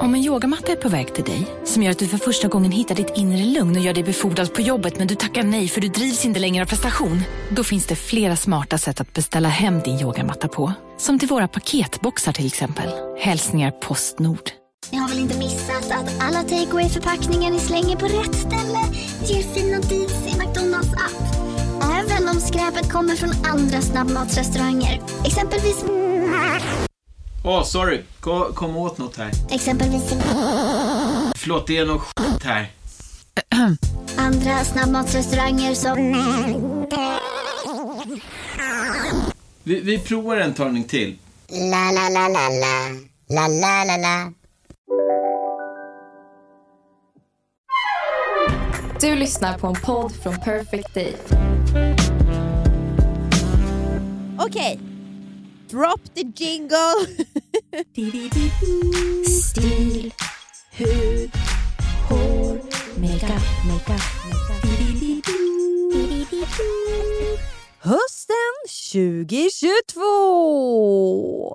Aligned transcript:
Om 0.00 0.14
en 0.14 0.20
yogamatta 0.20 0.72
är 0.72 0.76
på 0.76 0.88
väg 0.88 1.14
till 1.14 1.24
dig, 1.24 1.46
som 1.64 1.82
gör 1.82 1.90
att 1.90 1.98
du 1.98 2.08
för 2.08 2.18
första 2.18 2.48
gången 2.48 2.72
hittar 2.72 2.94
ditt 2.94 3.12
inre 3.16 3.44
lugn 3.44 3.76
och 3.76 3.82
gör 3.82 3.94
dig 3.94 4.04
befordrad 4.04 4.54
på 4.54 4.60
jobbet 4.60 4.98
men 4.98 5.06
du 5.06 5.14
tackar 5.14 5.42
nej 5.42 5.68
för 5.68 5.80
du 5.80 5.88
drivs 5.88 6.24
inte 6.24 6.40
längre 6.40 6.62
av 6.62 6.68
prestation. 6.68 7.22
Då 7.50 7.64
finns 7.64 7.86
det 7.86 7.96
flera 7.96 8.36
smarta 8.36 8.78
sätt 8.78 9.00
att 9.00 9.12
beställa 9.12 9.48
hem 9.48 9.80
din 9.80 10.00
yogamatta 10.00 10.48
på. 10.48 10.72
Som 10.98 11.18
till 11.18 11.28
våra 11.28 11.48
paketboxar 11.48 12.32
till 12.32 12.46
exempel. 12.46 12.90
Hälsningar 13.18 13.70
Postnord. 13.70 14.50
Ni 14.90 14.98
har 14.98 15.08
väl 15.08 15.18
inte 15.18 15.38
missat 15.38 15.90
att 15.90 16.22
alla 16.22 16.42
takeaway 16.42 16.88
förpackningar 16.88 17.50
ni 17.50 17.58
slänger 17.58 17.96
på 17.96 18.06
rätt 18.06 18.34
ställe 18.34 18.78
ger 19.26 19.42
fina 19.42 19.80
deals 19.80 20.26
i 20.26 20.38
McDonalds 20.38 20.92
app. 20.92 21.36
Även 21.82 22.28
om 22.28 22.40
skräpet 22.40 22.92
kommer 22.92 23.16
från 23.16 23.30
andra 23.52 23.80
snabbmatsrestauranger. 23.80 25.00
Exempelvis... 25.24 25.84
Åh, 27.44 27.60
oh, 27.60 27.64
sorry. 27.64 28.02
Kom, 28.20 28.54
kom 28.54 28.76
åt 28.76 28.98
något 28.98 29.16
här. 29.16 29.30
Exempelvis... 29.50 30.02
Förlåt, 31.36 31.66
det 31.66 31.76
är 31.76 31.86
något 31.86 32.02
skit 32.02 32.42
här. 32.44 32.70
Andra 34.16 34.64
snabbmatsrestauranger 34.64 35.74
som... 35.74 36.12
Vi, 39.62 39.80
vi 39.80 39.98
provar 39.98 40.36
en 40.36 40.54
talning 40.54 40.84
till. 40.84 41.18
La, 41.48 41.90
la, 41.92 42.08
la, 42.08 42.28
la, 42.28 42.48
la. 42.48 42.88
La, 43.28 43.48
la, 43.48 43.84
la, 43.84 43.96
la. 43.96 44.32
Du 49.00 49.14
lyssnar 49.14 49.58
på 49.58 49.66
en 49.66 49.74
podd 49.74 50.12
från 50.22 50.36
Perfect 50.36 50.94
Day. 50.94 51.16
Okej. 54.38 54.91
Drop 55.72 56.00
the 56.14 56.24
jingle. 56.24 57.06
Stil, 59.24 60.12
hud, 60.72 61.30
hår, 62.08 62.60
makeup, 63.00 63.42
makeup, 63.66 64.02
makeup. 64.28 64.62
Hösten 67.78 68.54
2022. 68.92 70.00
Oh, 70.00 71.54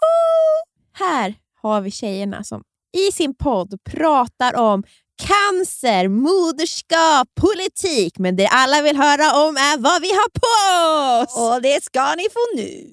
oh. 0.00 0.62
Här 0.92 1.34
har 1.62 1.80
vi 1.80 1.90
tjejerna 1.90 2.44
som 2.44 2.62
i 2.92 3.12
sin 3.12 3.34
podd 3.34 3.84
pratar 3.84 4.56
om 4.56 4.82
cancer, 5.16 6.08
moderskap, 6.08 7.28
politik. 7.40 8.18
Men 8.18 8.36
det 8.36 8.46
alla 8.46 8.82
vill 8.82 8.96
höra 8.96 9.46
om 9.46 9.56
är 9.56 9.78
vad 9.78 10.02
vi 10.02 10.08
har 10.08 10.30
på 10.42 10.52
oss! 11.22 11.36
Och 11.38 11.62
det 11.62 11.84
ska 11.84 12.14
ni 12.14 12.26
få 12.32 12.40
nu. 12.56 12.70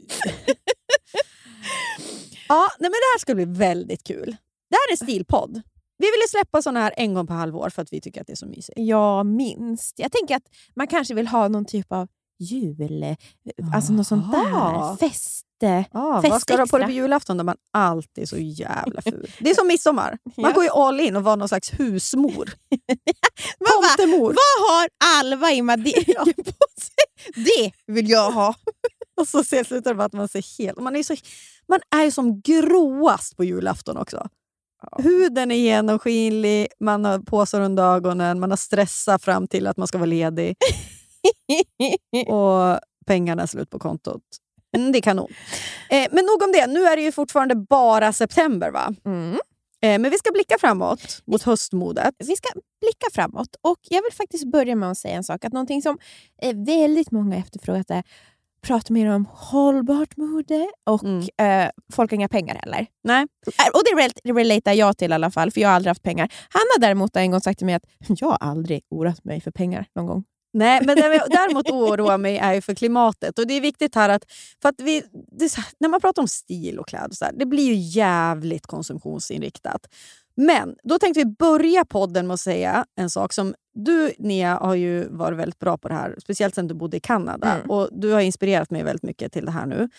ja, 2.48 2.70
nej 2.80 2.90
men 2.90 3.00
det 3.04 3.12
här 3.14 3.20
ska 3.20 3.36
bli 3.36 3.46
väldigt 3.46 4.04
kul. 4.04 4.36
Det 4.70 4.76
här 4.76 4.94
är 4.94 5.06
stilpodd. 5.06 5.62
Vi 5.98 6.06
ville 6.06 6.28
släppa 6.30 6.62
såna 6.62 6.80
här 6.80 6.94
en 6.98 7.14
gång 7.14 7.28
per 7.28 7.36
halvår 7.36 7.70
för 7.70 7.82
att 7.82 7.94
vi 7.94 8.02
tycker 8.02 8.22
att 8.22 8.28
det 8.28 8.34
är 8.34 8.38
så 8.38 8.46
mysigt. 8.46 8.80
Ja, 8.80 9.24
minst. 9.24 10.00
Jag 10.00 10.12
tänker 10.12 10.36
att 10.36 10.48
man 10.76 10.88
kanske 10.88 11.14
vill 11.14 11.28
ha 11.28 11.48
någon 11.48 11.66
typ 11.66 11.92
av 11.92 12.08
jul, 12.40 13.16
alltså 13.74 13.94
något 13.94 14.08
sånt 14.08 14.32
där. 14.32 14.96
Fest. 14.98 15.46
Ah, 15.92 16.22
fest 16.22 16.32
vad 16.32 16.42
ska 16.42 16.54
du 16.54 16.60
ha 16.62 16.68
på 16.68 16.78
dig 16.78 16.88
på 16.88 16.92
julafton 16.92 17.38
där 17.38 17.44
man 17.44 17.56
alltid 17.74 18.22
är 18.22 18.26
så 18.28 18.38
jävla 18.38 19.02
ful? 19.06 19.32
Det 19.40 19.50
är 19.50 19.56
som 19.56 19.68
midsommar. 19.68 20.18
Man 20.24 20.34
Ja. 20.36 20.52
går 20.52 20.64
ju 20.64 20.70
all 20.70 21.00
in 21.00 21.16
och 21.16 21.24
var 21.24 21.38
någon 21.38 21.48
slags 21.48 21.72
husmor. 21.80 22.50
Tomtemor. 23.98 24.28
Vad 24.34 24.70
har 24.70 24.90
Alva 25.20 25.52
i 25.52 25.62
Madicken 25.62 26.26
på 26.36 26.66
sig? 26.82 27.36
Det 27.36 27.72
vill 27.94 28.10
jag 28.10 28.32
ha. 28.32 28.56
Och 29.22 29.28
så 29.28 29.44
slutar 29.44 29.82
det 29.82 29.94
med 29.94 30.06
att 30.06 30.14
man 30.14 30.28
ser 30.28 30.58
helt... 30.64 30.80
Man 30.80 30.96
är, 30.96 31.04
så, 31.04 31.16
man 31.68 31.80
är 31.96 32.04
ju 32.04 32.12
som 32.12 32.42
gråast 32.42 33.38
på 33.38 33.44
julafton 33.44 33.98
också. 33.98 34.28
Huden 34.98 35.52
är 35.52 35.56
genomskinlig, 35.56 36.68
man 36.80 37.06
har 37.06 37.20
påsar 37.20 37.62
under 37.62 37.84
ögonen, 37.96 38.40
man 38.40 38.50
har 38.50 38.58
stressat 38.58 39.24
fram 39.24 39.48
till 39.48 39.68
att 39.68 39.78
man 39.78 39.88
ska 39.88 39.98
vara 39.98 40.06
ledig 40.06 40.56
och 42.28 42.80
pengarna 43.06 43.44
är 43.44 43.48
slut 43.48 43.70
på 43.70 43.80
kontot. 43.80 44.22
Mm, 44.78 44.92
det 44.92 44.98
är 45.00 45.02
kanon. 45.02 45.28
Eh, 45.90 46.08
men 46.12 46.26
nog 46.26 46.44
om 46.44 46.52
det. 46.52 46.68
Nu 46.68 46.86
är 46.86 46.96
det 46.96 47.02
ju 47.02 47.12
fortfarande 47.12 47.56
bara 47.56 48.14
september. 48.14 48.72
va? 48.72 48.94
Mm. 49.06 49.34
Eh, 49.84 50.00
men 50.00 50.12
vi 50.12 50.18
ska 50.18 50.32
blicka 50.32 50.56
framåt 50.60 51.22
mot 51.26 51.44
höstmodet. 51.44 52.16
Vi 52.18 52.36
ska 52.36 52.50
blicka 52.82 53.06
framåt 53.14 53.56
och 53.62 53.78
jag 53.90 54.02
vill 54.02 54.14
faktiskt 54.14 54.52
börja 54.52 54.76
med 54.76 54.92
att 54.92 54.98
säga 54.98 55.16
en 55.16 55.24
sak. 55.24 55.46
Att 55.46 55.54
någonting 55.54 55.82
som 55.82 55.98
eh, 56.42 56.56
väldigt 56.56 57.12
många 57.12 57.38
efterfrågat 57.38 57.92
är 57.92 58.04
prata 58.62 58.94
mer 58.94 59.08
om 59.10 59.26
hållbart 59.32 60.18
mode 60.18 60.68
och 60.90 61.02
eh, 61.46 61.70
folk 61.94 62.12
har 62.12 62.16
inga 62.16 62.28
pengar 62.28 62.56
heller. 62.56 62.86
Nej. 63.04 63.22
Eh, 63.48 63.70
Och 63.74 63.82
det 63.86 64.02
rel- 64.02 64.36
relaterar 64.36 64.76
jag 64.76 64.98
till 64.98 65.12
i 65.12 65.16
alla 65.16 65.32
fall, 65.32 65.52
för 65.52 65.62
jag 65.62 65.70
har 65.70 65.76
aldrig 65.76 65.90
haft 65.90 66.04
pengar. 66.04 66.34
Hanna 66.50 66.88
däremot 66.88 67.16
har 67.16 67.22
en 67.22 67.32
gång 67.32 67.42
sagt 67.42 67.58
till 67.58 67.66
mig 67.66 67.76
att 67.76 67.84
jag 68.08 68.28
har 68.28 68.38
aldrig 68.40 68.82
oroat 68.90 69.24
mig 69.24 69.42
för 69.42 69.52
pengar 69.52 69.86
någon 69.96 70.06
gång. 70.08 70.24
Nej, 70.54 70.82
men 70.86 70.96
det 70.96 71.10
vi 71.10 71.20
däremot 71.30 71.70
oroar 71.70 72.18
mig 72.18 72.38
är 72.38 72.62
för 72.62 72.76
klimatet. 72.76 73.40
Och 73.40 73.48
Det 73.48 73.54
är 73.54 73.62
viktigt 73.62 73.96
här 73.96 74.10
att, 74.10 74.26
för 74.62 74.70
att 74.70 74.82
vi, 74.82 75.04
här, 75.42 75.66
när 75.78 75.90
man 75.90 76.02
pratar 76.02 76.22
om 76.22 76.28
stil 76.28 76.80
och 76.80 76.88
kläder, 76.88 77.16
så 77.16 77.26
här, 77.26 77.34
det 77.36 77.46
blir 77.46 77.64
ju 77.64 77.76
jävligt 77.76 78.68
konsumtionsinriktat. 78.68 79.88
Men 80.36 80.76
då 80.84 81.00
tänkte 81.00 81.20
vi 81.20 81.26
börja 81.26 81.86
podden 81.86 82.28
med 82.28 82.34
att 82.34 82.40
säga 82.40 82.86
en 82.96 83.10
sak 83.10 83.34
som 83.34 83.56
du, 83.74 84.12
Nia, 84.18 84.56
har 84.56 84.76
ju 84.76 85.08
varit 85.10 85.40
väldigt 85.40 85.60
bra 85.60 85.78
på 85.78 85.88
det 85.88 85.94
här, 85.94 86.16
speciellt 86.22 86.56
sen 86.56 86.68
du 86.68 86.74
bodde 86.74 86.98
i 86.98 87.00
Kanada. 87.00 87.56
Mm. 87.56 87.70
Och 87.70 87.90
Du 87.92 88.12
har 88.12 88.22
inspirerat 88.22 88.72
mig 88.72 88.84
väldigt 88.84 89.04
mycket 89.04 89.34
till 89.34 89.46
det 89.46 89.52
här 89.52 89.66
nu. 89.66 89.90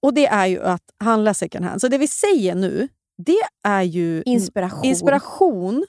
Och 0.00 0.14
Det 0.14 0.26
är 0.26 0.46
ju 0.46 0.62
att 0.62 0.82
handla 0.98 1.34
second 1.34 1.64
hand. 1.64 1.80
Så 1.80 1.88
det 1.88 1.98
vi 1.98 2.08
säger 2.08 2.54
nu, 2.54 2.88
det 3.18 3.42
är 3.62 3.82
ju 3.82 4.22
Inspiration. 4.26 4.84
inspiration 4.84 5.86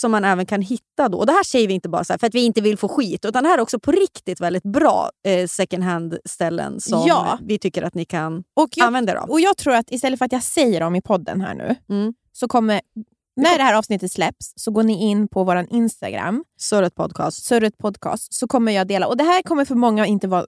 som 0.00 0.10
man 0.10 0.24
även 0.24 0.46
kan 0.46 0.62
hitta. 0.62 1.08
Då. 1.08 1.18
Och 1.18 1.26
Det 1.26 1.32
här 1.32 1.42
säger 1.44 1.68
vi 1.68 1.74
inte 1.74 1.88
bara 1.88 2.04
för 2.04 2.26
att 2.26 2.34
vi 2.34 2.44
inte 2.44 2.60
vill 2.60 2.78
få 2.78 2.88
skit, 2.88 3.24
utan 3.24 3.42
det 3.44 3.48
här 3.50 3.58
är 3.58 3.62
också 3.62 3.78
på 3.80 3.92
riktigt 3.92 4.40
väldigt 4.40 4.62
bra 4.62 5.10
eh, 5.28 5.46
second 5.46 5.84
hand-ställen 5.84 6.80
som 6.80 7.04
Ja. 7.06 7.38
vi 7.42 7.58
tycker 7.58 7.82
att 7.82 7.94
ni 7.94 8.04
kan 8.04 8.44
Och 8.56 8.68
jag, 8.76 8.86
använda 8.86 9.12
er 9.12 9.16
av. 9.16 9.30
och 9.30 9.40
jag 9.40 9.56
tror 9.56 9.74
att 9.74 9.90
istället 9.90 10.18
för 10.18 10.24
att 10.26 10.32
jag 10.32 10.42
säger 10.42 10.80
dem 10.80 10.94
i 10.96 11.02
podden 11.02 11.40
här 11.40 11.54
nu, 11.54 11.74
Mm. 11.88 12.14
så 12.32 12.48
kommer, 12.48 12.80
när 13.36 13.58
det 13.58 13.64
här 13.64 13.74
avsnittet 13.74 14.12
släpps, 14.12 14.52
så 14.56 14.70
går 14.70 14.82
ni 14.82 15.02
in 15.10 15.28
på 15.28 15.44
vår 15.44 15.66
Instagram, 15.70 16.44
Surret 16.60 16.94
podcast. 16.94 17.44
Surret 17.44 17.78
podcast, 17.78 18.34
så 18.34 18.46
kommer 18.46 18.72
jag 18.72 18.86
dela. 18.88 19.06
Och 19.06 19.16
det 19.16 19.24
här 19.24 19.42
kommer 19.42 19.64
för 19.64 19.74
många 19.74 20.06
inte 20.06 20.28
vara, 20.28 20.46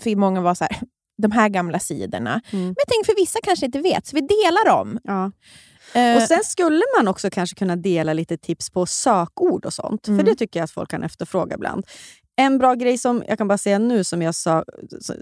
för 0.00 0.16
många 0.16 0.40
vara 0.40 0.54
så 0.54 0.64
här, 0.64 0.76
de 1.22 1.30
här 1.32 1.48
gamla 1.48 1.78
sidorna. 1.78 2.40
Mm. 2.50 2.64
Men 2.64 2.74
tänker 2.88 3.04
för 3.04 3.16
vissa 3.16 3.38
kanske 3.42 3.66
inte 3.66 3.78
vet, 3.80 4.06
så 4.06 4.16
vi 4.16 4.20
delar 4.20 4.66
dem. 4.76 4.98
Ja. 5.04 5.32
Eh, 5.94 6.16
Och 6.16 6.22
Sen 6.22 6.44
skulle 6.44 6.82
man 6.98 7.08
också 7.08 7.30
kanske 7.30 7.56
kunna 7.56 7.76
dela 7.76 8.12
lite 8.12 8.36
tips 8.36 8.70
på 8.70 8.86
sökord 8.86 9.64
och 9.66 9.72
sånt. 9.72 10.06
För 10.06 10.12
Mm. 10.12 10.24
det 10.24 10.34
tycker 10.34 10.60
jag 10.60 10.64
att 10.64 10.70
folk 10.70 10.90
kan 10.90 11.02
efterfråga 11.02 11.54
ibland. 11.54 11.86
En 12.36 12.58
bra 12.58 12.74
grej 12.74 12.98
som 12.98 13.22
jag 13.28 13.38
kan 13.38 13.48
bara 13.48 13.58
säga 13.58 13.78
nu, 13.78 14.04
som 14.04 14.22
jag 14.22 14.34
sa, 14.34 14.64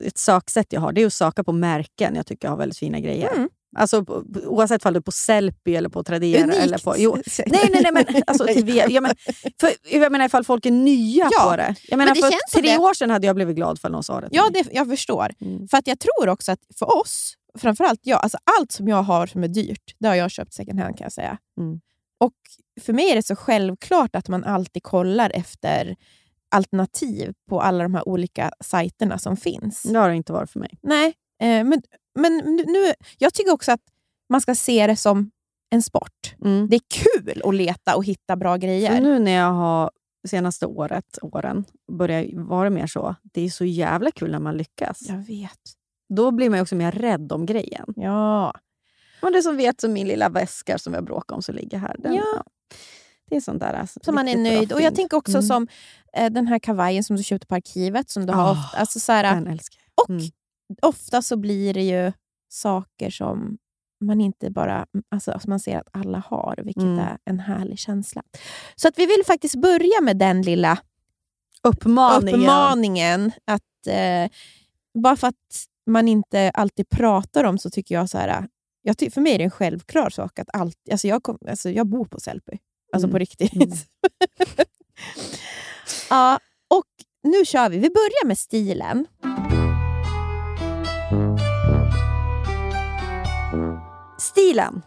ett 0.07 0.19
söksätt 0.19 0.67
jag 0.73 0.81
har, 0.81 0.93
det 0.93 1.03
är 1.03 1.07
att 1.07 1.13
söka 1.13 1.45
på 1.45 1.53
märken 1.53 2.15
jag 2.17 2.27
tycker 2.27 2.49
jag 2.49 2.53
har 2.53 2.59
väldigt 2.59 2.79
fina 2.79 3.01
grejer. 3.01 3.33
Mm. 3.35 3.49
Alltså, 3.77 4.05
oavsett 4.47 4.87
om 4.87 4.93
du 4.93 4.97
är 4.97 5.01
på 5.03 5.13
Sellpy 5.13 5.75
eller 5.75 5.89
på 5.89 6.03
Tradera. 6.05 6.43
Unikt. 6.45 6.59
Eller 6.59 6.79
på, 6.79 6.95
jo, 6.99 7.17
nej, 7.47 7.69
nej, 7.73 7.81
nej, 7.83 7.93
men, 7.93 8.23
alltså, 8.27 8.47
till, 8.47 8.65
V- 8.65 8.85
ja, 8.89 9.01
men, 9.01 9.15
för, 9.61 9.71
jag 9.91 10.13
menar 10.13 10.27
ifall 10.27 10.45
folk 10.45 10.67
är 10.67 10.71
nya 10.71 11.29
Ja, 11.33 11.51
på 11.51 11.57
det. 11.57 11.75
Jag 11.89 11.99
menar, 11.99 12.15
det 12.15 12.21
för 12.21 12.61
tre 12.61 12.71
det. 12.73 12.79
år 12.79 12.95
sedan 12.95 13.11
hade 13.11 13.27
jag 13.27 13.37
blivit 13.37 13.57
glad 13.57 13.81
för 13.81 13.89
någon 13.89 14.03
sa 14.03 14.21
det 14.21 14.29
Ja, 14.31 14.49
det, 14.53 14.65
jag 14.73 14.89
förstår. 14.89 15.31
Mm. 15.41 15.69
För 15.69 15.77
att 15.79 15.87
jag 15.87 15.99
tror 15.99 16.29
också 16.29 16.53
att 16.53 16.59
för 16.79 16.97
oss, 17.01 17.35
framförallt 17.59 18.01
jag, 18.03 18.21
alltså 18.23 18.39
allt 18.59 18.73
som 18.73 18.89
jag 18.89 19.03
har 19.03 19.27
som 19.27 19.45
är 19.45 19.49
dyrt, 19.49 19.95
det 19.99 20.09
har 20.09 20.15
jag 20.15 20.31
köpt 20.31 20.53
second 20.53 20.81
hand 20.81 20.97
kan 20.99 21.05
jag 21.05 21.13
säga. 21.13 21.39
Mm. 21.61 21.81
Och 22.21 22.35
för 22.81 22.93
mig 22.93 23.11
är 23.11 23.15
det 23.15 23.23
så 23.23 23.37
självklart 23.37 24.17
att 24.17 24.29
man 24.29 24.45
alltid 24.45 24.83
kollar 24.83 25.31
efter 25.35 25.97
alternativ 26.55 27.33
på 27.49 27.61
alla 27.63 27.83
de 27.83 27.95
här 27.95 28.09
olika 28.09 28.53
sajterna 28.65 29.19
som 29.19 29.37
finns. 29.37 29.83
Det 29.83 29.99
har 29.99 30.09
det 30.09 30.15
inte 30.17 30.33
varit 30.33 30.51
för 30.51 30.61
mig. 30.61 30.79
Nej, 30.83 31.07
eh, 31.43 31.65
men, 31.65 31.83
men 32.15 32.37
nu- 32.67 32.93
jag 33.19 33.35
tycker 33.35 33.53
också 33.53 33.73
att 33.73 33.81
man 34.29 34.41
ska 34.41 34.55
se 34.55 34.87
det 34.87 34.97
som 34.97 35.31
en 35.71 35.83
sport. 35.83 36.35
Mm. 36.45 36.69
Det 36.69 36.77
är 36.77 36.81
kul 36.89 37.43
att 37.45 37.55
leta 37.55 37.97
och 37.97 38.05
hitta 38.05 38.37
bra 38.37 38.57
grejer. 38.57 38.95
För 38.97 39.01
nu 39.03 39.19
när 39.19 39.33
jag 39.33 39.53
har 39.53 39.91
senaste 40.29 40.67
året, 40.67 41.19
åren 41.23 41.65
börjar 41.93 42.27
vara 42.35 42.71
mer 42.71 42.87
så, 42.87 43.15
det 43.23 43.41
är 43.43 43.51
så 43.51 43.65
jävla 43.65 44.11
kul 44.11 44.31
när 44.31 44.39
man 44.39 44.57
lyckas. 44.57 45.09
Jag 45.09 45.17
vet. 45.27 45.61
Då 46.15 46.31
blir 46.31 46.51
man 46.51 46.61
också 46.61 46.75
mer 46.75 46.93
rädd 46.93 47.33
om 47.33 47.47
grejen. 47.47 47.85
Ja. 47.97 48.53
Och 49.23 49.33
det 49.33 49.43
som 49.43 49.57
vet 49.57 49.81
som 49.81 49.93
min 49.93 50.09
lilla 50.09 50.29
väska 50.29 50.79
som 50.79 50.95
jag 50.95 51.05
bråkar 51.05 51.37
om 51.37 51.43
som 51.43 51.55
ligger 51.55 51.79
här. 51.79 51.97
Den, 51.99 52.15
Ja. 52.15 52.45
Det 53.31 53.37
är 53.37 53.41
sånt 53.41 53.61
där. 53.61 53.73
Alltså, 53.75 54.01
Som 54.03 54.15
man 54.15 54.29
är 54.29 54.37
nöjd. 54.37 54.73
Och 54.73 54.81
jag 54.83 54.95
tänker 54.95 55.17
också 55.17 55.33
Mm. 55.33 55.43
som 55.43 55.69
eh, 56.13 56.31
den 56.33 56.47
här 56.47 56.59
kavajen 56.59 57.05
som 57.05 57.17
du 57.17 57.23
köpte 57.23 57.47
på 57.47 57.55
arkivet. 57.55 58.11
Som 58.11 58.27
du 58.27 58.33
har 58.33 58.49
Ah, 58.49 58.51
ofta, 58.53 58.79
alltså 58.79 59.01
så 59.01 59.13
här, 59.13 59.25
jag. 59.25 59.59
och 60.03 60.11
Mm. 60.11 60.23
ofta 60.83 61.23
så 61.23 61.37
blir 61.37 61.75
det 61.75 61.83
ju 61.83 62.13
saker 62.49 63.11
som 63.11 63.59
man 64.05 64.21
inte 64.21 64.51
bara 64.51 64.87
alltså, 65.11 65.39
som 65.41 65.51
man 65.51 65.61
ser 65.61 65.79
att 65.79 65.89
alla 65.93 66.19
har, 66.27 66.61
vilket 66.65 66.83
Mm. 66.83 66.99
är 66.99 67.19
en 67.25 67.41
härlig 67.41 67.79
känsla. 67.79 68.23
Så 68.77 68.89
att 68.89 68.99
vi 68.99 69.07
vill 69.07 69.23
faktiskt 69.27 69.55
börja 69.55 70.01
med 70.03 70.17
den 70.17 70.43
lilla 70.43 70.79
Uppmaningen. 71.63 72.41
uppmaningen. 72.41 73.33
Att, 73.45 73.87
eh, 73.87 74.31
bara 75.03 75.17
för 75.17 75.27
att 75.29 75.67
man 75.91 76.09
inte 76.09 76.51
alltid 76.55 76.89
pratar 76.89 77.45
om 77.45 77.59
så 77.59 77.71
tycker 77.71 77.95
jag 77.95 78.11
så 78.11 78.19
här, 78.19 78.49
jag, 78.83 78.99
ty- 78.99 79.11
för 79.11 79.21
mig 79.21 79.33
är 79.35 79.39
det 79.39 79.45
en 79.45 79.51
självklar 79.51 80.11
sak 80.11 80.39
att 80.39 80.49
allt, 80.53 80.77
alltså 80.91 81.09
jag, 81.09 81.23
kom, 81.23 81.39
alltså 81.49 81.71
jag 81.71 81.87
bor 81.87 82.05
på 82.05 82.21
Sellpy. 82.21 82.57
Alltså 82.93 83.07
Mm. 83.07 83.13
på 83.13 83.19
riktigt. 83.19 83.53
Mm. 83.55 83.71
ja, 86.11 86.39
och 86.75 86.85
nu 87.23 87.45
kör 87.45 87.69
vi. 87.71 87.77
Vi 87.79 87.89
börjar 87.91 88.27
med 88.27 88.39
stilen. 88.39 89.07
Stilen. 94.19 94.83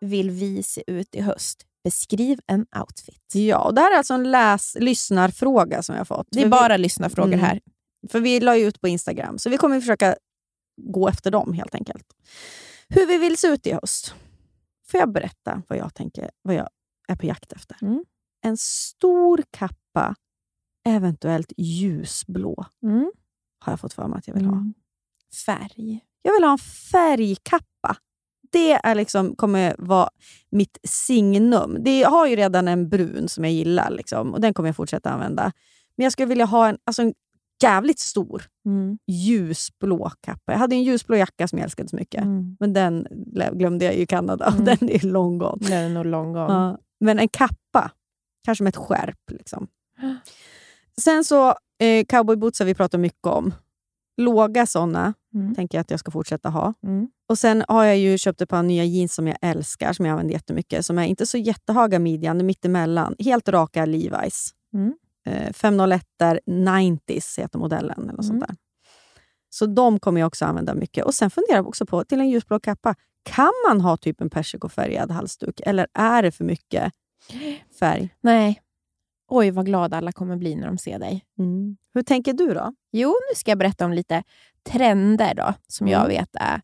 Vill 0.00 0.30
vi 0.30 0.62
se 0.62 0.82
ut 0.86 1.14
i 1.14 1.20
höst? 1.20 1.62
Beskriv 1.84 2.38
en 2.46 2.66
outfit. 2.80 3.34
Ja, 3.34 3.58
och 3.58 3.74
det 3.74 3.80
här 3.80 3.92
är 3.94 3.98
alltså 3.98 4.14
en 4.14 4.30
läs 4.30 4.76
lyssnarfråga 4.80 5.82
som 5.82 5.96
jag 5.96 6.08
fått. 6.08 6.26
Det 6.30 6.42
är 6.42 6.48
bara 6.48 6.76
lyssnarfrågor 6.76 7.32
Mm. 7.32 7.44
här. 7.44 7.60
För 8.10 8.20
vi 8.20 8.40
la 8.40 8.56
ju 8.56 8.66
ut 8.66 8.80
på 8.80 8.88
Instagram, 8.88 9.38
så 9.38 9.50
vi 9.50 9.56
kommer 9.56 9.80
försöka 9.80 10.16
gå 10.82 11.08
efter 11.08 11.30
dem 11.30 11.52
helt 11.52 11.74
enkelt. 11.74 12.06
Hur 12.88 13.06
vi 13.06 13.18
vill 13.18 13.36
se 13.36 13.46
ut 13.48 13.66
i 13.66 13.72
höst. 13.72 14.14
Får 14.86 15.00
jag 15.00 15.12
berätta 15.12 15.62
vad 15.68 15.78
jag 15.78 15.94
tänker, 15.94 16.30
vad 16.42 16.54
jag 16.54 16.68
är 17.08 17.16
på 17.16 17.26
jakt 17.26 17.52
efter? 17.52 17.76
Mm. 17.82 18.04
En 18.42 18.56
stor 18.56 19.42
kappa, 19.50 20.14
eventuellt 20.86 21.52
ljusblå, 21.56 22.66
Mm. 22.82 23.10
har 23.58 23.72
jag 23.72 23.80
fått 23.80 23.92
för 23.92 24.08
mig 24.08 24.18
att 24.18 24.28
jag 24.28 24.34
vill 24.34 24.44
ha. 24.44 24.72
Färg. 25.46 26.00
Jag 26.22 26.32
vill 26.32 26.44
ha 26.44 26.52
en 26.52 26.58
färgkappa. 26.58 27.96
Det 28.52 28.72
är 28.72 28.94
liksom, 28.94 29.36
kommer 29.36 29.74
vara 29.78 30.08
mitt 30.50 30.78
signum. 30.84 31.76
Det, 31.84 31.98
jag 32.00 32.10
har 32.10 32.26
ju 32.26 32.36
redan 32.36 32.68
en 32.68 32.88
brun 32.88 33.28
som 33.28 33.44
jag 33.44 33.52
gillar 33.52 33.90
liksom, 33.90 34.34
och 34.34 34.40
den 34.40 34.54
kommer 34.54 34.68
jag 34.68 34.76
fortsätta 34.76 35.10
använda. 35.10 35.52
Men 35.96 36.04
jag 36.04 36.12
skulle 36.12 36.26
vilja 36.28 36.44
ha 36.44 36.68
en, 36.68 36.78
alltså 36.84 37.02
en 37.02 37.14
jävligt 37.62 37.98
stor 37.98 38.42
Mm. 38.66 38.98
ljusblå 39.06 40.10
kappa. 40.20 40.52
Jag 40.52 40.58
hade 40.58 40.74
en 40.76 40.82
ljusblå 40.82 41.16
jacka 41.16 41.48
som 41.48 41.58
jag 41.58 41.64
älskade 41.64 41.88
så 41.88 41.96
mycket. 41.96 42.22
Mm. 42.22 42.56
Men 42.60 42.72
den 42.72 43.06
glömde 43.52 43.84
jag 43.84 43.94
i 43.94 44.06
Kanada 44.06 44.46
Mm. 44.46 44.64
den 44.64 44.90
är 44.90 45.06
long 45.06 45.38
gone. 45.38 45.68
Den 45.68 45.72
är 45.84 45.88
nog 45.88 46.06
lång 46.06 46.32
gång. 46.32 46.50
Ja, 46.50 46.78
men 47.00 47.18
en 47.18 47.28
kappa, 47.28 47.90
kanske 48.44 48.64
med 48.64 48.68
ett 48.68 48.76
skärp. 48.76 49.30
Liksom. 49.30 49.66
Sen 51.00 51.24
så, 51.24 51.48
eh, 51.80 52.04
cowboyboots 52.08 52.58
har 52.58 52.66
vi 52.66 52.74
pratat 52.74 53.00
mycket 53.00 53.26
om. 53.26 53.54
Låga 54.16 54.66
såna 54.66 55.14
Mm. 55.34 55.54
tänker 55.54 55.78
jag 55.78 55.80
att 55.80 55.90
jag 55.90 56.00
ska 56.00 56.10
fortsätta 56.10 56.48
ha. 56.48 56.74
Mm. 56.82 57.08
Och 57.28 57.38
Sen 57.38 57.64
har 57.68 57.84
jag 57.84 57.98
ju 57.98 58.18
köpt 58.18 58.40
ett 58.40 58.48
par 58.48 58.62
nya 58.62 58.84
jeans 58.84 59.14
som 59.14 59.26
jag 59.28 59.36
älskar, 59.42 59.92
som 59.92 60.06
jag 60.06 60.12
använder 60.12 60.34
jättemycket. 60.34 60.86
Som 60.86 60.98
är 60.98 61.04
inte 61.04 61.26
så 61.26 61.38
jättehöga 61.38 61.98
midjan, 61.98 62.40
är 62.40 62.44
mittemellan. 62.44 63.14
Helt 63.18 63.48
raka 63.48 63.86
Levi's. 63.86 64.50
Mm. 64.74 64.94
Eh, 65.26 65.52
501 65.52 66.06
90s 66.46 67.40
heter 67.40 67.58
modellen. 67.58 67.90
Eller 67.98 68.12
något 68.12 68.24
Mm. 68.24 68.40
sånt 68.40 68.40
där. 68.48 68.56
Så 69.50 69.66
de 69.66 70.00
kommer 70.00 70.20
jag 70.20 70.26
också 70.26 70.44
använda 70.44 70.74
mycket. 70.74 71.04
Och 71.04 71.14
Sen 71.14 71.30
funderar 71.30 71.56
jag 71.56 71.68
också 71.68 71.86
på, 71.86 72.04
till 72.04 72.20
en 72.20 72.28
ljusblå 72.28 72.60
kappa, 72.60 72.94
kan 73.22 73.52
man 73.68 73.80
ha 73.80 73.96
typ 73.96 74.20
en 74.20 74.30
persikofärgad 74.30 75.10
halsduk? 75.10 75.60
Eller 75.66 75.86
är 75.94 76.22
det 76.22 76.30
för 76.30 76.44
mycket 76.44 76.92
färg? 77.78 78.14
Nej. 78.20 78.60
Oj, 79.28 79.50
vad 79.50 79.66
glada 79.66 79.96
alla 79.96 80.12
kommer 80.12 80.36
bli 80.36 80.54
när 80.56 80.66
de 80.66 80.78
ser 80.78 80.98
dig. 80.98 81.24
Mm. 81.38 81.76
Hur 81.94 82.02
tänker 82.02 82.32
du 82.32 82.54
då? 82.54 82.74
Jo, 82.92 83.08
nu 83.08 83.34
ska 83.36 83.50
jag 83.50 83.58
berätta 83.58 83.84
om 83.84 83.92
lite 83.92 84.22
trender 84.66 85.34
då, 85.34 85.54
som 85.68 85.88
jag 85.88 85.98
Mm. 86.00 86.08
vet 86.08 86.30
är 86.32 86.60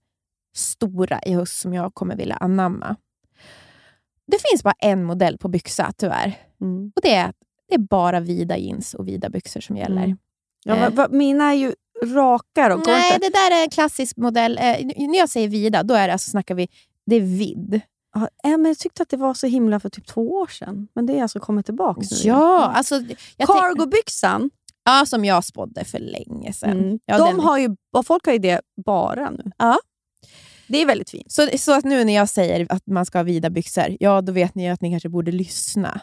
stora 0.55 1.21
i 1.23 1.33
höst, 1.35 1.61
som 1.61 1.75
jag 1.75 1.95
kommer 1.95 2.17
vilja 2.17 2.35
anamma. 2.37 2.97
Det 4.27 4.39
finns 4.51 4.63
bara 4.63 4.75
en 4.79 5.05
modell 5.05 5.39
på 5.39 5.49
byxa, 5.49 5.93
tyvärr. 5.97 6.39
Mm. 6.61 6.93
Och 6.97 7.03
det 7.03 7.15
är, 7.15 7.33
det 7.71 7.75
är 7.75 7.79
bara 7.79 8.21
vida 8.21 8.59
jeans 8.59 8.95
och 8.95 9.09
vida 9.09 9.29
byxor 9.29 9.61
som 9.61 9.77
gäller. 9.77 10.05
Mm. 10.05 10.19
Ja, 10.65 10.75
Eh. 10.77 10.81
va, 10.81 10.91
va, 10.91 11.09
mina 11.11 11.45
är 11.51 11.55
ju 11.55 11.75
raka. 12.05 12.75
Och 12.75 12.87
Nej, 12.87 13.15
inte... 13.15 13.27
det 13.27 13.33
där 13.33 13.59
är 13.61 13.63
en 13.65 13.71
klassisk 13.71 14.17
modell. 14.17 14.59
Eh, 14.59 15.09
när 15.09 15.19
jag 15.19 15.29
säger 15.29 15.49
vida, 15.49 15.83
då 15.83 15.95
är 15.95 16.07
det 16.07 16.13
alltså, 16.13 16.31
snackar 16.31 16.55
vi 16.55 16.69
det 17.07 17.17
är 17.17 17.21
vidd. 17.21 17.81
Ja, 18.15 18.29
eh, 18.45 18.51
men 18.59 18.65
jag 18.65 18.79
tyckte 18.79 19.03
att 19.03 19.09
det 19.09 19.17
var 19.17 19.35
så 19.35 19.47
himla 19.47 19.81
för 19.81 19.89
typ 19.89 20.07
två 20.07 20.31
år 20.31 20.47
sedan. 20.47 20.89
Men 20.95 21.07
det 21.07 21.19
är 21.19 21.23
alltså 21.23 21.41
kommit 21.41 21.67
tillbaka 21.67 22.01
nu. 22.01 22.17
Ja, 22.29 22.65
alltså... 22.75 22.95
Jag 22.95 23.07
tänk- 23.37 23.49
Cargobyxan, 23.49 24.51
ja, 24.85 25.05
som 25.07 25.25
jag 25.25 25.45
spådde 25.45 25.85
för 25.85 25.99
länge 25.99 26.53
sedan. 26.53 26.71
mm. 26.79 26.99
Ja, 27.07 27.19
de 27.19 27.27
den- 27.31 27.41
har 27.41 27.59
ju, 27.59 27.77
folk 28.07 28.27
har 28.27 28.33
ju 28.33 28.39
det 28.39 28.61
bara 28.87 29.31
nu. 29.31 29.51
Ja. 29.59 29.79
Det 30.69 30.83
är 30.83 30.87
väldigt 30.87 31.11
fint. 31.11 31.33
Så, 31.33 31.49
så 31.59 31.73
att 31.73 31.85
nu 31.85 32.05
när 32.05 32.13
jag 32.15 32.29
säger 32.29 32.67
att 32.73 32.87
man 32.87 33.07
ska 33.07 33.19
ha 33.19 33.23
vida 33.23 33.51
byxor, 33.51 33.97
ja 34.01 34.21
då 34.21 34.33
vet 34.33 34.55
ni 34.55 34.65
ju 34.67 34.71
att 34.73 34.81
ni 34.81 34.91
kanske 34.91 35.09
borde 35.09 35.33
lyssna. 35.33 36.01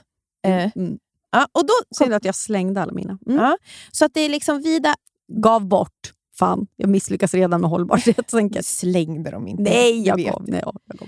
Eh, 0.48 0.70
Mm. 0.76 0.98
Ja, 1.32 1.48
och 1.52 1.66
då, 1.68 1.74
Synd 1.98 2.14
att 2.14 2.26
jag 2.26 2.36
slängde 2.36 2.82
alla 2.82 2.94
mina. 2.94 3.18
Mm. 3.28 3.40
ja, 3.40 3.58
så 3.92 4.06
att 4.06 4.14
det 4.14 4.22
är 4.22 4.30
liksom 4.30 4.62
vida... 4.62 4.96
Gav 5.42 5.68
bort. 5.68 6.14
Fan, 6.40 6.68
jag 6.76 6.90
misslyckas 6.90 7.34
redan 7.34 7.62
med 7.62 7.70
hållbarhetstänket. 7.70 8.66
Slängde 8.66 9.32
dem 9.32 9.48
inte. 9.48 9.64
Nej, 9.64 10.08
jag 10.08 10.20
gav. 10.20 10.44
Nej, 10.48 10.62
ja, 10.66 10.74
jag 10.86 10.98
gav. 10.98 11.08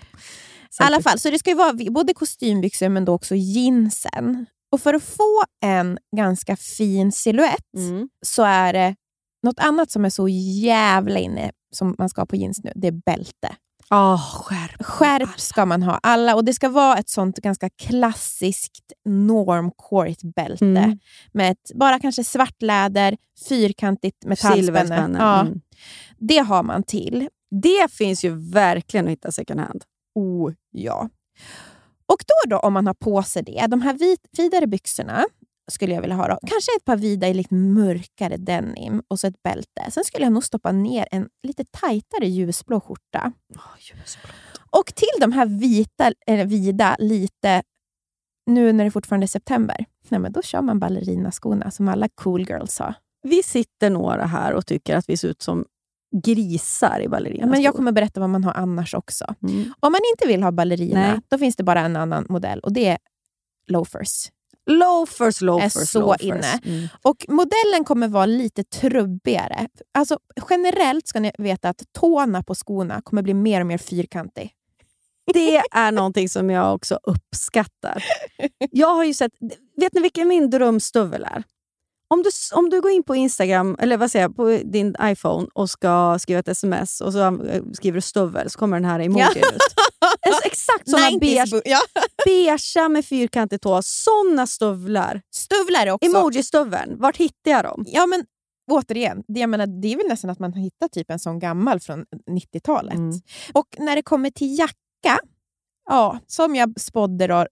I 0.79 0.83
alla 0.83 1.01
fall, 1.01 1.19
så 1.19 1.29
det 1.29 1.39
ska 1.39 1.49
ju 1.49 1.55
vara 1.55 1.73
både 1.73 2.13
kostymbyxor 2.13 2.89
men 2.89 3.05
då 3.05 3.13
också 3.13 3.35
jeansen. 3.35 4.45
Och 4.71 4.81
för 4.81 4.93
att 4.93 5.03
få 5.03 5.43
en 5.65 5.97
ganska 6.15 6.55
fin 6.55 7.11
silhuett 7.11 7.73
Mm. 7.77 8.09
så 8.25 8.43
är 8.43 8.73
det 8.73 8.95
något 9.43 9.59
annat 9.59 9.91
som 9.91 10.05
är 10.05 10.09
så 10.09 10.27
jävla 10.63 11.19
inne 11.19 11.51
som 11.75 11.95
man 11.97 12.09
ska 12.09 12.21
ha 12.21 12.25
på 12.25 12.35
jeans 12.35 12.63
nu. 12.63 12.71
Det 12.75 12.87
är 12.87 13.01
bälte. 13.05 13.55
Oh, 13.89 14.43
skärp. 14.43 14.85
Skärp 14.85 15.39
ska 15.39 15.65
man 15.65 15.83
ha. 15.83 15.99
alla 16.03 16.35
Och 16.35 16.45
Det 16.45 16.53
ska 16.53 16.69
vara 16.69 16.97
ett 16.97 17.09
sånt 17.09 17.37
ganska 17.37 17.69
klassiskt 17.69 18.93
normcore 19.05 20.15
bälte. 20.35 20.65
Mm. 20.65 20.99
Med 21.31 21.51
ett, 21.51 21.71
bara 21.75 21.99
kanske 21.99 22.23
svart 22.23 22.61
läder, 22.61 23.17
fyrkantigt 23.49 24.25
metallspänne. 24.25 25.17
Ja, 25.19 25.39
Mm. 25.39 25.61
Det 26.17 26.37
har 26.37 26.63
man 26.63 26.83
till. 26.83 27.29
Det 27.63 27.91
finns 27.91 28.25
ju 28.25 28.51
verkligen 28.51 29.05
att 29.05 29.11
hitta 29.11 29.31
second 29.31 29.59
hand. 29.59 29.83
Oh, 30.15 30.53
ja. 30.71 31.09
Och 32.05 32.19
då, 32.27 32.49
då 32.49 32.59
om 32.59 32.73
man 32.73 32.87
har 32.87 32.93
på 32.93 33.23
sig 33.23 33.43
det, 33.43 33.65
de 33.67 33.81
här 33.81 33.93
vit, 33.93 34.19
vidare 34.37 34.67
byxorna 34.67 35.25
skulle 35.69 35.93
jag 35.93 36.01
vilja 36.01 36.15
ha. 36.15 36.27
Då. 36.27 36.37
Kanske 36.47 36.71
ett 36.77 36.85
par 36.85 36.97
vida 36.97 37.27
i 37.27 37.33
lite 37.33 37.53
mörkare 37.53 38.37
denim 38.37 39.03
och 39.07 39.19
så 39.19 39.27
ett 39.27 39.43
bälte. 39.43 39.91
Sen 39.91 40.03
skulle 40.03 40.25
jag 40.25 40.33
nog 40.33 40.43
stoppa 40.43 40.71
ner 40.71 41.07
en 41.11 41.29
lite 41.47 41.65
tajtare 41.71 42.27
ljusblå 42.27 42.79
skjorta. 42.81 43.31
Och 44.71 44.85
till 44.95 45.19
de 45.21 45.31
här 45.31 45.45
vita, 45.45 46.11
eller 46.27 46.45
vida, 46.45 46.95
lite, 46.99 47.63
nu 48.45 48.73
när 48.73 48.83
det 48.85 48.91
fortfarande 48.91 49.25
är 49.25 49.27
september, 49.27 49.85
nej, 50.09 50.19
men 50.19 50.31
då 50.31 50.41
kör 50.41 50.61
man 50.61 50.79
ballerinaskorna 50.79 51.71
som 51.71 51.87
alla 51.87 52.07
cool 52.15 52.41
girls 52.49 52.79
har. 52.79 52.93
Vi 53.23 53.43
sitter 53.43 53.89
några 53.89 54.25
här 54.25 54.53
och 54.53 54.65
tycker 54.65 54.95
att 54.95 55.09
vi 55.09 55.17
ser 55.17 55.27
ut 55.27 55.41
som 55.41 55.65
grisar 56.23 56.99
i 56.99 57.03
Ja, 57.03 57.09
ballerinaskor. 57.09 57.49
men 57.51 57.61
jag 57.61 57.75
kommer 57.75 57.91
berätta 57.91 58.19
vad 58.19 58.29
man 58.29 58.43
har 58.43 58.53
annars 58.53 58.93
också. 58.93 59.35
mm. 59.43 59.73
Om 59.79 59.91
man 59.91 60.01
inte 60.13 60.27
vill 60.27 60.43
ha 60.43 60.51
ballerina, 60.51 60.99
Nej. 61.11 61.19
då 61.27 61.37
finns 61.37 61.55
det 61.55 61.63
bara 61.63 61.81
en 61.81 61.95
annan 61.95 62.25
modell 62.29 62.59
och 62.59 62.73
det 62.73 62.87
är 62.87 62.97
loafers. 63.67 64.29
Loafers, 64.71 65.41
loafers, 65.41 65.75
Är 65.75 65.85
så 65.85 65.99
loafers. 65.99 66.21
inne. 66.21 66.59
Mm. 66.65 66.87
Och 67.01 67.25
modellen 67.27 67.85
kommer 67.85 68.07
vara 68.07 68.25
lite 68.25 68.63
trubbigare. 68.63 69.67
Alltså, 69.93 70.19
generellt 70.49 71.07
ska 71.07 71.19
ni 71.19 71.31
veta 71.37 71.69
att 71.69 71.83
tårna 71.99 72.43
på 72.43 72.55
skorna 72.55 73.01
kommer 73.01 73.21
bli 73.21 73.33
mer 73.33 73.61
och 73.61 73.67
mer 73.67 73.77
fyrkantig. 73.77 74.51
Det 75.33 75.57
är 75.57 75.91
någonting 75.91 76.29
som 76.29 76.49
jag 76.49 76.75
också 76.75 76.99
uppskattar. 77.03 78.03
Jag 78.71 78.95
har 78.95 79.03
ju 79.03 79.13
sett, 79.13 79.31
vet 79.77 79.93
ni 79.93 80.01
vilken 80.01 80.27
min 80.27 80.49
drömstövel 80.49 81.23
är? 81.23 81.43
Om 82.11 82.23
du, 82.23 82.29
om 82.53 82.69
du 82.69 82.81
går 82.81 82.91
in 82.91 83.03
på 83.03 83.15
Instagram, 83.15 83.75
eller 83.79 83.97
vad 83.97 84.11
säger 84.11 84.25
jag, 84.25 84.35
på 84.35 84.59
din 84.65 84.95
iPhone 85.01 85.47
och 85.53 85.69
ska 85.69 86.19
skriva 86.19 86.39
ett 86.39 86.47
sms 86.47 87.01
och 87.01 87.13
så 87.13 87.19
eh, 87.19 87.63
skriver 87.73 87.95
du 87.95 88.01
stövel 88.01 88.49
så 88.49 88.59
kommer 88.59 88.77
den 88.77 88.85
här 88.89 88.99
emojin 88.99 89.37
ut. 89.37 89.75
Alltså, 90.21 90.41
exakt 90.45 90.89
såna 90.89 91.09
90s 91.09 91.19
beige, 91.19 91.53
bu- 91.53 91.61
ja. 91.65 91.79
beigea 92.25 92.89
med 92.89 93.05
fyrkantig 93.05 93.61
tå. 93.61 93.81
Såna 93.83 94.47
stövlar. 94.47 95.21
Stövlar 95.33 95.89
också... 95.89 96.09
Emoji-stöveln, 96.09 96.99
vart 96.99 97.17
hittar 97.17 97.51
jag 97.51 97.63
dem? 97.63 97.85
Ja, 97.87 98.05
men 98.05 98.25
återigen, 98.71 99.23
det, 99.27 99.39
jag 99.39 99.49
menar, 99.49 99.81
det 99.81 99.93
är 99.93 99.97
väl 99.97 100.07
nästan 100.07 100.29
att 100.29 100.39
man 100.39 100.53
hittar 100.53 100.87
typ 100.87 101.11
en 101.11 101.19
sån 101.19 101.39
gammal 101.39 101.79
från 101.79 102.05
90-talet. 102.29 102.95
Mm. 102.95 103.19
Och 103.53 103.67
när 103.77 103.95
det 103.95 104.01
kommer 104.01 104.29
till 104.29 104.59
jacka, 104.59 105.19
ja, 105.89 106.19
som 106.27 106.55
jag 106.55 106.81
spådde 106.81 107.27
då, 107.27 107.47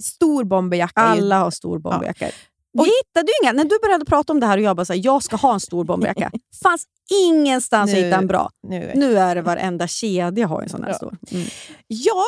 stor 0.00 0.44
bomberjacka. 0.44 1.00
Alla 1.00 1.38
har 1.38 1.50
stor 1.50 1.78
bomberjacka. 1.78 2.26
Vi 2.26 2.32
Och- 2.78 2.86
hittade 2.86 3.26
ju 3.32 3.32
inga. 3.44 3.52
När 3.52 3.64
du 3.64 3.78
började 3.82 4.04
prata 4.04 4.32
om 4.32 4.40
det 4.40 4.46
här 4.46 4.58
och 4.58 4.62
jag 4.64 4.76
bara 4.76 4.84
så 4.84 4.92
här, 4.92 5.00
jag 5.04 5.22
ska 5.22 5.36
ha 5.36 5.54
en 5.54 5.60
stor 5.60 5.84
bomberjacka. 5.84 6.30
fanns 6.62 6.84
ingenstans 7.24 7.90
att 7.90 7.96
hitta 7.98 8.16
en 8.16 8.26
bra. 8.26 8.50
Nu. 8.62 8.92
Nu 8.94 9.18
är 9.18 9.34
det 9.34 9.42
varenda 9.42 9.86
kedja 9.88 10.46
har 10.46 10.62
en 10.62 10.68
sån 10.68 10.82
här 10.82 10.90
Ja. 10.90 10.94
stor. 10.96 11.16
Mm. 11.30 11.46
Jag, 11.86 12.24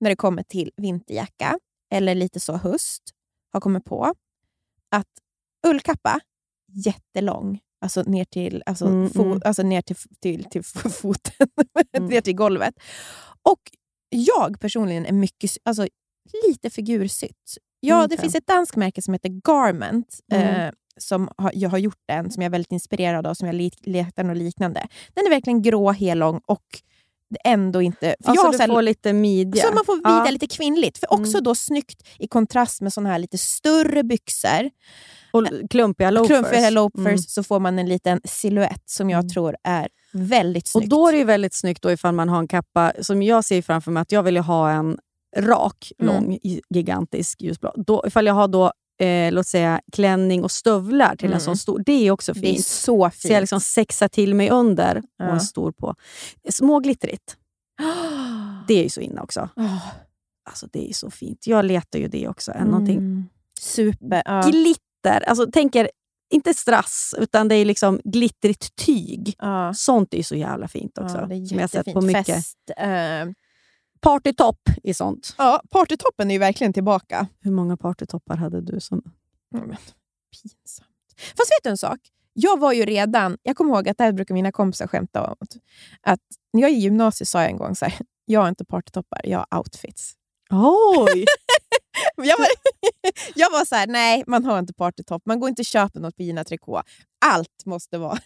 när 0.00 0.10
det 0.10 0.16
kommer 0.16 0.42
till 0.42 0.70
vinterjacka, 0.76 1.58
eller 1.92 2.14
lite 2.14 2.40
så 2.40 2.56
höst, 2.56 3.02
har 3.52 3.60
kommit 3.60 3.84
på 3.84 4.14
att 4.90 5.06
ullkappa, 5.66 6.20
jättelång, 6.72 7.60
alltså 7.80 8.02
ner 8.02 8.24
till, 8.24 8.62
alltså, 8.66 8.86
Mm, 8.86 9.10
mm. 9.18 9.40
alltså 9.44 9.62
ner 9.62 9.82
till, 9.82 9.96
till, 10.20 10.44
till 10.44 10.62
foten, 11.02 11.48
Mm. 11.92 12.08
ner 12.08 12.20
till 12.20 12.34
golvet. 12.36 12.74
Och 13.42 13.60
jag 14.10 14.60
personligen 14.60 15.06
är 15.06 15.12
mycket, 15.12 15.50
alltså, 15.64 15.86
lite 16.46 16.70
figursytt. 16.70 17.56
Ja, 17.80 17.96
Mm, 17.96 18.08
Det 18.08 18.16
finns 18.16 18.34
ett 18.34 18.46
danskt 18.46 18.76
märke 18.76 19.02
som 19.02 19.14
heter 19.14 19.28
Garment, 19.28 20.18
Mm. 20.32 20.60
eh, 20.66 20.72
som 21.00 21.28
har, 21.36 21.50
jag 21.54 21.70
har 21.70 21.78
gjort 21.78 22.00
den, 22.08 22.30
som 22.30 22.42
jag 22.42 22.46
är 22.48 22.52
väldigt 22.52 22.72
inspirerad 22.72 23.26
av, 23.26 23.34
som 23.34 23.46
jag 23.48 23.70
letar 23.82 24.24
något 24.24 24.36
liknande. 24.36 24.86
Den 25.14 25.26
är 25.26 25.30
verkligen 25.30 25.62
grå, 25.62 25.90
hellång 25.92 26.40
och 26.46 26.64
ändå 27.44 27.82
inte... 27.82 28.16
För 28.24 28.30
Alltså 28.30 28.44
jag 28.46 28.52
du 28.54 28.58
här- 28.58 28.66
får 28.68 28.82
lite 28.82 29.12
midja. 29.12 29.62
så 29.62 29.74
man 29.74 29.84
får 29.84 29.96
vida 29.96 30.22
Ja. 30.26 30.30
lite 30.30 30.46
kvinnligt. 30.46 30.98
För 30.98 31.12
också 31.12 31.30
Mm. 31.32 31.42
då 31.44 31.54
snyggt 31.54 32.02
i 32.18 32.28
kontrast 32.28 32.80
med 32.80 32.92
såna 32.92 33.08
här 33.08 33.18
lite 33.18 33.38
större 33.38 34.02
byxor. 34.04 34.70
Och 35.32 35.46
klumpiga 35.70 36.10
loafers. 36.10 36.28
Klumpiga 36.28 36.70
loafers 36.70 37.06
Mm. 37.06 37.18
så 37.18 37.42
får 37.42 37.60
man 37.60 37.78
en 37.78 37.88
liten 37.88 38.20
silhuett 38.24 38.82
som 38.90 39.10
jag 39.10 39.18
Mm. 39.18 39.28
tror 39.28 39.56
är 39.64 39.88
väldigt 40.12 40.64
Och 40.64 40.68
snyggt. 40.68 40.90
då 40.90 41.08
är 41.08 41.12
det 41.12 41.24
väldigt 41.24 41.54
snyggt 41.54 41.82
då 41.82 41.92
ifall 41.92 42.14
man 42.14 42.28
har 42.28 42.38
en 42.38 42.48
kappa, 42.48 42.92
som 43.00 43.22
jag 43.22 43.44
ser 43.44 43.62
framför 43.62 43.90
mig 43.90 44.00
att 44.00 44.12
jag 44.12 44.22
vill 44.22 44.34
ju 44.34 44.40
ha 44.42 44.70
en 44.70 44.98
rak, 45.36 45.92
Mm. 45.98 46.14
lång, 46.14 46.34
i- 46.34 46.62
gigantisk 46.70 47.42
ljusblå. 47.42 47.72
Då, 47.76 48.04
ifall 48.06 48.26
jag 48.26 48.34
har 48.34 48.48
då, 48.48 48.72
eh, 49.00 49.32
låt 49.32 49.46
säga 49.46 49.80
klänning 49.92 50.44
och 50.44 50.50
stövlar 50.50 51.16
till 51.16 51.26
en 51.26 51.32
Mm. 51.32 51.40
sån 51.40 51.56
stor, 51.56 51.82
det 51.86 51.92
är 52.06 52.10
också 52.10 52.32
det 52.32 52.38
är 52.38 52.52
fint. 52.52 52.64
så 52.66 52.84
Så 53.04 53.10
fint. 53.10 53.32
jag 53.32 53.40
liksom 53.40 53.60
sexar 53.60 54.08
till 54.08 54.34
mig 54.34 54.50
under 54.50 54.96
och 54.98 55.02
Ja. 55.16 55.24
en 55.24 55.40
stor 55.40 55.72
på. 55.72 55.94
Småglittrigt, 56.48 57.36
det 58.68 58.74
är 58.74 58.82
ju 58.82 58.88
så 58.90 59.00
inne 59.00 59.20
också. 59.20 59.48
Åh, 59.56 59.78
Alltså 60.48 60.66
det 60.72 60.88
är 60.90 60.92
så 60.92 61.10
fint. 61.10 61.46
Jag 61.46 61.64
letar 61.64 61.98
ju 61.98 62.08
det 62.08 62.28
också. 62.28 62.52
Mm. 62.52 62.68
Någonting. 62.68 62.96
mm. 62.96 63.24
Super. 63.60 64.22
Ja. 64.24 64.42
Glitter, 64.50 65.28
alltså 65.28 65.50
tänker 65.50 65.90
inte 66.30 66.54
strass, 66.54 67.14
utan 67.18 67.48
det 67.48 67.54
är 67.54 67.64
liksom 67.64 68.00
glittrigt 68.04 68.76
tyg. 68.86 69.34
Ja. 69.38 69.74
Sånt 69.74 70.12
är 70.14 70.16
ju 70.18 70.22
så 70.22 70.34
jävla 70.36 70.68
fint 70.68 70.98
också. 70.98 71.16
Ja, 71.16 71.26
det 71.26 71.34
är 71.34 71.46
som 71.46 71.58
jag 71.58 71.70
sett 71.70 71.76
jättefint. 71.76 71.94
på 71.94 72.00
mycket. 72.00 72.26
Fest. 72.26 72.56
eh, 72.76 72.86
Partytopp 74.00 74.60
i 74.82 74.94
sånt. 74.94 75.34
ja, 75.38 75.62
partytoppen 75.70 76.30
är 76.30 76.34
ju 76.34 76.38
verkligen 76.38 76.72
tillbaka. 76.72 77.26
Hur 77.40 77.50
många 77.50 77.76
partytoppar 77.76 78.36
hade 78.36 78.60
du? 78.60 78.80
som... 78.80 79.02
Mm, 79.54 79.76
pinsamt. 80.32 80.88
Fast 81.16 81.50
vet 81.50 81.64
du 81.64 81.70
en 81.70 81.78
sak? 81.78 81.98
Jag 82.32 82.60
var 82.60 82.72
ju 82.72 82.84
redan, 82.84 83.38
jag 83.42 83.56
kommer 83.56 83.74
ihåg 83.74 83.88
att 83.88 83.98
det 83.98 84.04
här 84.04 84.12
brukar 84.12 84.34
mina 84.34 84.52
kompisar 84.52 84.86
skämta 84.86 85.26
om. 85.26 85.36
Att, 86.02 86.20
när 86.52 86.62
jag 86.62 86.70
i 86.70 86.74
gymnasiet 86.74 87.28
sa 87.28 87.40
jag 87.40 87.50
en 87.50 87.56
gång 87.56 87.74
så 87.74 87.84
här, 87.84 87.94
jag 88.24 88.40
har 88.40 88.48
inte 88.48 88.64
partytoppar, 88.64 89.20
jag 89.24 89.38
har 89.50 89.58
outfits. 89.58 90.14
Oj! 90.50 91.24
Jag 92.16 92.38
var, 92.38 92.46
jag 93.34 93.50
var 93.50 93.64
så 93.64 93.74
här, 93.74 93.86
nej 93.86 94.24
man 94.26 94.44
har 94.44 94.58
inte 94.58 94.74
partytopp, 94.74 95.22
man 95.26 95.40
går 95.40 95.48
inte 95.48 95.62
och 95.62 95.66
köper 95.66 96.00
något 96.00 96.16
på 96.16 96.22
Gina 96.22 96.44
Tricot. 96.44 96.82
Allt 97.26 97.66
måste 97.66 97.98
vara. 97.98 98.18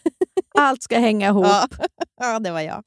Allt 0.57 0.83
ska 0.83 0.99
hänga 0.99 1.27
ihop. 1.27 1.45
Ja. 1.45 1.67
ja, 2.19 2.39
det 2.39 2.51
var 2.51 2.61
jag. 2.61 2.83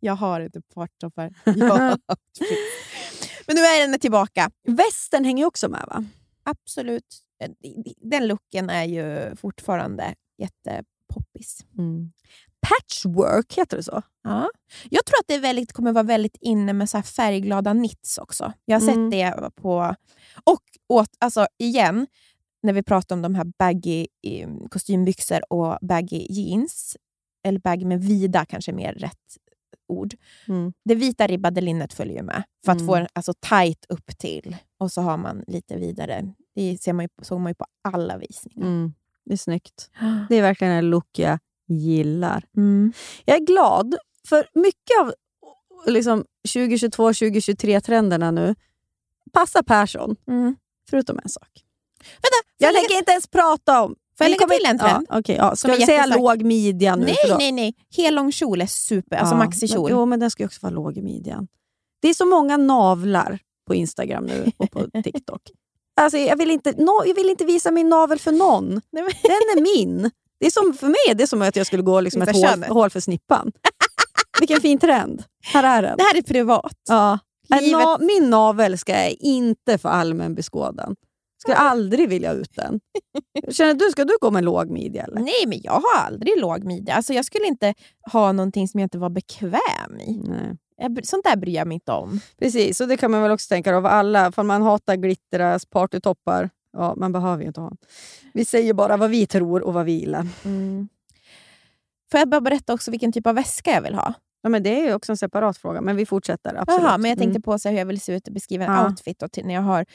Jag 0.00 0.14
har 0.16 0.40
inte 0.40 0.60
outfits. 0.68 1.44
Men 3.46 3.56
nu 3.56 3.60
är 3.62 3.88
den 3.88 4.00
tillbaka. 4.00 4.50
Västen 4.66 5.24
hänger 5.24 5.46
också 5.46 5.68
med 5.68 5.84
va? 5.88 6.04
Absolut. 6.42 7.18
Den 7.96 8.28
looken 8.28 8.70
är 8.70 8.84
ju 8.84 9.36
fortfarande 9.36 10.14
jättepoppis. 10.38 11.64
Patchwork, 12.60 13.58
heter 13.58 13.76
det 13.76 13.82
så? 13.82 14.02
Ja. 14.24 14.50
Jag 14.90 15.04
tror 15.06 15.18
att 15.20 15.26
det 15.28 15.34
är 15.34 15.40
väldigt, 15.40 15.72
kommer 15.72 15.92
vara 15.92 16.02
väldigt 16.04 16.36
inne 16.40 16.72
med 16.72 16.90
så 16.90 17.02
färgglada 17.02 17.72
knits 17.72 18.18
också. 18.18 18.52
Jag 18.64 18.80
har 18.80 18.88
Mm. 18.88 19.10
sett 19.10 19.18
det 19.18 19.50
på... 19.62 19.94
Och 20.44 20.62
åt, 20.88 21.10
alltså, 21.18 21.46
igen, 21.58 22.06
när 22.62 22.72
vi 22.72 22.82
pratar 22.82 23.16
om 23.16 23.22
de 23.22 23.34
här 23.34 23.44
baggy 23.58 24.06
eh, 24.22 24.48
kostymbyxor 24.70 25.52
och 25.52 25.78
baggy 25.82 26.26
jeans, 26.30 26.96
eller 27.44 27.58
baggy 27.60 27.84
med 27.84 28.04
vida 28.04 28.44
kanske 28.44 28.70
är 28.70 28.74
mer 28.74 28.92
rätt 28.94 29.36
ord. 29.90 30.14
Mm. 30.48 30.72
Det 30.84 30.94
vita 30.94 31.26
ribbade 31.26 31.60
linnet 31.60 31.92
följer 31.92 32.16
ju 32.16 32.22
med 32.22 32.42
för 32.64 32.72
att 32.72 32.78
Mm. 32.78 32.86
få 32.86 32.94
en 32.94 33.06
alltså, 33.12 33.32
tight 33.34 33.84
upp 33.88 34.18
till 34.18 34.56
och 34.78 34.92
så 34.92 35.00
har 35.02 35.16
man 35.16 35.44
lite 35.46 35.76
vidare. 35.76 36.34
Det 36.54 36.78
ser 36.82 36.92
man 36.92 37.04
ju, 37.04 37.08
såg 37.24 37.40
man 37.40 37.50
ju 37.50 37.54
på 37.54 37.66
alla 37.82 38.18
visningar. 38.18 38.66
Mm. 38.66 38.92
Det 39.24 39.32
är 39.32 39.36
snyggt. 39.36 39.90
Det 40.28 40.36
är 40.36 40.42
verkligen 40.42 40.72
en 40.72 40.90
look 40.90 41.18
jag 41.18 41.38
gillar. 41.68 42.44
Mm. 42.56 42.92
Jag 43.24 43.36
är 43.36 43.46
glad, 43.46 43.94
för 44.28 44.46
mycket 44.54 45.00
av 45.00 45.14
liksom 45.86 46.24
2022-2023-trenderna 46.48 48.30
nu 48.30 48.54
passar 49.32 49.62
Persson, 49.62 50.16
Mm. 50.28 50.56
förutom 50.90 51.18
en 51.22 51.28
sak. 51.28 51.64
Vänta, 51.98 52.36
Jag 52.58 52.74
tänker 52.74 52.98
inte 52.98 53.10
ens 53.12 53.26
prata 53.26 53.82
om... 53.82 53.96
Får 54.24 54.24
jag 54.24 54.30
lägga 54.30 54.46
till 54.58 54.66
en 54.66 54.78
trend? 54.78 55.06
Ja, 55.10 55.18
okay, 55.18 55.36
ja. 55.36 55.56
Ska 55.56 55.74
vi 55.74 55.86
säga 55.86 56.06
låg 56.06 56.42
midja 56.42 56.96
nu? 56.96 57.04
Nej, 57.04 57.16
då- 57.28 57.36
nej, 57.36 57.52
nej. 57.52 57.74
Hellång 57.96 58.32
kjol 58.32 58.60
är 58.60 58.66
super. 58.66 59.16
Alltså 59.16 59.34
Ja, 59.34 59.38
maxikjol. 59.38 59.90
Jo, 59.90 60.06
men 60.06 60.20
den 60.20 60.30
ska 60.30 60.44
också 60.44 60.58
vara 60.62 60.72
låg 60.72 60.96
i 60.98 61.02
midjan. 61.02 61.48
Det 62.02 62.08
är 62.08 62.14
så 62.14 62.24
många 62.26 62.56
navlar 62.56 63.38
på 63.66 63.74
Instagram 63.74 64.24
nu 64.24 64.52
och 64.56 64.70
på 64.70 64.86
TikTok. 65.04 65.42
Alltså, 66.00 66.18
jag, 66.18 66.36
vill 66.36 66.50
inte, 66.50 66.72
no, 66.72 67.02
jag 67.06 67.14
vill 67.14 67.30
inte 67.30 67.44
visa 67.44 67.70
min 67.70 67.88
navel 67.88 68.18
för 68.18 68.32
någon. 68.32 68.68
Den 68.92 69.02
är 69.56 69.60
min. 69.76 70.10
Det 70.40 70.46
är 70.46 70.50
som, 70.50 70.74
för 70.74 70.86
mig 70.86 71.14
det 71.14 71.22
är 71.22 71.26
som 71.26 71.42
att 71.42 71.56
jag 71.56 71.66
skulle 71.66 71.82
gå 71.82 72.00
liksom 72.00 72.22
ett 72.22 72.36
hål, 72.36 72.64
hål 72.68 72.90
för 72.90 73.00
snippan. 73.00 73.52
Vilken 74.40 74.60
fin 74.60 74.78
trend. 74.78 75.22
Här 75.44 75.64
är 75.64 75.82
den. 75.82 75.96
Det 75.96 76.02
här 76.02 76.16
är 76.18 76.22
privat. 76.22 76.76
Ja. 76.88 77.18
En 77.54 77.58
Livet- 77.64 78.00
min 78.00 78.30
navel 78.30 78.78
ska 78.78 78.92
jag 78.92 79.10
inte 79.20 79.78
för 79.78 79.88
allmän 79.88 80.34
beskådan. 80.34 80.96
Skulle 81.42 81.56
aldrig 81.56 82.08
vilja 82.08 82.32
ut 82.32 82.54
den. 82.56 82.80
Känner 83.52 83.74
du, 83.74 83.90
ska 83.90 84.04
du 84.04 84.12
gå 84.20 84.30
med 84.30 84.44
låg 84.44 84.70
midja? 84.70 85.04
Eller? 85.04 85.20
Nej, 85.20 85.46
men 85.46 85.60
jag 85.62 85.72
har 85.72 86.06
aldrig 86.06 86.40
låg 86.40 86.64
midja. 86.64 86.94
Alltså, 86.94 87.12
jag 87.12 87.24
skulle 87.24 87.46
inte 87.46 87.74
ha 88.12 88.32
någonting 88.32 88.68
som 88.68 88.80
jag 88.80 88.84
inte 88.86 88.98
var 88.98 89.10
bekväm 89.10 90.00
i. 90.00 90.22
Nej. 90.28 90.56
Jag, 90.76 91.06
sånt 91.06 91.24
där 91.24 91.36
bryr 91.36 91.54
jag 91.54 91.66
mig 91.66 91.74
inte 91.74 91.92
om. 91.92 92.20
Precis, 92.38 92.80
och 92.80 92.88
det 92.88 92.96
kan 92.96 93.10
man 93.10 93.22
väl 93.22 93.30
också 93.30 93.48
tänka 93.48 93.76
av 93.76 93.86
alla. 93.86 94.32
För 94.32 94.42
man 94.42 94.62
hatar 94.62 94.96
glitteras, 94.96 95.66
partytoppar. 95.66 96.50
Ja, 96.72 96.94
man 96.96 97.12
behöver 97.12 97.42
ju 97.42 97.48
inte 97.48 97.60
ha 97.60 97.68
en. 97.68 97.76
Vi 98.34 98.44
säger 98.44 98.74
bara 98.74 98.96
vad 98.96 99.10
vi 99.10 99.26
tror 99.26 99.62
och 99.62 99.74
vad 99.74 99.84
vi 99.84 99.92
gillar. 99.92 100.26
Mm. 100.44 100.88
Får 102.10 102.20
jag 102.20 102.28
bara 102.28 102.40
berätta 102.40 102.72
också 102.74 102.90
vilken 102.90 103.12
typ 103.12 103.26
av 103.26 103.34
väska 103.34 103.70
jag 103.70 103.82
vill 103.82 103.94
ha? 103.94 104.14
Ja, 104.42 104.48
men 104.48 104.62
det 104.62 104.80
är 104.80 104.86
ju 104.86 104.94
också 104.94 105.12
en 105.12 105.16
separat 105.16 105.58
fråga, 105.58 105.80
men 105.80 105.96
vi 105.96 106.06
fortsätter. 106.06 106.54
Absolut. 106.54 106.82
Jaha, 106.82 106.98
men 106.98 107.08
jag 107.08 107.18
tänkte 107.18 107.30
Mm. 107.36 107.42
på 107.42 107.58
så 107.58 107.68
hur 107.68 107.78
jag 107.78 107.86
vill 107.86 108.00
se 108.00 108.12
ut 108.14 108.26
och 108.28 108.34
beskriva 108.34 108.64
en 108.64 108.72
Ja. 108.72 108.86
outfit 108.88 109.22
till, 109.32 109.46
när 109.46 109.54
jag 109.54 109.62
har 109.62 109.86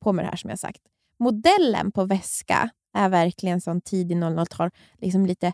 på 0.00 0.12
mig 0.12 0.24
det 0.24 0.28
här 0.28 0.36
som 0.36 0.50
jag 0.50 0.58
sagt. 0.58 0.80
Modellen 1.18 1.92
på 1.92 2.04
väska 2.04 2.70
är 2.96 3.08
verkligen 3.08 3.60
sån 3.60 3.80
tidig 3.80 4.16
00-tal, 4.16 4.70
liksom 5.00 5.26
lite 5.26 5.52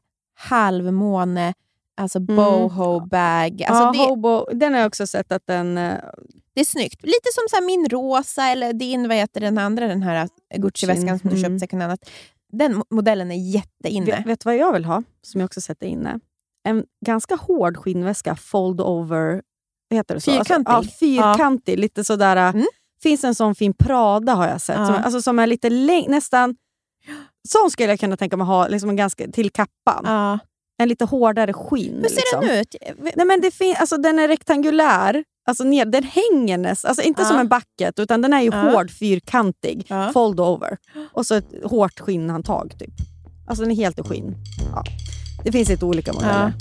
halvmåne, 0.61 1.55
alltså 1.97 2.21
boho 2.21 3.00
bag. 3.07 3.62
Alltså 3.69 3.83
Mm. 3.85 3.95
ja, 3.95 4.02
det, 4.05 4.09
hobo, 4.11 4.47
den 4.52 4.73
har 4.73 4.81
jag 4.81 4.87
också 4.87 5.07
sett 5.07 5.33
att 5.33 5.47
den... 5.47 5.79
eh, 5.79 5.95
det 6.55 6.61
är 6.61 6.64
snyggt. 6.64 7.02
Lite 7.02 7.29
som 7.35 7.45
så 7.59 7.64
min 7.64 7.88
rosa 7.88 8.45
eller 8.47 8.73
din, 8.73 9.09
vad 9.09 9.17
heter 9.17 9.40
den 9.40 9.59
andra, 9.59 9.87
den 9.87 10.02
här 10.02 10.29
Gucci-väskan 10.57 11.19
som 11.19 11.31
du 11.31 11.37
Mm. 11.37 11.50
köpt 11.50 11.61
second 11.61 11.83
hand. 11.83 11.99
Den 12.52 12.75
mo- 12.75 12.87
modellen 12.90 13.31
är 13.31 13.37
jätteinne. 13.55 14.07
Vet, 14.07 14.26
vet 14.26 14.45
vad 14.45 14.57
jag 14.57 14.73
vill 14.73 14.85
ha? 14.85 15.02
Som 15.23 15.40
jag 15.40 15.47
också 15.47 15.61
sett 15.61 15.83
är 15.83 15.87
inne. 15.87 16.21
En 16.64 16.85
ganska 17.07 17.35
hård 17.37 17.76
skinnväska, 17.76 18.37
fold 18.37 18.81
over... 18.81 19.43
Heter 19.90 20.14
det 20.14 20.21
så? 20.21 20.31
Fyrkantig? 20.33 20.73
Alltså, 20.73 21.05
ja, 21.05 21.35
fyrkantig. 21.35 21.79
Lite 21.79 22.05
sådär... 22.05 22.37
Mm. 22.37 22.67
Finns 23.02 23.25
en 23.25 23.35
sån 23.35 23.54
fin 23.54 23.75
Prada 23.78 24.35
har 24.35 24.49
jag 24.49 24.61
sett. 24.61 24.76
Ja. 24.78 24.87
Som, 24.87 24.95
alltså, 24.95 25.23
som 25.23 25.38
är 25.38 25.47
lite 25.47 25.69
läng- 25.69 26.09
nästan... 26.11 26.57
Sån 27.49 27.71
skulle 27.71 27.88
jag 27.88 28.00
kunna 28.00 28.16
tänka 28.16 28.37
mig 28.37 28.47
ha 28.47 28.69
liksom 28.69 28.90
en 28.90 28.97
ganska, 28.97 29.28
till 29.28 29.50
kappan. 29.50 30.02
Ja. 30.04 30.38
En 30.83 30.88
lite 30.88 31.04
hårdare 31.04 31.52
skinn. 31.52 31.95
Hur 32.02 32.09
ser 32.09 32.16
liksom. 32.16 32.40
den 32.40 32.50
ut? 32.61 32.75
Nej, 33.16 33.26
men 33.26 33.40
det 33.40 33.50
fin- 33.50 33.76
alltså, 33.78 33.97
den 33.97 34.19
är 34.19 34.28
rektangulär. 34.28 35.25
Alltså, 35.47 35.64
ner, 35.64 35.85
den 35.85 36.02
hänger 36.04 36.59
nästan, 36.59 36.88
alltså, 36.88 37.02
inte 37.02 37.23
Ja. 37.23 37.28
som 37.28 37.38
en 37.38 37.49
bucket, 37.49 37.99
utan 37.99 38.23
den 38.23 38.33
är 38.33 38.40
ju 38.40 38.50
hård, 38.50 38.90
fyrkantig. 38.90 39.88
Fold 40.12 40.40
over. 40.40 40.76
Och 41.12 41.26
så 41.26 41.35
ett 41.35 41.47
hårt 41.64 42.00
skinnhandtag. 42.00 42.75
Typ. 42.78 42.90
Alltså 43.49 43.62
den 43.64 43.71
är 43.73 43.76
helt 43.76 43.99
i 43.99 44.02
skinn. 44.02 44.35
Det 45.45 45.52
finns 45.52 45.69
lite 45.69 45.85
olika 45.85 46.12
modeller. 46.12 46.52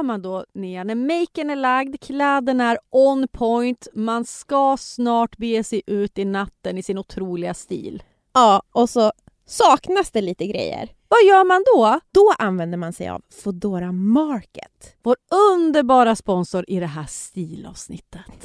Gör 0.00 0.04
man 0.04 0.22
då 0.22 0.44
Nia, 0.54 0.84
när 0.84 0.94
maken 0.94 1.50
är 1.50 1.56
lagd, 1.56 2.00
kläderna 2.00 2.70
är 2.70 2.78
on 2.90 3.28
point, 3.28 3.88
man 3.94 4.24
ska 4.24 4.76
snart 4.76 5.36
bege 5.36 5.64
sig 5.64 5.82
ut 5.86 6.18
i 6.18 6.24
natten 6.24 6.78
i 6.78 6.82
sin 6.82 6.98
otroliga 6.98 7.54
stil. 7.54 8.02
Ja, 8.32 8.62
och 8.72 8.90
så 8.90 9.12
saknas 9.46 10.10
det 10.10 10.20
lite 10.20 10.46
grejer. 10.46 10.90
Vad 11.08 11.24
gör 11.24 11.44
man 11.44 11.64
då? 11.74 12.00
Då 12.12 12.32
använder 12.38 12.78
man 12.78 12.92
sig 12.92 13.08
av 13.08 13.22
Foodora 13.42 13.92
Market. 13.92 14.96
Vår 15.02 15.16
underbara 15.52 16.16
sponsor 16.16 16.64
i 16.68 16.80
det 16.80 16.86
här 16.86 17.06
stilavsnittet. 17.08 18.26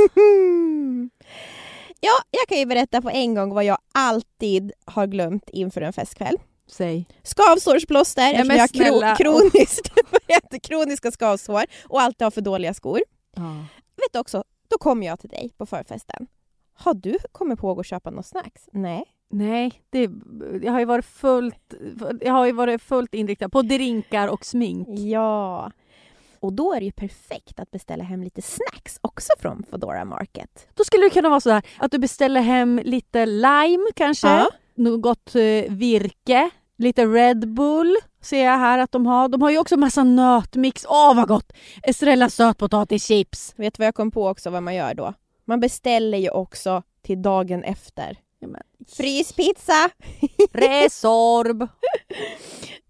Ja, 1.99 2.21
jag 2.31 2.47
kan 2.47 2.57
ju 2.57 2.65
berätta 2.65 3.01
på 3.01 3.09
en 3.09 3.35
gång 3.35 3.53
vad 3.53 3.65
jag 3.65 3.77
alltid 3.91 4.71
har 4.85 5.07
glömt 5.07 5.49
inför 5.49 5.81
en 5.81 5.93
festkväll. 5.93 6.37
Säg. 6.67 7.07
Skavsårsplåster, 7.23 8.21
Nej, 8.21 8.33
eftersom 8.59 8.85
jag 8.85 8.91
har 9.07 9.15
kro- 9.15 9.49
kroniskt, 9.51 9.91
kroniska 10.67 11.11
skavsår 11.11 11.63
och 11.83 12.01
alltid 12.01 12.25
har 12.25 12.31
för 12.31 12.41
dåliga 12.41 12.73
skor. 12.73 12.99
Vet 13.95 14.13
du 14.13 14.19
också, 14.19 14.43
då 14.67 14.77
kommer 14.77 15.07
jag 15.07 15.19
till 15.19 15.29
dig 15.29 15.51
på 15.57 15.65
förfesten. 15.65 16.27
Har 16.73 16.93
du 16.93 17.17
kommit 17.31 17.59
på 17.59 17.79
att 17.79 17.85
köpa 17.85 18.09
något 18.09 18.25
snacks? 18.25 18.69
Nej. 18.71 19.03
Nej, 19.29 19.81
det, 19.89 20.09
jag, 20.63 20.71
har 20.71 20.79
ju 20.79 20.85
varit 20.85 21.05
fullt, 21.05 21.73
jag 22.21 22.33
har 22.33 22.45
ju 22.45 22.51
varit 22.51 22.81
fullt 22.81 23.13
inriktad 23.13 23.49
på 23.49 23.61
drinkar 23.61 24.27
och 24.27 24.45
smink. 24.45 24.87
Ja. 24.99 25.71
Och 26.39 26.53
då 26.53 26.73
är 26.73 26.79
det 26.79 26.85
ju 26.85 26.91
perfekt 26.91 27.59
att 27.59 27.71
beställa 27.71 28.03
hem 28.03 28.23
lite 28.23 28.41
snacks 28.41 28.99
också 29.01 29.33
från 29.39 29.63
Foodora 29.69 30.05
Market. 30.05 30.67
Då 30.73 30.83
skulle 30.83 31.03
det 31.03 31.09
kunna 31.09 31.29
vara 31.29 31.39
så 31.39 31.49
här 31.49 31.63
att 31.77 31.91
du 31.91 31.97
beställer 31.97 32.41
hem 32.41 32.81
lite 32.83 33.25
lime 33.25 33.85
kanske. 33.95 34.27
Ja. 34.27 34.49
Något 34.77 35.35
eh, 35.35 35.41
virke, 35.69 36.49
lite 36.77 37.05
Red 37.05 37.53
Bull 37.53 37.95
ser 38.21 38.45
jag 38.45 38.57
här 38.57 38.79
att 38.79 38.91
de 38.91 39.05
har. 39.05 39.29
De 39.29 39.41
har 39.41 39.49
ju 39.49 39.57
också 39.57 39.77
massa 39.77 40.03
nötmix. 40.03 40.85
Åh 40.89 41.15
vad 41.15 41.27
gott! 41.27 41.53
Estrella 41.83 42.29
sötpotatischips. 42.29 43.53
Vet 43.57 43.73
du 43.73 43.81
vad 43.81 43.87
jag 43.87 43.95
kom 43.95 44.11
på 44.11 44.27
också 44.27 44.49
vad 44.49 44.63
man 44.63 44.75
gör 44.75 44.93
då? 44.93 45.13
Man 45.45 45.59
beställer 45.59 46.17
ju 46.17 46.29
också 46.29 46.83
till 47.01 47.21
dagen 47.21 47.63
efter. 47.63 48.17
Fryspizza! 48.87 49.89
Resorb. 50.51 51.67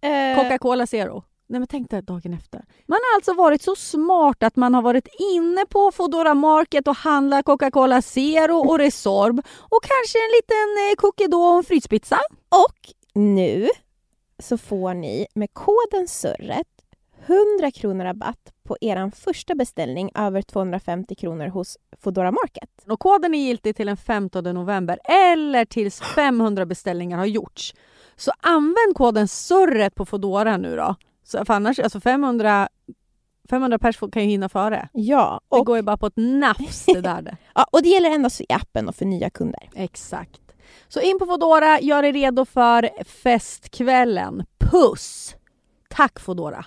Eh, 0.01 0.35
Coca-Cola 0.35 0.87
Zero. 0.87 1.23
Nej 1.47 1.59
men 1.59 1.67
tänk 1.67 1.89
dig 1.89 2.01
dagen 2.01 2.33
efter. 2.33 2.65
Man 2.85 2.99
har 3.03 3.17
alltså 3.17 3.33
varit 3.33 3.61
så 3.61 3.75
smart 3.75 4.43
att 4.43 4.55
man 4.55 4.73
har 4.73 4.81
varit 4.81 5.07
inne 5.33 5.65
på 5.69 5.91
Foodora 5.91 6.33
Market 6.33 6.87
och 6.87 6.95
handlat 6.95 7.45
Coca-Cola 7.45 8.01
Zero 8.01 8.57
och 8.57 8.79
Resorb 8.79 9.39
och 9.59 9.83
kanske 9.83 10.17
en 10.17 10.31
liten 10.37 10.91
eh, 10.91 10.95
cookie 10.97 11.27
då 11.27 11.41
och 11.43 11.57
en 11.57 11.63
fryspizza. 11.63 12.19
Och 12.49 12.93
nu 13.13 13.69
så 14.39 14.57
får 14.57 14.93
ni 14.93 15.27
med 15.33 15.53
koden 15.53 16.07
SURRET 16.07 16.67
100 17.25 17.71
kronor 17.71 18.05
rabatt 18.05 18.53
på 18.63 18.77
er 18.81 19.11
första 19.15 19.55
beställning 19.55 20.11
över 20.15 20.41
250 20.41 21.15
kronor 21.15 21.47
hos 21.47 21.77
Foodora 22.01 22.31
Market. 22.31 22.69
Och 22.89 22.99
koden 22.99 23.33
är 23.33 23.39
giltig 23.39 23.75
till 23.75 23.87
den 23.87 23.97
15 23.97 24.43
november 24.43 24.99
eller 25.03 25.65
tills 25.65 26.01
500 26.01 26.65
beställningar 26.65 27.17
har 27.17 27.25
gjorts. 27.25 27.73
Så 28.15 28.31
använd 28.41 28.95
koden 28.95 29.27
SURRET 29.27 29.95
på 29.95 30.05
Foodora 30.05 30.57
nu 30.57 30.75
då. 30.75 30.95
Så 31.25 31.45
för 31.45 31.53
annars, 31.53 31.79
alltså 31.79 31.99
500, 31.99 32.69
500 33.49 33.79
pers 33.79 33.99
kan 34.11 34.23
ju 34.23 34.29
hinna 34.29 34.49
före. 34.49 34.89
Ja, 34.93 35.41
Det 35.49 35.57
och, 35.57 35.65
går 35.65 35.77
ju 35.77 35.83
bara 35.83 35.97
på 35.97 36.05
ett 36.07 36.17
nafs 36.17 36.85
det 36.85 37.01
där. 37.01 37.21
Det. 37.21 37.37
ja, 37.55 37.65
och 37.71 37.81
det 37.81 37.89
gäller 37.89 38.09
endast 38.09 38.41
i 38.41 38.45
appen 38.49 38.87
och 38.87 38.95
för 38.95 39.05
nya 39.05 39.29
kunder. 39.29 39.69
Exakt. 39.75 40.41
Så 40.87 41.01
in 41.01 41.19
på 41.19 41.25
Foodora, 41.25 41.79
gör 41.79 42.03
er 42.03 42.13
redo 42.13 42.45
för 42.45 42.89
festkvällen. 43.03 44.43
Puss! 44.59 45.35
Tack 45.89 46.19
Foodora! 46.19 46.65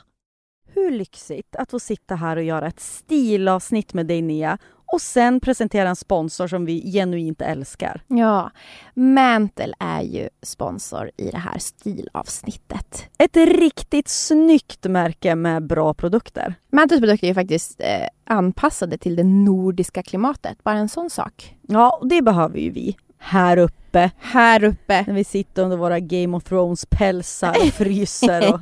Hur 0.66 0.90
lyxigt 0.90 1.56
att 1.56 1.70
få 1.70 1.80
sitta 1.80 2.14
här 2.14 2.36
och 2.36 2.42
göra 2.42 2.66
ett 2.66 2.80
stilavsnitt 2.80 3.94
med 3.94 4.06
dig 4.06 4.22
Nia 4.22 4.58
och 4.92 5.00
sen 5.00 5.40
presentera 5.40 5.88
en 5.88 5.96
sponsor 5.96 6.46
som 6.48 6.64
vi 6.64 6.92
genuint 6.92 7.42
älskar. 7.42 8.02
Ja, 8.06 8.50
Mantle 8.94 9.74
är 9.78 10.02
ju 10.02 10.28
sponsor 10.42 11.10
i 11.16 11.30
det 11.30 11.38
här 11.38 11.58
stilavsnittet. 11.58 13.04
Ett 13.18 13.36
riktigt 13.36 14.08
snyggt 14.08 14.84
märke 14.84 15.34
med 15.34 15.66
bra 15.66 15.94
produkter. 15.94 16.54
Mantles 16.72 17.00
produkter 17.00 17.28
är 17.28 17.34
faktiskt 17.34 17.80
eh, 17.80 18.08
anpassade 18.24 18.98
till 18.98 19.16
det 19.16 19.24
nordiska 19.24 20.02
klimatet. 20.02 20.64
Bara 20.64 20.78
en 20.78 20.88
sån 20.88 21.10
sak. 21.10 21.56
Ja, 21.62 22.00
det 22.10 22.22
behöver 22.22 22.58
ju 22.58 22.70
vi 22.70 22.96
här 23.18 23.56
uppe 23.56 24.10
Här 24.18 24.64
uppe. 24.64 25.04
när 25.06 25.14
vi 25.14 25.24
sitter 25.24 25.62
under 25.62 25.76
våra 25.76 26.00
Game 26.00 26.36
of 26.36 26.44
Thrones-pälsar 26.44 27.50
och 27.50 27.72
fryser 27.74 28.54
och 28.54 28.60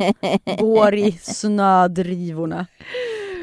går 0.59 0.95
i 0.95 1.12
snödrivorna. 1.12 2.66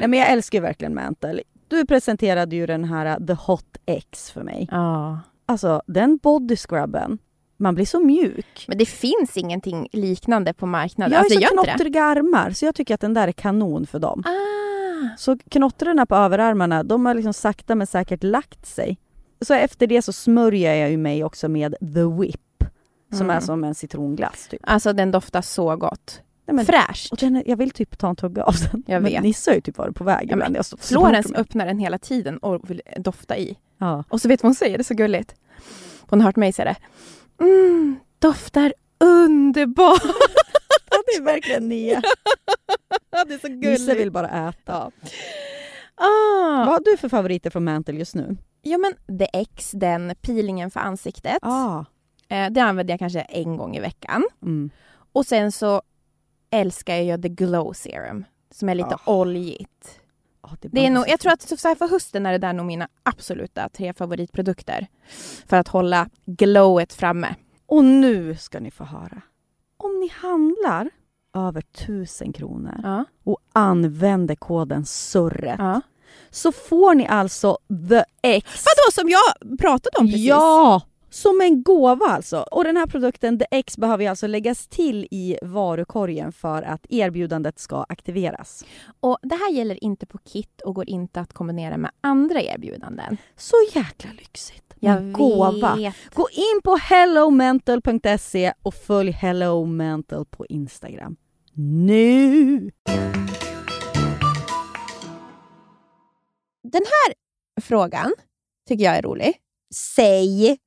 Nej, 0.00 0.08
men 0.08 0.18
jag 0.18 0.30
älskar 0.30 0.58
ju 0.58 0.62
verkligen 0.62 0.94
Mantle. 0.94 1.42
Du 1.74 1.86
presenterade 1.86 2.56
ju 2.56 2.66
den 2.66 2.84
här 2.84 3.20
uh, 3.20 3.26
The 3.26 3.32
Hot 3.32 3.76
X 3.86 4.30
för 4.30 4.42
mig. 4.42 4.68
Ja. 4.70 5.20
Alltså 5.46 5.82
den 5.86 6.16
body 6.16 6.56
scrubben, 6.56 7.18
man 7.56 7.74
blir 7.74 7.86
så 7.86 8.00
mjuk. 8.00 8.64
Men 8.68 8.78
det 8.78 8.86
finns 8.86 9.36
ingenting 9.36 9.88
liknande 9.92 10.52
på 10.54 10.66
marknaden. 10.66 11.12
Jag 11.12 11.18
har 11.18 11.24
alltså, 11.24 11.40
så 11.40 11.62
knottriga 11.62 12.04
armar 12.04 12.50
så 12.50 12.64
jag 12.64 12.74
tycker 12.74 12.94
att 12.94 13.00
den 13.00 13.14
där 13.14 13.28
är 13.28 13.32
kanon 13.32 13.86
för 13.86 13.98
dem. 13.98 14.22
Ah. 14.26 15.16
Så 15.18 15.38
knottrorna 15.50 16.06
på 16.06 16.14
överarmarna, 16.14 16.82
de 16.82 17.06
har 17.06 17.14
liksom 17.14 17.32
sakta 17.32 17.74
men 17.74 17.86
säkert 17.86 18.22
lagt 18.22 18.66
sig. 18.66 18.98
Så 19.40 19.54
efter 19.54 19.86
det 19.86 20.02
så 20.02 20.12
smörjer 20.12 20.74
jag 20.74 20.90
ju 20.90 20.96
mig 20.96 21.24
också 21.24 21.48
med 21.48 21.74
The 21.94 22.04
Whip. 22.20 22.40
Som 23.10 23.20
Mm. 23.22 23.36
är 23.36 23.40
som 23.40 23.64
en 23.64 23.74
citronglass 23.74 24.48
typ. 24.48 24.60
Alltså 24.64 24.92
den 24.92 25.10
doftar 25.10 25.42
så 25.42 25.76
gott. 25.76 26.20
Nej, 26.46 26.54
men, 26.54 26.66
Fräscht. 26.66 27.12
och 27.12 27.18
den, 27.18 27.42
jag 27.46 27.56
vill 27.56 27.70
typ 27.70 27.98
ta 27.98 28.08
en 28.08 28.16
tugga 28.16 28.44
av 28.44 28.54
den. 28.72 28.82
Jag 28.86 29.02
men 29.02 29.12
vet. 29.12 29.22
Nisse 29.22 29.50
har 29.50 29.54
ju 29.54 29.60
typ 29.60 29.78
varit 29.78 29.96
på 29.96 30.04
väg 30.04 30.26
Ja, 30.30 30.32
ibland. 30.32 30.52
men 30.52 30.64
Florens 30.78 31.32
öppnar 31.32 31.66
den 31.66 31.78
hela 31.78 31.98
tiden 31.98 32.38
och 32.38 32.70
vill 32.70 32.82
dofta 32.96 33.36
i. 33.36 33.58
Ja. 33.78 34.04
Och 34.08 34.20
så 34.20 34.28
vet 34.28 34.40
du 34.40 34.42
vad 34.42 34.48
hon 34.48 34.54
säger, 34.54 34.78
det 34.78 34.82
är 34.82 34.84
så 34.84 34.94
gulligt. 34.94 35.34
Hon 36.00 36.20
har 36.20 36.28
hört 36.28 36.36
mig 36.36 36.52
säga 36.52 36.64
det. 36.64 36.76
Mm, 37.44 37.96
doftar 38.18 38.74
underbart. 38.98 40.02
det 41.06 41.16
är 41.18 41.22
verkligen 41.22 41.68
Nia. 41.68 42.02
det 43.26 43.34
är 43.34 43.38
så 43.38 43.48
Nisse 43.48 43.94
vill 43.94 44.10
bara 44.10 44.48
äta. 44.48 44.90
Ah. 45.94 46.58
Vad 46.58 46.68
har 46.68 46.80
du 46.84 46.96
för 46.96 47.08
favoriter 47.08 47.50
från 47.50 47.64
Mantle 47.64 47.94
just 47.94 48.14
nu? 48.14 48.36
Ja 48.62 48.78
men 48.78 49.18
The 49.18 49.26
X, 49.32 49.70
den 49.74 50.14
peelingen 50.20 50.70
för 50.70 50.80
ansiktet. 50.80 51.38
Ah. 51.42 51.84
Eh, 52.28 52.50
det 52.50 52.60
använder 52.60 52.92
jag 52.92 52.98
kanske 52.98 53.20
en 53.20 53.56
gång 53.56 53.76
i 53.76 53.80
veckan. 53.80 54.24
Mm. 54.42 54.70
Och 55.12 55.26
sen 55.26 55.52
så 55.52 55.82
älskar 56.54 56.94
jag 56.96 57.22
The 57.22 57.28
Glow 57.28 57.72
Serum. 57.72 58.24
Som 58.50 58.68
är 58.68 58.74
lite 58.74 58.96
Ah. 59.04 59.14
oljigt. 59.20 60.00
Ah, 60.40 60.50
Det 60.60 60.86
är 60.86 60.90
nog, 60.90 61.04
jag 61.08 61.20
tror 61.20 61.32
att 61.32 61.42
så 61.42 61.68
här 61.68 61.74
för 61.74 61.88
hösten 61.88 62.26
är 62.26 62.32
det 62.32 62.38
där 62.38 62.52
nog 62.52 62.66
mina 62.66 62.88
absoluta 63.02 63.68
tre 63.68 63.92
favoritprodukter. 63.94 64.86
För 65.46 65.56
att 65.56 65.68
hålla 65.68 66.08
glowet 66.26 66.92
framme. 66.92 67.34
Och 67.66 67.84
nu 67.84 68.36
ska 68.36 68.60
ni 68.60 68.70
få 68.70 68.84
höra. 68.84 69.22
Om 69.76 70.00
ni 70.00 70.08
handlar 70.08 70.90
över 71.36 71.62
1000 71.72 72.32
kronor 72.32 72.80
Ja. 72.82 73.04
och 73.24 73.38
använder 73.52 74.34
koden 74.34 74.84
SURRET 74.86 75.56
ja. 75.58 75.80
så 76.30 76.52
får 76.52 76.94
ni 76.94 77.06
alltså 77.06 77.58
The 77.90 78.04
X. 78.22 78.64
Vadå 78.64 78.92
som 78.92 79.08
jag 79.08 79.58
pratade 79.58 79.98
om 79.98 80.06
precis? 80.06 80.26
Ja! 80.26 80.82
Som 81.14 81.40
en 81.40 81.62
gåva 81.62 82.06
alltså. 82.06 82.40
Och 82.50 82.64
den 82.64 82.76
här 82.76 82.86
produkten 82.86 83.38
The 83.38 83.46
X 83.50 83.78
behöver 83.78 84.08
alltså 84.08 84.26
läggas 84.26 84.66
till 84.68 85.08
i 85.10 85.38
varukorgen 85.42 86.32
för 86.32 86.62
att 86.62 86.86
erbjudandet 86.88 87.58
ska 87.58 87.86
aktiveras. 87.88 88.64
Och 89.00 89.18
det 89.22 89.34
här 89.34 89.52
gäller 89.52 89.84
inte 89.84 90.06
på 90.06 90.18
kit 90.18 90.60
och 90.60 90.74
går 90.74 90.88
inte 90.88 91.20
att 91.20 91.32
kombinera 91.32 91.76
med 91.76 91.90
andra 92.00 92.42
erbjudanden. 92.42 93.16
Så 93.36 93.56
jäkla 93.74 94.10
lyxigt. 94.18 94.74
Gåva. 95.12 95.76
vet. 95.76 95.94
Gå 96.14 96.28
in 96.32 96.60
på 96.64 96.76
hellomental.se 96.76 98.52
och 98.62 98.74
följ 98.74 99.10
Hello 99.10 99.64
Mental 99.64 100.24
på 100.24 100.46
Instagram. 100.46 101.16
Nu! 101.84 102.70
Den 106.62 106.82
här 106.84 107.14
frågan 107.62 108.14
tycker 108.68 108.84
jag 108.84 108.96
är 108.96 109.02
rolig. 109.02 109.36
Säg! 109.74 110.58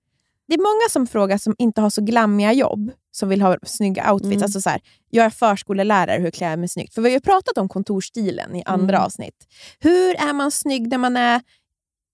Det 0.48 0.54
är 0.54 0.58
många 0.58 0.90
som 0.90 1.08
frågar 1.08 1.38
som 1.38 1.56
inte 1.58 1.82
har 1.82 1.90
så 1.90 2.02
glammiga 2.02 2.54
jobb, 2.54 2.92
som 3.12 3.30
vill 3.30 3.42
ha 3.42 3.58
snygga 3.64 4.14
outfits. 4.14 4.34
Mm. 4.34 4.44
Alltså 4.44 4.62
så 4.62 4.70
här, 4.70 4.82
jag 5.10 5.26
är 5.26 5.30
förskolelärare, 5.30 6.22
hur 6.22 6.32
klär 6.32 6.50
jag 6.50 6.60
mig 6.60 6.70
snyggt? 6.70 6.94
För 6.94 7.02
vi 7.02 7.10
har 7.10 7.14
ju 7.14 7.20
pratat 7.20 7.58
om 7.58 7.70
kontorsstilen 7.70 8.56
i 8.56 8.64
andra 8.66 8.96
Mm. 8.98 9.06
avsnitt. 9.06 9.48
Hur 9.80 10.16
är 10.16 10.34
man 10.34 10.52
snygg 10.52 10.88
när 10.88 10.98
man 10.98 11.18
är 11.18 11.42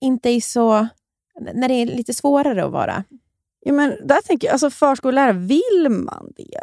inte 0.01 0.29
är 0.29 0.41
så... 0.41 0.87
När 1.53 1.67
det 1.67 1.73
är 1.73 1.85
lite 1.85 2.13
svårare 2.13 2.65
att 2.65 2.71
vara? 2.71 3.03
Ja, 3.65 3.73
men 3.73 4.07
där 4.07 4.21
tänker 4.21 4.47
jag, 4.47 4.51
alltså 4.53 4.69
förskollärare, 4.69 5.33
vill 5.33 5.87
man 5.89 6.27
det? 6.37 6.57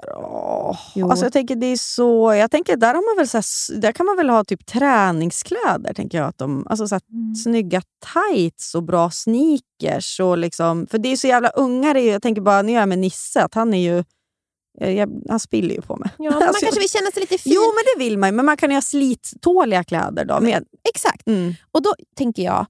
Jo. 0.95 1.11
Alltså 1.11 1.25
jag 1.27 1.33
tänker 1.33 1.57
det 1.57 1.67
är 1.67 1.77
så, 1.77 2.35
jag 2.35 2.51
tänker 2.51 2.77
där, 2.77 2.95
har 2.95 3.15
man 3.15 3.17
väl 3.17 3.29
så 3.29 3.37
här, 3.37 3.81
där 3.81 3.93
kan 3.93 4.07
man 4.07 4.17
väl 4.17 4.31
ha 4.31 4.45
typ 4.45 4.67
träningskläder. 4.67 5.95
Tänker 5.95 6.19
jag, 6.19 6.29
att 6.29 6.39
de, 6.39 6.67
alltså 6.71 6.89
så 6.89 6.95
här, 6.95 7.03
Snygga 7.43 7.83
tights 8.15 8.75
och 8.75 8.83
bra 8.83 9.11
sneakers. 9.11 10.21
Och 10.21 10.39
liksom, 10.39 10.87
för 10.91 10.99
det 10.99 11.13
är 11.13 11.17
så 11.17 11.27
jävla 11.27 11.49
unga. 11.49 11.93
det 11.95 12.01
är 12.01 12.05
ju- 12.05 12.11
Jag 12.11 12.23
tänker 12.23 12.43
bara, 12.43 12.63
nu 12.63 12.73
är 12.73 12.77
jag 12.81 12.89
med 12.89 12.99
Nisse, 12.99 13.43
att 13.43 13.55
han 13.55 13.75
är 13.75 13.79
ju... 13.93 14.05
eh, 14.81 14.91
Jag, 14.91 15.23
han 15.29 15.41
spiller 15.41 15.75
ju 15.75 15.83
på 15.83 15.97
mig. 15.97 16.11
Ja, 16.19 16.31
man 16.31 16.43
Alltså, 16.43 16.61
kanske 16.65 16.81
vill 16.81 16.91
känna 16.91 17.11
sig 17.11 17.21
lite 17.21 17.39
fin. 17.39 17.53
Jo, 17.57 17.61
men 17.63 17.85
det 17.95 18.05
vill 18.05 18.19
man. 18.19 18.37
Men 18.37 18.45
man 18.47 18.57
kan 18.57 18.71
ju 18.71 18.77
ha 18.77 18.83
slittåliga 18.83 19.85
kläder 19.85 20.25
då. 20.25 20.41
Men, 20.41 20.65
Exakt. 20.95 21.27
mm, 21.29 21.55
Och 21.73 21.83
då 21.83 21.95
tänker 22.17 22.43
jag, 22.43 22.67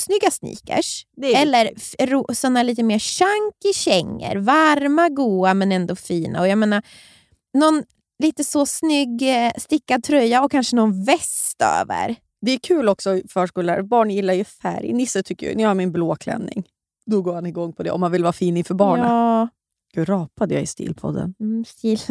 snygga 0.00 0.30
sneakers. 0.30 1.06
det 1.16 1.34
är 1.34 1.42
Eller 1.42 2.34
såna 2.34 2.62
lite 2.62 2.82
mer 2.82 2.98
chunky 2.98 3.72
kängor. 3.74 4.36
Varma, 4.36 5.08
goa 5.08 5.54
men 5.54 5.72
ändå 5.72 5.96
fina. 5.96 6.40
Och 6.40 6.48
jag 6.48 6.58
menar, 6.58 6.82
någon 7.54 7.82
lite 8.18 8.44
så 8.44 8.66
snygg 8.66 9.22
eh, 9.22 9.52
stickad 9.58 10.04
tröja 10.04 10.42
och 10.42 10.50
kanske 10.50 10.76
någon 10.76 11.04
väst 11.04 11.62
över. 11.62 12.16
Det 12.40 12.52
är 12.52 12.58
kul 12.58 12.88
också 12.88 13.20
förskollärare. 13.28 13.82
Barn 13.82 14.10
gillar 14.10 14.34
ju 14.34 14.44
färg. 14.44 14.92
Nisse 14.92 15.22
tycker 15.22 15.48
ju, 15.48 15.54
när 15.54 15.62
jag 15.62 15.70
har 15.70 15.74
min 15.74 15.92
blå 15.92 16.16
klänning, 16.16 16.68
då 17.06 17.22
går 17.22 17.34
han 17.34 17.46
igång 17.46 17.72
på 17.72 17.82
det. 17.82 17.90
Om 17.90 18.00
man 18.00 18.12
vill 18.12 18.22
vara 18.22 18.32
fin 18.32 18.56
inför 18.56 18.74
barnen. 18.74 19.06
Ja, 19.10 19.48
Gud, 19.94 20.08
rapade 20.08 20.54
jag 20.54 20.62
i 20.62 20.66
stilpodden? 20.66 21.34
mm, 21.40 21.64
stil. 21.64 22.00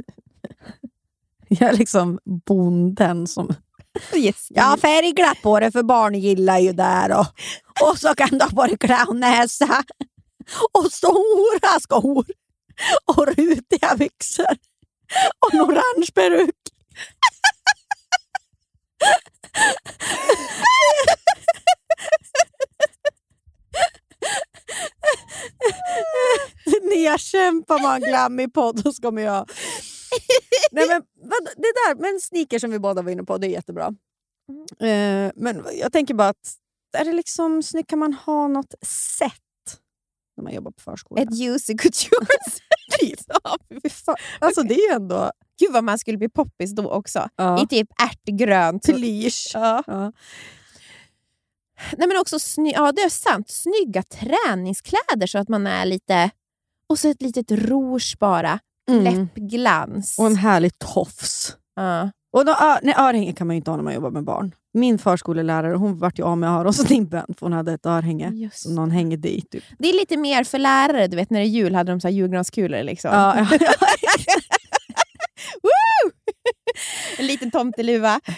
Jag 1.47 1.69
är 1.69 1.77
liksom 1.77 2.19
bonden 2.45 3.27
som... 3.27 3.53
Yes. 4.15 4.47
Ja, 4.49 4.77
färgglatt 4.81 5.41
på 5.43 5.59
det 5.59 5.71
för 5.71 5.83
barn 5.83 6.15
gillar 6.15 6.59
ju 6.59 6.73
där. 6.73 7.19
Och, 7.19 7.25
och 7.81 7.99
så 7.99 8.15
kan 8.15 8.29
du 8.29 8.45
ha 8.45 8.67
dig 8.67 8.77
clownnäsa 8.77 9.83
och 10.71 10.91
stora 10.91 11.79
skor 11.79 12.25
och 13.05 13.27
rutiga 13.27 13.95
byxor 13.95 14.57
och 15.39 15.53
en 15.53 15.61
orange 15.61 16.11
peruk. 16.13 16.55
Nia 26.81 27.17
kämpa 27.17 27.77
man 27.77 28.01
glammig 28.01 28.53
podd 28.53 28.95
så 28.95 29.11
man 29.11 29.23
göra. 29.23 29.45
Nej, 30.71 30.87
men, 30.87 31.03
det 31.55 31.73
där, 31.85 31.95
men 31.95 32.19
sneakers 32.21 32.61
som 32.61 32.71
vi 32.71 32.79
båda 32.79 33.01
var 33.01 33.11
inne 33.11 33.23
på, 33.23 33.37
det 33.37 33.47
är 33.47 33.51
jättebra. 33.51 33.93
Eh, 34.79 35.31
men 35.35 35.65
jag 35.73 35.91
tänker 35.91 36.13
bara 36.13 36.29
att 36.29 36.55
är 36.95 37.05
det 37.05 37.13
liksom 37.13 37.63
snyggt, 37.63 37.89
kan 37.89 37.99
man 37.99 38.13
ha 38.13 38.47
något 38.47 38.73
sätt 39.17 39.31
när 40.37 40.43
man 40.43 40.53
jobbar 40.53 40.71
på 40.71 40.81
förskola? 40.81 41.21
Ett 41.21 41.35
juicy 41.37 41.77
couture. 41.77 42.25
Fan. 43.89 44.15
Alltså 44.39 44.63
det 44.63 44.73
är 44.73 44.89
ju 44.89 44.95
ändå 44.95 45.31
Gud 45.59 45.73
vad 45.73 45.83
man 45.83 45.99
skulle 45.99 46.17
bli 46.17 46.29
poppis 46.29 46.71
då 46.75 46.89
också. 46.91 47.29
Ja. 47.35 47.63
I 47.63 47.67
typ 47.67 47.87
ärtgrönt. 48.01 48.83
plysch. 48.83 49.51
Ja. 49.53 49.83
Ja. 49.87 50.11
Nej, 51.97 52.07
men 52.07 52.17
också 52.19 52.35
sny- 52.37 52.73
ja, 52.75 52.91
det 52.91 53.01
är 53.01 53.09
sant. 53.09 53.49
Snygga 53.49 54.03
träningskläder 54.03 55.27
så 55.27 55.37
att 55.37 55.49
man 55.49 55.67
är 55.67 55.85
lite... 55.85 56.29
Och 56.89 56.99
så 56.99 57.07
ett 57.09 57.21
litet 57.21 57.51
rouge 57.51 58.15
bara. 58.19 58.59
Mm. 58.89 59.03
Läppglans. 59.03 60.19
Och 60.19 60.25
en 60.25 60.35
härlig 60.35 60.79
tofs. 60.79 61.57
Ja. 61.75 62.11
Och 62.31 62.45
då, 62.45 62.55
nej, 62.83 62.95
örhänge 62.97 63.33
kan 63.33 63.47
man 63.47 63.55
ju 63.55 63.57
inte 63.57 63.71
ha 63.71 63.77
när 63.77 63.83
man 63.83 63.93
jobbar 63.93 64.11
med 64.11 64.23
barn. 64.23 64.55
Min 64.75 64.97
förskolelärare 64.97 65.75
hon 65.75 65.99
vart 65.99 66.19
ju 66.19 66.23
av 66.23 66.37
med 66.37 66.49
öronsnibben 66.49 67.25
för 67.27 67.45
hon 67.45 67.53
hade 67.53 67.73
ett 67.73 67.85
örhänge 67.85 68.31
Just 68.33 68.61
som 68.61 68.75
någon 68.75 68.91
hängde 68.91 69.29
i. 69.29 69.41
Typ. 69.41 69.63
Det 69.79 69.89
är 69.89 69.93
lite 69.93 70.17
mer 70.17 70.43
för 70.43 70.59
lärare. 70.59 71.07
Du 71.07 71.17
vet 71.17 71.29
när 71.29 71.39
det 71.39 71.45
är 71.45 71.49
jul 71.49 71.75
hade 71.75 71.91
de 71.91 72.01
så 72.01 72.07
här 72.07 72.15
julgranskulor. 72.15 72.83
Liksom. 72.83 73.11
Ja, 73.13 73.35
Woo! 75.63 76.11
en 77.17 77.27
liten 77.27 77.51
tomteluva. 77.51 78.21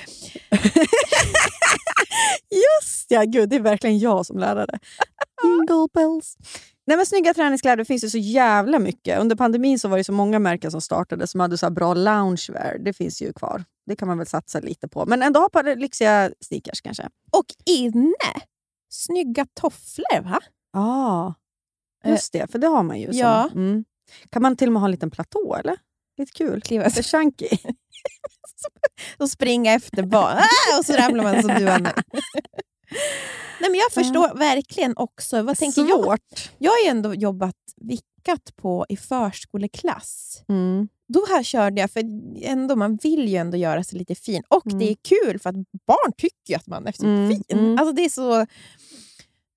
Just 2.49 3.05
ja, 3.07 3.23
gud 3.23 3.49
det 3.49 3.55
är 3.55 3.59
verkligen 3.59 3.99
jag 3.99 4.25
som 4.25 4.39
lärare. 4.39 4.79
Jingle 5.43 5.87
bells. 5.93 6.37
Nej, 6.87 6.97
men 6.97 7.05
snygga 7.05 7.33
träningskläder 7.33 7.83
finns 7.83 8.01
det 8.01 8.09
så 8.09 8.17
jävla 8.17 8.79
mycket. 8.79 9.19
Under 9.19 9.35
pandemin 9.35 9.79
så 9.79 9.87
var 9.87 9.97
det 9.97 10.03
så 10.03 10.11
många 10.11 10.39
märken 10.39 10.71
som 10.71 10.81
startade 10.81 11.27
som 11.27 11.39
hade 11.39 11.57
så 11.57 11.69
bra 11.69 11.93
loungewear. 11.93 12.77
Det 12.79 12.93
finns 12.93 13.21
ju 13.21 13.33
kvar. 13.33 13.63
Det 13.87 13.95
kan 13.95 14.07
man 14.07 14.17
väl 14.17 14.27
satsa 14.27 14.59
lite 14.59 14.87
på. 14.87 15.05
Men 15.05 15.23
ändå 15.23 15.39
ha 15.39 15.49
på 15.49 15.61
lyxiga 15.61 16.31
sneakers 16.41 16.81
kanske. 16.81 17.09
Och 17.31 17.45
inne, 17.65 18.33
snygga 18.89 19.45
tofflor 19.53 20.21
va? 20.21 20.39
Ja, 20.73 21.33
just 22.05 22.33
det. 22.33 22.51
För 22.51 22.59
det 22.59 22.67
har 22.67 22.83
man 22.83 22.99
ju. 22.99 23.07
Som, 23.07 23.17
Ja. 23.17 23.49
mm. 23.53 23.85
Kan 24.29 24.41
man 24.41 24.55
till 24.55 24.67
och 24.67 24.73
med 24.73 24.81
ha 24.81 24.87
en 24.87 24.91
liten 24.91 25.11
platå 25.11 25.55
eller? 25.55 25.77
Lite 26.17 26.31
kul. 26.31 26.61
Kliva 26.61 26.85
Lite 26.85 27.03
chunky. 27.03 27.49
och 29.17 29.29
springa 29.29 29.73
efter 29.73 30.03
barn. 30.03 30.37
Ah, 30.37 30.79
och 30.79 30.85
så 30.85 30.93
ramlar 30.93 31.23
man 31.23 31.41
som 31.41 31.51
du 31.59 31.69
Anna. 31.69 31.93
Nej, 33.59 33.69
men 33.69 33.75
jag 33.75 33.91
förstår 33.91 34.37
verkligen 34.37 34.97
också. 34.97 35.41
Vad 35.41 35.57
tänker 35.57 35.81
jag? 35.81 36.03
Svårt. 36.03 36.51
Jag 36.57 36.71
har 36.71 36.79
ju 36.79 36.85
ändå 36.85 37.13
jobbat 37.13 37.55
vickat 38.27 38.55
på 38.55 38.85
i 38.89 38.97
förskoleklass. 38.97 40.43
Mm. 40.49 40.87
Då 41.07 41.25
här 41.29 41.43
körde 41.43 41.81
jag, 41.81 41.91
för 41.91 42.03
ändå, 42.41 42.75
man 42.75 42.95
vill 43.03 43.27
ju 43.29 43.35
ändå 43.37 43.57
göra 43.57 43.83
sig 43.83 43.99
lite 43.99 44.15
fin. 44.15 44.43
Och 44.47 44.65
Mm. 44.67 44.79
det 44.79 44.91
är 44.91 44.95
kul 45.01 45.39
för 45.39 45.49
att 45.49 45.55
barn 45.87 46.13
tycker 46.17 46.49
ju 46.49 46.55
att 46.55 46.67
man 46.67 46.87
är 46.87 46.91
så 46.91 47.05
Mm, 47.05 47.29
fin. 47.31 47.43
mm. 47.49 47.77
Alltså 47.79 47.91
det 47.95 48.05
är 48.05 48.09
så... 48.09 48.45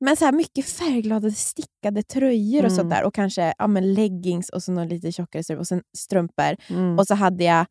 Men 0.00 0.16
så 0.16 0.24
här 0.24 0.32
mycket 0.32 0.66
färgglada 0.66 1.30
stickade 1.30 2.02
tröjor 2.02 2.58
och 2.58 2.64
Mm. 2.70 2.76
sånt 2.76 2.90
där. 2.90 3.04
Och 3.04 3.14
kanske 3.14 3.54
ja, 3.58 3.66
men 3.66 3.94
leggings 3.94 4.48
och 4.48 4.62
så 4.62 4.72
någon 4.72 4.88
lite 4.88 5.12
tjockare 5.12 5.42
strumpa 5.42 5.60
och 5.60 5.66
sen 5.68 5.82
strumpor. 5.96 6.56
Mm. 6.68 6.98
Och 6.98 7.06
så 7.06 7.14
hade 7.14 7.44
jag 7.44 7.66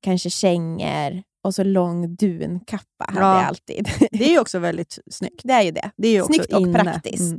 kanske 0.00 0.30
kängor 0.30 1.22
och 1.42 1.54
så 1.54 1.62
lång 1.64 2.14
dunkappa. 2.16 3.04
Hade 3.08 3.20
Ja. 3.20 3.38
jag 3.40 3.48
alltid. 3.48 3.88
Det 4.12 4.24
är 4.24 4.30
ju 4.30 4.38
också 4.38 4.58
väldigt 4.58 4.98
snyggt. 5.10 5.40
Det 5.44 5.52
är 5.52 5.62
ju 5.62 5.70
det. 5.70 5.90
Det 5.96 6.08
är 6.08 6.12
ju 6.12 6.20
också 6.22 6.32
Snyggt 6.32 6.52
och 6.52 6.60
inne. 6.60 6.78
praktiskt. 6.84 7.20
Mm. 7.20 7.38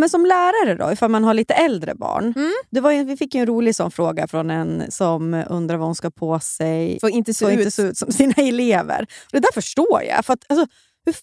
Men 0.00 0.08
som 0.10 0.26
lärare 0.26 0.74
då, 0.74 0.92
ifall 0.92 1.10
man 1.10 1.24
har 1.24 1.34
lite 1.34 1.54
äldre 1.54 1.94
barn. 1.94 2.32
Mm. 2.36 2.52
Det 2.70 2.80
var 2.80 2.90
ju, 2.92 3.04
vi 3.04 3.16
fick 3.16 3.34
ju 3.34 3.40
en 3.40 3.46
rolig 3.46 3.74
sån 3.74 3.90
fråga 3.90 4.26
från 4.26 4.50
en 4.50 4.90
som 4.90 5.44
undrar 5.50 5.76
vad 5.76 5.88
hon 5.88 5.94
ska 5.94 6.10
på 6.10 6.40
sig 6.40 6.98
Får 7.00 7.10
inte 7.10 7.34
se 7.34 7.44
att 7.46 7.52
ut 7.52 7.58
inte 7.58 7.70
se 7.70 7.82
ut 7.82 7.98
som 7.98 8.12
sina 8.12 8.32
elever. 8.36 9.02
Och 9.02 9.32
det 9.32 9.40
där 9.40 9.52
förstår 9.54 10.02
jag. 10.02 10.24
För 10.24 10.32
att, 10.32 10.44
alltså, 10.48 10.66
hur 11.06 11.12
f- 11.12 11.22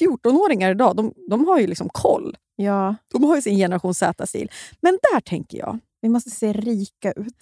14-åringar 0.00 0.70
idag, 0.70 0.96
de, 0.96 1.14
de 1.30 1.46
har 1.48 1.58
ju 1.58 1.66
liksom 1.66 1.88
koll. 1.88 2.36
Ja, 2.56 2.94
De 3.12 3.24
har 3.24 3.36
ju 3.36 3.42
sin 3.42 3.56
generation 3.56 3.94
Z-stil. 3.94 4.50
Men 4.80 4.98
där 5.12 5.20
tänker 5.20 5.58
jag, 5.58 5.78
vi 6.02 6.08
måste 6.08 6.30
se 6.30 6.52
rika 6.52 7.12
ut. 7.12 7.36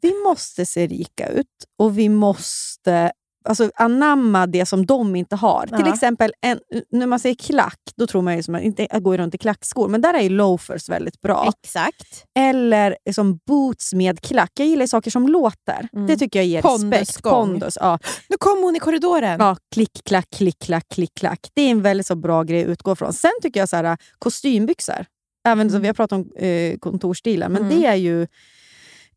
vi 0.00 0.12
måste 0.28 0.66
se 0.66 0.86
rika 0.86 1.28
ut 1.28 1.46
och 1.78 1.98
vi 1.98 2.08
måste 2.08 3.12
alltså, 3.44 3.70
anamma 3.74 4.46
det 4.46 4.66
som 4.66 4.86
de 4.86 5.16
inte 5.16 5.36
har. 5.36 5.66
Till 5.66 5.86
Ja. 5.86 5.94
exempel, 5.94 6.32
en, 6.40 6.60
när 6.90 7.06
man 7.06 7.18
säger 7.20 7.34
klack, 7.34 7.80
då 7.96 8.06
tror 8.06 8.22
man 8.22 8.36
ju 8.36 8.42
som 8.42 8.54
att 8.54 8.62
inte 8.62 8.86
att 8.90 9.02
gå 9.02 9.16
runt 9.16 9.34
i 9.34 9.38
klackskor. 9.38 9.88
Men 9.88 10.00
där 10.00 10.14
är 10.14 10.20
ju 10.22 10.28
loafers 10.28 10.88
väldigt 10.88 11.20
bra. 11.20 11.52
Exakt. 11.62 12.24
Eller 12.38 12.96
som 13.12 13.38
boots 13.46 13.92
med 13.94 14.20
klack. 14.20 14.50
Jag 14.54 14.66
gillar 14.68 14.86
saker 14.86 15.10
som 15.10 15.28
låter. 15.28 15.88
Mm. 15.92 16.06
Det 16.06 16.16
tycker 16.16 16.38
jag 16.38 16.46
ger 16.46 16.62
respekt. 16.62 17.22
Pondus, 17.22 17.78
ja. 17.80 17.98
Nu 18.28 18.36
kom 18.38 18.62
hon 18.62 18.76
i 18.76 18.78
korridoren. 18.78 19.36
Ja, 19.40 19.56
klick, 19.74 20.04
klack, 20.04 20.26
klick, 20.36 20.58
klack, 20.58 20.88
klick, 20.88 21.14
klack. 21.14 21.48
Det 21.54 21.62
är 21.62 21.70
en 21.70 21.82
väldigt 21.82 22.06
så 22.06 22.14
bra 22.16 22.42
grej 22.42 22.62
att 22.62 22.68
utgå 22.68 22.96
från. 22.96 23.12
Sen 23.12 23.30
tycker 23.42 23.60
jag 23.60 23.68
så 23.68 23.76
här, 23.76 23.96
kostymbyxor. 24.18 25.06
Även 25.48 25.70
så 25.70 25.78
vi 25.78 25.86
har 25.86 25.94
pratat 25.94 26.12
om 26.16 26.30
eh, 26.46 26.78
kontorsstilen, 26.78 27.52
men 27.52 27.62
Mm. 27.62 27.80
det 27.80 27.86
är 27.86 27.94
ju 27.94 28.22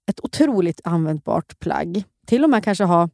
ett 0.09 0.19
otroligt 0.23 0.81
användbart 0.83 1.59
plagg. 1.59 2.03
Till 2.27 2.43
och 2.43 2.49
med 2.49 2.63
kanske 2.63 2.83
ha... 2.83 3.09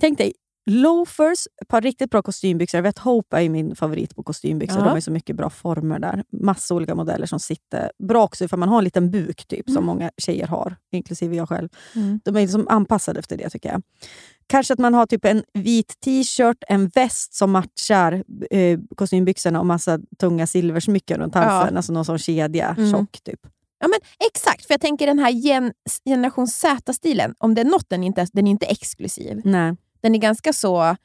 Tänk 0.00 0.18
dig 0.18 0.32
loafers, 0.70 1.46
ett 1.62 1.68
par 1.68 1.80
riktigt 1.80 2.10
bra 2.10 2.22
kostymbyxor. 2.22 2.78
Jag 2.78 2.82
vet 2.82 2.98
Hope 2.98 3.42
är 3.44 3.48
min 3.48 3.76
favorit 3.76 4.16
på 4.16 4.22
kostymbyxor. 4.22 4.78
Ja. 4.78 4.84
De 4.84 4.90
har 4.90 5.00
så 5.00 5.10
mycket 5.10 5.36
bra 5.36 5.50
former 5.50 5.98
där. 5.98 6.24
Massa 6.42 6.74
olika 6.74 6.94
modeller 6.94 7.26
som 7.26 7.40
sitter 7.40 7.92
bra 8.08 8.24
också 8.24 8.48
för 8.48 8.56
man 8.56 8.68
har 8.68 8.78
en 8.78 8.84
liten 8.84 9.10
buk 9.10 9.46
typ, 9.46 9.70
som 9.70 9.84
många 9.86 10.10
tjejer 10.18 10.46
har, 10.46 10.76
inklusive 10.92 11.36
jag 11.36 11.48
själv. 11.48 11.68
Mm. 11.94 12.20
De 12.24 12.36
är 12.36 12.40
liksom 12.40 12.68
anpassade 12.68 13.18
efter 13.18 13.36
det 13.36 13.50
tycker 13.50 13.68
jag. 13.68 13.82
Kanske 14.46 14.72
att 14.74 14.80
man 14.80 14.94
har 14.94 15.06
typ 15.06 15.24
en 15.24 15.42
vit 15.52 16.00
t-shirt, 16.04 16.64
en 16.68 16.88
väst 16.88 17.34
som 17.34 17.50
matchar 17.50 18.24
eh, 18.50 18.78
kostymbyxorna 18.96 19.60
och 19.60 19.66
massa 19.66 19.98
tunga 20.18 20.46
silversmycken 20.46 21.18
runt 21.20 21.34
halsen. 21.34 21.76
Alltså 21.76 21.92
någon 21.92 22.04
sån 22.04 22.18
kedja, 22.18 22.74
Mm. 22.78 22.92
tjock 22.92 23.22
typ. 23.22 23.40
Ja, 23.78 23.88
men 23.88 23.98
exakt, 24.28 24.66
för 24.66 24.74
jag 24.74 24.80
tänker 24.80 25.06
den 25.06 25.18
här 25.18 25.30
gen 25.30 25.72
generation 26.04 26.48
Z-stilen, 26.48 27.34
om 27.38 27.54
det 27.54 27.60
är 27.60 27.64
något 27.64 27.88
den 27.88 28.04
inte 28.04 28.20
är, 28.20 28.28
den 28.32 28.46
är 28.46 28.50
inte 28.50 28.66
exklusiv. 28.66 29.40
Nej. 29.44 29.76
Den 30.04 30.14
är 30.14 30.18
ganska 30.18 30.52
så... 30.52 30.96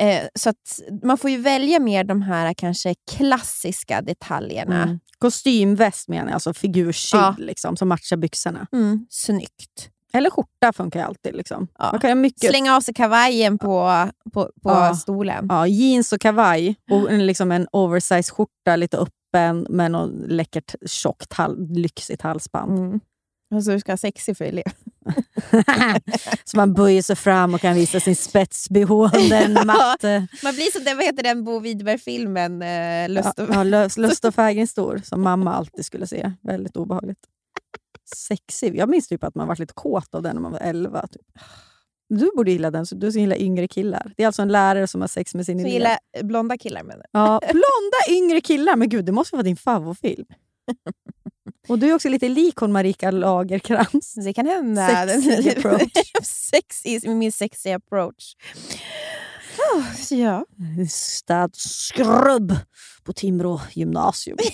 Eh, 0.00 0.22
så 0.34 0.50
att 0.50 0.80
man 1.02 1.18
får 1.18 1.30
ju 1.30 1.36
välja 1.36 1.78
mer 1.78 2.04
de 2.04 2.22
här 2.22 2.54
kanske 2.54 2.94
klassiska 3.10 4.02
detaljerna. 4.02 4.82
Mm. 4.82 5.00
Kostymväst 5.18 6.08
menar 6.08 6.24
jag, 6.26 6.34
alltså 6.34 6.54
figurskydd 6.54 7.20
Ja. 7.20 7.34
liksom, 7.38 7.76
som 7.76 7.88
matchar 7.88 8.16
byxorna. 8.16 8.66
Mm, 8.72 9.06
snyggt. 9.10 9.90
Eller 10.12 10.30
skjorta 10.30 10.72
funkar 10.72 11.04
alltid. 11.04 11.34
Liksom. 11.36 11.68
Ja. 11.78 11.98
Man 12.02 12.20
mycket 12.20 12.50
Slänga 12.50 12.76
av 12.76 12.80
sig 12.80 12.94
kavajen 12.94 13.58
på, 13.58 14.08
på, 14.32 14.44
på 14.62 14.70
Ja. 14.70 14.94
stolen. 14.94 15.46
ja, 15.48 15.66
jeans 15.66 16.12
och 16.12 16.20
kavaj 16.20 16.76
och 16.90 17.12
liksom 17.12 17.52
en 17.52 17.68
oversize 17.72 18.32
skjorta, 18.32 18.76
lite 18.76 18.96
öppen 18.96 19.66
med 19.70 19.90
något 19.90 20.10
läckert 20.28 20.74
tjockt, 20.86 21.32
hal- 21.32 21.66
lyxigt 21.70 22.22
halsband. 22.22 22.78
Mm. 22.78 23.00
Och 23.54 23.64
så 23.64 23.70
du 23.70 23.80
ska 23.80 23.92
ha 23.92 23.96
sexig 23.96 24.36
för 24.36 24.44
elev. 24.44 24.64
så 26.44 26.56
man 26.56 26.74
böjer 26.74 27.02
sig 27.02 27.16
fram 27.16 27.54
och 27.54 27.60
kan 27.60 27.74
visa 27.74 28.00
sin 28.00 28.16
under 29.14 29.44
en 29.44 29.52
matte. 29.66 30.26
Man 30.42 30.54
blir 30.54 30.72
som 30.72 30.84
den, 30.84 30.96
vad 30.96 31.06
heter 31.06 31.22
den 31.22 31.44
Bo 31.44 31.58
Widerberg-filmen? 31.58 32.62
Eh, 32.62 33.08
Lust 33.08 33.38
och... 33.38 33.48
Ja, 33.50 33.62
lust, 33.62 33.98
lust 33.98 34.24
och 34.24 34.34
fägring 34.34 34.66
stor, 34.66 35.00
som 35.04 35.22
mamma 35.22 35.54
alltid 35.54 35.84
skulle 35.84 36.06
se. 36.06 36.32
Väldigt 36.42 36.76
obehagligt. 36.76 37.18
Sexig. 38.16 38.76
Jag 38.76 38.88
minns 38.88 39.08
typ 39.08 39.24
att 39.24 39.34
man 39.34 39.48
var 39.48 39.56
lite 39.56 39.74
kåt 39.74 40.14
av 40.14 40.22
den 40.22 40.34
när 40.36 40.42
man 40.42 40.52
var 40.52 40.60
11. 40.60 41.06
Typ. 41.06 41.26
Du 42.08 42.30
borde 42.36 42.50
gilla 42.50 42.70
den, 42.70 42.86
så 42.86 42.94
du 42.94 43.12
som 43.12 43.20
gillar 43.20 43.36
yngre 43.36 43.68
killar. 43.68 44.12
Det 44.16 44.22
är 44.22 44.26
alltså 44.26 44.42
en 44.42 44.52
lärare 44.52 44.86
som 44.86 45.00
har 45.00 45.08
sex 45.08 45.34
med 45.34 45.46
sin 45.46 45.60
elev. 45.60 45.72
gillar 45.72 45.98
blonda 46.22 46.58
killar 46.58 46.82
menar 46.82 47.06
Ja, 47.12 47.40
blonda 47.48 48.18
yngre 48.18 48.40
killar, 48.40 48.76
men 48.76 48.88
gud 48.88 49.04
det 49.04 49.12
måste 49.12 49.36
vara 49.36 49.42
din 49.42 49.56
favoritfilm. 49.56 50.26
Och 51.68 51.78
du 51.78 51.90
är 51.90 51.94
också 51.94 52.08
lite 52.08 52.28
lik 52.28 52.56
hon 52.56 52.72
Marika 52.72 53.10
Lagerkrans. 53.10 54.14
Det 54.24 54.32
kan 54.32 54.46
hända. 54.46 55.06
Sexy 55.22 55.50
approach. 55.50 55.92
Sexy, 56.22 57.08
min 57.08 57.32
sexy 57.32 57.70
approach. 57.72 58.34
Oh, 59.74 60.18
ja. 60.18 60.44
Stadsskrubb 60.90 62.56
på 63.04 63.12
Timrå 63.12 63.60
gymnasium. 63.72 64.38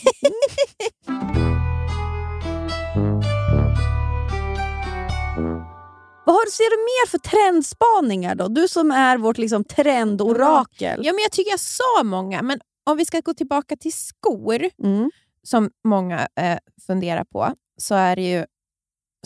Vad 6.27 6.35
har, 6.37 6.50
ser 6.50 6.70
du 6.70 6.77
mer 6.77 7.07
för 7.11 7.18
trendspaningar 7.18 8.35
då? 8.35 8.48
Du 8.48 8.68
som 8.68 8.90
är 8.90 9.18
vårt 9.18 9.38
liksom 9.38 9.64
trendorakel. 9.64 11.00
ja, 11.05 11.12
men 11.12 11.22
jag 11.22 11.33
tycker 11.33 11.50
jag 11.50 11.61
sa 11.61 12.03
många, 12.05 12.42
men 12.42 12.61
om 12.87 12.96
vi 12.96 13.05
ska 13.05 13.20
gå 13.20 13.35
tillbaka 13.35 13.77
till 13.77 13.92
skor, 13.92 14.70
Mm. 14.83 15.11
Som 15.44 15.70
många 15.85 16.28
eh, 16.37 16.59
funderar 16.87 17.24
på, 17.24 17.54
så 17.76 17.94
är 17.94 18.16
det 18.16 18.30
ju, 18.30 18.44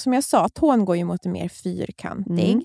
som 0.01 0.13
jag 0.13 0.25
sa, 0.25 0.49
tån 0.49 0.85
går 0.85 0.97
ju 0.97 1.05
mot 1.05 1.27
en 1.27 1.33
mer 1.33 1.49
fyrkantig. 1.49 2.53
Mm. 2.53 2.65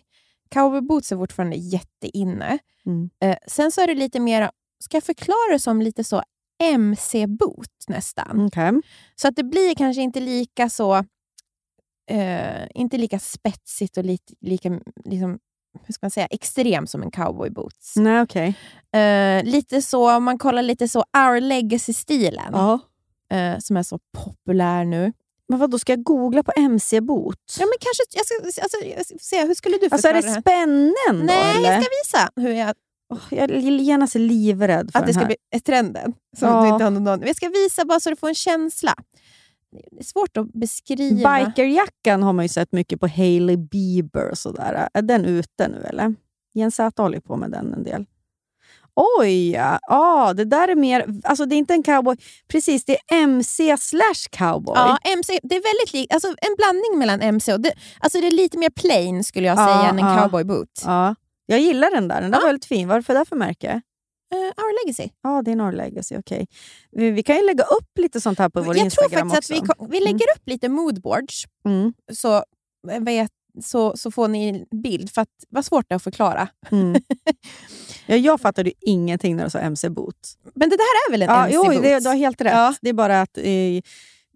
Cowboyboots 0.49 1.11
är 1.11 1.15
fortfarande 1.17 1.55
jätteinne. 1.55 2.59
Mm. 2.85 3.09
Eh, 3.19 3.37
sen 3.47 3.71
så 3.71 3.81
är 3.81 3.87
det 3.87 3.95
lite 3.95 4.19
mer, 4.19 4.51
ska 4.79 4.97
jag 4.97 5.03
förklara 5.03 5.53
det 5.53 5.59
som 5.59 5.81
lite 5.81 6.03
så 6.03 6.23
MC-boot 6.63 7.85
nästan? 7.87 8.45
Okej. 8.45 8.71
Så 9.15 9.27
att 9.27 9.35
det 9.35 9.43
blir 9.43 9.75
kanske 9.75 10.01
inte 10.01 10.19
lika 10.19 10.69
så 10.69 10.95
eh, 12.09 12.67
inte 12.75 12.97
lika 12.97 13.19
spetsigt 13.19 13.97
och 13.97 14.03
lite, 14.03 14.33
lika 14.41 14.79
liksom, 15.05 15.39
hur 15.85 15.93
ska 15.93 16.05
man 16.05 16.11
säga, 16.11 16.25
extrem 16.25 16.87
som 16.87 17.03
en 17.03 17.11
cowboy 17.11 17.49
boots. 17.49 17.95
Nej, 17.95 18.21
okej. 18.21 18.55
Eh, 19.01 19.43
lite 19.43 19.81
så, 19.81 20.15
om 20.15 20.23
man 20.23 20.37
kollar 20.37 20.61
lite 20.61 20.87
så 20.87 20.99
Our 20.99 21.39
Legacy-stilen, 21.39 22.49
Ja. 22.53 22.79
Eh, 23.33 23.59
som 23.59 23.77
är 23.77 23.83
så 23.83 23.99
populär 24.17 24.85
nu. 24.85 25.13
Men 25.49 25.59
vad 25.59 25.71
då 25.71 25.79
ska 25.79 25.91
jag 25.91 26.03
googla 26.03 26.43
på 26.43 26.51
MC-boot? 26.57 27.37
Ja, 27.59 27.65
men 27.65 27.73
kanske, 27.79 28.03
jag 28.15 28.25
ska, 28.25 28.61
alltså, 28.63 28.77
jag 28.97 29.05
ska 29.05 29.15
se, 29.19 29.45
hur 29.47 29.53
skulle 29.55 29.77
du 29.77 29.87
Alltså 29.91 30.07
är 30.07 30.13
förklara 30.13 30.21
det 30.21 30.27
det 30.27 30.33
här? 30.33 30.41
spännen 30.41 31.19
då? 31.19 31.33
Nej, 31.33 31.57
eller? 31.57 31.71
jag 31.71 31.83
ska 31.83 31.89
visa 32.03 32.29
hur 32.35 32.53
jag, 32.53 32.75
Åh, 33.13 33.19
jag 33.31 33.51
är 33.51 33.57
genast 33.59 34.15
livrädd 34.15 34.91
för 34.91 34.99
att 34.99 35.07
det 35.07 35.13
ska 35.13 35.19
här. 35.19 35.27
bli 35.51 35.59
trenden. 35.59 36.13
Som 36.37 36.47
Ja. 36.47 36.61
du 36.61 36.67
inte 36.69 36.83
har 36.83 36.91
någon. 36.91 37.21
Jag 37.21 37.35
ska 37.35 37.49
visa 37.49 37.85
bara 37.85 37.99
så 37.99 38.09
du 38.09 38.15
får 38.15 38.27
en 38.27 38.35
känsla. 38.35 38.93
Det 39.91 39.99
är 39.99 40.03
svårt 40.03 40.37
att 40.37 40.53
beskriva. 40.53 41.45
Bikerjackan 41.45 42.23
har 42.23 42.33
man 42.33 42.45
ju 42.45 42.49
sett 42.49 42.71
mycket 42.71 42.99
på 42.99 43.07
Hailey 43.07 43.57
Bieber 43.57 44.29
och 44.29 44.37
sådär. 44.37 44.89
Är 44.93 45.01
den 45.01 45.25
ute 45.25 45.67
nu 45.67 45.83
eller? 45.89 46.15
Jens 46.53 46.75
Z 46.75 47.01
håller 47.01 47.19
på 47.19 47.35
med 47.35 47.51
den 47.51 47.73
en 47.73 47.83
del. 47.83 48.05
Oj, 49.19 49.51
ja. 49.51 49.79
Ah, 49.87 50.33
det 50.33 50.45
där 50.45 50.67
är 50.67 50.75
mer... 50.75 51.05
Alltså 51.23 51.45
det 51.45 51.55
är 51.55 51.57
inte 51.57 51.73
en 51.73 51.83
cowboy. 51.83 52.17
Precis, 52.47 52.85
det 52.85 52.93
är 52.93 53.23
MC 53.23 53.77
slash 53.77 54.29
cowboy. 54.37 54.73
Ja, 54.77 54.97
MC, 55.03 55.39
det 55.43 55.55
är 55.55 55.61
väldigt 55.61 55.93
likt. 55.93 56.13
Alltså, 56.13 56.27
en 56.27 56.55
blandning 56.57 56.99
mellan 56.99 57.21
MC 57.21 57.53
och... 57.53 57.59
Det, 57.61 57.73
alltså 57.99 58.21
det 58.21 58.27
är 58.27 58.31
lite 58.31 58.57
mer 58.57 58.69
plain 58.69 59.23
skulle 59.23 59.47
jag 59.47 59.57
Ja, 59.57 59.65
säga 59.67 59.89
än 59.89 59.99
en 59.99 60.05
ja. 60.05 60.21
cowboy 60.21 60.43
boot. 60.43 60.81
Ja. 60.85 61.15
Jag 61.45 61.59
gillar 61.59 61.91
den 61.91 62.07
där. 62.07 62.21
Den 62.21 62.31
där 62.31 62.39
var 62.39 62.47
väldigt 62.47 62.65
fin. 62.65 62.87
Vad 62.87 62.95
är 62.97 62.99
det 63.01 63.05
för, 63.05 63.13
där 63.13 63.25
för 63.25 63.35
märke? 63.35 63.81
Eh, 64.31 64.37
Our 64.37 64.85
Legacy. 64.85 65.09
Ja, 65.23 65.41
det 65.45 65.51
är 65.51 65.55
Norr 65.55 65.71
Legacy. 65.71 66.17
Okej. 66.17 66.47
Vi, 66.91 67.11
vi 67.11 67.23
kan 67.23 67.35
ju 67.35 67.45
lägga 67.45 67.63
upp 67.63 67.97
lite 67.99 68.21
sånt 68.21 68.39
här 68.39 68.49
på 68.49 68.61
vår 68.61 68.77
jag 68.77 68.91
tror 68.91 69.03
Instagram 69.05 69.29
faktiskt 69.29 69.51
också. 69.61 69.71
att 69.71 69.77
vi, 69.91 69.99
vi 69.99 70.05
lägger 70.05 70.25
upp 70.35 70.41
lite 70.47 70.69
moodboards 70.69 71.43
Mm. 71.65 71.93
så, 72.13 72.35
eh, 72.91 72.99
vet, 72.99 73.31
så, 73.61 73.97
så 73.97 74.11
får 74.11 74.27
ni 74.27 74.47
en 74.49 74.81
bild. 74.81 75.09
För 75.11 75.21
att 75.21 75.29
vad 75.49 75.65
svårt 75.65 75.85
det 75.89 75.93
är 75.93 75.95
att 75.95 76.03
förklara. 76.03 76.47
Mm. 76.71 77.01
ja, 78.07 78.15
jag 78.15 78.41
fattade 78.41 78.69
ju 78.69 78.75
ingenting 78.81 79.35
när 79.35 79.43
du 79.43 79.49
sa 79.49 79.59
MC-boot. 79.59 80.15
Men 80.55 80.69
det 80.69 80.75
där 80.75 81.07
är 81.07 81.11
väl 81.11 81.21
en 81.21 81.29
Ja, 81.29 81.45
MC-boot? 81.47 81.75
jo, 81.75 81.81
det, 81.81 81.99
du 81.99 82.07
har 82.09 82.15
helt 82.15 82.41
rätt. 82.41 82.53
Ja. 82.53 82.75
Det 82.81 82.89
är 82.89 82.93
bara 82.93 83.21
att 83.21 83.37
eh, 83.37 83.43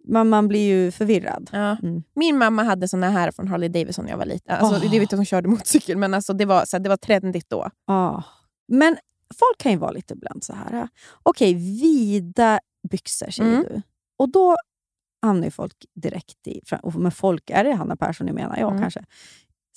man, 0.08 0.30
man 0.30 0.48
blir 0.48 0.68
ju 0.68 0.92
förvirrad. 0.92 1.50
Ja. 1.54 1.78
Mm. 1.84 2.04
Min 2.16 2.38
mamma 2.38 2.64
hade 2.64 2.88
såna 2.88 3.10
här 3.10 3.32
från 3.32 3.48
Harley 3.48 3.70
Davidson 3.70 4.06
när 4.06 4.12
jag 4.12 4.18
var 4.18 4.26
liten. 4.26 4.56
Alltså, 4.56 4.76
Åh. 4.76 4.82
Det 4.92 5.00
vet 5.00 5.02
inte 5.02 5.16
om 5.16 5.20
hon 5.20 5.26
körde 5.26 5.48
motorcykel, 5.50 5.98
men 5.98 6.14
alltså, 6.14 6.34
det, 6.34 6.46
var, 6.46 6.66
så 6.66 6.78
här, 6.78 6.84
det 6.84 6.90
var 6.90 6.98
trendigt 6.98 7.50
då. 7.50 7.70
Ja. 7.88 8.24
Men 8.68 8.98
folk 9.40 9.58
kan 9.58 9.72
ju 9.72 9.78
vara 9.78 9.92
lite 9.92 10.14
ibland 10.14 10.44
så 10.44 10.54
här. 10.54 10.88
Okej, 11.24 11.54
vida 11.54 12.60
byxor 12.90 13.30
säger 13.30 13.52
Mm. 13.52 13.64
du. 13.64 13.82
Och 14.18 14.30
då 14.32 14.56
hamnar 15.22 15.44
ju 15.46 15.52
folk 15.52 15.74
direkt 15.96 16.48
i... 16.48 16.62
Med 16.98 17.14
folk, 17.14 17.50
är 17.50 17.64
det 17.64 17.74
Hanna 17.74 17.96
Persson 17.96 18.26
ni 18.28 18.34
menar? 18.34 18.58
Ja, 18.58 18.68
Mm. 18.70 18.82
kanske. 18.82 19.04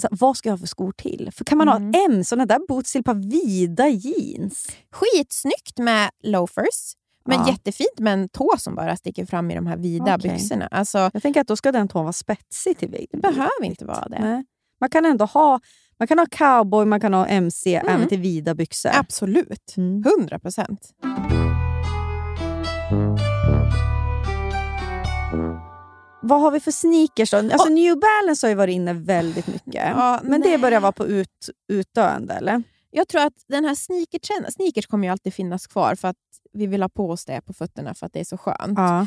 Så, 0.02 0.08
vad 0.10 0.36
ska 0.36 0.48
jag 0.48 0.52
ha 0.52 0.58
för 0.58 0.66
skor 0.66 0.92
till? 0.92 1.30
För 1.34 1.44
kan 1.44 1.58
man 1.58 1.68
Mm. 1.68 1.94
ha 1.94 2.00
en 2.04 2.24
sån 2.24 2.38
där 2.38 2.66
boots 2.68 2.92
till 2.92 2.98
ett 2.98 3.04
par 3.06 3.14
vida 3.30 3.88
jeans? 3.88 4.68
Skitsnyggt 4.92 5.78
med 5.78 6.10
loafers, 6.22 6.92
men 7.24 7.38
Ja. 7.38 7.48
jättefint 7.48 7.98
med 7.98 8.12
en 8.12 8.28
tå 8.28 8.50
som 8.58 8.74
bara 8.74 8.96
sticker 8.96 9.26
fram 9.26 9.50
i 9.50 9.54
de 9.54 9.66
här 9.66 9.76
vida 9.76 10.14
Okej. 10.16 10.30
byxorna. 10.30 10.66
Alltså, 10.66 11.10
Jag 11.12 11.22
tänker 11.22 11.40
att 11.40 11.46
då 11.48 11.56
ska 11.56 11.72
den 11.72 11.88
tån 11.88 12.04
vara 12.04 12.12
spetsig 12.12 12.78
till 12.78 12.90
vid. 12.90 13.06
det 13.12 13.18
behöver 13.18 13.64
inte 13.64 13.84
vara 13.84 14.08
det. 14.08 14.18
Nej. 14.20 14.44
Man 14.80 14.90
kan 14.90 15.04
ändå 15.04 15.24
ha 15.24 15.60
man 15.98 16.06
kan 16.08 16.18
ha 16.18 16.26
cowboy, 16.30 16.84
man 16.86 17.00
kan 17.00 17.14
ha 17.14 17.26
MC, 17.26 17.74
Mm. 17.76 17.94
även 17.94 18.08
till 18.08 18.20
vida 18.20 18.54
byxor. 18.54 18.90
Absolut. 18.94 19.74
Mm. 19.76 20.02
100 20.18 20.38
procent. 20.38 20.90
Vad 26.22 26.40
har 26.40 26.50
vi 26.50 26.60
för 26.60 26.70
sneakers 26.70 27.30
då? 27.30 27.36
Alltså 27.36 27.68
New 27.68 27.98
Balance 27.98 28.46
har 28.46 28.48
ju 28.48 28.54
varit 28.54 28.74
inne 28.74 28.92
väldigt 28.92 29.46
mycket. 29.46 29.74
Ja, 29.74 30.20
men 30.22 30.40
det 30.40 30.48
nej. 30.48 30.58
börjar 30.58 30.80
vara 30.80 30.92
på 30.92 31.06
ut, 31.06 31.48
utdöende, 31.72 32.34
eller? 32.34 32.62
Jag 32.90 33.08
tror 33.08 33.22
att 33.22 33.44
den 33.48 33.64
här 33.64 33.74
sneakertrenden, 33.74 34.52
sneakers 34.52 34.86
kommer 34.86 35.08
ju 35.08 35.12
alltid 35.12 35.34
finnas 35.34 35.66
kvar 35.66 35.94
för 35.94 36.08
att 36.08 36.16
vi 36.52 36.66
vill 36.66 36.82
ha 36.82 36.88
på 36.88 37.10
oss 37.10 37.24
det 37.24 37.40
på 37.40 37.52
fötterna 37.52 37.94
för 37.94 38.06
att 38.06 38.12
det 38.12 38.20
är 38.20 38.24
så 38.24 38.38
skönt. 38.38 38.78
Ja. 38.78 39.06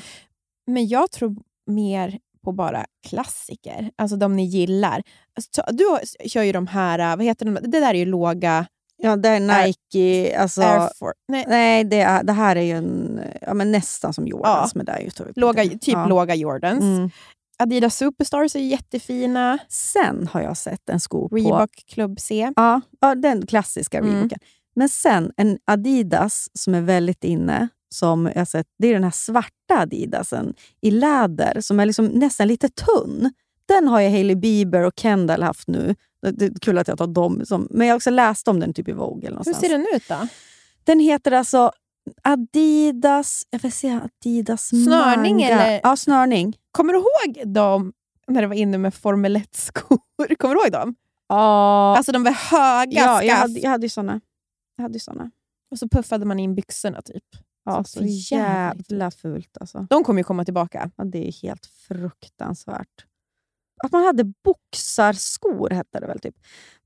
Men 0.68 0.88
jag 0.88 1.12
tror 1.12 1.36
mer 1.68 2.20
på 2.44 2.52
bara 2.52 2.86
klassiker, 3.08 3.92
alltså 3.96 4.18
de 4.18 4.36
ni 4.36 4.46
gillar. 4.46 5.04
Alltså, 5.36 5.64
du 5.72 6.00
kör 6.30 6.44
ju 6.44 6.52
de 6.52 6.68
här, 6.68 7.18
vad 7.18 7.26
heter 7.26 7.46
de? 7.46 7.54
Det 7.54 7.80
där 7.80 7.94
är 7.94 7.94
ju 7.94 8.06
låga 8.06 8.66
Ja, 9.06 9.16
det 9.16 9.30
är 9.30 9.40
Nike. 9.40 10.38
Alltså, 10.38 10.62
Air 10.62 10.90
Force. 11.00 11.20
Nej, 11.28 11.46
nej, 11.48 11.84
det, 11.84 12.02
är, 12.02 12.24
det 12.24 12.34
här 12.34 12.56
är 12.56 12.62
ju 12.62 12.72
en, 12.72 13.22
ja, 13.42 13.54
men 13.54 13.72
nästan 13.72 14.14
som 14.14 14.28
Jordans. 14.28 14.76
Men 14.76 14.86
det 14.86 14.92
är 14.92 15.00
ju 15.00 15.10
typ, 15.10 15.28
låga, 15.36 15.64
typ 15.64 15.80
ja. 15.88 16.06
låga 16.06 16.36
Jordans. 16.36 16.82
Mm. 16.82 17.10
Adidas 17.58 17.98
Superstars 17.98 18.56
är 18.56 18.60
jättefina. 18.60 19.58
Sen 19.70 20.30
har 20.32 20.42
jag 20.42 20.58
sett 20.58 20.90
en 20.90 21.00
sko 21.00 21.30
på... 21.30 21.36
Reebok 21.36 21.70
Club 21.88 22.20
C. 22.20 22.52
Ja, 22.56 22.82
ja, 23.00 23.16
den 23.16 23.46
klassiska 23.48 23.98
Mm. 23.98 24.14
Reeboken. 24.14 24.40
Men 24.76 24.90
sen 24.90 25.32
en 25.38 25.58
Adidas 25.66 26.50
som 26.54 26.76
är 26.76 26.82
väldigt 26.82 27.24
inne. 27.24 27.68
Som 27.90 28.32
jag 28.36 28.48
sett, 28.48 28.68
det 28.80 28.88
är 28.88 28.94
den 28.94 29.04
här 29.04 29.12
svarta 29.12 29.80
Adidasen 29.80 30.54
i 30.82 30.92
läder 30.92 31.62
som 31.62 31.80
är 31.80 31.86
liksom 31.86 32.06
nästan 32.06 32.48
lite 32.48 32.70
tunn. 32.70 33.32
Den 33.66 33.88
har 33.88 34.02
jag 34.02 34.12
Hailey 34.12 34.36
Bieber 34.36 34.84
och 34.84 34.94
Kendall 34.96 35.44
haft 35.44 35.68
nu. 35.68 35.96
Det 36.32 36.46
är 36.46 36.60
kul 36.62 36.78
att 36.78 36.88
jag 36.88 36.98
tar 36.98 37.08
dem. 37.08 37.46
Som, 37.46 37.68
men 37.72 37.88
jag 37.88 37.94
har 37.94 37.98
också 37.98 38.10
läst 38.10 38.48
om 38.48 38.60
den 38.60 38.74
typ 38.74 38.88
i 38.88 38.92
Vogue. 38.92 39.18
Eller 39.20 39.28
Hur 39.28 39.32
någonstans. 39.32 39.60
ser 39.60 39.70
den 39.70 39.88
ut 39.96 40.08
då? 40.08 40.28
Den 40.84 41.00
heter 41.00 41.32
alltså 41.32 41.72
Adidas... 42.38 43.44
Jag 43.50 43.60
vill 43.60 43.72
säga 43.72 44.02
Adidas 44.22 44.68
Snörning 44.68 45.36
manga. 45.36 45.50
eller? 45.50 45.80
Ja, 45.84 45.96
snörning. 45.96 46.58
Kommer 46.72 46.94
du 46.94 47.00
ihåg 47.00 47.54
dem 47.54 47.94
när 48.28 48.42
det 48.42 48.48
var 48.48 48.56
inne 48.56 48.78
med 48.78 48.94
Formel 48.94 49.38
1-skor? 49.38 49.98
Kommer 50.38 50.56
du 50.56 50.62
ihåg 50.62 50.72
dem? 50.72 50.96
Ja, 51.28 51.98
Alltså 51.98 52.12
de 52.12 52.24
var 52.24 52.32
höga 52.32 52.92
ja 53.02 53.16
skaft 53.18 53.24
jag, 53.28 53.36
hade, 53.36 53.60
jag 53.60 53.70
hade 53.70 53.86
ju 53.86 53.90
såna. 53.90 54.22
Jag 54.76 54.84
hade 54.84 54.94
ju 54.94 55.00
såna. 55.00 55.32
och 55.72 55.80
så 55.80 55.88
puffade 55.90 56.26
man 56.26 56.40
in 56.40 56.56
byxorna. 56.56 57.02
typ. 57.02 57.24
Ja, 57.66 57.84
Så 57.84 58.00
så 58.00 58.06
jävla 58.36 59.12
fult 59.12 59.58
alltså. 59.60 59.88
De 59.90 60.04
kommer 60.04 60.20
ju 60.20 60.24
komma 60.24 60.46
tillbaka. 60.46 60.92
Ja, 60.96 61.04
det 61.04 61.28
är 61.28 61.32
helt 61.42 61.66
fruktansvärt. 61.88 63.06
Att 63.84 63.92
man 63.92 64.04
hade 64.04 64.24
boxarskor 64.44 65.70
hette 65.70 66.00
det 66.00 66.08
väl? 66.08 66.20
typ. 66.20 66.36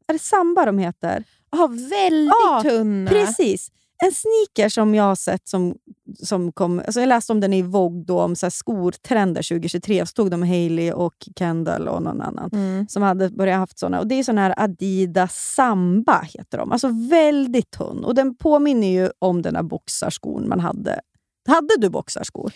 Är 0.07 0.13
det 0.13 0.19
samba 0.19 0.65
de 0.65 0.77
heter? 0.79 1.23
Ja, 1.51 1.67
väldigt 1.67 2.33
Ja, 2.45 2.61
tunna. 2.63 3.09
Precis. 3.09 3.71
En 4.05 4.11
sneaker 4.11 4.69
som 4.69 4.95
jag 4.95 5.03
har 5.03 5.15
sett 5.15 5.47
som, 5.47 5.75
som 6.23 6.51
kom... 6.51 6.79
Alltså 6.79 6.99
jag 6.99 7.07
läste 7.07 7.31
om 7.33 7.39
den 7.39 7.53
i 7.53 7.61
Vogue 7.61 8.03
då, 8.03 8.21
om 8.21 8.35
så 8.35 8.45
här 8.45 8.51
skortrender 8.51 9.41
2023. 9.49 9.99
Så 9.99 10.05
stod 10.05 10.31
de 10.31 10.41
Hailey 10.43 10.91
och 10.91 11.13
Kendall 11.39 11.87
och 11.87 12.03
någon 12.03 12.21
annan 12.21 12.49
Mm. 12.53 12.87
som 12.89 13.03
hade 13.03 13.29
börjat 13.29 13.57
haft 13.59 13.79
såna. 13.79 13.99
Och 13.99 14.07
Det 14.07 14.15
är 14.15 14.23
såna 14.23 14.41
här 14.41 14.53
Adidas 14.57 15.53
Samba, 15.55 16.21
heter 16.21 16.57
de. 16.57 16.71
Alltså 16.71 16.89
väldigt 17.09 17.71
tunn. 17.71 18.03
Och 18.03 18.15
Den 18.15 18.35
påminner 18.37 18.87
ju 18.87 19.09
om 19.19 19.41
den 19.41 19.53
där 19.53 19.63
boxarskon 19.63 20.47
man 20.49 20.59
hade. 20.59 20.99
Hade 21.47 21.77
du 21.77 21.89
boxarskor? 21.89 22.51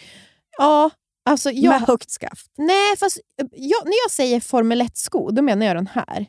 Ja, 0.58 0.90
alltså 1.26 1.52
jag... 1.52 1.72
Med 1.72 1.82
högt 1.82 2.12
skaft? 2.12 2.52
Nej, 2.58 2.98
fast 2.98 3.18
jag, 3.52 3.86
när 3.86 4.04
jag 4.06 4.12
säger 4.12 4.40
Formel 4.40 4.82
1-sko, 4.82 5.32
då 5.32 5.42
menar 5.42 5.66
jag 5.66 5.76
den 5.76 5.88
här. 5.88 6.26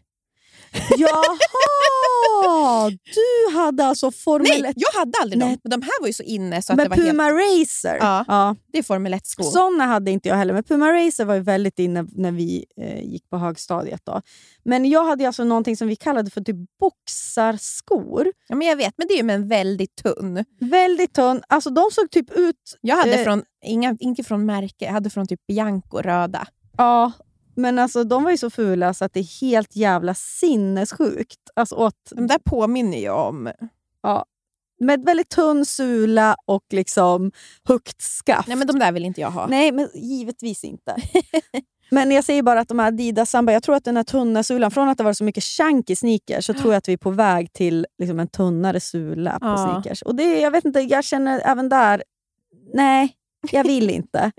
Jaha! 0.99 2.91
Du 2.91 3.57
hade 3.57 3.85
alltså 3.85 4.11
Formel 4.11 4.49
Nej, 4.63 4.71
1... 4.71 4.77
jag 4.77 4.99
hade 5.01 5.13
aldrig 5.23 5.39
Nej. 5.39 5.49
dem. 5.49 5.59
Men 5.65 5.71
de 5.71 5.83
här 5.83 6.01
var 6.01 6.07
ju 6.07 6.13
så 6.13 6.23
inne 6.23 6.63
så 6.63 6.73
att 6.73 6.77
Men 6.77 6.85
det 6.85 6.89
var 6.89 6.97
helt... 6.97 7.09
Puma 7.09 7.31
Racer? 7.31 7.97
Ja. 8.01 8.25
ja. 8.29 8.57
Det 8.73 8.79
är 8.79 8.83
Formel 8.83 9.15
1-skor. 9.15 9.45
Såna 9.45 9.87
hade 9.87 10.11
inte 10.11 10.29
jag 10.29 10.37
heller, 10.37 10.55
men 10.55 10.65
Puma 10.65 10.93
Racer 10.93 11.25
var 11.25 11.35
ju 11.35 11.41
väldigt 11.41 11.79
inne 11.79 12.07
när 12.13 12.33
vi 12.33 12.65
eh, 12.81 13.05
gick 13.05 13.31
på 13.31 13.37
högstadiet. 13.39 14.01
Då. 14.05 14.21
Men 14.65 14.85
jag 14.91 15.05
hade 15.05 15.27
alltså 15.27 15.45
någonting 15.45 15.77
som 15.77 15.89
vi 15.89 15.97
kallade 15.97 16.31
för 16.31 16.41
typ 16.41 16.57
boxarskor. 16.81 18.33
Ja, 18.49 18.55
men 18.57 18.69
jag 18.69 18.77
vet, 18.77 18.95
men 18.97 19.07
det 19.09 19.15
är 19.15 19.17
ju 19.17 19.23
med 19.23 19.35
en 19.37 19.49
väldigt 19.49 19.97
tunn. 19.97 20.45
Väldigt 20.61 21.13
tunn. 21.15 21.43
Alltså 21.49 21.71
de 21.71 21.85
såg 21.93 22.11
typ 22.11 22.31
ut... 22.31 22.79
Jag 22.81 22.97
hade 22.97 23.13
Eh. 23.13 23.25
från, 23.25 23.43
inga, 23.65 23.97
inte 24.01 24.25
från 24.25 24.47
märke, 24.47 24.85
jag 24.85 24.93
hade 24.93 25.11
från 25.11 25.27
typ 25.27 25.47
Bianco 25.47 25.99
röda. 25.99 26.47
Ja, 26.77 27.13
men 27.55 27.79
alltså 27.79 28.05
de 28.05 28.25
var 28.25 28.31
ju 28.31 28.39
så 28.39 28.51
fula 28.51 28.95
så 28.95 29.05
att 29.05 29.13
det 29.13 29.21
är 29.21 29.41
helt 29.41 29.77
jävla 29.77 30.15
sinnessjukt. 30.15 31.39
Alltså 31.55 31.75
åt, 31.75 31.95
De 32.11 32.27
där 32.27 32.39
påminner 32.39 32.99
ju 32.99 33.11
om... 33.11 33.51
med 34.81 35.05
väldigt 35.05 35.29
tunn 35.29 35.67
sula 35.67 36.37
och 36.47 36.65
liksom 36.71 37.33
högt 37.65 38.03
skaft. 38.03 38.49
Nej, 38.49 38.57
men 38.57 38.67
de 38.67 38.79
där 38.79 38.93
vill 38.93 39.05
inte 39.05 39.21
jag 39.21 39.31
ha. 39.31 39.47
Nej, 39.47 39.73
men 39.73 39.89
givetvis 39.95 40.65
inte. 40.65 40.97
men 41.91 42.11
jag 42.11 42.25
säger 42.25 42.43
bara 42.43 42.61
att 42.61 42.69
de 42.69 42.79
här 42.79 42.87
Adidas 42.87 43.35
jag 43.35 43.63
tror 43.63 43.75
att 43.75 43.85
den 43.85 43.97
här 43.97 44.05
tunna 44.05 44.43
sulan, 44.43 44.71
från 44.71 44.89
att 44.89 44.99
det 44.99 45.05
var 45.05 45.13
så 45.13 45.25
mycket 45.25 45.45
chunky 45.45 45.97
sneakers, 45.97 46.47
så 46.47 46.55
tror 46.55 46.73
jag 46.73 46.79
att 46.79 46.89
vi 46.89 46.93
är 46.93 46.97
på 46.97 47.11
väg 47.11 47.53
till 47.53 47.87
liksom 47.99 48.21
en 48.21 48.29
tunnare 48.29 48.81
sula 48.81 49.39
på 49.41 49.47
Ja. 49.47 49.57
sneakers. 49.57 50.03
Och 50.03 50.15
det, 50.15 50.41
jag 50.41 50.51
vet 50.51 50.65
inte, 50.65 50.81
jag 50.81 51.05
känner 51.05 51.41
även 51.45 51.69
där, 51.69 52.03
nej, 52.75 53.17
jag 53.51 53.65
vill 53.65 53.91
inte. 53.91 54.33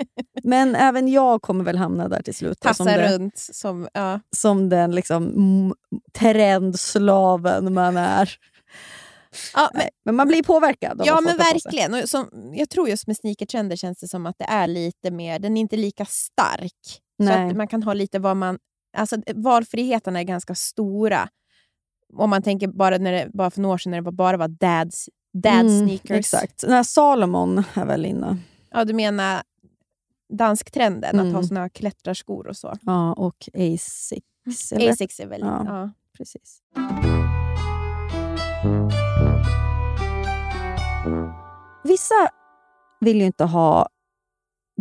men 0.44 0.76
även 0.76 1.08
jag 1.08 1.42
kommer 1.42 1.64
väl 1.64 1.78
hamna 1.78 2.08
där 2.08 2.22
till 2.22 2.36
slut. 2.36 2.58
som, 2.62 2.68
Tassa 2.70 2.84
det, 2.84 3.16
runt. 3.16 3.38
Som, 3.38 3.88
ja. 3.94 4.20
som 4.36 4.70
den 4.70 4.96
liksom, 4.96 5.74
trendslaven 6.14 7.74
man 7.74 7.98
är. 7.98 8.38
Ja, 9.54 9.70
men, 9.74 9.88
men 10.06 10.16
man 10.16 10.28
blir 10.28 10.44
påverkad 10.44 11.02
av 11.02 11.08
ja 11.08 11.22
men 11.22 11.38
verkligen. 11.38 11.94
Och 11.94 12.10
som, 12.10 12.30
jag 12.54 12.70
tror 12.70 12.90
just 12.90 13.08
med 13.08 13.18
sneakertrender 13.18 13.76
känns 13.76 14.00
det 14.00 14.08
som 14.08 14.26
att 14.26 14.36
det 14.38 14.46
är 14.46 14.68
lite 14.68 15.12
mer, 15.12 15.40
den 15.40 15.58
är 15.58 15.62
inte 15.62 15.78
lika 15.78 16.06
stark. 16.06 17.02
Så 17.18 17.24
Nej. 17.24 17.50
att 17.50 17.58
man 17.58 17.68
kan 17.68 17.84
ha 17.84 17.94
lite 17.94 18.20
vad 18.20 18.38
man... 18.38 18.58
Alltså 18.98 19.18
valfriheten 19.36 20.16
är 20.16 20.24
ganska 20.24 20.56
stora. 20.56 21.30
Om 22.14 22.30
man 22.30 22.42
tänker 22.42 22.68
bara, 22.68 22.98
när 22.98 23.12
det, 23.12 23.30
bara 23.34 23.52
för 23.52 23.62
några 23.62 23.74
år 23.74 23.78
sedan 23.78 23.92
när 23.92 24.02
det 24.02 24.12
bara 24.12 24.38
var 24.38 24.48
dads, 24.48 25.10
dad 25.34 25.54
Mm, 25.54 25.88
sneakers. 25.88 26.20
Exakt. 26.20 26.62
Den 26.62 26.72
här 26.72 26.84
Salomon 26.84 27.64
är 27.74 27.86
väl 27.86 28.06
inne. 28.06 28.38
Ja, 28.74 28.86
du 28.86 28.94
menar 28.94 29.44
dansktrenden, 30.34 31.20
att 31.20 31.24
Mm. 31.26 31.36
ha 31.36 31.44
såna 31.44 31.60
här 31.60 31.70
klättrarskor 31.70 32.48
och 32.48 32.58
så. 32.58 32.74
Ja, 32.82 33.14
och 33.14 33.50
Asics. 33.54 34.72
eller? 34.72 34.90
Asics 34.92 35.20
är 35.20 35.28
väl... 35.28 35.42
Ja. 35.42 35.64
Ja. 35.66 35.92
Precis. 36.18 36.62
Vissa 41.84 42.16
vill 43.00 43.20
ju 43.20 43.26
inte 43.26 43.44
ha 43.44 43.90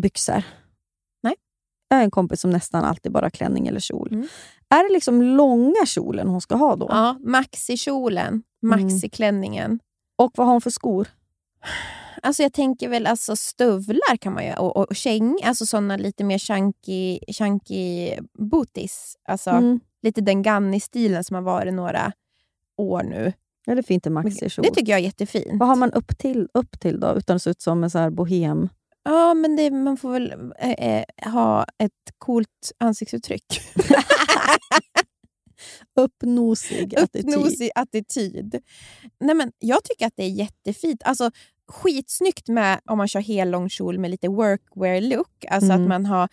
byxor. 0.01 0.43
Nej. 1.23 1.35
Jag 1.89 1.97
har 1.97 2.05
en 2.05 2.11
kompis 2.11 2.41
som 2.41 2.51
nästan 2.51 2.85
alltid 2.85 3.13
bara 3.13 3.25
har 3.25 3.31
klänning 3.31 3.67
eller 3.69 3.81
kjol. 3.81 4.09
Mm. 4.13 4.27
Är 4.69 4.89
det 4.89 4.93
liksom 4.93 5.23
långa 5.23 5.87
kjolen 5.87 6.29
hon 6.29 6.41
ska 6.41 6.57
ha 6.57 6.77
då? 6.77 6.87
Ja, 6.91 7.17
maxi-kjolen, 7.21 8.29
Mm. 8.29 8.43
maxi-klänningen. 8.63 9.79
Och 10.17 10.31
vad 10.35 10.47
har 10.47 10.55
hon 10.55 10.61
för 10.61 10.71
skor? 10.71 11.09
Alltså 12.23 12.43
jag 12.43 12.53
tänker 12.53 12.89
väl 12.89 13.07
alltså 13.07 13.37
stövlar 13.37 14.17
kan 14.17 14.33
man 14.35 14.45
ju, 14.47 14.55
och, 14.55 14.77
och, 14.77 14.89
och 14.89 14.97
käng, 14.97 15.39
alltså 15.45 15.67
såna 15.67 15.97
lite 15.97 16.25
mer 16.25 16.39
chunky, 16.39 17.19
chunky 17.33 18.15
booties. 18.39 19.17
Alltså 19.29 19.51
Mm. 19.51 19.81
lite 20.03 20.21
den 20.21 20.43
Ganni-stilen 20.43 21.25
som 21.25 21.35
har 21.35 21.43
varit 21.43 21.75
några 21.75 22.13
år 22.77 23.03
nu. 23.03 23.33
Ja, 23.67 23.75
det 23.75 23.81
är 23.81 23.83
fint 23.83 24.07
en 24.07 24.13
maxi-kjol. 24.13 24.65
Det 24.65 24.71
tycker 24.75 24.93
jag 24.93 24.99
är 25.01 25.05
jättefint. 25.05 25.47
Vad 25.53 25.69
har 25.69 25.77
man 25.77 25.93
upp 25.93 26.19
till, 26.19 26.49
upp 26.55 26.81
till 26.81 27.01
då, 27.01 27.15
utan 27.17 27.37
att 27.37 27.43
se 27.43 27.51
ut 27.51 27.63
som 27.63 27.85
en 27.85 27.91
så 27.91 27.99
här 27.99 28.11
bohem? 28.11 28.69
Ja, 29.05 29.35
men 29.35 29.57
det, 29.57 29.71
man 29.71 29.97
får 29.97 30.11
väl 30.13 30.33
eh, 30.59 31.05
ha 31.33 31.67
ett 31.79 31.93
coolt 32.19 32.73
ansiktsuttryck. 32.79 33.45
Uppnosig 36.01 36.95
attityd. 36.97 37.35
Uppnosig 37.35 37.71
attityd. 37.75 38.63
Nej, 39.21 39.35
men 39.35 39.53
jag 39.59 39.85
tycker 39.85 40.07
att 40.07 40.13
det 40.17 40.25
är 40.25 40.29
jättefint. 40.29 41.03
Alltså, 41.05 41.31
skitsnyggt 41.69 42.49
med 42.49 42.81
om 42.85 42.99
man 42.99 43.09
kör 43.09 43.21
hel 43.21 43.51
lång 43.51 43.69
kjol 43.69 43.99
med 43.99 44.11
lite 44.11 44.29
workwear-look. 44.29 45.45
Alltså 45.51 45.71
Mm. 45.73 45.83
att 45.83 45.89
man 45.89 46.07
har, 46.07 46.29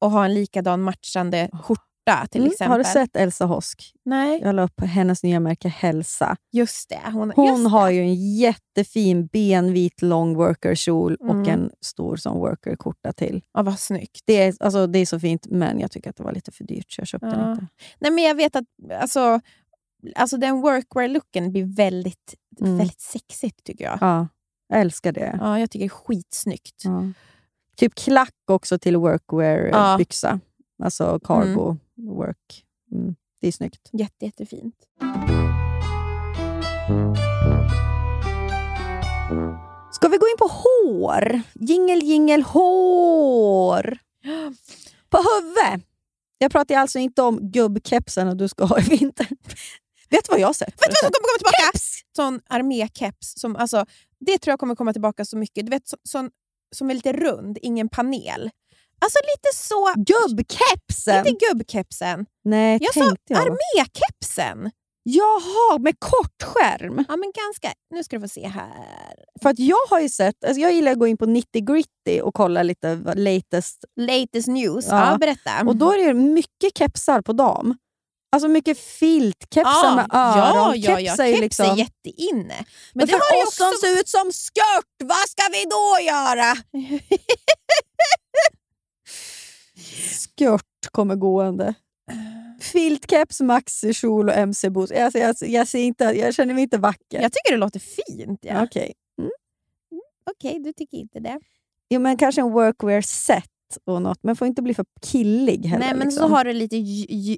och 0.00 0.10
har 0.10 0.24
en 0.24 0.34
likadan 0.34 0.82
matchande 0.82 1.50
skjorta 1.62 1.82
till 2.30 2.40
Mm, 2.40 2.52
exempel. 2.52 2.70
Har 2.72 2.78
du 2.78 2.84
sett 2.84 3.16
Elsa 3.16 3.44
Hosk? 3.44 3.92
Nej, 4.04 4.40
Jag 4.42 4.54
la 4.54 4.62
upp 4.62 4.80
hennes 4.80 5.22
nya 5.22 5.40
märke 5.40 5.68
Hälsa. 5.68 6.36
just 6.52 6.88
det. 6.88 7.00
Hon, 7.12 7.32
Hon 7.36 7.46
just 7.46 7.70
har 7.70 7.88
det. 7.88 7.94
ju 7.94 8.00
en 8.00 8.34
jättefin 8.36 9.26
benvit 9.26 10.02
lång 10.02 10.34
workerkjol 10.34 11.16
Mm. 11.20 11.40
och 11.40 11.48
en 11.48 11.70
stor 11.80 12.16
som 12.16 12.38
workerkorta 12.38 13.12
till. 13.12 13.42
Ja, 13.54 13.62
vad 13.62 13.78
snyggt. 13.78 14.20
Det 14.24 14.42
är, 14.42 14.54
alltså, 14.60 14.86
det 14.86 14.98
är 14.98 15.06
så 15.06 15.20
fint, 15.20 15.46
men 15.50 15.80
jag 15.80 15.90
tycker 15.90 16.10
att 16.10 16.16
det 16.16 16.22
var 16.22 16.32
lite 16.32 16.52
för 16.52 16.64
dyrt 16.64 16.92
så 16.92 17.00
jag 17.00 17.08
köpte 17.08 17.26
den 17.26 17.40
Ja. 17.40 17.52
inte. 17.52 17.66
Nej, 17.98 18.10
men 18.10 18.24
jag 18.24 18.34
vet 18.34 18.56
att 18.56 18.64
alltså, 19.00 19.40
alltså 20.14 20.36
den 20.36 20.54
workwear-looken 20.62 21.50
blir 21.50 21.76
väldigt, 21.76 22.34
Mm. 22.60 22.78
väldigt 22.78 23.00
sexigt 23.00 23.64
tycker 23.64 23.84
jag. 23.84 23.98
Ja, 24.00 24.28
jag 24.68 24.80
älskar 24.80 25.12
det. 25.12 25.38
Ja, 25.40 25.58
jag 25.60 25.70
tycker 25.70 25.84
det 25.84 25.86
är 25.94 26.04
skitsnyggt. 26.06 26.84
Ja. 26.84 27.02
Typ 27.76 27.94
klack 27.94 28.34
också 28.50 28.78
till 28.78 28.94
Ja. 28.94 29.00
workwear-byxa. 29.00 30.40
Alltså 30.82 31.20
cargo 31.24 31.76
work. 31.96 32.64
Mm. 32.92 33.14
Det 33.40 33.48
är 33.48 33.52
snyggt. 33.52 33.90
Jätte, 33.92 34.24
jättefint. 34.24 34.74
Ska 39.92 40.08
vi 40.08 40.16
gå 40.16 40.26
in 40.26 40.36
på 40.38 40.48
hår? 40.50 41.40
Jingel, 41.54 42.02
jingel, 42.02 42.42
hår! 42.42 43.98
På 45.10 45.18
huvudet! 45.18 45.88
Jag 46.38 46.52
pratar 46.52 46.74
alltså 46.74 46.98
inte 46.98 47.22
om 47.22 47.50
gubbkepsen 47.50 48.28
och 48.28 48.36
du 48.36 48.48
ska 48.48 48.64
ha 48.64 48.78
i 48.80 48.82
vinter. 48.82 49.26
Vet 50.10 50.24
du 50.24 50.30
vad 50.30 50.40
jag 50.40 50.48
har 50.48 50.52
sett? 50.52 50.68
Vet 50.68 50.78
du 50.80 50.88
vad 50.88 50.96
som 50.98 51.10
kommer 51.12 51.28
komma 51.28 51.38
tillbaka? 51.38 51.70
Keps! 51.72 52.00
Sån 52.16 52.40
armékeps. 52.48 53.34
Som, 53.40 53.56
alltså, 53.56 53.86
det 54.20 54.38
tror 54.38 54.52
jag 54.52 54.60
kommer 54.60 54.74
komma 54.74 54.92
tillbaka 54.92 55.24
så 55.24 55.36
mycket. 55.36 55.66
Du 55.66 55.70
vet, 55.70 55.88
så, 55.88 55.96
sån, 56.02 56.30
som 56.76 56.90
är 56.90 56.94
lite 56.94 57.12
rund, 57.12 57.58
ingen 57.62 57.88
panel. 57.88 58.50
Alltså 59.00 59.18
lite 59.34 59.56
så... 59.56 59.92
Gubbkepsen! 59.96 61.26
Inte 61.26 61.46
gubbkepsen. 61.46 62.26
Nej, 62.44 62.78
Jag 62.82 62.94
sa 62.94 63.16
armékepsen. 63.34 64.70
Jaha, 65.08 65.78
med 65.78 66.00
kort 66.00 66.42
skärm. 66.42 67.04
Ja, 67.08 67.16
men 67.16 67.32
ganska... 67.44 67.72
Nu 67.94 68.04
ska 68.04 68.16
du 68.16 68.22
få 68.22 68.28
se 68.28 68.46
här. 68.48 69.14
För 69.42 69.50
att 69.50 69.58
jag 69.58 69.86
har 69.90 70.08
sett, 70.08 70.44
alltså 70.44 70.60
jag 70.60 70.72
gillar 70.72 70.92
att 70.92 70.98
gå 70.98 71.06
in 71.06 71.16
på 71.16 71.26
nitty 71.26 71.60
gritty 71.60 72.20
och 72.20 72.34
kolla 72.34 72.62
lite 72.62 72.94
latest. 73.14 73.84
Latest 74.00 74.48
news. 74.48 74.86
Ja. 74.88 75.10
Ja, 75.10 75.18
berätta. 75.18 75.50
Och 75.66 75.76
då 75.76 75.92
är 75.92 76.06
det 76.06 76.14
mycket 76.14 76.78
kepsar 76.78 77.22
på 77.22 77.32
dam. 77.32 77.76
Alltså 78.36 78.48
mycket 78.48 78.78
filtkepsar 78.78 79.84
ja, 79.84 79.96
med 79.96 80.06
öron. 80.12 80.80
Ja, 80.80 80.90
ja, 80.90 81.00
ja. 81.00 81.16
Keps 81.16 81.20
är 81.20 81.40
liksom... 81.40 81.66
är 81.66 81.76
jätteinne. 81.76 82.54
Men, 82.56 82.66
Men 82.94 83.06
det 83.06 83.12
för 83.12 83.18
har 83.18 83.42
oss 83.42 83.48
också... 83.48 83.64
som 83.64 83.72
ser 83.80 84.00
ut 84.00 84.08
som 84.08 84.32
skört, 84.32 84.94
vad 85.04 85.28
ska 85.28 85.42
vi 85.52 85.64
då 85.64 86.00
göra? 86.06 86.56
Skört 90.38 90.86
kommer 90.90 91.14
gående. 91.14 91.74
Filtkeps, 92.60 93.40
maxikjol 93.40 94.28
och 94.28 94.34
mc-boots. 94.34 95.04
Alltså, 95.04 95.18
jag, 95.18 95.36
jag, 95.40 95.68
ser 95.68 95.78
inte, 95.78 96.04
jag 96.04 96.34
känner 96.34 96.54
mig 96.54 96.62
inte 96.62 96.78
vacker. 96.78 97.22
Jag 97.22 97.32
tycker 97.32 97.52
det 97.52 97.56
låter 97.56 97.80
fint. 97.80 98.40
Ja. 98.42 98.64
Okej. 98.64 98.94
Okej, 100.30 100.58
du 100.58 100.72
tycker 100.72 100.98
inte 100.98 101.20
det. 101.20 101.40
Jo, 101.88 102.00
men 102.00 102.16
kanske 102.16 102.40
en 102.40 102.52
workwear 102.52 103.00
set 103.00 103.50
och 103.86 104.02
något, 104.02 104.18
men 104.22 104.36
får 104.36 104.46
inte 104.46 104.62
bli 104.62 104.74
för 104.74 104.84
killig 105.02 105.64
heller. 105.66 105.84
Nej, 105.86 105.94
men 105.94 106.08
liksom. 106.08 106.28
så 106.28 106.34
har 106.34 106.44
du 106.44 106.52
lite 106.52 106.76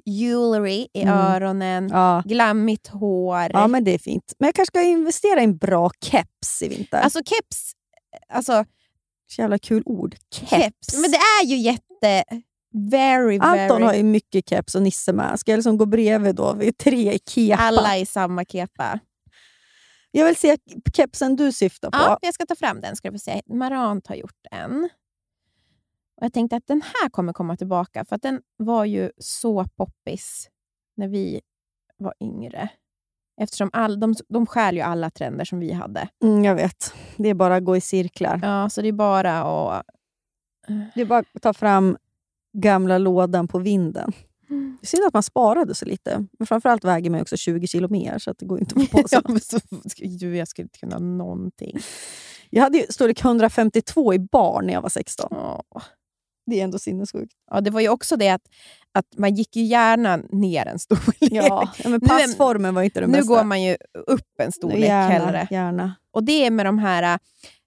jewelry 0.05 0.87
i 0.93 1.01
Mm. 1.01 1.13
öronen, 1.17 1.89
ja. 1.91 2.23
glammigt 2.25 2.87
hår. 2.87 3.47
ja, 3.53 3.67
men 3.67 3.83
det 3.83 3.91
är 3.93 3.99
fint. 3.99 4.33
Men 4.39 4.47
jag 4.47 4.55
kanske 4.55 4.71
ska 4.71 4.81
investera 4.81 5.41
i 5.41 5.43
en 5.43 5.57
bra 5.57 5.91
keps 6.01 6.61
i 6.61 6.67
vinter. 6.67 6.97
Alltså 6.97 7.19
keps... 7.25 7.71
Alltså, 8.33 8.65
Så 9.31 9.41
jävla 9.41 9.57
kul 9.59 9.83
ord. 9.85 10.15
Keps. 10.35 10.49
keps. 10.49 10.97
Men 11.01 11.11
det 11.11 11.17
är 11.17 11.45
ju 11.45 11.55
jätte... 11.57 12.23
Very, 12.91 13.39
Anton 13.39 13.67
very... 13.77 13.83
har 13.83 13.93
ju 13.93 14.03
mycket 14.03 14.49
keps 14.49 14.75
och 14.75 14.81
Nisse 14.81 15.13
med. 15.13 15.39
Ska 15.39 15.51
jag 15.51 15.57
liksom 15.57 15.77
gå 15.77 15.85
bredvid 15.85 16.35
då? 16.35 16.53
Vi 16.53 16.67
är 16.67 16.71
tre 16.71 17.13
i 17.13 17.19
kepa. 17.29 17.61
Alla 17.63 17.97
i 17.97 18.05
samma 18.05 18.45
kepa. 18.45 18.99
Jag 20.11 20.25
vill 20.25 20.35
se 20.35 20.57
kepsen 20.95 21.35
du 21.35 21.51
syftar 21.51 21.91
på. 21.91 21.97
Ja, 21.97 22.17
jag 22.21 22.33
ska 22.33 22.45
ta 22.45 22.55
fram 22.55 22.81
den. 22.81 22.95
Ska 22.95 23.07
du 23.11 23.15
få 23.17 23.19
se. 23.19 23.41
Marant 23.53 24.07
har 24.07 24.15
gjort 24.15 24.39
en. 24.51 24.89
Och 26.19 26.25
Jag 26.25 26.33
tänkte 26.33 26.55
att 26.55 26.67
den 26.67 26.81
här 26.81 27.09
kommer 27.09 27.33
komma 27.33 27.57
tillbaka, 27.57 28.05
för 28.05 28.15
att 28.15 28.21
den 28.21 28.41
var 28.57 28.85
ju 28.85 29.11
så 29.17 29.65
poppis 29.65 30.49
när 30.97 31.07
vi 31.07 31.41
var 31.97 32.13
yngre. 32.19 32.69
Eftersom 33.41 33.69
all, 33.73 33.99
de, 33.99 34.15
de 34.29 34.45
stjäl 34.45 34.75
ju 34.75 34.81
alla 34.81 35.09
trender 35.09 35.45
som 35.45 35.59
vi 35.59 35.71
hade. 35.71 36.09
Mm, 36.23 36.43
jag 36.43 36.55
vet. 36.55 36.93
Det 37.17 37.29
är 37.29 37.33
bara 37.33 37.55
att 37.55 37.63
gå 37.63 37.77
i 37.77 37.81
cirklar. 37.81 38.39
Ja, 38.43 38.69
så 38.69 38.81
det 38.81 38.87
är 38.87 38.93
bara 38.93 39.41
att... 39.41 39.85
Det 40.95 41.01
är 41.01 41.05
bara 41.05 41.23
att 41.33 41.41
ta 41.41 41.53
fram 41.53 41.97
gamla 42.53 42.97
lådan 42.97 43.47
på 43.47 43.59
vinden. 43.59 44.11
Det 44.47 44.85
är 44.85 44.87
synd 44.87 45.05
att 45.07 45.13
man 45.13 45.23
sparade 45.23 45.75
så 45.75 45.85
lite. 45.85 46.25
Men 46.39 46.47
framförallt 46.47 46.83
väger 46.83 47.09
man 47.09 47.21
också 47.21 47.37
20 47.37 47.67
kilo 47.67 47.87
mer, 47.89 48.17
så 48.17 48.31
att 48.31 48.37
det 48.37 48.45
går 48.45 48.59
inte 48.59 48.79
att 48.79 48.89
få 48.89 48.97
på 49.01 49.07
sig. 49.07 49.21
Ja, 49.97 50.27
jag 50.27 50.47
skulle 50.47 50.63
inte 50.63 50.79
kunna 50.79 50.99
någonting. 50.99 51.79
Jag 52.49 52.63
hade 52.63 52.85
storlek 52.89 53.25
152 53.25 54.13
i 54.13 54.19
barn 54.19 54.65
när 54.65 54.73
jag 54.73 54.81
var 54.81 54.89
16. 54.89 55.27
Åh. 55.31 55.81
Det 56.49 56.59
är 56.59 56.63
ändå 56.63 56.79
sinnessjukt. 56.79 57.33
Ja, 57.51 57.61
det 57.61 57.69
var 57.69 57.81
ju 57.81 57.89
också 57.89 58.15
det 58.17 58.29
att, 58.29 58.41
att 58.93 59.05
man 59.17 59.35
gick 59.35 59.55
ju 59.55 59.63
gärna 59.63 60.17
ner 60.17 60.65
en 60.65 60.79
storlek. 60.79 61.15
Ja, 61.31 61.69
men 61.83 61.91
Nu 61.91 61.99
passformen 61.99 62.75
var 62.75 62.81
inte 62.81 62.99
den 62.99 63.09
nu 63.11 63.17
bästa. 63.17 63.33
går 63.35 63.43
man 63.43 63.63
ju 63.63 63.77
upp 64.07 64.39
en 64.43 64.51
storlek 64.51 64.79
gärna, 64.79 65.25
hellre. 65.25 65.47
Gärna. 65.51 65.95
Och 66.13 66.23
det 66.23 66.45
är 66.45 66.51
med 66.51 66.65
de 66.65 66.79
här 66.79 67.13
äh, 67.13 67.17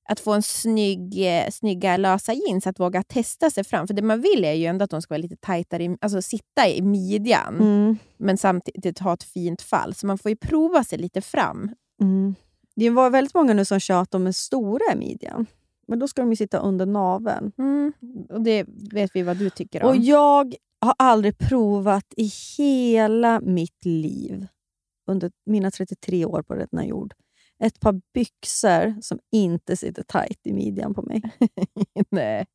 att 0.08 0.20
få 0.20 0.32
en 0.32 0.42
snygg, 0.42 1.26
eh, 1.36 1.50
snygga 1.50 1.96
lösa 1.96 2.32
jeans, 2.32 2.66
att 2.66 2.80
våga 2.80 3.02
testa 3.02 3.50
sig 3.50 3.64
fram. 3.64 3.86
För 3.86 3.94
det 3.94 4.02
man 4.02 4.20
vill 4.20 4.44
är 4.44 4.52
ju 4.52 4.66
ändå 4.66 4.84
att 4.84 4.90
de 4.90 5.02
ska 5.02 5.14
vara 5.14 5.22
lite 5.22 5.36
tajtare, 5.36 5.96
alltså 6.00 6.22
sitta 6.22 6.68
i 6.68 6.82
midjan, 6.82 7.54
Mm. 7.60 7.96
men 8.16 8.38
samtidigt 8.38 8.98
ha 8.98 9.14
ett 9.14 9.22
fint 9.22 9.62
fall. 9.62 9.94
Så 9.94 10.06
man 10.06 10.18
får 10.18 10.30
ju 10.30 10.36
prova 10.36 10.84
sig 10.84 10.98
lite 10.98 11.20
fram. 11.20 11.70
Mm. 12.00 12.34
Det 12.76 12.90
var 12.90 13.10
väldigt 13.10 13.34
många 13.34 13.54
nu 13.54 13.64
som 13.64 13.80
tjatar 13.80 14.18
om 14.18 14.26
en 14.26 14.32
stora 14.32 14.92
i 14.92 14.96
midjan. 14.96 15.46
Men 15.86 15.98
då 15.98 16.08
ska 16.08 16.22
de 16.22 16.30
ju 16.30 16.36
sitta 16.36 16.58
under 16.58 16.86
naveln. 16.86 17.52
Mm. 17.58 17.92
Och 18.30 18.42
det 18.42 18.64
vet 18.92 19.10
vi 19.14 19.22
vad 19.22 19.36
du 19.36 19.50
tycker 19.50 19.82
om. 19.82 19.88
Och 19.88 19.96
jag 19.96 20.54
har 20.80 20.94
aldrig 20.98 21.38
provat 21.38 22.14
i 22.16 22.30
hela 22.58 23.40
mitt 23.40 23.84
liv, 23.84 24.46
under 25.06 25.32
mina 25.46 25.70
33 25.70 26.24
år 26.24 26.42
på 26.42 26.54
denna 26.54 26.86
jord, 26.86 27.14
ett 27.58 27.80
par 27.80 28.00
byxor 28.14 29.02
som 29.02 29.18
inte 29.32 29.76
sitter 29.76 30.02
tight 30.02 30.46
i 30.46 30.52
midjan 30.52 30.94
på 30.94 31.02
mig. 31.02 31.22
Nej. 32.10 32.46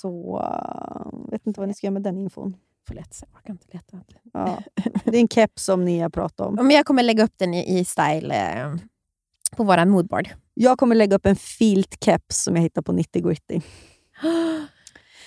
Så 0.00 0.38
uh, 0.38 1.30
vet 1.30 1.46
inte 1.46 1.60
vad 1.60 1.68
ni 1.68 1.74
ska 1.74 1.86
göra 1.86 1.92
med 1.92 2.02
den 2.02 2.18
infon. 2.18 2.56
polett. 2.88 3.14
så 3.14 3.26
Jag 3.30 3.38
orkar 3.38 3.52
inte 3.52 3.66
leta. 3.70 4.00
Ja. 4.32 4.62
Det 5.04 5.16
är 5.16 5.20
en 5.20 5.28
keps 5.28 5.64
som 5.64 5.84
ni 5.84 6.00
har 6.00 6.10
pratat 6.10 6.46
om. 6.46 6.54
Men 6.54 6.70
jag 6.70 6.86
kommer 6.86 7.02
lägga 7.02 7.24
upp 7.24 7.34
den 7.36 7.54
i, 7.54 7.78
i 7.78 7.84
style 7.84 8.34
eh, 8.34 8.74
på 9.56 9.64
vår 9.64 9.84
moodboard. 9.84 10.28
Jag 10.60 10.78
kommer 10.78 10.94
lägga 10.94 11.16
upp 11.16 11.26
en 11.26 11.36
filtkeps 11.36 12.42
som 12.42 12.56
jag 12.56 12.62
hittade 12.62 12.84
på 12.84 12.92
90 12.92 13.28
Gritty. 13.28 13.60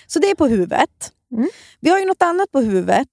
Så 0.08 0.20
det 0.20 0.30
är 0.30 0.36
på 0.36 0.48
huvudet. 0.48 1.14
Mm. 1.32 1.50
Vi 1.80 1.90
har 1.90 2.00
ju 2.00 2.06
något 2.06 2.22
annat 2.22 2.52
på 2.52 2.62
huvudet 2.62 3.08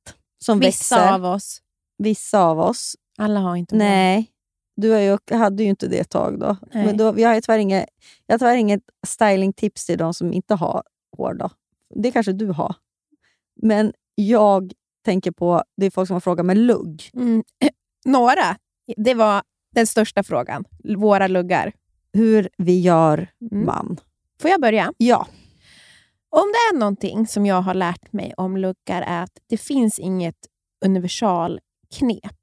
som 0.45 0.61
Vissa 0.61 0.97
växer. 0.97 1.13
av 1.15 1.25
oss. 1.25 1.63
Vissa 1.99 2.41
av 2.41 2.61
oss. 2.61 2.97
Alla 3.19 3.41
har 3.41 3.57
inte. 3.57 3.77
Nej, 3.77 4.31
du 4.77 5.01
ju, 5.01 5.19
hade 5.31 5.63
ju 5.63 5.69
inte 5.69 5.87
det 5.89 5.99
ett 5.99 6.11
tag. 6.11 6.41
då. 6.41 6.57
Nej. 6.73 6.87
Men 6.87 6.97
då, 6.97 7.13
vi 7.13 7.23
har 7.23 7.41
tyvärr 7.41 7.59
inget, 7.59 7.87
jag 8.27 8.35
har 8.35 8.39
tyvärr 8.39 8.57
inget 8.57 8.83
stylingtips 9.07 9.87
till 9.87 9.99
de 9.99 10.15
som 10.15 10.33
inte 10.33 10.55
har 10.55 10.83
hår. 11.17 11.35
Då. 11.35 11.51
Det 11.95 12.11
kanske 12.11 12.33
du 12.33 12.47
har. 12.47 12.75
Men 13.63 13.93
jag 14.15 14.73
tänker 15.05 15.31
på, 15.31 15.65
det 15.77 15.87
är 15.87 15.91
folk 15.91 16.07
som 16.07 16.15
har 16.15 16.21
frågat 16.21 16.47
med 16.47 16.57
lugg. 16.57 17.11
Mm. 17.15 17.43
Några. 18.05 18.57
Det 18.97 19.15
var 19.15 19.43
den 19.75 19.87
största 19.87 20.23
frågan. 20.23 20.65
Våra 20.97 21.27
luggar. 21.27 21.73
Hur 22.13 22.49
vi 22.57 22.81
gör 22.81 23.29
Mm. 23.53 23.67
man. 23.67 24.01
Får 24.43 24.51
jag 24.51 24.61
börja? 24.61 24.93
Ja. 24.97 25.27
Om 26.31 26.53
det 26.53 26.77
är 26.77 26.79
någonting 26.79 27.27
som 27.27 27.47
jag 27.47 27.63
har 27.63 27.75
lärt 27.75 28.13
mig 28.13 28.35
om 28.37 28.57
luggar 28.57 29.03
är 29.03 29.23
att 29.23 29.39
det 29.47 29.57
finns 29.57 29.99
inget 29.99 30.37
universalknep. 30.85 32.35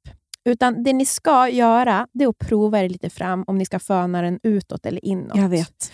Utan 0.45 0.83
det 0.83 0.93
ni 0.93 1.05
ska 1.05 1.49
göra 1.49 2.07
det 2.13 2.23
är 2.23 2.27
att 2.29 2.37
prova 2.37 2.79
er 2.79 2.89
lite 2.89 3.09
fram 3.09 3.43
om 3.47 3.57
ni 3.57 3.65
ska 3.65 3.79
föna 3.79 4.21
den 4.21 4.39
utåt 4.43 4.85
eller 4.85 5.05
inåt. 5.05 5.37
Jag 5.37 5.49
vet. 5.49 5.91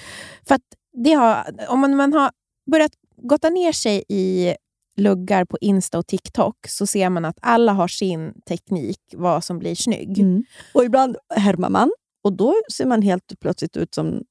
För 0.48 0.60
det 1.04 1.14
har, 1.14 1.56
om 1.70 1.80
man, 1.80 1.96
man 1.96 2.14
har 2.14 2.32
börjat 2.72 2.92
gotta 3.18 3.50
ner 3.50 3.72
sig 3.72 4.04
i 4.10 4.56
luggar 4.98 5.46
på 5.46 5.58
Insta 5.62 5.98
och 5.98 6.08
TikTok 6.08 6.56
så 6.68 6.88
ser 6.88 7.10
man 7.10 7.26
att 7.26 7.38
alla 7.42 7.74
har 7.74 7.88
sin 7.88 8.34
teknik 8.48 9.00
vad 9.14 9.44
som 9.44 9.60
blir 9.60 9.76
snygg. 9.76 10.20
Mm. 10.20 10.44
Och 10.74 10.84
ibland 10.86 11.18
härmar 11.36 11.70
man 11.70 11.92
och 12.24 12.34
då 12.34 12.56
ser 12.74 12.86
man 12.86 13.02
helt 13.02 13.40
plötsligt 13.40 13.78
ut 13.78 13.94
som 13.96 14.24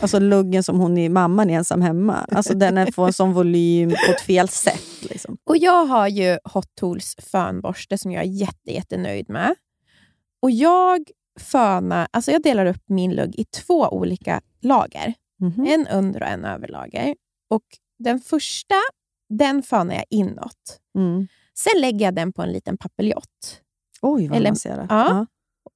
alltså 0.00 0.18
luggen 0.18 0.62
som 0.62 0.80
hon 0.80 0.98
i 0.98 1.08
Mamman 1.08 1.50
i 1.50 1.52
Ensam 1.52 1.82
hemma. 1.82 2.14
Alltså 2.30 2.54
den 2.54 2.78
är 2.78 2.92
får 2.92 3.06
en 3.06 3.12
sån 3.12 3.32
volym 3.32 3.90
på 3.90 4.12
ett 4.12 4.20
fel 4.20 4.48
sätt. 4.48 5.02
Liksom. 5.10 5.36
Och 5.44 5.56
Jag 5.56 5.84
har 5.86 6.08
ju 6.08 6.38
Hot 6.44 6.74
Tools 6.74 7.16
fönborste 7.18 7.98
som 7.98 8.12
jag 8.12 8.22
är 8.24 8.28
jätte, 8.28 8.72
jättenöjd 8.72 9.30
med. 9.30 9.54
Och 10.42 10.50
jag 10.50 11.00
fönar, 11.40 12.08
alltså 12.10 12.30
jag 12.32 12.42
delar 12.42 12.66
upp 12.66 12.82
min 12.86 13.14
lugg 13.14 13.34
i 13.38 13.44
två 13.44 13.88
olika 13.88 14.40
lager. 14.62 15.14
Mhm. 15.40 15.66
En 15.66 15.86
under 15.86 16.22
och 16.22 16.28
en 16.28 16.44
överlager. 16.44 17.14
Och 17.50 17.62
den 17.98 18.20
första, 18.20 18.74
den 19.28 19.62
fönar 19.62 19.94
jag 19.94 20.04
inåt. 20.10 20.78
Mm. 20.98 21.26
Sen 21.58 21.80
lägger 21.80 22.04
jag 22.06 22.14
den 22.14 22.32
på 22.32 22.42
en 22.42 22.52
liten 22.52 22.76
papiljott. 22.78 23.60
Oj, 24.02 24.28
vad 24.28 24.36
Eller- 24.36 24.46
avancerat. 24.50 24.86
ja. 24.90 25.26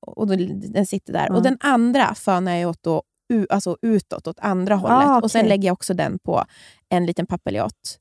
Och 0.01 0.26
då, 0.26 0.34
den 0.55 0.86
sitter 0.86 1.12
där. 1.12 1.26
Ja. 1.28 1.36
Och 1.36 1.42
den 1.42 1.57
andra 1.61 2.14
fönar 2.14 2.57
jag 2.57 2.70
åt 2.70 2.82
då, 2.82 3.03
u, 3.32 3.46
alltså 3.51 3.76
utåt, 3.82 4.26
åt 4.26 4.38
andra 4.40 4.74
hållet. 4.74 5.09
Ah, 5.09 5.20
Och 5.20 5.30
sen 5.30 5.46
lägger 5.46 5.66
jag 5.68 5.72
också 5.72 5.94
den 5.94 6.18
på 6.18 6.44
en 6.88 7.07
liten 7.07 7.26
papiljott. 7.26 7.98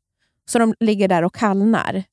Så 0.50 0.60
de 0.60 0.74
ligger 0.80 1.08
där 1.08 1.24
och 1.24 1.36
kallnar. 1.36 2.04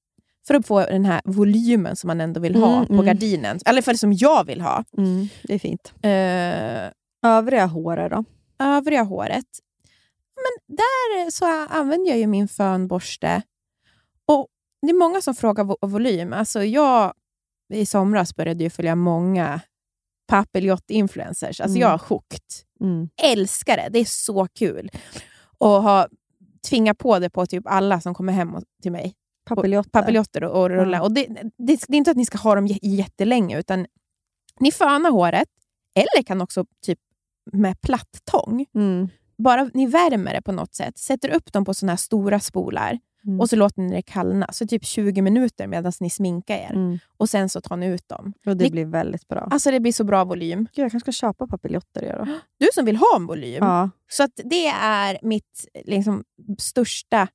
För 0.47 0.55
att 0.55 0.67
få 0.67 0.81
den 0.81 1.05
här 1.05 1.21
volymen 1.25 1.97
som 1.97 2.09
man 2.09 2.21
ändå 2.21 2.41
vill 2.41 2.57
ha 2.57 2.75
Mm, 2.77 2.87
på 2.87 2.93
mm. 2.93 3.07
gardinen. 3.07 3.59
Eller 3.67 3.83
för 3.83 3.95
som 3.95 4.13
jag 4.13 4.45
vill 4.45 4.61
ha. 4.61 4.85
Mm, 4.99 5.29
det 5.43 5.55
är 5.55 5.59
fint. 5.59 5.93
Eh, 6.03 7.31
Övriga 7.31 7.67
håret 7.67 8.11
då? 8.11 8.25
övriga 8.59 9.03
håret. 9.03 9.47
Men 10.37 10.77
där 10.77 11.31
så 11.31 11.45
använder 11.75 12.11
jag 12.11 12.19
ju 12.19 12.27
min 12.27 12.49
fönborste. 12.49 13.43
Och 14.27 14.47
det 14.83 14.89
är 14.91 14.99
många 14.99 15.21
som 15.21 15.35
frågar 15.35 15.65
vo- 15.65 15.77
volym. 15.89 16.33
Alltså 16.33 16.65
jag 16.65 17.13
i 17.73 17.87
somras 17.87 18.37
började 18.37 18.65
ju 18.65 18.71
följa 18.71 18.95
många 18.95 19.61
papiljott-influencers. 20.27 21.61
Alltså 21.61 21.65
Mm. 21.77 21.81
jag 21.81 21.89
har 21.89 21.99
chokt. 21.99 22.65
Mm. 22.81 23.09
Älskar 23.23 23.77
det. 23.77 23.89
Det 23.93 23.99
är 23.99 24.05
så 24.05 24.47
kul. 24.47 24.91
Och 25.59 25.69
ha 25.83 26.09
tvingat 26.69 26.99
på 26.99 27.19
det 27.19 27.31
på 27.31 27.47
typ 27.47 27.67
alla 27.67 28.01
som 28.01 28.15
kommer 28.15 28.33
hem 28.33 28.55
och- 28.55 28.65
till 28.83 28.93
mig. 28.93 29.15
Papiljotter. 29.49 29.91
Papiljotter 29.91 30.45
och, 30.45 30.61
och 30.63 30.69
rulla. 30.71 30.97
Ja. 30.97 31.03
Och 31.03 31.13
det, 31.13 31.27
det, 31.59 31.85
det 31.89 31.95
är 31.95 31.99
inte 31.99 32.11
att 32.11 32.17
ni 32.17 32.25
ska 32.27 32.39
ha 32.39 32.55
dem 32.55 32.67
jättelänge, 32.83 33.59
utan 33.59 33.87
ni 34.61 34.73
fönar 34.73 35.11
håret, 35.11 35.49
eller 35.95 36.23
kan 36.23 36.41
också 36.41 36.65
typ 36.87 36.99
med 37.53 37.81
platt-tång. 37.81 38.67
Mm. 38.75 39.09
Bara 39.39 39.71
ni 39.75 39.87
värmer 39.87 40.35
det 40.35 40.43
på 40.43 40.53
något 40.53 40.75
sätt, 40.75 40.99
sätter 40.99 41.29
upp 41.31 41.53
dem 41.53 41.65
på 41.65 41.75
såna 41.75 41.93
här 41.93 41.97
stora 41.97 42.41
spolar 42.41 42.99
Mm. 43.27 43.41
och 43.41 43.49
så 43.51 43.57
låter 43.57 43.81
ni 43.83 43.95
det 43.95 44.03
kallna. 44.03 44.47
Så 44.53 44.67
typ 44.67 44.85
20 44.85 45.23
minuter 45.23 45.67
medan 45.67 45.93
ni 46.01 46.11
sminkar 46.11 46.57
er. 46.57 46.71
Mm. 46.75 46.99
Och 47.17 47.29
sen 47.29 47.49
så 47.49 47.61
tar 47.61 47.77
ni 47.77 47.87
ut 47.87 48.09
dem. 48.09 48.33
Och 48.47 48.57
det 48.57 48.65
Ni- 48.65 48.71
blir 48.71 48.85
väldigt 48.85 49.29
bra. 49.29 49.49
Alltså 49.51 49.71
det 49.71 49.81
blir 49.81 49.93
så 49.93 50.05
bra 50.05 50.25
volym. 50.25 50.59
Gud, 50.59 50.85
jag 50.85 50.91
kanske 50.91 51.13
ska 51.13 51.27
köpa 51.27 51.47
papiljotter. 51.47 52.03
Jag 52.03 52.19
då. 52.27 52.33
Du 52.59 52.69
som 52.75 52.85
vill 52.85 52.97
ha 52.97 53.17
en 53.17 53.27
volym. 53.27 53.59
Ja. 53.65 53.91
Så 54.11 54.23
att 54.23 54.41
det 54.45 54.67
är 54.67 55.19
mitt 55.23 55.67
liksom, 55.85 56.25
största 56.59 57.29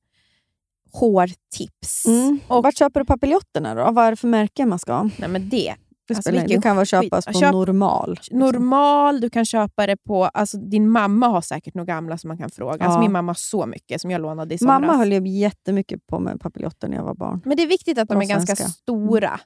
hårtips. 0.92 2.06
Mm. 2.06 2.40
Och, 2.48 2.62
Vart 2.62 2.76
köper 2.78 3.00
du 3.00 3.06
papiljotterna 3.06 3.74
då? 3.74 3.90
Vad 3.90 4.06
är 4.06 4.10
det 4.10 4.16
för 4.16 4.28
märke 4.28 4.66
man 4.66 4.78
ska 4.78 4.92
ha? 4.92 5.10
nej, 5.18 5.28
men 5.28 5.48
det. 5.48 5.74
Alltså, 6.14 6.30
vilken 6.32 6.62
kan 6.62 6.76
skit. 6.78 6.88
köpas 6.88 7.26
på 7.26 7.32
Köp- 7.32 7.52
normal. 7.52 8.10
liksom. 8.14 8.38
Normal, 8.38 9.20
du 9.20 9.30
kan 9.30 9.44
köpa 9.44 9.86
det 9.86 9.96
på... 9.96 10.24
Alltså, 10.24 10.56
din 10.58 10.90
mamma 10.90 11.28
har 11.28 11.40
säkert 11.40 11.74
några 11.74 11.84
gamla 11.86 12.18
som 12.18 12.28
man 12.28 12.38
kan 12.38 12.50
fråga. 12.50 12.84
Alltså, 12.84 12.98
Ja. 12.98 13.00
min 13.00 13.12
mamma 13.12 13.30
har 13.30 13.34
så 13.34 13.66
mycket 13.66 14.00
som 14.00 14.10
jag 14.10 14.20
lånade 14.20 14.54
i 14.54 14.58
somras. 14.58 14.80
Mamma 14.80 14.96
höll 14.96 15.12
ju 15.12 15.28
jättemycket 15.28 16.06
på 16.06 16.18
med 16.20 16.40
papiljotter 16.40 16.88
när 16.88 16.96
jag 16.96 17.04
var 17.04 17.14
barn. 17.14 17.40
Men 17.44 17.56
det 17.56 17.62
är 17.62 17.66
viktigt 17.66 17.98
att 17.98 18.08
de 18.08 18.20
är 18.20 18.26
ganska 18.26 18.56
svenska. 18.56 18.68
stora. 18.72 19.40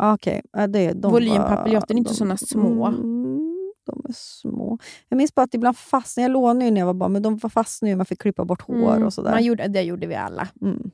Ah, 0.00 0.14
Okej, 0.14 0.42
ja, 0.52 0.66
det, 0.66 0.92
de 0.92 1.12
Volympapiljotter, 1.12 1.94
var- 1.94 1.98
inte 1.98 2.10
de- 2.10 2.14
såna 2.16 2.36
små. 2.36 2.86
Mm, 2.86 3.72
de 3.86 4.02
är 4.08 4.12
små. 4.14 4.78
Jag 5.08 5.16
minns 5.16 5.34
bara 5.34 5.42
att 5.42 5.54
ibland 5.54 5.76
fastnade, 5.78 6.24
jag 6.24 6.30
lånade 6.32 6.64
ju 6.64 6.70
när 6.70 6.80
jag 6.80 6.86
var 6.86 6.94
barn, 6.94 7.12
men 7.12 7.22
de 7.22 7.36
var 7.36 7.50
fastnade 7.50 7.90
ju, 7.90 7.96
man 7.96 8.06
fick 8.06 8.20
klippa 8.20 8.44
bort 8.44 8.62
hår 8.62 8.74
Mm, 8.92 9.02
och 9.06 9.12
sådär. 9.12 9.30
Man 9.30 9.44
gjorde, 9.44 9.68
det 9.68 9.82
gjorde 9.82 10.06
vi 10.06 10.14
alla. 10.14 10.48
Mm. 10.62 10.90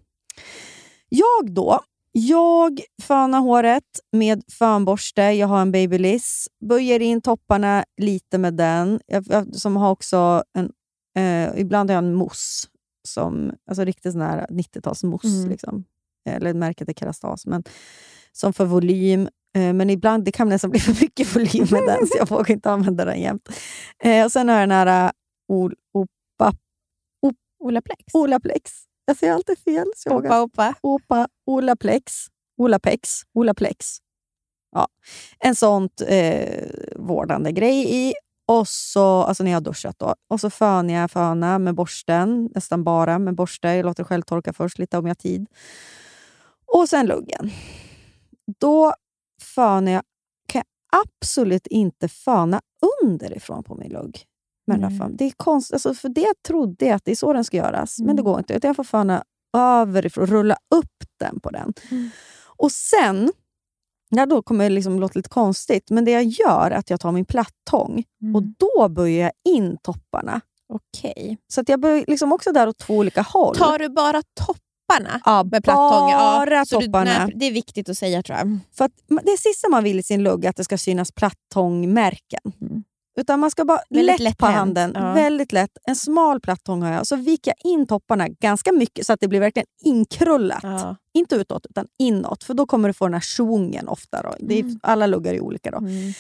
Jag 1.09 1.52
då, 1.55 1.80
jag 2.17 2.81
fönar 3.03 3.41
håret 3.41 4.01
med 4.12 4.43
fönborste. 4.53 5.23
Jag 5.23 5.49
har 5.49 5.61
en 5.61 5.73
babyliss. 5.73 6.49
Böjer 6.65 7.03
in 7.03 7.23
topparna 7.23 7.85
lite 8.01 8.39
med 8.39 8.55
den. 8.55 9.01
Jag, 9.07 9.25
jag, 9.29 9.55
som 9.55 9.77
har 9.77 9.91
också 9.91 10.45
en, 10.59 10.73
eh, 11.19 11.61
ibland 11.61 11.91
har 11.91 11.95
jag 11.95 12.05
en 12.05 12.15
mousse. 12.15 12.69
Som, 13.09 13.53
alltså 13.69 13.85
riktigt 13.85 14.12
sån 14.12 14.21
här 14.21 14.47
90-talsmousse. 14.47 15.39
Mm. 15.39 15.51
Liksom. 15.51 15.85
Eller 16.29 16.55
märket 16.55 16.89
är 16.89 16.93
Kerastas. 16.93 17.47
Men, 17.47 17.65
som 18.33 18.53
för 18.53 18.65
volym. 18.65 19.29
Eh, 19.57 19.73
men 19.73 19.91
ibland 19.91 20.25
det 20.25 20.33
kan 20.33 20.49
nästan 20.49 20.71
bli 20.71 20.81
för 20.81 21.01
mycket 21.01 21.37
volym 21.37 21.67
med 21.71 21.83
den, 21.83 22.07
så 22.07 22.15
jag 22.19 22.29
vågar 22.31 22.51
inte 22.51 22.71
använda 22.71 23.05
den 23.05 23.21
jämt. 23.21 23.49
Eh, 24.05 24.25
och 24.25 24.33
sen 24.33 24.49
har 24.49 24.61
jag 24.61 24.69
den 24.69 24.89
här 24.89 25.12
opa, 25.49 26.53
Olaplex. 27.59 28.15
Olaplex. 28.15 28.73
Jag 29.05 29.16
säger 29.16 29.32
alltid 29.32 29.59
fel. 29.59 29.86
så 29.96 30.18
Opa, 30.18 30.42
opa. 30.42 30.74
Opa, 30.80 31.28
Olaplex, 31.46 32.26
Olapex, 32.57 33.22
Olaplex. 33.34 33.98
Ja, 34.72 34.88
en 35.38 35.55
sånt 35.55 36.02
eh, 36.07 36.64
vårdande 36.96 37.52
grej 37.52 38.09
i. 38.09 38.14
Och 38.46 38.68
så, 38.68 39.22
alltså 39.22 39.44
när 39.44 39.50
jag 39.50 39.57
har 39.57 39.64
duschat 39.64 39.98
då. 39.98 40.14
Och 40.28 40.40
så 40.40 40.50
fönar 40.50 40.94
jag 40.94 41.11
föna 41.11 41.59
med 41.59 41.74
borsten, 41.74 42.50
nästan 42.55 42.84
bara 42.84 43.18
med 43.18 43.34
borste. 43.34 43.68
Jag 43.68 43.86
låter 43.86 44.02
det 44.02 44.09
själv 44.09 44.22
torka 44.22 44.52
först 44.52 44.78
lite 44.78 44.98
om 44.98 45.07
jag 45.07 45.11
har 45.11 45.14
tid. 45.14 45.46
Och 46.66 46.88
sen 46.88 47.07
luggen. 47.07 47.50
Då 48.61 48.94
fönar 49.42 49.92
jag, 49.92 50.02
kan 50.46 50.62
jag 50.90 51.02
absolut 51.02 51.66
inte 51.66 52.09
föna 52.09 52.61
underifrån 53.02 53.64
på 53.64 53.74
min 53.74 53.92
lugg. 53.92 54.24
Mellanfön. 54.67 55.17
Det 55.17 55.25
är 55.25 55.31
konstigt, 55.37 55.75
alltså 55.75 55.95
för 55.95 56.09
det 56.09 56.33
trodde 56.49 56.87
jag 56.87 56.95
att 56.95 57.05
det 57.05 57.11
är 57.11 57.17
så 57.17 57.33
den 57.33 57.45
ska 57.45 57.57
göras. 57.57 57.99
Men 57.99 58.07
det 58.17 58.21
Mm. 58.21 58.25
går 58.25 58.39
inte. 58.39 58.55
Utan 58.55 58.69
jag 58.69 58.77
får 58.77 58.85
föna 58.85 59.25
överifrån, 59.57 60.27
rulla 60.27 60.57
upp 60.75 61.05
den 61.21 61.41
på 61.41 61.51
den. 61.51 61.73
Mm. 61.91 62.11
Och 62.47 62.73
sen, 62.73 63.33
ja, 64.09 64.27
då 64.27 64.43
kommer 64.43 64.65
det 64.65 64.71
liksom 64.71 65.01
låta 65.01 65.19
lite 65.19 65.29
konstigt, 65.29 65.91
men 65.91 66.05
det 66.05 66.11
jag 66.11 66.25
gör 66.25 66.71
är 66.71 66.77
att 66.77 66.91
jag 66.91 67.01
tar 67.01 67.12
min 67.12 67.25
plattång 67.25 68.05
Mm. 68.23 68.37
och 68.37 68.43
då 68.43 68.89
böjer 68.89 69.23
jag 69.23 69.33
in 69.55 69.77
topparna. 69.83 70.41
Okej. 70.69 71.39
Så 71.49 71.61
att 71.61 71.69
jag 71.69 71.81
böjer 71.81 72.05
liksom 72.09 72.33
också 72.33 72.53
där 72.53 72.69
åt 72.69 72.79
två 72.79 72.97
olika 72.97 73.23
håll. 73.23 73.57
Tar 73.57 73.79
du 73.79 73.89
bara 73.89 74.23
topparna? 74.41 75.21
ja, 75.25 75.45
Med 75.45 75.65
plattång? 75.65 76.11
bara 76.12 76.65
så 76.65 76.81
du- 76.81 76.87
topparna. 76.87 77.25
nej, 77.27 77.33
det 77.37 77.47
är 77.47 77.53
viktigt 77.53 77.89
att 77.89 77.99
säga 77.99 78.23
tror 78.23 78.39
jag. 78.39 78.59
För 78.77 78.85
att 78.85 78.93
det 79.09 79.39
sista 79.39 79.69
man 79.69 79.85
vill 79.85 79.99
i 79.99 80.03
sin 80.03 80.23
lugg 80.23 80.45
är 80.45 80.49
att 80.51 80.57
det 80.57 80.65
ska 80.65 80.79
synas 80.79 81.12
plattångmärken. 81.12 82.41
Mm. 82.61 82.85
Utan 83.21 83.41
man 83.41 83.51
ska 83.51 83.65
bara 83.65 83.81
Väldigt 83.91 84.21
lätt 84.21 84.39
på 84.39 84.47
handen. 84.47 84.93
ja. 84.95 85.12
Väldigt 85.12 85.53
lätt. 85.53 85.71
En 85.87 85.97
smal 85.97 86.41
plattång 86.41 86.83
har 86.83 86.93
jag. 86.93 87.07
Så 87.07 87.17
viker 87.17 87.53
jag 87.62 87.73
in 87.73 87.87
topparna 87.87 88.29
ganska 88.29 88.73
mycket 88.73 89.07
så 89.07 89.12
att 89.12 89.21
det 89.21 89.29
blir 89.29 89.41
verkligen 89.41 89.67
inkrullat. 89.85 90.61
Ja. 90.62 90.97
Inte 91.15 91.35
utåt, 91.37 91.67
utan 91.71 91.87
inåt. 91.99 92.45
För 92.45 92.55
då 92.55 92.67
kommer 92.67 92.89
du 92.89 92.93
få 92.93 93.05
den 93.05 93.15
här 93.15 93.21
schwungen 93.21 93.89
ofta. 93.89 94.23
Då. 94.23 94.35
Det 94.39 94.55
är, 94.59 94.62
Mm. 94.62 94.79
Alla 94.83 95.07
luggar 95.07 95.35
är 95.35 95.41
olika. 95.41 95.71
Då. 95.71 95.79
Mm. 95.79 96.12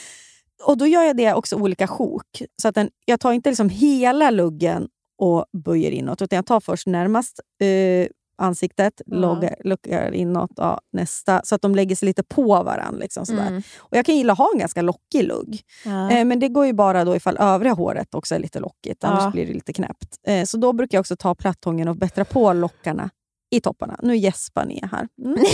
Och 0.64 0.78
då 0.78 0.86
gör 0.86 1.02
jag 1.02 1.16
det 1.16 1.34
också 1.34 1.56
olika 1.56 1.86
sjok. 1.86 2.42
Så 2.62 2.68
att 2.68 2.74
den, 2.74 2.90
jag 3.04 3.20
tar 3.20 3.32
inte 3.32 3.48
liksom 3.50 3.68
hela 3.68 4.30
luggen 4.30 4.88
och 5.18 5.44
böjer 5.64 5.90
inåt, 5.90 6.22
utan 6.22 6.36
jag 6.36 6.46
tar 6.46 6.60
först 6.60 6.86
närmast 6.86 7.40
eh, 7.60 8.08
ansiktet, 8.36 9.02
Ja. 9.06 9.16
loggar, 9.16 9.56
luckar 9.64 10.12
inåt 10.14 10.50
ja, 10.56 10.80
nästa. 10.92 11.40
Så 11.44 11.54
att 11.54 11.62
de 11.62 11.74
lägger 11.74 11.96
sig 11.96 12.06
lite 12.06 12.22
på 12.22 12.62
varandra. 12.62 13.00
Liksom, 13.00 13.26
sådär. 13.26 13.46
Mm. 13.46 13.62
Och 13.78 13.96
jag 13.96 14.06
kan 14.06 14.16
gilla 14.16 14.32
att 14.32 14.38
ha 14.38 14.50
en 14.52 14.58
ganska 14.58 14.82
lockig 14.82 15.24
lugg. 15.24 15.60
Ja. 15.84 16.10
Eh, 16.10 16.24
men 16.24 16.38
det 16.40 16.48
går 16.48 16.66
ju 16.66 16.72
bara 16.72 17.04
då 17.04 17.16
ifall 17.16 17.36
övriga 17.36 17.74
håret 17.74 18.14
också 18.14 18.34
är 18.34 18.38
lite 18.38 18.60
lockigt. 18.60 19.04
Annars 19.04 19.32
blir 19.32 19.46
det 19.46 19.52
lite 19.52 19.72
knäppt. 19.72 20.18
Eh, 20.26 20.44
så 20.44 20.56
då 20.56 20.72
brukar 20.72 20.98
jag 20.98 21.00
också 21.00 21.16
ta 21.16 21.34
plattången 21.34 21.88
och 21.88 21.96
bättra 21.96 22.24
på 22.24 22.52
lockarna 22.52 23.10
i 23.50 23.60
topparna. 23.60 23.98
Nu 24.02 24.16
gäspar 24.16 24.64
ni 24.64 24.80
här. 24.92 25.08
Mm. 25.24 25.32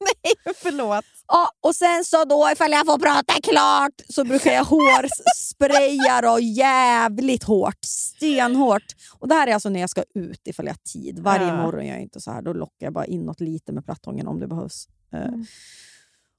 Nej, 0.00 0.54
förlåt. 0.56 1.04
Ja, 1.28 1.48
och 1.60 1.74
sen 1.74 2.04
så 2.04 2.24
då, 2.24 2.48
ifall 2.52 2.72
jag 2.72 2.86
får 2.86 2.98
prata 2.98 3.32
klart, 3.42 3.92
så 4.08 4.24
brukar 4.24 4.52
jag 4.52 4.64
hårspraya 4.64 6.20
då 6.22 6.38
jävligt 6.40 7.42
hårt. 7.44 7.78
Stenhårt. 7.84 8.82
Och 9.18 9.28
det 9.28 9.34
här 9.34 9.46
är 9.46 9.54
alltså 9.54 9.68
när 9.68 9.80
jag 9.80 9.90
ska 9.90 10.02
ut 10.14 10.40
ifall 10.48 10.66
jag 10.66 10.72
har 10.72 10.92
tid. 10.92 11.18
Varje 11.18 11.46
Ja. 11.48 11.62
morgon 11.62 11.86
gör 11.86 11.92
jag 11.94 12.02
inte 12.02 12.20
så 12.20 12.30
här. 12.30 12.42
Då 12.42 12.52
lockar 12.52 12.86
jag 12.86 12.92
bara 12.92 13.06
inåt 13.06 13.40
lite 13.40 13.72
med 13.72 13.84
plattången 13.84 14.26
om 14.28 14.40
det 14.40 14.46
behövs. 14.46 14.88
Eh, 15.12 15.20
Mm. 15.24 15.46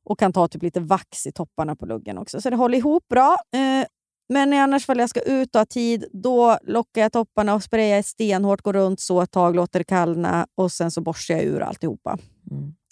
Och 0.08 0.20
kan 0.20 0.34
ta 0.34 0.48
typ 0.48 0.64
lite 0.64 0.80
vax 0.80 1.28
i 1.28 1.32
topparna 1.32 1.76
på 1.76 1.86
luggen 1.86 2.18
också. 2.18 2.42
Så 2.42 2.50
det 2.50 2.56
håller 2.56 2.78
ihop 2.78 3.08
bra. 3.08 3.38
Eh, 3.56 3.86
men 4.30 4.54
annars 4.54 4.84
ifall 4.84 5.00
jag 5.00 5.10
ska 5.10 5.22
ut 5.22 5.56
och 5.56 5.60
ha 5.60 5.66
tid, 5.66 6.06
då 6.14 6.58
lockar 6.64 7.02
jag 7.02 7.12
topparna 7.12 7.54
och 7.54 7.64
sprayar 7.64 8.02
stenhårt, 8.02 8.62
går 8.62 8.74
runt 8.74 9.00
så 9.00 9.22
ett 9.22 9.32
tag, 9.32 9.56
låter 9.56 9.80
det 9.80 9.84
kallna 9.84 10.48
och 10.56 10.72
sen 10.72 10.92
så 10.92 11.02
borstar 11.02 11.36
jag 11.36 11.44
ur 11.44 11.62
alltihopa. 11.62 12.18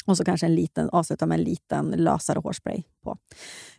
Och 0.05 0.17
så 0.17 0.25
kanske 0.25 0.45
en 0.45 0.55
liten, 0.55 0.89
avsluta 0.89 1.25
med 1.25 1.39
en 1.39 1.43
liten 1.43 1.85
lösare 1.97 2.39
hårspray 2.39 2.83
på. 3.03 3.17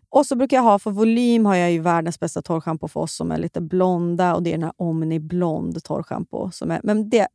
Och 0.08 0.26
så 0.26 0.36
brukar 0.36 0.56
jag 0.56 0.64
ha, 0.64 0.78
för 0.78 0.90
volym 0.90 1.46
har 1.46 1.54
jag 1.54 1.72
ju 1.72 1.78
världens 1.78 2.20
bästa 2.20 2.42
torrschampo 2.42 2.88
för 2.88 3.00
oss 3.00 3.16
som 3.16 3.32
är 3.32 3.38
lite 3.38 3.60
blonda 3.60 4.34
och 4.34 4.42
det 4.42 4.50
är 4.50 4.54
den 4.54 4.62
här 4.62 4.72
Omni 4.76 5.20
Blond 5.20 5.84
torrschampo. 5.84 6.50
Som 6.50 6.70
är, 6.70 6.80
men 6.84 7.08
det, 7.08 7.28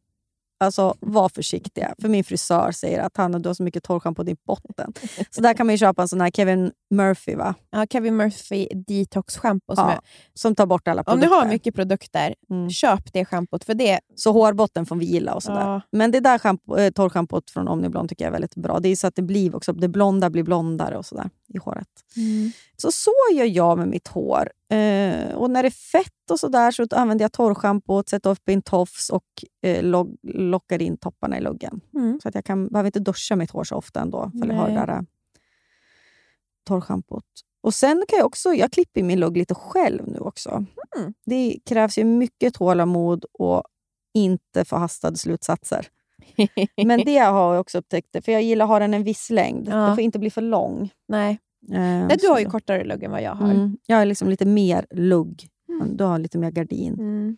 alltså 0.60 0.95
var 0.99 1.30
försiktiga, 1.30 1.95
för 2.01 2.10
min 2.10 2.24
frisör 2.24 2.72
säger 2.72 2.99
att 2.99 3.18
han 3.18 3.32
du 3.41 3.49
har 3.49 3.53
så 3.53 3.64
mycket 3.64 3.84
torrschampo 3.84 4.20
på 4.20 4.24
din 4.24 4.38
botten. 4.47 4.93
Så 5.30 5.41
där 5.41 5.53
kan 5.53 5.66
man 5.66 5.74
ju 5.74 5.78
köpa 5.78 6.01
en 6.01 6.07
sån 6.07 6.22
här 6.22 6.32
Kevin 6.32 6.72
Murphy 6.89 7.36
va? 7.36 7.55
Ja, 7.72 7.86
Kevin 7.89 8.16
Murphy 8.18 8.68
Detox 8.88 9.38
Shampoo. 9.38 9.76
Som 9.76 9.86
Ja, 9.86 9.91
är, 9.93 9.99
som 10.34 10.55
tar 10.55 10.66
bort 10.66 10.88
alla 10.88 11.01
om 11.01 11.05
produkter. 11.05 11.28
du 11.30 11.34
har 11.36 11.45
mycket 11.45 11.76
produkter, 11.76 12.36
Mm. 12.49 12.70
köp 12.70 13.14
det 13.14 13.26
schampot. 13.26 13.64
För 13.64 13.74
det, 13.74 13.99
Så 14.16 14.32
hårbotten 14.32 14.86
får 14.86 14.95
vila 14.95 15.34
och 15.34 15.43
sådär. 15.43 15.62
Ja. 15.62 15.82
Men 15.91 16.12
det 16.12 16.20
där 16.20 16.38
schampo, 16.38 16.78
eh, 16.78 16.91
torrschampot 16.91 17.49
från 17.49 17.68
Omni 17.68 17.89
Blond 17.89 18.10
tycker 18.10 18.26
jag 18.26 18.28
är 18.30 18.32
väldigt 18.32 18.55
bra. 18.55 18.80
Det 18.80 18.89
är 18.89 18.95
så 18.95 19.07
att 19.07 19.16
det 19.16 19.22
blir 19.22 19.55
också, 19.55 19.74
det 19.74 19.88
blonda 19.88 20.30
blir 20.30 20.43
blondare 20.43 20.97
och 20.97 21.05
sådär 21.05 21.30
i 21.54 21.58
håret. 21.58 21.88
Så 22.78 22.91
så 22.91 23.12
gör 23.34 23.45
jag 23.45 23.78
med 23.78 23.88
mitt 23.88 24.08
hår. 24.08 24.50
Eh, 24.72 25.34
och 25.36 25.52
när 25.52 25.64
det 25.64 25.68
är 25.70 25.91
fett 25.91 26.32
och 26.32 26.39
sådär 26.39 26.72
så 26.72 26.88
använder 26.91 27.24
jag 27.24 27.32
torrschampot, 27.32 28.10
sätter 28.10 28.30
upp 28.30 28.50
i 28.50 28.54
en 28.54 28.62
tofs 28.62 29.10
och 29.10 29.26
eh, 29.62 29.84
lo- 29.84 30.18
lockar 30.24 30.82
in 30.82 30.97
topparna 30.97 31.38
i 31.38 31.41
luggen. 31.41 31.82
Mm. 31.93 32.20
Så 32.24 32.30
att 32.30 32.36
jag 32.36 32.45
kan, 32.45 32.68
behöver 32.68 32.88
inte 32.88 33.00
duscha 33.00 33.36
mitt 33.36 33.52
hår 33.52 33.64
så 33.64 33.76
ofta 33.76 34.02
ändå. 34.02 34.32
För 34.39 34.47
jag 34.47 34.56
har 34.56 34.70
det 34.70 34.76
där 34.76 34.88
eh, 34.89 35.02
torrschampot. 36.68 37.26
Och 37.62 37.74
sen 37.74 38.04
kan 38.08 38.18
jag 38.18 38.26
också, 38.26 38.54
jag 38.54 38.72
klipper 38.72 39.04
min 39.04 39.20
lugg 39.20 39.38
lite 39.38 39.56
själv 39.56 40.08
nu 40.08 40.20
också. 40.20 40.66
Mm. 40.97 41.14
Det 41.26 41.60
krävs 41.66 41.97
ju 41.97 42.04
mycket 42.04 42.54
tålamod 42.54 43.26
och 43.34 43.64
inte 44.14 44.66
förhastade 44.66 45.18
slutsatser. 45.18 45.88
Men 46.86 47.01
det 47.05 47.17
har 47.17 47.53
jag 47.53 47.61
också 47.61 47.77
upptäckt, 47.77 48.25
för 48.25 48.32
jag 48.32 48.41
gillar 48.43 48.65
att 48.65 48.69
ha 48.69 48.80
den 48.80 48.93
en 48.93 49.03
viss 49.03 49.30
längd. 49.30 49.67
Ja. 49.67 49.75
Den 49.75 49.95
får 49.95 50.03
inte 50.03 50.19
bli 50.19 50.30
för 50.30 50.41
lång. 50.41 50.89
Nej. 51.07 51.39
Eh, 51.71 51.80
Nej, 51.80 52.17
du 52.21 52.27
har 52.27 52.39
ju 52.39 52.45
då- 52.45 52.51
kortare 52.51 52.84
lugg 52.84 53.03
än 53.03 53.11
vad 53.11 53.21
jag 53.21 53.32
har. 53.36 53.51
Mm. 53.51 53.77
Jag 53.86 54.01
är 54.01 54.05
liksom 54.05 54.30
lite 54.30 54.45
mer 54.45 54.86
lugg. 54.91 55.47
Mm. 55.69 55.97
Du 55.97 56.03
har 56.03 56.19
lite 56.19 56.38
mer 56.38 56.51
gardin. 56.51 56.93
Mm. 56.93 57.38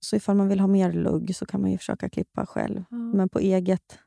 Så 0.00 0.16
ifall 0.16 0.36
man 0.36 0.48
vill 0.48 0.60
ha 0.60 0.66
mer 0.66 0.92
lugg 0.92 1.36
så 1.36 1.46
kan 1.46 1.60
man 1.60 1.70
ju 1.70 1.78
försöka 1.78 2.08
klippa 2.08 2.46
själv. 2.46 2.84
Ja. 2.90 2.96
Men 2.96 3.28
på 3.28 3.38
eget, 3.38 3.98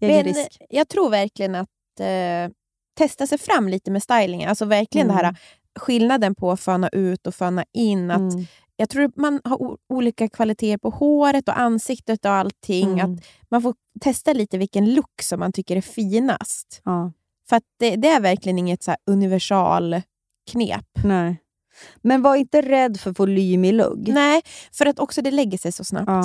egen 0.00 0.16
Men 0.16 0.24
risk. 0.34 0.58
jag 0.70 0.88
tror 0.88 1.10
verkligen 1.10 1.54
att 1.54 1.68
eh, 2.00 2.52
testa 2.98 3.26
sig 3.26 3.38
fram 3.38 3.68
lite 3.68 3.90
med 3.90 4.02
stylingen. 4.02 4.48
Alltså 4.48 4.64
verkligen 4.64 5.06
Mm. 5.10 5.16
det 5.18 5.24
här 5.26 5.36
skillnaden 5.78 6.34
på 6.34 6.50
att 6.52 6.60
föna 6.60 6.88
ut 6.88 7.26
och 7.26 7.34
föna 7.34 7.64
in. 7.72 8.10
Att 8.10 8.32
Mm. 8.32 8.46
Jag 8.76 8.88
tror 8.88 9.12
man 9.16 9.40
har 9.44 9.76
olika 9.88 10.28
kvaliteter 10.28 10.78
på 10.78 10.90
håret 10.90 11.48
och 11.48 11.58
ansiktet 11.58 12.24
och 12.24 12.30
allting. 12.30 12.92
Mm. 13.00 13.12
Att 13.14 13.20
man 13.50 13.62
får 13.62 13.74
testa 14.00 14.32
lite 14.32 14.58
vilken 14.58 14.94
look 14.94 15.22
som 15.22 15.40
man 15.40 15.52
tycker 15.52 15.76
är 15.76 15.80
finast. 15.80 16.80
Ja, 16.84 17.12
För 17.48 17.56
att 17.56 17.62
det, 17.78 17.96
det 17.96 18.08
är 18.08 18.20
verkligen 18.20 18.58
inget 18.58 18.82
så 18.82 18.94
universal 19.10 20.02
knep. 20.50 20.86
nej. 21.04 21.42
Men 22.02 22.22
var 22.22 22.36
inte 22.36 22.62
rädd 22.62 23.00
för 23.00 23.10
volym 23.10 23.64
i 23.64 23.72
lugg. 23.72 24.08
Nej, 24.08 24.42
för 24.72 24.86
att 24.86 24.98
också 24.98 25.22
det 25.22 25.30
lägger 25.30 25.58
sig 25.58 25.72
så 25.72 25.84
snabbt. 25.84 26.08
Ja. 26.08 26.22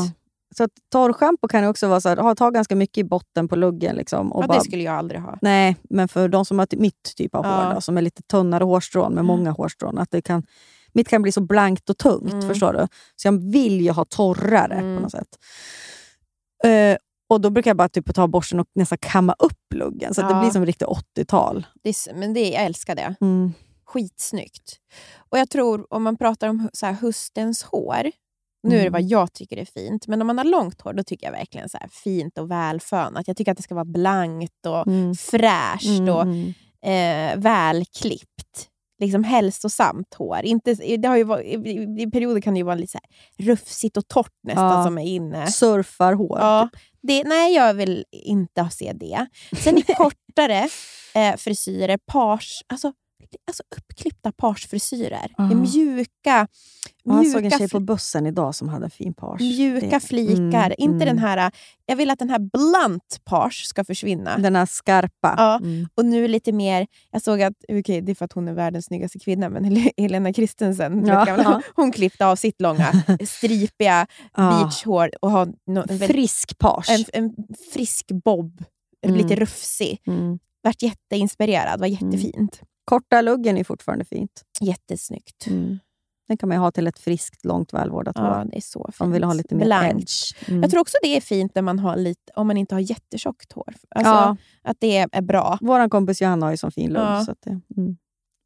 Så 0.58 0.68
torrschampo 0.92 1.48
kan 1.48 1.66
också 1.68 1.88
vara 1.88 2.02
så 2.02 2.10
här, 2.10 2.18
ha, 2.18 2.36
ta 2.36 2.50
ganska 2.50 2.76
mycket 2.76 2.98
i 2.98 3.04
botten 3.04 3.48
på 3.48 3.56
luggen. 3.56 3.96
Liksom, 3.96 4.32
och 4.32 4.44
Ja, 4.44 4.48
bara, 4.48 4.58
det 4.58 4.64
skulle 4.64 4.84
jag 4.84 4.96
aldrig 4.96 5.22
ha. 5.22 5.38
Nej, 5.42 5.76
men 5.90 6.08
för 6.08 6.28
de 6.28 6.46
som 6.46 6.60
har 6.60 6.68
mitt 6.78 7.16
typ 7.18 7.36
av 7.36 7.46
Ja. 7.46 7.66
hår, 7.68 7.74
då, 7.76 7.82
som 7.82 7.98
är 7.98 8.02
lite 8.02 8.22
tunnare 8.24 8.64
hårstrån 8.64 9.14
med 9.14 9.26
många 9.26 9.52
hårstrån, 9.52 9.98
att 9.98 10.12
det 10.12 10.22
kan, 10.22 10.44
mitt 10.94 11.08
kan 11.08 11.22
bli 11.22 11.32
så 11.32 11.42
blankt 11.42 11.90
och 11.90 11.98
tungt. 11.98 12.34
Mm. 12.34 12.48
Förstår 12.48 12.74
du? 12.74 12.88
Så 13.16 13.28
jag 13.28 13.52
vill 13.52 13.82
ju 13.82 13.92
ha 13.92 14.06
torrare 14.06 14.74
Mm. 14.76 14.96
på 14.98 15.02
något 15.04 15.12
sätt. 15.12 15.28
Eh, 16.64 16.98
och 17.30 17.42
Då 17.42 17.50
brukar 17.50 17.70
jag 17.70 17.78
bara 17.78 17.90
typ 17.90 18.14
ta 18.16 18.28
borsten 18.28 18.60
och 18.60 18.68
nästan 18.76 18.98
kamma 18.98 19.36
upp 19.40 19.74
luggen, 19.74 20.14
så 20.14 20.22
att 20.22 20.30
det 20.30 20.36
Ja. 20.36 20.42
blir 20.42 20.52
som 20.52 20.66
riktigt 20.66 20.88
80-tal. 20.88 21.66
Det 21.84 21.90
är, 21.90 21.94
s- 21.94 22.10
men 22.16 22.34
det, 22.34 22.50
jag 22.50 22.64
älskar 22.64 22.96
det. 22.96 23.16
Mm. 23.22 23.54
Skitsnyggt. 23.86 24.76
Och 25.30 25.40
jag 25.40 25.50
tror, 25.50 25.94
om 25.94 26.04
man 26.04 26.18
pratar 26.18 26.48
om 26.48 26.70
så 26.74 26.86
här, 26.86 26.94
höstens 26.94 27.64
hår, 27.64 28.12
nu 28.64 28.76
är 28.76 28.80
det 28.80 28.88
Mm. 28.88 28.92
vad 28.94 29.02
jag 29.02 29.34
tycker 29.34 29.58
är 29.58 29.66
fint, 29.66 30.08
men 30.08 30.22
om 30.22 30.28
man 30.28 30.38
har 30.38 30.46
långt 30.46 30.82
hår 30.82 30.94
då 30.94 31.04
tycker 31.04 31.26
jag 31.28 31.32
verkligen 31.32 31.70
så 31.70 31.78
här 31.78 31.88
fint 31.88 32.38
och 32.38 32.52
välfönat. 32.52 33.28
Jag 33.28 33.38
tycker 33.38 33.52
att 33.52 33.58
det 33.58 33.64
ska 33.64 33.76
vara 33.76 33.86
blankt 33.86 34.66
och 34.66 34.88
Mm. 34.88 35.16
fräscht 35.16 35.86
Mm, 36.00 36.10
och 36.16 36.22
mm. 36.22 36.54
eh, 36.82 37.40
välklippt. 37.44 38.68
Liksom 39.02 39.24
hälsosamt 39.24 40.14
hår. 40.14 40.40
Inte, 40.44 40.74
det 40.74 41.08
har 41.08 41.18
ju 41.18 41.24
varit, 41.24 41.46
i, 41.46 41.70
i, 42.02 42.12
perioder 42.12 42.42
kan 42.42 42.54
det 42.54 42.58
ju 42.58 42.64
vara 42.64 42.76
lite 42.76 42.92
så 42.92 43.00
här 43.38 43.46
rufsigt 43.46 43.98
och 43.98 44.08
torrt 44.08 44.34
nästan 44.44 44.78
Ja. 44.78 44.84
som 44.84 44.98
är 44.98 45.06
inne. 45.06 45.48
Surfarhår. 45.48 46.40
Ja, 46.40 46.70
det, 47.02 47.24
nej, 47.24 47.54
jag 47.56 47.74
vill 47.74 48.06
inte 48.12 48.70
se 48.72 48.94
det. 48.94 49.28
Sen 49.64 49.78
i 49.78 49.82
kortare 49.98 50.70
eh, 51.16 51.36
frisyrer, 51.38 51.98
pars, 52.06 52.62
alltså, 52.68 52.94
alltså 53.48 53.64
uppklippta 53.78 54.32
parsfrisyrer. 54.32 55.32
Ah. 55.38 55.44
mjuka, 55.48 56.48
Ja, 57.04 57.16
jag 57.24 57.28
såg 57.28 57.36
en 57.38 57.42
mjuka, 57.44 57.58
tjej 57.58 57.70
på 57.70 57.80
bussen 57.80 58.28
idag 58.28 58.56
som 58.56 58.70
hade 58.70 58.90
fin 58.90 59.14
page. 59.14 59.42
mjuka 59.42 59.86
Det- 59.90 60.00
flikar. 60.00 60.66
mm, 60.66 60.74
inte 60.78 60.96
mm. 60.96 61.08
den 61.08 61.18
här, 61.20 61.52
jag 61.86 61.96
vill 61.96 62.10
att 62.10 62.20
den 62.20 62.30
här 62.30 62.40
blunt 62.40 63.20
pars 63.26 63.64
ska 63.64 63.84
försvinna. 63.84 64.38
Den 64.38 64.56
här 64.56 64.66
skarpa. 64.66 65.34
Ja. 65.38 65.58
Mm. 65.58 65.88
Och 65.96 66.06
nu 66.06 66.28
lite 66.28 66.52
mer, 66.52 66.88
jag 67.12 67.22
såg 67.22 67.42
att, 67.42 67.54
okej 67.70 68.02
det 68.02 68.12
är 68.12 68.16
för 68.16 68.26
att 68.26 68.34
hon 68.34 68.48
är 68.48 68.54
världens 68.54 68.86
snyggaste 68.86 69.20
kvinna, 69.20 69.50
men 69.50 69.64
Hel- 69.64 69.92
Helena 69.98 70.34
Kristensen, 70.34 71.06
Ja. 71.08 71.26
Ja. 71.28 71.62
hon 71.76 71.92
klippte 71.92 72.26
av 72.26 72.36
sitt 72.36 72.62
långa 72.62 72.92
stripiga 73.28 74.08
beachhår 74.36 75.10
och 75.22 75.32
har 75.32 75.46
no, 75.68 75.84
en, 75.90 76.00
Frisk 76.00 76.58
page. 76.58 76.90
en, 76.90 77.06
en 77.14 77.34
frisk 77.74 78.06
bob, 78.24 78.64
Mm. 79.06 79.18
lite 79.18 79.36
rufsig. 79.36 80.00
Mm. 80.08 80.40
Vart 80.64 80.82
jätteinspirerad, 80.82 81.80
var 81.80 81.88
jättefint. 81.88 82.62
Korta 82.92 83.22
luggen 83.22 83.58
är 83.58 83.64
fortfarande 83.64 84.06
fint. 84.06 84.44
Jättesnyggt. 84.62 85.48
Mm. 85.48 85.80
Den 86.28 86.38
kan 86.38 86.50
man 86.50 86.56
ju 86.56 86.60
ha 86.60 86.72
till 86.72 86.88
ett 86.88 87.00
friskt, 87.00 87.46
långt, 87.46 87.74
välvårdat 87.74 88.16
Ja, 88.20 88.22
hår. 88.38 88.46
det 88.52 88.58
är 88.58 88.62
så 88.62 88.84
fint. 88.92 89.02
Om 89.02 89.08
man 89.10 89.14
vill 89.14 89.24
ha 89.24 89.34
lite 89.34 89.56
mer 89.56 89.84
edge. 89.90 90.34
Mm. 90.48 90.62
Jag 90.62 90.72
tror 90.72 90.82
också 90.82 90.98
det 91.04 91.18
är 91.18 91.22
fint 91.22 91.56
när 91.56 91.62
man 91.62 91.80
har 91.80 91.96
lite, 91.98 92.32
om 92.36 92.48
man 92.48 92.58
inte 92.58 92.76
har 92.76 92.80
jättetjockt 92.80 93.52
hår. 93.54 93.74
Alltså, 93.96 94.12
ja, 94.12 94.38
Att 94.64 94.78
det 94.80 94.98
är, 94.98 95.22
bra. 95.22 95.58
vår 95.62 95.90
kompis 95.90 96.22
Johanna 96.22 96.46
har 96.46 96.52
ju 96.52 96.58
sån 96.58 96.72
fin 96.72 96.94
lugg. 96.94 97.02
Ja. 97.04 97.26
Så 97.26 97.32
att 97.32 97.42
det, 97.42 97.60
mm. 97.78 97.98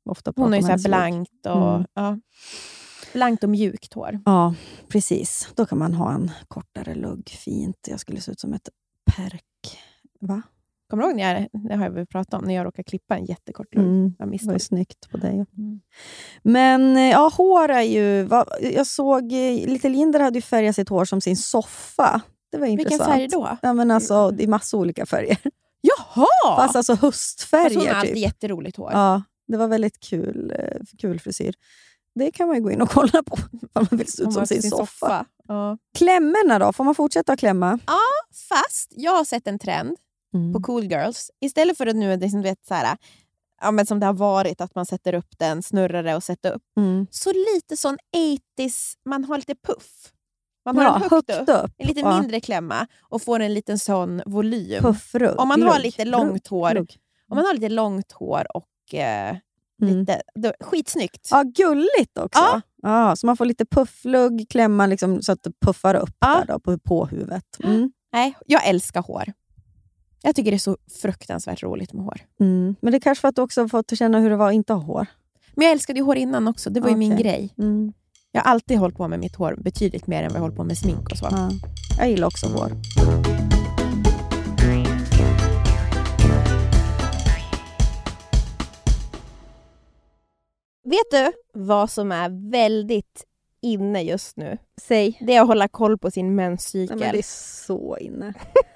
Ofta 0.09 0.33
Hon 0.35 0.53
har 0.53 0.59
ju 0.71 0.77
så 0.77 0.87
blankt 0.89 1.45
och, 1.45 1.73
Mm. 1.75 1.85
ja, 1.93 2.19
blankt 3.13 3.43
och 3.43 3.49
mjukt 3.49 3.93
hår. 3.93 4.19
Ja, 4.25 4.55
precis. 4.89 5.49
Då 5.55 5.65
kan 5.65 5.77
man 5.77 5.93
ha 5.93 6.13
en 6.13 6.31
kortare 6.47 6.95
lugg. 6.95 7.29
Fint. 7.29 7.87
Jag 7.89 7.99
skulle 7.99 8.21
se 8.21 8.31
ut 8.31 8.39
som 8.39 8.53
ett 8.53 8.69
perk. 9.15 9.79
Va? 10.19 10.41
Kommer 10.89 11.03
du 11.03 11.09
ihåg 11.09 11.17
när 11.17 11.33
jag, 11.33 11.47
det 11.69 11.75
har 11.75 11.83
jag 11.83 11.91
väl 11.91 12.05
pratat 12.07 12.33
om, 12.33 12.47
när 12.47 12.53
jag 12.55 12.65
råkade 12.65 12.83
klippa 12.83 13.17
en 13.17 13.25
jättekort 13.25 13.75
lugg? 13.75 13.85
Mm. 13.85 14.05
av 14.19 14.29
Det 14.31 14.45
var 14.45 14.53
ju 14.53 14.59
snyggt 14.59 15.09
på 15.09 15.17
dig. 15.17 15.33
Mm. 15.57 15.79
Men 16.43 16.97
eh, 16.97 17.09
ja, 17.11 17.31
hår 17.37 17.69
är 17.69 17.81
ju... 17.81 18.23
va- 18.23 18.45
Jag 18.61 18.87
såg 18.87 19.23
eh, 19.23 19.67
Little 19.67 19.89
Jinder 19.89 20.19
hade 20.19 20.37
ju 20.37 20.41
färgat 20.41 20.75
sitt 20.75 20.89
hår 20.89 21.05
som 21.05 21.21
sin 21.21 21.37
soffa. 21.37 22.21
Det 22.51 22.57
var 22.57 22.67
Vilken 22.67 22.81
intressant. 22.93 23.11
färg 23.11 23.27
då? 23.27 23.57
Ja, 23.61 23.73
men 23.73 23.91
alltså, 23.91 24.31
det 24.31 24.43
är 24.43 24.47
massa 24.47 24.77
olika 24.77 25.05
färger. 25.05 25.37
Jaha! 25.81 26.55
Fast 26.55 26.75
alltså 26.75 26.93
Fast 26.93 27.01
höstfärger. 27.01 27.75
hon 27.77 27.87
har 27.87 27.93
alltid 27.93 28.13
typ. 28.13 28.23
jätteroligt 28.23 28.77
hår. 28.77 28.91
Ja, 28.93 29.21
det 29.47 29.57
var 29.57 29.67
väldigt 29.67 29.99
kul, 29.99 30.53
eh, 30.59 30.77
kul 30.97 31.19
frisyr. 31.19 31.53
Det 32.15 32.31
kan 32.31 32.47
man 32.47 32.55
ju 32.57 32.63
gå 32.63 32.71
in 32.71 32.81
och 32.81 32.89
kolla 32.89 33.23
på 33.23 33.35
om 33.51 33.59
man 33.73 33.87
vill 33.91 34.11
se 34.11 34.23
ut 34.23 34.33
som 34.33 34.39
har 34.41 34.45
sin, 34.45 34.61
soffa. 34.61 35.25
Ja. 35.47 35.77
Klämmorna 35.97 36.59
då? 36.59 36.73
Får 36.73 36.83
man 36.83 36.95
fortsätta 36.95 37.33
att 37.33 37.39
klämma? 37.39 37.79
Fast 38.49 38.93
jag 38.95 39.11
har 39.11 39.23
sett 39.23 39.47
en 39.47 39.59
trend 39.59 39.95
Mm. 40.35 40.53
på 40.53 40.61
cool 40.61 40.83
girls. 40.83 41.31
Istället 41.41 41.77
för 41.77 41.87
att 41.87 41.95
nu 41.95 42.17
liksom, 42.17 42.41
du 42.41 42.49
vet, 42.49 42.65
så 42.65 42.73
här, 42.73 42.97
ja, 43.61 43.71
men 43.71 43.85
som 43.85 43.99
det 43.99 44.05
har 44.05 44.13
varit, 44.13 44.61
att 44.61 44.75
man 44.75 44.85
sätter 44.85 45.13
upp 45.13 45.37
den, 45.37 45.63
snurrar 45.63 46.03
det 46.03 46.15
och 46.15 46.23
sätter 46.23 46.51
upp. 46.51 46.63
Mm. 46.77 47.07
Så 47.11 47.31
lite 47.53 47.77
sån 47.77 47.97
80s, 48.59 48.93
man 49.05 49.23
har 49.23 49.37
lite 49.37 49.55
puff. 49.55 50.11
Man 50.65 50.77
har 50.77 50.83
Ja, 50.83 50.91
den 50.91 51.01
högt, 51.01 51.11
högt 51.11 51.29
upp, 51.49 51.63
upp. 51.63 51.71
en 51.77 51.87
lite 51.87 51.99
Ja. 51.99 52.19
mindre 52.19 52.39
klämma 52.39 52.87
och 53.01 53.21
får 53.21 53.39
en 53.39 53.53
liten 53.53 53.79
sån 53.79 54.21
volym. 54.25 54.81
Puffrugg. 54.83 55.39
Om 55.39 55.47
man 55.47 55.63
har 55.63 55.79
lite 55.79 56.05
långt 56.05 56.47
hår. 56.47 56.73
lugg. 56.73 56.95
Om 57.29 57.35
man 57.35 57.45
har 57.45 57.53
lite 57.53 57.69
långt 57.69 58.11
hår 58.11 58.47
och 58.57 58.93
eh, 58.93 59.37
Mm. 59.81 59.99
lite... 59.99 60.21
Då, 60.35 60.53
skitsnyggt! 60.59 61.27
Ja, 61.31 61.43
gulligt 61.43 62.17
också. 62.17 62.39
Ja. 62.41 62.61
Ja. 62.81 63.15
så 63.15 63.25
man 63.25 63.37
får 63.37 63.45
lite 63.45 63.65
pufflugg, 63.65 64.45
klämma 64.49 64.85
liksom, 64.87 65.21
så 65.21 65.31
att 65.31 65.43
det 65.43 65.51
puffar 65.65 65.95
upp 65.95 66.15
Ja. 66.19 66.27
där 66.27 66.45
då, 66.53 66.59
på, 66.59 66.79
på 66.79 67.05
huvudet. 67.05 67.57
Mm. 67.63 67.91
Nej, 68.13 68.35
jag 68.45 68.67
älskar 68.67 69.01
hår. 69.01 69.33
Jag 70.25 70.35
tycker 70.35 70.51
det 70.51 70.57
är 70.57 70.59
så 70.59 70.77
fruktansvärt 71.01 71.63
roligt 71.63 71.93
med 71.93 72.03
hår. 72.03 72.21
Mm. 72.39 72.75
Men 72.81 72.91
det 72.91 72.97
är 72.97 72.99
kanske 72.99 73.21
för 73.21 73.27
att 73.27 73.35
du 73.35 73.41
också 73.41 73.61
har 73.61 73.67
fått 73.67 73.97
känna 73.97 74.19
hur 74.19 74.29
det 74.29 74.35
var 74.35 74.47
att 74.47 74.53
inte 74.53 74.73
ha 74.73 74.81
hår. 74.81 75.07
Men 75.53 75.65
jag 75.65 75.71
älskade 75.71 75.99
ju 75.99 76.05
hår 76.05 76.17
innan 76.17 76.47
också. 76.47 76.69
Det 76.69 76.79
var 76.79 76.89
ju 76.89 76.95
min 76.95 77.17
grej. 77.17 77.53
Mm. 77.57 77.93
Jag 78.31 78.41
har 78.41 78.51
alltid 78.51 78.77
hållit 78.77 78.97
på 78.97 79.07
med 79.07 79.19
mitt 79.19 79.35
hår 79.35 79.55
betydligt 79.57 80.07
mer 80.07 80.23
än 80.23 80.29
vad 80.29 80.35
jag 80.35 80.41
håller 80.41 80.55
på 80.55 80.63
med 80.63 80.77
smink 80.77 81.11
och 81.11 81.17
så. 81.17 81.27
Ja. 81.31 81.49
Jag 81.97 82.09
gillar 82.09 82.27
också 82.27 82.47
hår. 82.47 82.69
Vet 90.83 91.11
du 91.11 91.31
vad 91.53 91.89
som 91.89 92.11
är 92.11 92.51
väldigt 92.51 93.25
inne 93.61 94.01
just 94.01 94.37
nu? 94.37 94.57
Säg. 94.81 95.17
Det 95.21 95.35
är 95.35 95.41
att 95.41 95.47
hålla 95.47 95.67
koll 95.67 95.97
på 95.97 96.11
sin 96.11 96.25
Nej, 96.25 96.35
menscykel. 96.35 96.99
men 96.99 97.11
det 97.11 97.17
är 97.17 97.65
så 97.65 97.97
inne. 97.97 98.33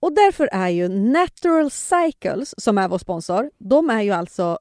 Och 0.00 0.12
därför 0.12 0.48
är 0.52 0.68
ju 0.68 0.88
Natural 0.88 1.70
Cycles, 1.70 2.54
som 2.58 2.78
är 2.78 2.88
vår 2.88 2.98
sponsor, 2.98 3.50
de 3.58 3.90
är 3.90 4.02
ju 4.02 4.10
alltså 4.10 4.58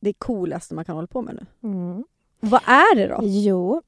det 0.00 0.12
coolaste 0.12 0.74
man 0.74 0.84
kan 0.84 0.94
hålla 0.94 1.06
på 1.08 1.22
med 1.22 1.34
nu. 1.34 1.68
Mm. 1.68 2.04
Vad 2.40 2.60
är 2.66 2.96
det 2.96 3.06
då? 3.06 3.20
Jo, 3.22 3.82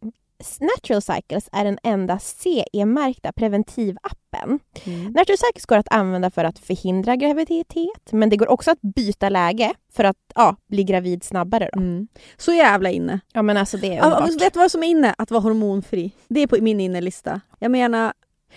Natural 0.61 1.03
Cycles 1.03 1.49
är 1.53 1.65
den 1.65 1.79
enda 1.83 2.19
CE-märkta 2.19 3.33
preventivappen. 3.33 4.59
Mm. 4.85 5.05
Natural 5.13 5.39
Cycles 5.39 5.67
går 5.67 5.77
att 5.77 5.93
använda 5.93 6.31
för 6.31 6.45
att 6.45 6.59
förhindra 6.59 7.17
graviditet, 7.17 8.13
men 8.13 8.31
det 8.31 8.37
går 8.37 8.49
också 8.49 8.71
att 8.71 8.81
byta 8.81 9.29
läge 9.29 9.75
för 9.93 10.05
att 10.05 10.17
ja, 10.35 10.57
bli 10.67 10.85
gravid 10.85 11.25
snabbare. 11.25 11.71
Då. 11.73 11.81
Mm. 11.81 12.09
Så 12.37 12.53
jävla 12.53 12.91
inne. 12.91 13.21
Ja, 13.33 13.43
men 13.43 13.57
alltså 13.57 13.77
det 13.77 13.87
är 13.87 13.97
Ja, 13.97 14.05
underbart. 14.05 14.43
vet 14.43 14.53
du 14.53 14.59
vad 14.59 14.71
som 14.71 14.83
är 14.83 14.87
inne? 14.89 15.15
Att 15.19 15.31
vara 15.31 15.41
hormonfri. 15.41 16.13
Det 16.29 16.41
är 16.41 16.47
på 16.47 16.57
min 16.61 16.81
innelista. 16.81 17.41
Jag 17.59 17.71
menar, 17.71 18.13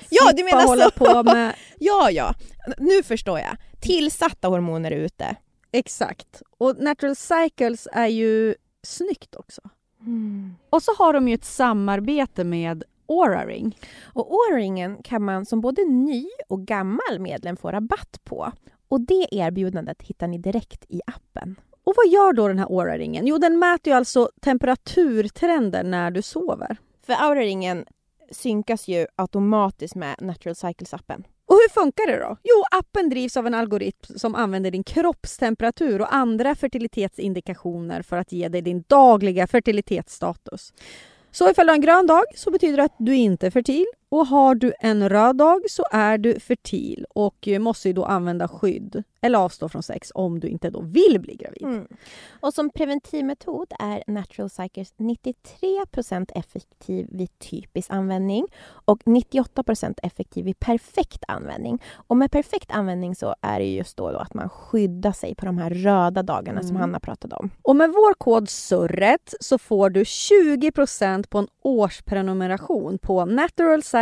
Ja, 0.10 0.32
du 0.36 0.44
menar 0.44 0.66
hålla 0.66 0.84
så. 0.84 0.92
på 0.92 1.24
med... 1.24 1.56
Ja, 1.80 2.12
ja. 2.12 2.34
Nu 2.78 3.04
förstår 3.04 3.40
jag. 3.40 3.58
Tillsatta 3.80 4.48
hormoner 4.48 4.92
är 4.92 4.96
ute. 4.96 5.36
Exakt. 5.72 6.42
Och 6.58 6.76
Natural 6.80 7.16
Cycles 7.16 7.88
är 7.92 8.08
ju 8.08 8.56
snyggt 8.84 9.36
också. 9.36 9.62
Och 10.70 10.84
så 10.84 10.92
har 10.98 11.14
de 11.14 11.28
ju 11.28 11.34
ett 11.34 11.46
samarbete 11.46 12.44
med 12.44 12.84
Aura 13.10 13.46
Ring. 13.46 13.78
Och 14.14 14.34
O-ringen 14.34 15.04
kan 15.04 15.24
man 15.24 15.46
som 15.46 15.62
både 15.62 15.84
ny 15.84 16.28
och 16.50 16.66
gammal 16.68 17.20
medlem 17.20 17.58
få 17.58 17.72
rabatt 17.72 18.20
på. 18.24 18.52
Och 18.88 19.02
det 19.02 19.28
erbjudandet 19.32 20.02
hittar 20.02 20.28
ni 20.28 20.38
direkt 20.38 20.86
i 20.90 21.02
appen. 21.08 21.56
Och 21.84 21.94
vad 21.98 22.08
gör 22.08 22.34
då 22.34 22.48
den 22.48 22.60
här 22.60 22.66
Aura-ringen? 22.66 23.28
Jo, 23.28 23.38
den 23.38 23.60
mäter 23.60 23.94
ju 23.94 23.98
alltså 23.98 24.30
temperaturtrender 24.42 25.84
när 25.84 26.12
du 26.12 26.22
sover. 26.22 26.78
För 27.06 27.14
Aura-ringen 27.14 27.86
synkas 28.32 28.88
ju 28.88 29.08
automatiskt 29.16 29.96
med 29.96 30.16
Natural 30.20 30.56
Cycles-appen. 30.56 31.24
Och 31.46 31.56
hur 31.56 31.70
funkar 31.70 32.08
det 32.08 32.20
då? 32.20 32.38
Jo, 32.44 32.64
appen 32.80 33.10
drivs 33.10 33.38
av 33.38 33.48
en 33.48 33.54
algoritm 33.54 34.18
som 34.18 34.36
använder 34.36 34.72
din 34.72 34.84
kroppstemperatur 34.84 36.02
och 36.02 36.14
andra 36.14 36.56
fertilitetsindikationer 36.56 38.02
för 38.02 38.18
att 38.18 38.32
ge 38.32 38.48
dig 38.48 38.62
din 38.62 38.84
dagliga 38.88 39.48
fertilitetsstatus. 39.48 40.74
Så 41.32 41.50
ifall 41.50 41.66
du 41.66 41.72
har 41.72 41.76
en 41.76 41.82
grön 41.82 42.08
dag 42.08 42.24
så 42.36 42.52
betyder 42.52 42.78
det 42.78 42.84
att 42.84 42.96
du 42.98 43.16
inte 43.16 43.48
är 43.48 43.52
fertil 43.52 43.86
och 44.12 44.28
har 44.28 44.56
du 44.56 44.74
en 44.80 45.10
röd 45.10 45.38
dag 45.38 45.62
så 45.70 45.84
är 45.92 46.18
du 46.18 46.40
fertil 46.40 47.06
och 47.10 47.48
måste 47.60 47.88
ju 47.88 47.94
då 47.94 48.06
använda 48.06 48.48
skydd 48.48 49.04
eller 49.22 49.40
avstå 49.40 49.70
från 49.70 49.84
sex 49.84 50.12
om 50.16 50.40
du 50.40 50.48
inte 50.48 50.70
då 50.70 50.82
vill 50.82 51.20
bli 51.20 51.36
gravid. 51.36 51.64
Mm. 51.64 51.88
Och 52.40 52.54
som 52.54 52.70
preventivmetod 52.70 53.74
är 53.80 54.04
Natural 54.08 54.50
Cycles 54.50 54.94
93% 54.98 56.32
effektiv 56.36 57.08
vid 57.12 57.40
typisk 57.40 57.92
användning 57.92 58.48
och 58.64 59.04
98% 59.04 60.00
effektiv 60.04 60.46
vid 60.46 60.60
perfekt 60.60 61.24
användning. 61.28 61.84
Och 62.08 62.18
med 62.18 62.32
perfekt 62.32 62.72
användning 62.72 63.16
så 63.16 63.36
är 63.42 63.60
det 63.60 63.66
just 63.66 63.98
då, 63.98 64.12
då 64.12 64.18
att 64.18 64.34
man 64.34 64.50
skyddar 64.50 65.12
sig 65.12 65.36
på 65.36 65.46
de 65.46 65.58
här 65.58 65.70
röda 65.70 66.24
dagarna 66.24 66.62
som 66.62 66.72
Mm. 66.72 66.82
Hanna 66.82 67.00
pratade 67.00 67.36
om. 67.36 67.50
Och 67.62 67.76
med 67.76 67.90
vår 67.90 68.14
kod 68.14 68.50
SURRET 68.50 69.34
så 69.40 69.58
får 69.58 69.90
du 69.90 70.04
20% 70.04 71.28
på 71.30 71.38
en 71.38 71.48
årsprenumeration 71.62 72.98
på 72.98 73.26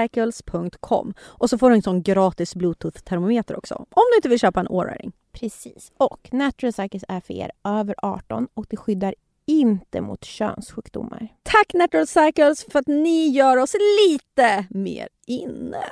naturalcycles.com. 0.01 1.13
Och 1.21 1.49
så 1.49 1.57
får 1.57 1.69
du 1.69 1.75
en 1.75 1.81
sån 1.81 2.01
gratis 2.01 2.55
bluetooth-termometer 2.55 3.57
också. 3.57 3.75
Om 3.75 4.03
du 4.11 4.15
inte 4.15 4.29
vill 4.29 4.39
köpa 4.39 4.59
en 4.59 4.67
Aura-ring. 4.67 5.11
Precis. 5.31 5.91
Och 5.97 6.29
Natural 6.31 6.73
Cycles 6.73 7.03
är 7.07 7.19
för 7.19 7.33
er 7.33 7.51
över 7.63 7.95
18 7.97 8.47
och 8.53 8.65
det 8.69 8.77
skyddar 8.77 9.15
inte 9.45 10.01
mot 10.01 10.25
könssjukdomar. 10.25 11.27
Tack 11.43 11.73
Natural 11.73 12.07
Cycles 12.07 12.63
för 12.63 12.79
att 12.79 12.87
ni 12.87 13.27
gör 13.27 13.57
oss 13.57 13.75
lite 14.07 14.65
mer 14.69 15.07
inne. 15.27 15.83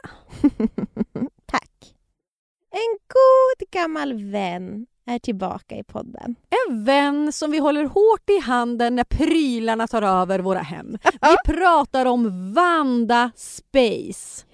En 2.77 2.97
god 3.07 3.69
gammal 3.71 4.23
vän 4.31 4.85
är 5.05 5.19
tillbaka 5.19 5.75
i 5.75 5.83
podden. 5.83 6.35
En 6.67 6.83
vän 6.83 7.31
som 7.31 7.51
vi 7.51 7.57
håller 7.57 7.85
hårt 7.85 8.29
i 8.29 8.39
handen 8.39 8.95
när 8.95 9.03
prylarna 9.03 9.87
tar 9.87 10.01
över 10.01 10.39
våra 10.39 10.59
hem. 10.59 10.97
Vi 11.03 11.53
pratar 11.53 12.05
om 12.05 12.53
Vanda 12.53 13.31
Space. 13.35 14.45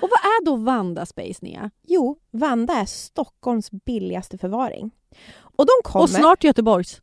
Och 0.00 0.08
vad 0.10 0.20
är 0.20 0.44
då 0.44 0.56
Vanda 0.56 1.06
Space, 1.06 1.38
Nia? 1.42 1.70
Jo, 1.86 2.16
Vanda 2.30 2.74
är 2.74 2.84
Stockholms 2.84 3.70
billigaste 3.70 4.38
förvaring. 4.38 4.90
Och 5.40 5.66
de 5.66 5.72
kommer... 5.90 6.02
Och 6.02 6.10
snart 6.10 6.44
Göteborgs. 6.44 7.00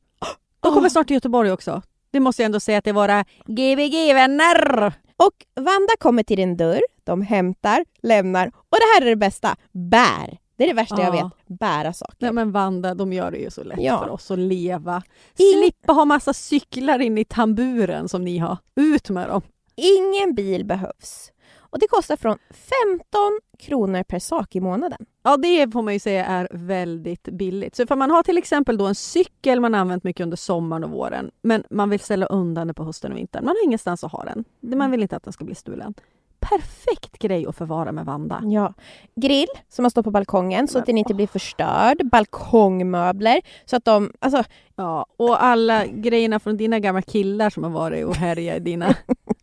De 0.60 0.74
kommer 0.74 0.90
snart 0.90 1.08
till 1.08 1.14
Göteborg 1.14 1.52
också. 1.52 1.82
Det 2.12 2.20
måste 2.20 2.42
jag 2.42 2.46
ändå 2.46 2.60
säga 2.60 2.78
att 2.78 2.84
det 2.84 2.90
är 2.90 2.94
våra 2.94 3.26
GBG-vänner. 3.46 4.94
Och 5.18 5.46
Vanda 5.56 5.94
kommer 6.00 6.24
till 6.24 6.38
din 6.38 6.58
dörr, 6.58 6.82
de 7.04 7.22
hämtar, 7.22 7.86
lämnar 8.04 8.48
och 8.48 8.78
det 8.78 8.86
här 8.96 9.02
är 9.02 9.10
det 9.10 9.16
bästa, 9.16 9.56
bär. 9.72 10.38
Det 10.58 10.64
är 10.64 10.68
det 10.68 10.74
värsta 10.74 11.02
jag 11.02 11.16
Ja. 11.16 11.24
vet, 11.48 11.60
bära 11.60 11.94
saker. 11.94 12.16
Nej 12.20 12.32
men 12.32 12.52
Vanda, 12.52 12.94
de 12.96 13.14
gör 13.14 13.32
det 13.32 13.38
ju 13.38 13.50
så 13.52 13.64
lätt 13.64 13.80
Ja. 13.82 14.00
för 14.00 14.10
oss 14.10 14.32
att 14.32 14.40
leva. 14.40 15.04
Slippa 15.36 15.94
ha 15.94 16.06
massa 16.06 16.34
cyklar 16.34 17.00
in 17.00 17.18
i 17.18 17.26
tamburen 17.26 18.10
som 18.10 18.24
ni 18.24 18.38
har. 18.38 18.58
Ut 18.76 19.10
med 19.10 19.30
dem. 19.30 19.42
Ingen 19.76 20.36
bil 20.36 20.66
behövs. 20.66 21.32
Och 21.70 21.80
det 21.80 21.88
kostar 21.88 22.16
från 22.16 22.38
15 22.50 23.40
kronor 23.60 24.04
per 24.04 24.20
sak 24.20 24.56
i 24.56 24.60
månaden. 24.60 25.06
Ja, 25.24 25.38
det 25.38 25.72
får 25.74 25.82
man 25.82 25.94
ju 25.94 26.00
säga 26.00 26.26
är 26.26 26.48
väldigt 26.52 27.24
billigt. 27.24 27.76
Så 27.76 27.84
ifall 27.84 27.98
man 27.98 28.12
har 28.12 28.24
till 28.24 28.38
exempel 28.38 28.78
då 28.78 28.86
en 28.86 28.96
cykel 28.96 29.60
man 29.60 29.76
använt 29.76 30.04
mycket 30.04 30.24
under 30.24 30.38
sommaren 30.38 30.84
och 30.84 30.90
våren, 30.90 31.32
men 31.42 31.64
man 31.70 31.90
vill 31.90 32.00
ställa 32.00 32.26
undan 32.26 32.68
den 32.68 32.74
på 32.74 32.84
hösten 32.84 33.12
och 33.12 33.18
vintern. 33.18 33.46
Man 33.46 33.56
har 33.60 33.64
ingenstans 33.66 34.04
att 34.04 34.12
ha 34.12 34.24
den. 34.24 34.44
Man 34.78 34.92
vill 34.92 35.02
inte 35.02 35.16
att 35.16 35.24
den 35.24 35.34
ska 35.34 35.46
bli 35.46 35.56
stulen. 35.56 35.94
Perfekt 36.40 37.20
grej 37.20 37.48
att 37.48 37.56
förvara 37.56 37.92
med 37.92 38.06
Vanda. 38.06 38.42
Ja. 38.46 38.74
Grill 39.16 39.48
som 39.70 39.84
man 39.84 39.92
står 39.92 40.04
på 40.04 40.12
balkongen 40.12 40.68
så 40.68 40.80
att 40.80 40.86
den 40.86 40.98
inte 40.98 41.14
blir 41.14 41.28
förstörd. 41.28 42.10
Balkongmöbler 42.12 43.42
så 43.66 43.76
att 43.76 43.86
de... 43.86 44.12
Alltså, 44.20 44.44
Ja, 44.80 45.06
och 45.18 45.44
alla 45.44 45.86
grejerna 45.86 46.40
från 46.40 46.58
dina 46.58 46.80
gamla 46.80 47.02
killar 47.02 47.50
som 47.50 47.64
har 47.64 47.72
varit 47.72 48.06
och 48.06 48.16
härjat 48.16 48.58
i 48.58 48.60
dina 48.60 48.96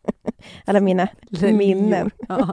alla 0.65 0.81
mina 0.81 1.09
minnen. 1.41 2.11
Ja. 2.29 2.53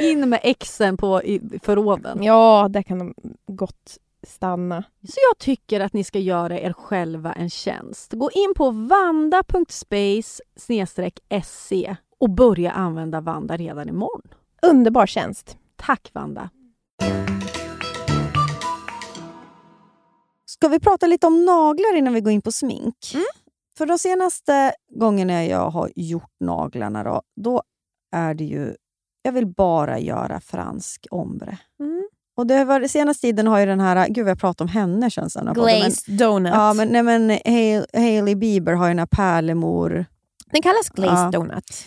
In 0.00 0.28
med 0.28 0.40
exen 0.42 0.96
på 0.96 1.22
i 1.22 1.58
förråden. 1.62 2.22
Ja, 2.22 2.68
där 2.70 2.82
kan 2.82 2.98
de 2.98 3.14
gott 3.46 3.98
stanna. 4.26 4.82
Så 4.82 5.14
jag 5.30 5.38
tycker 5.38 5.80
att 5.80 5.92
ni 5.92 6.04
ska 6.04 6.18
göra 6.18 6.60
er 6.60 6.72
själva 6.72 7.32
en 7.32 7.50
tjänst. 7.50 8.12
Gå 8.12 8.30
in 8.30 8.54
på 8.56 8.70
vanda.space 8.70 10.42
och 12.20 12.30
börja 12.30 12.70
använda 12.72 13.20
Vanda 13.20 13.56
redan 13.56 13.88
imorgon. 13.88 14.22
Underbar 14.62 15.06
tjänst. 15.06 15.56
Tack 15.76 16.10
Vanda! 16.12 16.50
Ska 20.46 20.68
vi 20.68 20.80
prata 20.80 21.06
lite 21.06 21.26
om 21.26 21.44
naglar 21.44 21.96
innan 21.96 22.14
vi 22.14 22.20
går 22.20 22.32
in 22.32 22.42
på 22.42 22.52
smink? 22.52 22.96
För 23.78 23.86
de 23.86 23.98
senaste 23.98 24.72
gångerna 24.94 25.44
jag 25.44 25.70
har 25.70 25.90
gjort 25.96 26.32
naglarna 26.40 27.04
då, 27.04 27.22
då 27.36 27.62
är 28.16 28.34
det 28.34 28.44
ju... 28.44 28.74
Jag 29.22 29.32
vill 29.32 29.46
bara 29.46 29.98
göra 29.98 30.40
fransk 30.40 31.06
ombre. 31.10 31.58
Mm. 31.80 32.08
Och 32.36 32.46
det 32.46 32.64
varit, 32.64 32.90
senaste 32.90 33.20
tiden 33.20 33.46
har 33.46 33.58
ju 33.58 33.66
den 33.66 33.80
här... 33.80 34.08
Gud, 34.08 34.24
vi 34.24 34.30
har 34.30 34.36
pratat 34.36 34.60
om 34.60 34.68
henne 34.68 35.10
känns 35.10 35.34
det. 35.34 35.40
här 35.40 35.46
podden, 35.54 35.64
men- 35.64 35.80
Glazed 35.80 36.16
donut. 36.18 36.52
Ja, 36.54 36.74
men, 36.74 36.88
nej, 36.88 37.02
men 37.02 37.30
Hail- 37.30 37.86
Hailey 37.94 38.34
Bieber 38.34 38.72
har 38.72 38.86
ju 38.86 38.90
den 38.90 38.98
här 38.98 39.06
pärlemor... 39.06 40.06
Den 40.52 40.62
kallas 40.62 40.88
glazed 40.90 41.18
Ja. 41.26 41.30
donut. 41.30 41.84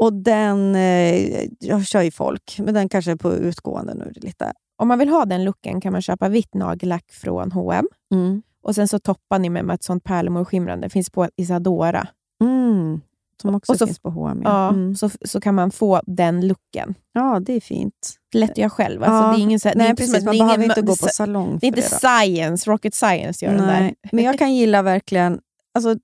Och 0.00 0.12
den... 0.12 0.74
Eh, 0.74 1.44
jag 1.60 1.86
kör 1.86 2.02
ju 2.02 2.10
folk, 2.10 2.56
men 2.58 2.74
den 2.74 2.88
kanske 2.88 3.10
är 3.10 3.16
på 3.16 3.32
utgående 3.32 3.94
nu 3.94 4.12
lite. 4.16 4.52
Om 4.78 4.88
man 4.88 4.98
vill 4.98 5.08
ha 5.08 5.24
den 5.24 5.44
looken 5.44 5.80
kan 5.80 5.92
man 5.92 6.02
köpa 6.02 6.28
vitt 6.28 6.54
nagellack 6.54 7.04
från 7.12 7.52
H&M 7.52 7.86
Mm. 8.14 8.42
och 8.62 8.74
sen 8.74 8.88
så 8.88 8.98
toppar 8.98 9.38
ni 9.38 9.50
med, 9.50 9.64
med 9.64 9.74
ett 9.74 9.82
sånt 9.84 10.04
pärlemorskimrande. 10.04 10.86
Det 10.86 10.90
finns 10.90 11.10
på 11.10 11.28
Isadora. 11.36 12.08
Mm. 12.44 13.00
Som 13.42 13.54
också 13.54 13.72
Och 13.72 13.78
så- 13.78 13.86
finns 13.86 13.98
på 13.98 14.10
H&M. 14.10 14.40
Ja, 14.44 14.68
Mm. 14.68 14.94
så, 14.96 15.10
så 15.24 15.40
kan 15.40 15.54
man 15.54 15.70
få 15.70 16.00
den 16.06 16.46
looken. 16.48 16.94
ja, 17.12 17.40
det 17.40 17.52
är 17.52 17.60
fint. 17.60 18.16
Lätt 18.34 18.58
göra 18.58 18.70
själv. 18.70 19.02
Alltså, 19.02 19.26
Ja. 19.26 19.32
det 19.32 19.40
är 19.40 19.42
ingen, 19.42 19.60
så 19.60 19.68
här- 19.68 19.76
Nej, 19.76 19.96
precis. 19.96 20.24
Man 20.24 20.34
ingen 20.34 20.46
behöver 20.46 20.64
inte 20.64 20.80
gå 20.82 20.96
på 20.96 21.06
salong 21.08 21.58
Det 21.60 21.66
är 21.66 21.68
inte 21.68 21.80
det. 21.80 21.86
science, 22.00 22.70
rocket 22.70 22.94
science 22.94 23.44
gör 23.44 23.52
den 23.52 23.66
där. 23.66 23.80
Nej, 23.80 23.94
men 24.12 24.24
jag 24.24 24.38
kan 24.38 24.54
gilla 24.54 24.82
verkligen 24.82 25.40
alltså, 25.74 25.96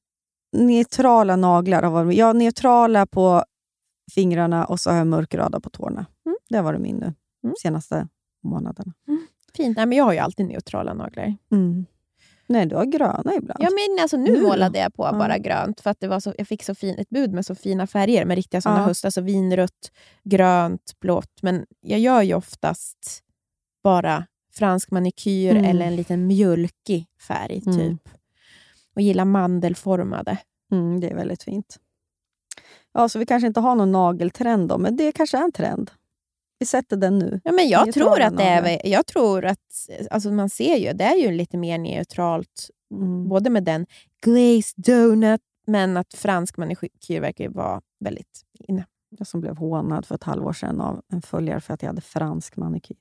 neutrala 0.53 1.37
naglar. 1.37 1.83
Har 1.83 1.91
varit, 1.91 2.17
jag 2.19 2.27
har 2.27 2.35
neutrala 2.35 3.07
på 3.07 3.45
fingrarna 4.15 4.65
och 4.65 4.81
så 4.81 4.91
har 4.91 4.97
jag 4.97 5.07
mörkröda 5.07 5.61
på 5.61 5.71
tårna. 5.71 6.07
Mm. 6.27 6.37
Det 6.49 6.57
har 6.57 6.65
varit 6.65 6.81
min 6.81 6.97
nu, 6.97 7.15
Mm. 7.45 7.55
senaste 7.63 8.09
månaderna. 8.45 8.93
Fint. 9.57 9.77
Nej, 9.77 9.87
men 9.87 9.99
jag 9.99 10.05
har 10.05 10.13
ju 10.13 10.19
alltid 10.19 10.47
neutrala 10.47 10.95
naglar. 10.95 11.37
Mm. 11.53 11.87
Nej, 12.47 12.67
du 12.67 12.77
har 12.77 12.85
gröna 12.85 13.35
ibland. 13.35 13.63
Ja, 13.63 13.69
men 13.71 14.03
alltså, 14.03 14.17
nu, 14.17 14.33
Nu? 14.33 14.43
målade 14.43 14.79
jag 14.79 14.95
på 14.95 15.05
Ja. 15.05 15.13
bara 15.19 15.39
grönt 15.39 15.81
för 15.81 15.91
att 15.91 16.01
det 16.01 16.09
var 16.09 16.21
så, 16.21 16.35
jag 16.39 16.49
fick 16.49 16.63
så 16.65 16.75
fin, 16.75 16.95
ett 16.99 17.09
bud 17.11 17.33
med 17.33 17.47
så 17.47 17.55
fina 17.55 17.87
färger 17.87 18.25
med 18.25 18.35
riktiga 18.35 18.61
sådana 18.61 18.81
Ja. 18.81 18.85
höstar. 18.87 19.07
Alltså 19.07 19.21
vinrött, 19.21 19.93
grönt, 20.25 20.93
blått. 21.01 21.43
Men 21.43 21.67
jag 21.81 22.01
gör 22.01 22.23
ju 22.23 22.35
oftast 22.35 23.23
bara 23.85 24.27
fransk 24.53 24.91
manikyr 24.91 25.51
Mm. 25.51 25.65
eller 25.65 25.87
en 25.87 25.97
liten 25.97 26.27
mjölkig 26.27 27.07
färg. 27.29 27.63
Mm. 27.67 27.99
Och 28.95 29.03
gillar 29.03 29.25
mandelformade. 29.25 30.39
Mm, 30.73 31.01
det 31.01 31.09
är 31.11 31.15
väldigt 31.15 31.43
fint. 31.43 31.79
Ja, 32.93 33.09
så 33.09 33.19
vi 33.19 33.27
kanske 33.27 33.47
inte 33.47 33.61
har 33.61 33.75
någon 33.75 33.93
nageltrend 33.93 34.69
då, 34.69 34.79
men 34.79 34.97
det 34.97 35.13
kanske 35.13 35.39
är 35.39 35.43
en 35.43 35.53
trend. 35.53 35.91
Vi 36.59 36.67
sätter 36.67 36.97
den 36.97 37.19
nu. 37.19 37.41
Ja, 37.45 37.53
men 37.53 37.69
jag 37.69 37.87
Neutrala 37.87 38.15
tror 38.15 38.27
att 38.27 38.37
det 38.37 38.45
är, 38.45 38.87
jag 38.87 39.07
tror 39.07 39.45
att, 39.45 39.59
alltså 40.11 40.31
man 40.31 40.49
ser 40.49 40.77
ju, 40.77 40.93
det 40.93 41.05
är 41.05 41.17
ju 41.17 41.31
lite 41.33 41.57
mer 41.57 41.79
neutralt 41.79 42.71
Mm. 42.95 43.29
både 43.29 43.51
med 43.51 43.65
den 43.65 43.87
glazed 44.23 44.85
donut, 44.85 45.41
men 45.67 45.97
att 45.97 46.15
fransk 46.15 46.57
manikyr 46.57 47.21
verkar 47.21 47.45
ju 47.45 47.51
vara 47.51 47.81
väldigt 48.01 48.43
inne. 48.69 48.87
Jag 49.19 49.27
som 49.27 49.41
blev 49.41 49.57
hånad 49.57 50.07
för 50.07 50.15
ett 50.15 50.23
halvår 50.23 50.53
sedan 50.53 50.81
av 50.81 51.03
en 51.13 51.23
följare 51.23 51.61
för 51.61 51.75
att 51.75 51.83
jag 51.83 51.89
hade 51.89 52.01
fransk 52.01 52.57
manikyr. 52.57 52.97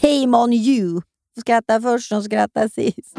Shame 0.00 0.38
on 0.38 0.52
you! 0.52 1.00
Skratta 1.40 1.80
först 1.80 2.12
och 2.12 2.24
skratta 2.24 2.68
sist. 2.68 3.16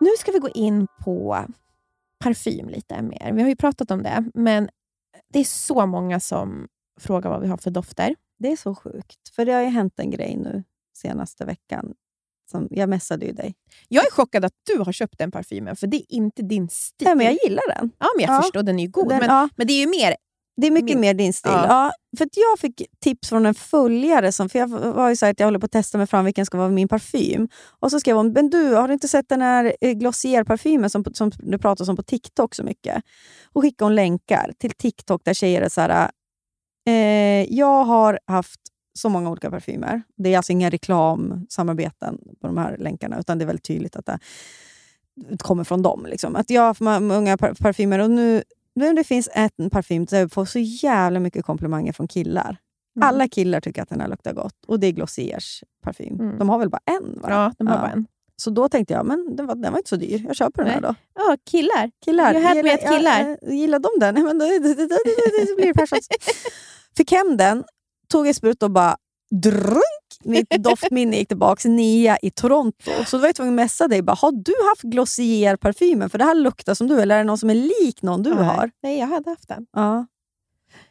Nu 0.00 0.10
ska 0.18 0.32
vi 0.32 0.38
gå 0.38 0.48
in 0.48 0.86
på 1.04 1.44
parfym 2.24 2.68
lite 2.68 3.02
mer. 3.02 3.32
Vi 3.32 3.42
har 3.42 3.48
ju 3.48 3.56
pratat 3.56 3.90
om 3.90 4.02
det, 4.02 4.24
men 4.34 4.68
det 5.32 5.38
är 5.38 5.44
så 5.44 5.86
många 5.86 6.20
som 6.20 6.68
frågar 7.00 7.30
vad 7.30 7.40
vi 7.40 7.48
har 7.48 7.56
för 7.56 7.70
dofter. 7.70 8.14
Det 8.38 8.52
är 8.52 8.56
så 8.56 8.74
sjukt, 8.74 9.28
för 9.34 9.44
det 9.44 9.52
har 9.52 9.60
ju 9.62 9.68
hänt 9.68 9.94
en 10.00 10.10
grej 10.10 10.36
nu 10.36 10.64
senaste 10.96 11.44
veckan. 11.44 11.94
Som, 12.50 12.68
jag 12.70 12.88
messade 12.88 13.26
ju 13.26 13.32
dig. 13.32 13.54
Jag 13.88 14.06
är 14.06 14.10
chockad 14.10 14.44
att 14.44 14.52
du 14.72 14.78
har 14.78 14.92
köpt 14.92 15.18
den 15.18 15.30
parfymen, 15.30 15.76
för 15.76 15.86
det 15.86 15.96
är 15.96 16.04
inte 16.08 16.42
din 16.42 16.68
stil. 16.68 17.04
Nej, 17.06 17.16
men 17.16 17.26
jag 17.26 17.36
gillar 17.44 17.62
den. 17.76 17.90
ja, 17.98 18.06
men 18.16 18.26
jag 18.26 18.34
Ja. 18.36 18.42
förstår, 18.42 18.62
den 18.62 18.78
är 18.78 18.82
ju 18.84 18.90
god. 18.90 19.08
den 19.08 19.18
men, 19.18 19.28
ja, 19.28 19.48
men 19.56 19.66
det 19.66 19.72
är 19.72 19.80
ju 19.80 19.86
mer... 19.90 20.14
det 20.56 20.66
är 20.66 20.70
mycket 20.70 20.88
min- 20.88 21.00
mer 21.00 21.14
din 21.14 21.32
stil. 21.32 21.52
Ja. 21.54 21.66
Ja. 21.68 21.92
för 22.18 22.28
jag 22.32 22.58
fick 22.58 22.82
tips 23.00 23.28
från 23.28 23.46
en 23.46 23.54
följare. 23.54 24.32
Som, 24.32 24.48
för 24.48 24.58
jag 24.58 24.68
var 24.68 25.08
ju 25.08 25.16
så 25.16 25.26
att 25.26 25.40
jag 25.40 25.46
håller 25.46 25.58
på 25.58 25.66
att 25.66 25.72
testa 25.72 25.98
mig 25.98 26.06
fram 26.06 26.24
vilken 26.24 26.46
ska 26.46 26.58
vara 26.58 26.68
min 26.68 26.88
parfym. 26.88 27.48
Och 27.80 27.90
så 27.90 28.00
skrev 28.00 28.16
hon, 28.16 28.32
men 28.32 28.50
du, 28.50 28.74
har 28.74 28.88
du 28.88 28.94
inte 28.94 29.08
sett 29.08 29.28
den 29.28 29.42
här 29.42 29.76
eh, 29.80 29.92
Glossier-parfymen 29.92 30.90
som, 30.90 31.04
som 31.12 31.30
du 31.38 31.58
pratar 31.58 31.90
om 31.90 31.96
på 31.96 32.02
TikTok 32.02 32.54
så 32.54 32.62
mycket? 32.64 33.02
Och 33.52 33.62
skickade 33.62 33.84
hon 33.86 33.94
länkar 33.94 34.52
till 34.58 34.70
TikTok 34.70 35.20
där 35.24 35.34
tjejer 35.34 35.62
är 35.62 35.68
så 35.68 35.80
här, 35.80 36.10
eh, 36.88 37.54
jag 37.54 37.84
har 37.84 38.18
haft 38.26 38.60
så 38.98 39.08
många 39.08 39.30
olika 39.30 39.50
parfymer. 39.50 40.02
Det 40.16 40.32
är 40.34 40.36
alltså 40.36 40.52
inga 40.52 40.70
reklamsamarbeten 40.70 42.18
på 42.40 42.46
de 42.46 42.58
här 42.58 42.76
länkarna, 42.78 43.18
utan 43.20 43.38
det 43.38 43.44
är 43.44 43.46
väldigt 43.46 43.64
tydligt 43.64 43.96
att 43.96 44.06
det 44.06 44.18
kommer 45.38 45.64
från 45.64 45.82
dem. 45.82 46.06
Liksom. 46.06 46.36
Att 46.36 46.50
jag 46.50 46.62
har 46.62 46.66
haft 46.66 46.80
många 47.02 47.36
par- 47.36 47.54
parfymer 47.54 47.98
och 47.98 48.10
nu, 48.10 48.42
nu 48.76 48.92
det 48.92 49.04
finns 49.04 49.28
en 49.32 49.70
parfym 49.70 50.04
där 50.04 50.20
jag 50.20 50.32
får 50.32 50.44
så 50.44 50.58
jävla 50.58 51.20
mycket 51.20 51.44
komplimanger 51.44 51.92
från 51.92 52.08
killar. 52.08 52.56
Mm. 52.96 53.08
Alla 53.08 53.28
killar 53.28 53.60
tycker 53.60 53.82
att 53.82 53.88
den 53.88 54.00
här 54.00 54.08
luktar 54.08 54.32
gott 54.32 54.64
och 54.66 54.80
det 54.80 54.86
är 54.86 54.92
Glossiers 54.92 55.64
parfym. 55.82 56.20
Mm. 56.20 56.38
De 56.38 56.48
har 56.48 56.58
väl 56.58 56.70
bara 56.70 56.80
en? 56.84 57.20
Va? 57.20 57.28
Ja, 57.30 57.52
de 57.58 57.66
har 57.66 57.74
Ja. 57.74 57.80
bara 57.80 57.90
en. 57.90 58.06
Så 58.36 58.50
då 58.50 58.68
tänkte 58.68 58.94
jag, 58.94 59.06
men 59.06 59.36
den 59.36 59.46
var, 59.46 59.54
den 59.54 59.72
var 59.72 59.78
inte 59.78 59.88
så 59.88 59.96
dyr. 59.96 60.24
Jag 60.26 60.36
köper 60.36 60.64
den 60.64 60.72
här 60.72 60.80
då. 60.80 60.94
Ja, 61.14 61.36
killar. 61.50 61.90
Killar, 62.04 62.34
You 62.34 62.42
had 62.44 62.56
me 62.56 62.62
gillar, 62.62 62.74
at 62.74 62.80
killar. 62.96 63.20
Ja, 63.42 63.48
eh, 63.48 63.54
gillar 63.54 63.78
de 63.78 63.88
den? 64.00 64.14
Men 64.24 64.38
då, 64.38 64.44
då, 64.44 64.68
då, 64.68 64.74
då, 64.74 65.56
blir 65.56 65.74
det. 65.74 66.00
Fick 66.96 67.12
hem 67.12 67.36
den, 67.36 67.64
tog 68.08 68.28
ett 68.28 68.36
sprut 68.36 68.62
och 68.62 68.70
bara 68.70 68.96
drunk. 69.42 69.95
Mitt 70.26 70.50
doftminne 70.50 71.16
gick 71.16 71.28
tillbaka 71.28 71.68
nia 71.68 72.18
i 72.22 72.30
Toronto. 72.30 72.90
Så 73.06 73.16
då 73.16 73.20
var 73.20 73.28
jag 73.28 73.34
tvungen 73.34 73.54
att 73.54 73.56
messa 73.64 73.88
dig. 73.88 74.02
Bara, 74.02 74.16
har 74.16 74.32
du 74.32 74.54
haft 74.68 74.82
Glossier-parfymen? 74.82 76.08
För 76.10 76.18
det 76.18 76.24
här 76.24 76.34
luktar 76.34 76.74
som 76.74 76.86
du. 76.86 77.00
Eller 77.00 77.14
är 77.14 77.18
det 77.18 77.24
någon 77.24 77.38
som 77.38 77.50
är 77.50 77.54
lik 77.54 78.02
någon 78.02 78.22
du 78.22 78.34
Nej. 78.34 78.44
har? 78.44 78.70
Nej, 78.82 78.98
jag 78.98 79.06
hade 79.06 79.30
haft 79.30 79.48
den. 79.48 79.66
Ja. 79.72 80.06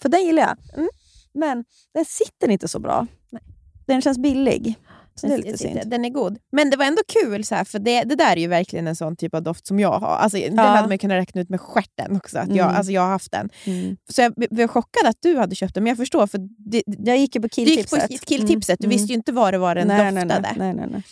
För 0.01 0.09
den 0.09 0.25
gillar 0.25 0.43
jag. 0.43 0.77
Mm. 0.77 0.89
Men 1.33 1.65
den 1.93 2.05
sitter 2.05 2.49
inte 2.49 2.67
så 2.67 2.79
bra. 2.79 3.07
Nej. 3.29 3.41
Den 3.86 4.01
känns 4.01 4.17
billig. 4.17 4.75
Så 5.20 5.28
det 5.28 5.34
är 5.34 5.38
Den- 5.38 5.45
lite 5.45 5.57
synd. 5.57 5.80
Den 5.86 6.05
är 6.05 6.09
god. 6.09 6.38
Men 6.51 6.70
det 6.70 6.78
var 6.78 6.86
ändå 6.86 7.01
kul, 7.22 7.43
så 7.43 7.55
här, 7.55 7.63
för 7.63 7.80
det, 7.80 8.03
det 8.03 8.16
där 8.16 8.32
är 8.32 8.38
ju 8.41 8.47
verkligen 8.47 8.88
en 8.88 8.95
sån 8.95 9.16
typ 9.16 9.34
av 9.34 9.43
doft 9.43 9.68
som 9.68 9.80
jag 9.80 9.99
har. 9.99 10.07
Alltså, 10.18 10.38
Den 10.38 10.57
hade 10.57 10.88
man 10.88 10.97
kunnat 10.97 11.16
räkna 11.16 11.41
ut 11.41 11.49
med 11.49 11.61
stjärten 11.61 12.16
också, 12.18 12.39
att 12.39 12.47
jag, 12.55 12.66
Mm. 12.66 12.76
alltså, 12.78 12.91
jag 12.91 13.01
har 13.01 13.09
haft 13.09 13.32
den. 13.32 13.49
Mm. 13.66 13.97
Så 14.09 14.22
jag 14.22 14.34
blev 14.34 14.68
chockad 14.68 15.05
att 15.07 15.18
du 15.22 15.38
hade 15.38 15.55
köpt 15.55 15.74
den, 15.74 15.84
men 15.84 15.89
jag 15.91 15.97
förstår. 15.97 16.28
För 16.28 16.39
det, 16.72 16.84
Jag 16.88 17.18
gick 17.18 17.36
ju 17.36 17.41
på 17.41 17.47
du 17.55 17.61
gick 17.61 17.89
på 17.89 17.95
killtipset. 17.95 18.26
killtipset, 18.28 18.80
du 18.80 18.86
Mm. 18.86 18.97
visste 18.97 19.07
ju 19.07 19.16
inte 19.16 19.32
vad 19.32 19.53
det 19.53 19.57
var 19.57 19.76
den 19.76 19.88
nej, 19.88 20.11
doftade. 20.11 20.53
nej, 20.57 20.74
nej, 20.74 20.88
nej. 20.91 21.03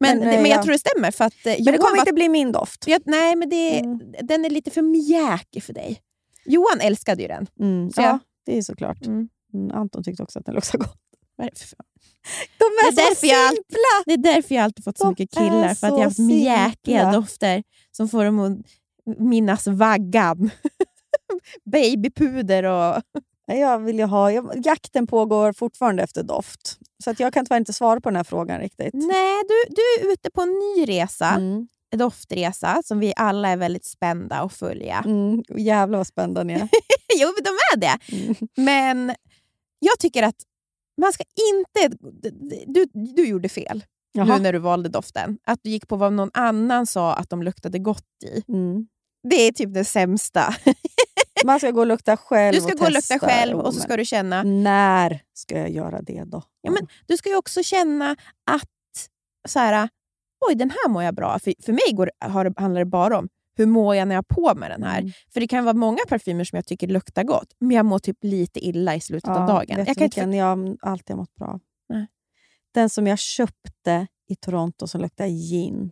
Men, 0.00 0.18
Men, 0.18 0.28
eh, 0.28 0.42
men 0.42 0.50
jag 0.50 0.58
ja. 0.58 0.62
tror 0.62 0.72
det 0.72 0.78
stämmer. 0.78 1.10
För 1.10 1.24
att, 1.24 1.46
eh, 1.46 1.54
Men 1.58 1.64
det 1.72 1.78
kommer 1.78 1.98
inte 1.98 2.12
bli 2.12 2.28
min 2.28 2.52
doft. 2.52 2.84
jag, 2.86 3.02
Nej, 3.06 3.36
men 3.36 3.48
det, 3.48 3.78
Mm. 3.78 4.00
den 4.22 4.44
är 4.44 4.50
lite 4.50 4.70
för 4.70 4.82
mjäkig 4.82 5.62
för 5.62 5.72
dig. 5.72 6.00
Johan 6.44 6.80
älskade 6.80 7.22
ju 7.22 7.28
den. 7.28 7.46
Mm. 7.60 7.90
Ja, 7.96 8.02
jag- 8.02 8.18
det 8.46 8.58
är 8.58 8.62
såklart. 8.62 9.06
Mm. 9.06 9.28
Mm, 9.54 9.70
Anton 9.76 10.02
tyckte 10.04 10.22
också 10.22 10.38
att 10.38 10.44
den 10.46 10.54
luktade 10.54 10.78
gott. 10.84 10.96
De 12.58 12.64
är, 12.64 12.92
Det 12.96 13.02
är 13.02 13.14
så 13.14 13.26
jag 13.26 13.46
alltid- 13.46 13.56
simpla! 13.56 14.02
Det 14.06 14.12
är 14.12 14.34
därför 14.34 14.54
jag 14.54 14.64
alltid 14.64 14.84
fått 14.84 14.98
så 14.98 15.04
De 15.04 15.10
mycket 15.10 15.30
killar. 15.30 15.74
För 15.74 15.86
att 15.86 15.92
jag 15.92 15.98
har 15.98 16.04
haft 16.04 16.18
mjäkiga 16.18 17.00
simpla. 17.00 17.12
dofter 17.12 17.62
som 17.92 18.08
får 18.08 18.24
dem 18.24 18.38
att 18.38 18.58
minnas 19.18 19.66
vaggan. 19.66 20.50
Babypuder 21.64 22.62
och... 22.64 23.02
Jag 23.48 23.78
vill 23.78 24.00
ha, 24.00 24.32
jag, 24.32 24.66
jakten 24.66 25.06
pågår 25.06 25.52
fortfarande 25.52 26.02
efter 26.02 26.22
doft. 26.22 26.78
Så 27.04 27.10
att 27.10 27.20
jag 27.20 27.32
kan 27.32 27.44
tyvärr 27.46 27.56
inte 27.58 27.72
svara 27.72 28.00
på 28.00 28.08
den 28.08 28.16
här 28.16 28.24
frågan 28.24 28.60
riktigt. 28.60 28.94
Nej, 28.94 29.42
du, 29.48 29.74
du 29.74 30.08
är 30.08 30.12
ute 30.12 30.30
på 30.30 30.42
en 30.42 30.48
ny 30.48 30.84
resa. 30.88 31.28
Mm. 31.28 31.68
En 31.90 31.98
doftresa 31.98 32.82
som 32.84 32.98
vi 32.98 33.12
alla 33.16 33.48
är 33.48 33.56
väldigt 33.56 33.84
spända 33.84 34.36
att 34.36 34.52
följa. 34.52 35.02
Mm. 35.06 35.42
Jävlar 35.56 35.98
vad 35.98 36.06
spända 36.06 36.42
ni 36.42 36.52
är. 36.52 36.68
jo, 37.16 37.28
de 37.44 37.50
är 37.50 37.76
det. 37.76 37.98
Mm. 38.16 38.34
Men 38.56 39.14
jag 39.78 39.98
tycker 39.98 40.22
att 40.22 40.36
man 41.00 41.12
ska 41.12 41.24
inte... 41.54 41.96
Du, 42.66 42.86
du 42.92 43.28
gjorde 43.28 43.48
fel 43.48 43.84
nu 44.14 44.22
Jaha. 44.22 44.38
när 44.38 44.52
du 44.52 44.58
valde 44.58 44.88
doften. 44.88 45.38
Att 45.46 45.60
du 45.62 45.70
gick 45.70 45.88
på 45.88 45.96
vad 45.96 46.12
någon 46.12 46.30
annan 46.34 46.86
sa 46.86 47.14
att 47.14 47.30
de 47.30 47.42
luktade 47.42 47.78
gott 47.78 48.22
i. 48.24 48.52
Mm. 48.52 48.86
Det 49.28 49.36
är 49.36 49.52
typ 49.52 49.74
det 49.74 49.84
sämsta. 49.84 50.54
Man 51.44 51.58
ska 51.58 51.70
gå 51.70 51.80
och 51.80 51.86
lukta 51.86 52.16
själv 52.16 52.54
Du 52.54 52.60
ska 52.60 52.72
och 52.72 52.78
gå 52.78 52.84
och 52.84 52.92
lukta 52.92 53.18
själv 53.18 53.58
och 53.58 53.74
så 53.74 53.80
ska 53.80 53.96
du 53.96 54.04
känna... 54.04 54.42
När 54.42 55.22
ska 55.34 55.58
jag 55.58 55.70
göra 55.70 56.02
det 56.02 56.24
då? 56.24 56.42
Ja, 56.60 56.70
men 56.70 56.88
du 57.06 57.16
ska 57.16 57.28
ju 57.28 57.36
också 57.36 57.62
känna 57.62 58.16
att 58.50 58.68
så 59.48 59.58
här, 59.58 59.88
oj, 60.48 60.54
den 60.54 60.70
här 60.70 60.88
mår 60.88 61.02
jag 61.02 61.14
bra. 61.14 61.38
För, 61.38 61.54
för 61.62 61.72
mig 61.72 61.92
går, 61.92 62.10
har, 62.20 62.60
handlar 62.60 62.80
det 62.80 62.84
bara 62.84 63.18
om 63.18 63.28
hur 63.56 63.66
mår 63.66 63.96
jag 63.96 64.08
när 64.08 64.14
jag 64.14 64.22
har 64.30 64.52
på 64.52 64.58
mig 64.60 64.68
den 64.68 64.82
här. 64.82 64.98
Mm. 64.98 65.12
För 65.32 65.40
det 65.40 65.48
kan 65.48 65.64
vara 65.64 65.74
många 65.74 65.98
parfymer 66.08 66.44
som 66.44 66.56
jag 66.56 66.66
tycker 66.66 66.86
luktar 66.86 67.24
gott, 67.24 67.48
men 67.58 67.70
jag 67.76 67.86
mår 67.86 67.98
typ 67.98 68.18
lite 68.22 68.66
illa 68.66 68.94
i 68.94 69.00
slutet 69.00 69.30
av 69.30 69.46
dagen. 69.46 69.76
Vet 69.76 69.88
Jag 69.88 69.96
kan 69.96 70.04
inte 70.04 70.36
jag 70.36 70.76
alltid 70.82 71.16
har 71.16 71.16
mått 71.16 71.34
bra? 71.34 71.60
Nej. 71.88 72.06
Den 72.74 72.90
som 72.90 73.06
jag 73.06 73.18
köpte 73.18 74.06
i 74.28 74.36
Toronto 74.36 74.86
som 74.86 75.00
luktar 75.00 75.26
gin. 75.26 75.90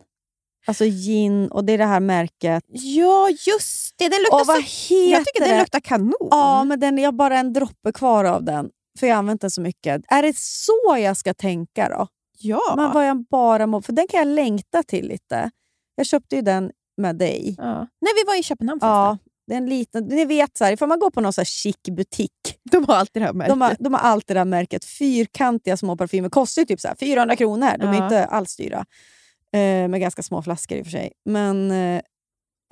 Alltså 0.67 0.85
gin, 0.85 1.47
och 1.51 1.65
det 1.65 1.73
är 1.73 1.77
det 1.77 1.85
här 1.85 1.99
märket. 1.99 2.63
Ja, 2.67 3.29
just 3.29 3.97
det! 3.97 4.09
Den 4.09 4.19
luktar 4.19 4.41
Och 4.41 4.47
vad 4.47 4.63
så... 4.65 4.93
Jag 4.93 5.25
tycker 5.25 5.39
den 5.39 5.49
det? 5.49 5.59
luktar 5.59 5.79
kanon. 5.79 6.27
Ja, 6.31 6.63
men 6.63 6.79
den, 6.79 6.97
jag 6.97 7.07
har 7.07 7.11
bara 7.11 7.39
en 7.39 7.53
droppe 7.53 7.91
kvar 7.91 8.23
av 8.25 8.43
den. 8.43 8.69
För 8.99 9.07
jag 9.07 9.15
har 9.15 9.19
använt 9.19 9.41
den 9.41 9.51
så 9.51 9.61
mycket. 9.61 10.01
Är 10.07 10.21
det 10.21 10.37
så 10.37 10.97
jag 10.97 11.17
ska 11.17 11.33
tänka 11.33 11.89
då? 11.89 12.07
ja. 12.39 12.73
Men 12.77 12.93
vad 12.93 13.07
jag 13.07 13.25
bara 13.29 13.67
må, 13.67 13.81
för 13.81 13.93
den 13.93 14.07
kan 14.07 14.17
jag 14.17 14.27
längta 14.27 14.83
till 14.83 15.07
lite. 15.07 15.51
Jag 15.95 16.05
köpte 16.05 16.35
ju 16.35 16.41
den 16.41 16.71
med 16.97 17.15
dig. 17.15 17.55
ja. 17.57 17.73
När 18.01 18.23
vi 18.23 18.27
var 18.27 18.39
i 18.39 18.43
Köpenhamn 18.43 18.79
Ja, 18.81 19.17
det 19.47 19.53
är 19.53 19.57
en 19.57 19.65
liten, 19.69 20.03
ni 20.05 20.25
vet, 20.25 20.57
så 20.57 20.63
här, 20.65 20.71
ifall 20.71 20.87
man 20.87 20.99
går 20.99 21.09
på 21.09 21.21
någon 21.21 21.33
så 21.33 21.41
här 21.41 21.45
chic 21.45 21.77
butik. 21.91 22.31
De 22.71 22.85
har 22.85 22.95
alltid 22.95 23.21
det 23.21 23.25
här 23.25 23.33
märket. 23.33 23.49
De 23.51 23.61
har, 23.61 23.75
de 23.79 23.93
har 23.93 24.01
alltid 24.01 24.35
det 24.35 24.39
här 24.39 24.45
märket. 24.45 24.85
Fyrkantiga 24.85 25.77
små 25.77 25.97
parfymer. 25.97 26.29
Kostar 26.29 26.61
ju 26.61 26.65
typ 26.65 26.79
så 26.79 26.87
här 26.87 26.95
400 26.95 27.35
kronor. 27.35 27.77
De 27.79 27.87
är 27.87 27.93
Ja. 27.93 28.03
inte 28.03 28.25
alls 28.25 28.55
dyra. 28.55 28.85
Eh, 29.53 29.87
med 29.87 29.99
ganska 30.01 30.23
små 30.23 30.41
flaskor 30.41 30.77
i 30.77 30.81
och 30.81 30.85
för 30.85 30.91
sig. 30.91 31.11
Men, 31.25 31.71
eh, 31.71 32.01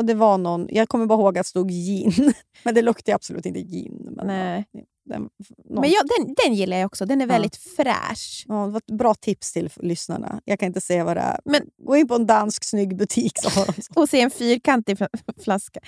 Och 0.03 0.07
det 0.07 0.13
var 0.13 0.37
någon, 0.37 0.67
jag 0.69 0.89
kommer 0.89 1.05
bara 1.05 1.19
ihåg 1.19 1.37
att 1.37 1.45
det 1.45 1.49
stod 1.49 1.69
gin, 1.71 2.33
men 2.63 2.75
det 2.75 2.81
luktade 2.81 3.15
absolut 3.15 3.45
inte 3.45 3.59
gin. 3.59 4.07
Men, 4.15 4.27
Nej. 4.27 4.65
ja, 4.71 4.81
den, 5.05 5.21
någon, 5.21 5.81
Men 5.81 5.89
jag, 5.91 6.01
den, 6.17 6.35
den 6.45 6.53
gillar 6.53 6.77
jag 6.77 6.85
också. 6.85 7.05
Den 7.05 7.21
är 7.21 7.25
Ja. 7.25 7.31
väldigt 7.33 7.55
fräsch. 7.55 8.45
ja, 8.47 8.65
det 8.65 8.71
var 8.71 8.77
ett 8.77 8.97
bra 8.97 9.13
tips 9.13 9.53
till 9.53 9.69
lyssnarna. 9.75 10.41
Jag 10.45 10.59
kan 10.59 10.67
inte 10.67 10.81
säga 10.81 11.03
vad 11.03 11.17
det 11.17 11.21
är. 11.21 11.39
Men- 11.45 11.61
Gå 11.85 11.95
in 11.97 12.07
på 12.07 12.15
en 12.15 12.25
dansk 12.25 12.63
snygg 12.63 12.97
butik 12.97 13.31
så 13.41 13.49
har 13.59 13.65
de 13.65 13.81
så. 13.81 13.93
Och 14.01 14.09
se 14.09 14.21
en 14.21 14.31
fyrkantig 14.31 14.97
fl- 14.97 15.41
flaska. 15.43 15.79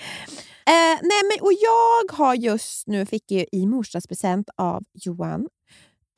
Eh, 0.66 1.00
nej, 1.02 1.22
men, 1.30 1.40
och 1.46 1.52
jag 1.52 2.16
har 2.16 2.34
just 2.34 2.86
nu, 2.86 3.06
fick 3.06 3.30
ju 3.30 3.46
i 3.52 3.66
morsdagspresent 3.66 4.48
av 4.56 4.82
Johan, 4.94 5.48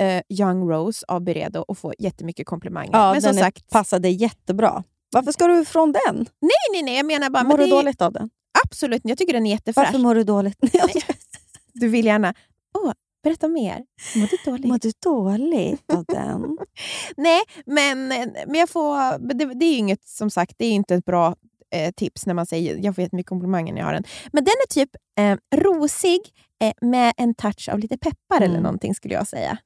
eh, 0.00 0.22
Young 0.40 0.70
Rose 0.70 1.04
av 1.08 1.20
Beredo 1.20 1.60
och 1.68 1.78
få 1.78 1.92
jättemycket 1.98 2.46
komplimanger. 2.46 2.90
Ja, 2.92 3.12
men 3.12 3.22
den 3.22 3.22
som 3.22 3.38
är, 3.38 3.42
sagt, 3.42 3.70
passade 3.70 4.08
jättebra. 4.08 4.84
Varför 5.10 5.32
ska 5.32 5.46
du 5.46 5.60
ifrån 5.60 5.92
den? 5.92 6.16
nej, 6.40 6.50
nej, 6.72 6.82
nej, 6.82 6.96
jag 6.96 7.06
menar 7.06 7.30
bara... 7.30 7.42
Mår 7.42 7.48
men 7.48 7.58
du 7.58 7.64
är- 7.64 7.70
dåligt 7.76 8.02
av 8.02 8.12
den? 8.12 8.30
Absolut 8.66 9.02
jag 9.04 9.18
tycker 9.18 9.32
den 9.32 9.46
är 9.46 9.50
jättefräsch. 9.50 9.86
Varför 9.86 9.98
mår 9.98 10.14
du 10.14 10.24
dåligt? 10.24 10.58
Du 11.72 11.88
vill 11.88 12.06
gärna... 12.06 12.34
Åh, 12.78 12.92
berätta 13.24 13.48
mer. 13.48 13.84
Mår 14.16 14.26
du 14.26 14.36
dåligt? 14.50 14.66
Mår 14.66 14.78
du 14.78 14.92
dåligt 15.02 15.92
av 15.92 16.04
den? 16.08 16.58
Nej, 17.16 17.40
men, 17.66 18.08
men 18.46 18.54
jag 18.54 18.68
får... 18.70 19.18
Det, 19.34 19.44
det 19.54 19.64
är 19.66 19.70
ju 19.70 19.76
inget, 19.78 20.08
som 20.08 20.30
sagt, 20.30 20.54
det 20.58 20.64
är 20.66 20.70
inte 20.72 20.94
ett 20.94 21.04
bra 21.04 21.34
eh, 21.74 21.92
tips 21.92 22.26
när 22.26 22.34
man 22.34 22.46
säger 22.46 22.78
jag 22.84 22.94
får 22.94 23.02
jättemycket 23.02 23.28
komplimanger 23.28 23.72
när 23.72 23.80
jag 23.80 23.86
har 23.86 23.92
den. 23.92 24.04
Men 24.32 24.44
den 24.44 24.52
är 24.64 24.68
typ 24.74 24.90
eh, 25.18 25.36
rosig 25.60 26.20
eh, 26.62 26.72
med 26.88 27.14
en 27.16 27.34
touch 27.34 27.68
av 27.72 27.78
lite 27.78 27.98
peppar 27.98 28.36
eller 28.36 28.46
Mm. 28.46 28.62
någonting 28.62 28.94
skulle 28.94 29.14
jag 29.14 29.26
säga. 29.28 29.58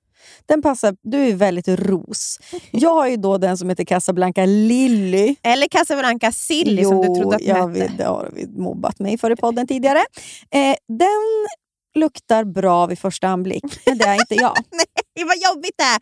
Den 0.47 0.63
passar, 0.63 0.97
du 1.03 1.19
är 1.29 1.35
väldigt 1.35 1.69
ros. 1.69 2.39
Jag 2.71 2.95
har 2.95 3.09
ju 3.09 3.17
då 3.17 3.39
den 3.39 3.59
som 3.59 3.69
heter 3.69 3.85
Casablanca 3.85 4.45
Lilly. 4.45 5.37
Eller 5.43 5.69
Casablanca 5.69 6.33
Silly 6.33 6.85
som 6.85 7.01
du 7.01 7.21
trodde 7.21 7.37
att 7.37 7.43
jag 7.43 7.69
hette. 7.69 7.81
vet, 7.81 7.99
det 7.99 8.05
har 8.05 8.31
vi 8.33 8.47
mobbat 8.47 8.99
mig 8.99 9.19
för 9.19 9.31
i 9.31 9.37
podden 9.37 9.67
tidigare. 9.67 10.05
Eh, 10.51 10.77
den 10.89 11.47
luktar 11.95 12.45
bra 12.45 12.87
vid 12.87 12.99
första 12.99 13.29
anblick, 13.29 13.65
men 13.87 13.99
det 13.99 14.05
är 14.05 14.15
inte 14.15 14.35
jag. 14.35 14.57
Nej, 14.71 15.27
vad 15.27 15.37
jobbigt 15.37 15.75
det 15.77 15.85
är! 15.85 16.01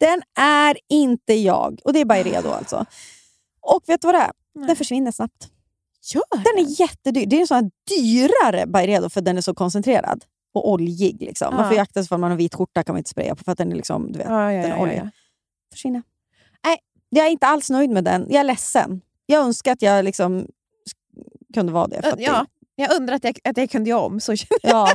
Den 0.00 0.22
är 0.38 0.78
inte 0.88 1.34
jag. 1.34 1.80
Och 1.84 1.92
det 1.92 2.00
är 2.00 2.04
bara 2.04 2.22
redo 2.22 2.50
alltså. 2.50 2.84
Och 3.60 3.82
vet 3.86 4.00
du 4.00 4.06
vad 4.08 4.14
det 4.14 4.20
är? 4.20 4.32
Nej. 4.54 4.66
Den 4.66 4.76
försvinner 4.76 5.12
snabbt. 5.12 5.48
Gör 6.14 6.22
Den 6.30 6.66
är 6.66 6.80
jättedyr. 6.80 7.26
Det 7.26 7.36
är 7.36 7.40
en 7.40 7.46
sån 7.46 7.56
här 7.56 7.70
dyrare 7.90 8.66
Byredo 8.66 9.08
för 9.08 9.20
den 9.20 9.36
är 9.36 9.40
så 9.40 9.54
koncentrerad 9.54 10.24
och 10.56 10.70
oljig. 10.70 11.22
Liksom. 11.22 11.54
Man 11.54 11.64
får 11.64 11.72
ju 11.74 11.78
akta 11.78 12.00
sig 12.02 12.08
för 12.08 12.16
att 12.16 12.20
man 12.20 12.30
har 12.30 12.38
vit 12.38 12.54
skjorta 12.54 12.82
kan 12.82 12.92
man 12.92 12.98
inte 12.98 13.10
spraya 13.10 13.34
på 13.34 13.44
för 13.44 13.52
att 13.52 13.58
den 13.58 13.72
är 13.72 13.76
liksom, 13.76 14.12
du 14.12 14.18
vet, 14.18 14.28
Ja, 14.28 14.52
ja, 14.52 14.62
den 14.62 14.70
är 14.72 14.76
ja, 14.76 14.82
oljig. 14.82 14.98
ja. 14.98 15.08
Försvinner. 15.72 16.02
Nej, 16.64 16.78
jag 17.08 17.26
är 17.26 17.30
inte 17.30 17.46
alls 17.46 17.70
nöjd 17.70 17.90
med 17.90 18.04
den. 18.04 18.26
Jag 18.30 18.40
är 18.40 18.44
ledsen. 18.44 19.00
Jag 19.26 19.42
önskar 19.44 19.72
att 19.72 19.82
jag 19.82 20.04
liksom 20.04 20.46
kunde 21.54 21.72
vara 21.72 21.86
det. 21.86 22.14
Ja. 22.18 22.46
Jag 22.78 22.92
undrar 22.96 23.14
att 23.14 23.24
jag, 23.24 23.38
att 23.44 23.56
jag 23.56 23.70
kunde 23.70 23.90
göra 23.90 24.00
om. 24.00 24.20
Så. 24.20 24.32
det 24.32 24.46
ja, 24.62 24.92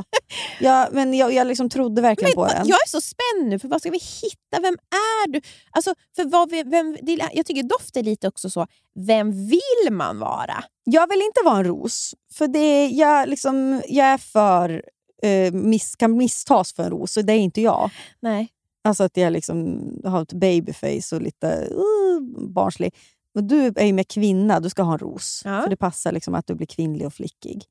ja, 0.60 0.88
men 0.92 1.14
jag, 1.14 1.32
jag 1.32 1.46
liksom 1.46 1.68
trodde 1.68 2.02
verkligen 2.02 2.32
Men, 2.36 2.44
på 2.48 2.54
den. 2.54 2.66
jag 2.68 2.76
är 2.82 2.88
så 2.88 3.00
spänd 3.00 3.48
nu, 3.50 3.58
för 3.58 3.68
vad 3.68 3.80
ska 3.80 3.90
vi 3.90 3.98
hitta? 3.98 4.60
Vem 4.62 4.74
är 4.90 5.28
du? 5.28 5.40
Alltså, 5.70 5.94
för 6.16 6.24
vad 6.24 6.50
vi, 6.50 6.62
vem, 6.62 6.96
det, 7.02 7.18
jag 7.32 7.46
tycker 7.46 7.62
doft 7.62 7.96
är 7.96 8.02
lite 8.02 8.28
också 8.28 8.50
så, 8.50 8.66
vem 8.94 9.46
vill 9.46 9.90
man 9.92 10.18
vara? 10.18 10.64
Jag 10.84 11.08
vill 11.08 11.22
inte 11.22 11.40
vara 11.44 11.56
en 11.58 11.64
ros. 11.64 12.14
För 12.34 12.48
det 12.48 12.86
jag, 12.86 13.28
liksom, 13.28 13.82
jag 13.88 14.06
är 14.06 14.18
för... 14.18 14.82
Eh, 15.22 15.52
miss, 15.52 15.96
kan 15.96 16.16
misstas 16.16 16.72
för 16.72 16.82
en 16.82 16.90
ros, 16.90 17.16
och 17.16 17.24
det 17.24 17.32
är 17.32 17.38
inte 17.38 17.60
jag. 17.60 17.90
Nej. 18.20 18.48
Alltså 18.84 19.04
att 19.04 19.16
jag 19.16 19.32
liksom 19.32 19.80
har 20.04 20.22
ett 20.22 20.32
babyface 20.32 21.16
och 21.16 21.22
lite 21.22 21.68
uh, 21.70 22.48
barnslig. 22.48 22.94
Men 23.34 23.48
du 23.48 23.72
är 23.76 23.84
ju 23.86 23.92
mer 23.92 24.04
kvinna, 24.04 24.60
du 24.60 24.70
ska 24.70 24.82
ha 24.82 24.92
en 24.92 24.98
ros. 24.98 25.42
Ja. 25.44 25.62
För 25.62 25.70
det 25.70 25.76
passar 25.76 26.12
liksom 26.12 26.34
att 26.34 26.46
du 26.46 26.54
blir 26.54 26.66
kvinnlig 26.66 27.06
och 27.06 27.14
flickig. 27.14 27.64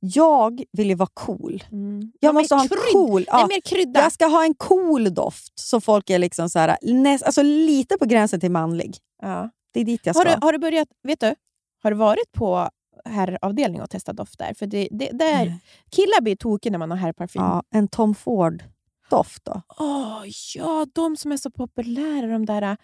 Jag 0.00 0.62
vill 0.72 0.88
ju 0.88 0.94
vara 0.94 1.08
cool. 1.14 1.64
Mm. 1.72 2.12
Jag 2.20 2.28
Ja, 2.28 2.32
måste 2.32 2.54
ha 2.54 2.62
en 2.62 2.68
krydd. 2.68 2.80
cool... 2.92 3.24
Ja, 3.26 3.46
mer 3.46 3.60
krydda. 3.60 4.00
jag 4.00 4.12
ska 4.12 4.26
ha 4.26 4.44
en 4.44 4.54
cool 4.54 5.14
doft 5.14 5.52
så 5.58 5.80
folk 5.80 6.10
är 6.10 6.18
liksom 6.18 6.50
så 6.50 6.58
här, 6.58 6.76
näst, 6.82 7.24
alltså 7.24 7.42
lite 7.42 7.98
på 7.98 8.04
gränsen 8.04 8.40
till 8.40 8.50
manlig. 8.50 8.96
Ja. 9.22 9.50
Det 9.72 9.80
är 9.80 9.84
dit 9.84 10.00
jag 10.06 10.14
Har, 10.14 10.20
ska. 10.24 10.34
du, 10.36 10.46
har 10.46 10.52
du 10.52 10.58
börjat, 10.58 10.88
vet 11.02 11.20
du, 11.20 11.34
har 11.82 11.90
du 11.90 11.96
varit 11.96 12.32
på 12.32 12.68
herravdelning 13.04 13.82
och 13.82 13.90
testat 13.90 14.16
dofter? 14.16 14.54
För 14.54 14.66
det, 14.66 14.88
det, 14.90 15.10
där, 15.12 15.44
Nej. 15.44 15.58
killar 15.90 16.20
blir 16.20 16.36
tokiga 16.36 16.70
när 16.70 16.78
man 16.78 16.90
har 16.90 16.98
herrparfym. 16.98 17.42
ja, 17.42 17.62
en 17.70 17.88
Tom 17.88 18.14
Ford-doft 18.14 19.44
då? 19.44 19.62
Åh, 19.78 20.22
ja, 20.54 20.86
de 20.94 21.16
som 21.16 21.32
är 21.32 21.36
så 21.36 21.50
populära. 21.50 22.26
De 22.26 22.46
där, 22.46 22.76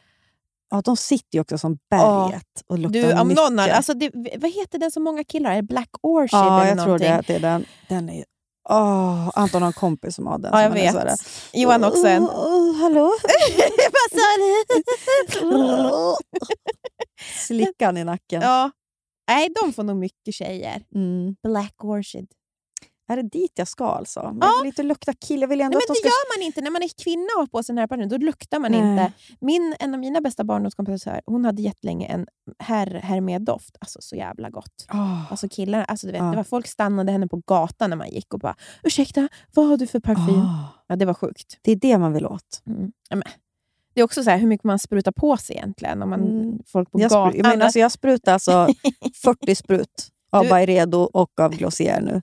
Ja, 0.70 0.82
de 0.84 0.96
sitter 0.96 1.36
ju 1.36 1.40
också 1.40 1.58
som 1.58 1.78
berget 1.90 2.62
och 2.66 2.78
luktar 2.78 3.00
du, 3.00 3.20
om 3.20 3.28
mycket. 3.28 3.44
någon 3.44 3.58
alltså 3.58 3.94
det, 3.94 4.10
vad 4.14 4.50
heter 4.50 4.78
den 4.78 4.90
som 4.90 5.02
många 5.02 5.24
killar 5.24 5.54
har? 5.54 5.62
Black 5.62 5.88
Orchid 6.00 6.38
ja, 6.38 6.62
eller 6.64 6.76
jag 6.76 6.84
tror 6.84 6.98
det. 6.98 7.22
det 7.26 7.34
är 7.34 7.40
den. 7.40 7.64
den 7.88 8.08
är, 8.08 8.24
åh, 8.68 9.30
Anton 9.34 9.62
har 9.62 9.66
en 9.66 9.72
kompis 9.72 10.14
som 10.14 10.26
har 10.26 10.38
den. 10.38 10.50
Ja, 10.52 10.62
jag 10.62 10.68
han 10.68 10.78
är 10.78 11.04
vet. 11.04 11.18
Johan 11.52 11.84
också 11.84 12.06
en. 12.06 12.22
Oh, 12.22 12.30
oh, 12.30 12.76
hallå? 12.82 13.02
Vad 13.92 14.20
sa 14.20 14.26
du? 14.40 16.14
Slickar 17.46 17.86
han 17.86 17.96
i 17.96 18.04
nacken. 18.04 18.42
ja. 18.42 18.70
Nej, 19.28 19.48
de 19.62 19.72
får 19.72 19.82
nog 19.82 19.96
mycket 19.96 20.34
tjejer. 20.34 20.82
Mm. 20.94 21.36
Black 21.42 21.84
Orchid. 21.84 22.26
Är 23.08 23.16
det 23.16 23.22
dit 23.22 23.52
jag 23.54 23.68
ska 23.68 23.84
alltså? 23.86 24.22
Men 24.22 24.38
Ja. 24.40 24.46
Jag 24.46 24.58
vill 24.58 24.66
inte 24.66 24.82
lukta 24.82 25.12
kill. 25.12 25.40
Jag 25.40 25.48
vill 25.48 25.60
ändå 25.60 25.70
Nej, 25.70 25.74
men 25.76 25.82
att 25.82 25.86
de 25.86 25.92
det 25.92 25.98
ska... 25.98 26.08
gör 26.08 26.38
man 26.38 26.46
inte. 26.46 26.60
När 26.60 26.70
man 26.70 26.82
är 26.82 27.04
kvinna 27.04 27.28
och 27.36 27.40
har 27.40 27.46
på 27.46 27.62
sig 27.62 27.72
en 27.72 27.78
herrparfym, 27.78 28.08
då 28.08 28.16
luktar 28.16 28.58
man 28.58 28.72
Nej. 28.72 28.80
inte. 28.80 29.12
Min, 29.40 29.76
en 29.80 29.94
av 29.94 30.00
mina 30.00 30.20
bästa 30.20 30.44
barndomskompisar 30.44 31.20
hon 31.26 31.44
hade 31.44 31.62
jättelänge 31.62 32.06
en 32.06 32.26
herr, 32.58 32.86
herrmed-doft. 32.86 33.76
Alltså 33.80 33.98
så 34.02 34.16
jävla 34.16 34.50
gott. 34.50 34.86
Åh. 34.92 35.30
Alltså 35.32 35.48
killar, 35.48 35.84
alltså, 35.88 36.06
du 36.06 36.12
vet, 36.12 36.20
Ja. 36.22 36.30
det 36.30 36.36
var 36.36 36.44
folk 36.44 36.66
stannade 36.66 37.12
henne 37.12 37.28
på 37.28 37.36
gatan 37.46 37.90
när 37.90 37.96
man 37.96 38.08
gick 38.10 38.34
och 38.34 38.40
bara 38.40 38.56
“ursäkta, 38.82 39.28
vad 39.54 39.66
har 39.66 39.76
du 39.76 39.86
för 39.86 40.00
parfym?” 40.00 40.34
Åh. 40.38 40.64
ja, 40.86 40.96
Det 40.96 41.04
var 41.04 41.14
sjukt. 41.14 41.58
Det 41.62 41.72
är 41.72 41.76
det 41.76 41.98
man 41.98 42.12
vill 42.12 42.26
åt. 42.26 42.62
Mm. 42.66 42.92
Ja, 43.10 43.16
det 43.94 44.00
är 44.00 44.04
också 44.04 44.24
så 44.24 44.30
här, 44.30 44.38
hur 44.38 44.46
mycket 44.46 44.64
man 44.64 44.78
sprutar 44.78 45.12
på 45.12 45.36
sig 45.36 45.56
egentligen. 45.56 46.02
Om 46.02 46.10
man, 46.10 46.20
Mm. 46.20 46.58
Folk 46.66 46.90
på 46.90 47.00
Jag, 47.00 47.10
gatan. 47.10 47.32
spru- 47.32 47.42
men 47.42 47.62
alltså, 47.62 47.78
jag 47.78 47.92
sprutar 47.92 48.32
alltså 48.32 48.68
40 49.24 49.54
sprut 49.54 50.08
av 50.32 50.44
Du- 50.44 50.50
Byredo 50.50 50.98
och 50.98 51.40
av 51.40 51.56
Glossier 51.56 52.00
nu. 52.00 52.22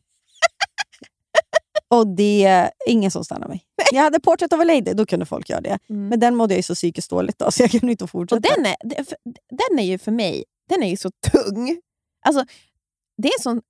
och 1.87 2.07
det 2.07 2.43
är 2.45 2.71
ingen 2.87 3.11
som 3.11 3.23
stannar 3.25 3.47
mig. 3.47 3.63
Jag 3.91 4.01
hade 4.01 4.19
Portrait 4.19 4.53
of 4.53 4.59
a 4.59 4.63
Lady, 4.63 4.93
då 4.93 5.05
kunde 5.05 5.25
folk 5.25 5.49
göra 5.49 5.61
det. 5.61 5.79
Mm. 5.89 6.07
Men 6.07 6.19
den 6.19 6.35
mådde 6.35 6.53
jag 6.53 6.57
ju 6.59 6.63
så 6.63 6.75
psykiskt 6.75 7.09
dåligt 7.09 7.41
av, 7.41 7.49
så 7.51 7.63
jag 7.63 7.71
kunde 7.71 7.91
inte 7.91 8.07
fortsätta. 8.07 8.35
Och 8.35 8.41
den 8.57 8.65
är, 8.65 8.75
den 9.69 9.79
är 9.79 9.83
ju 9.83 9.97
för 9.97 10.11
mig 10.11 10.43
den 10.69 10.83
är 10.83 10.89
ju 10.89 10.97
så 10.97 11.11
tung. 11.31 11.81
Alltså, 12.25 12.45
det 13.17 13.27
är 13.27 13.33
en 13.39 13.43
sån 13.43 13.61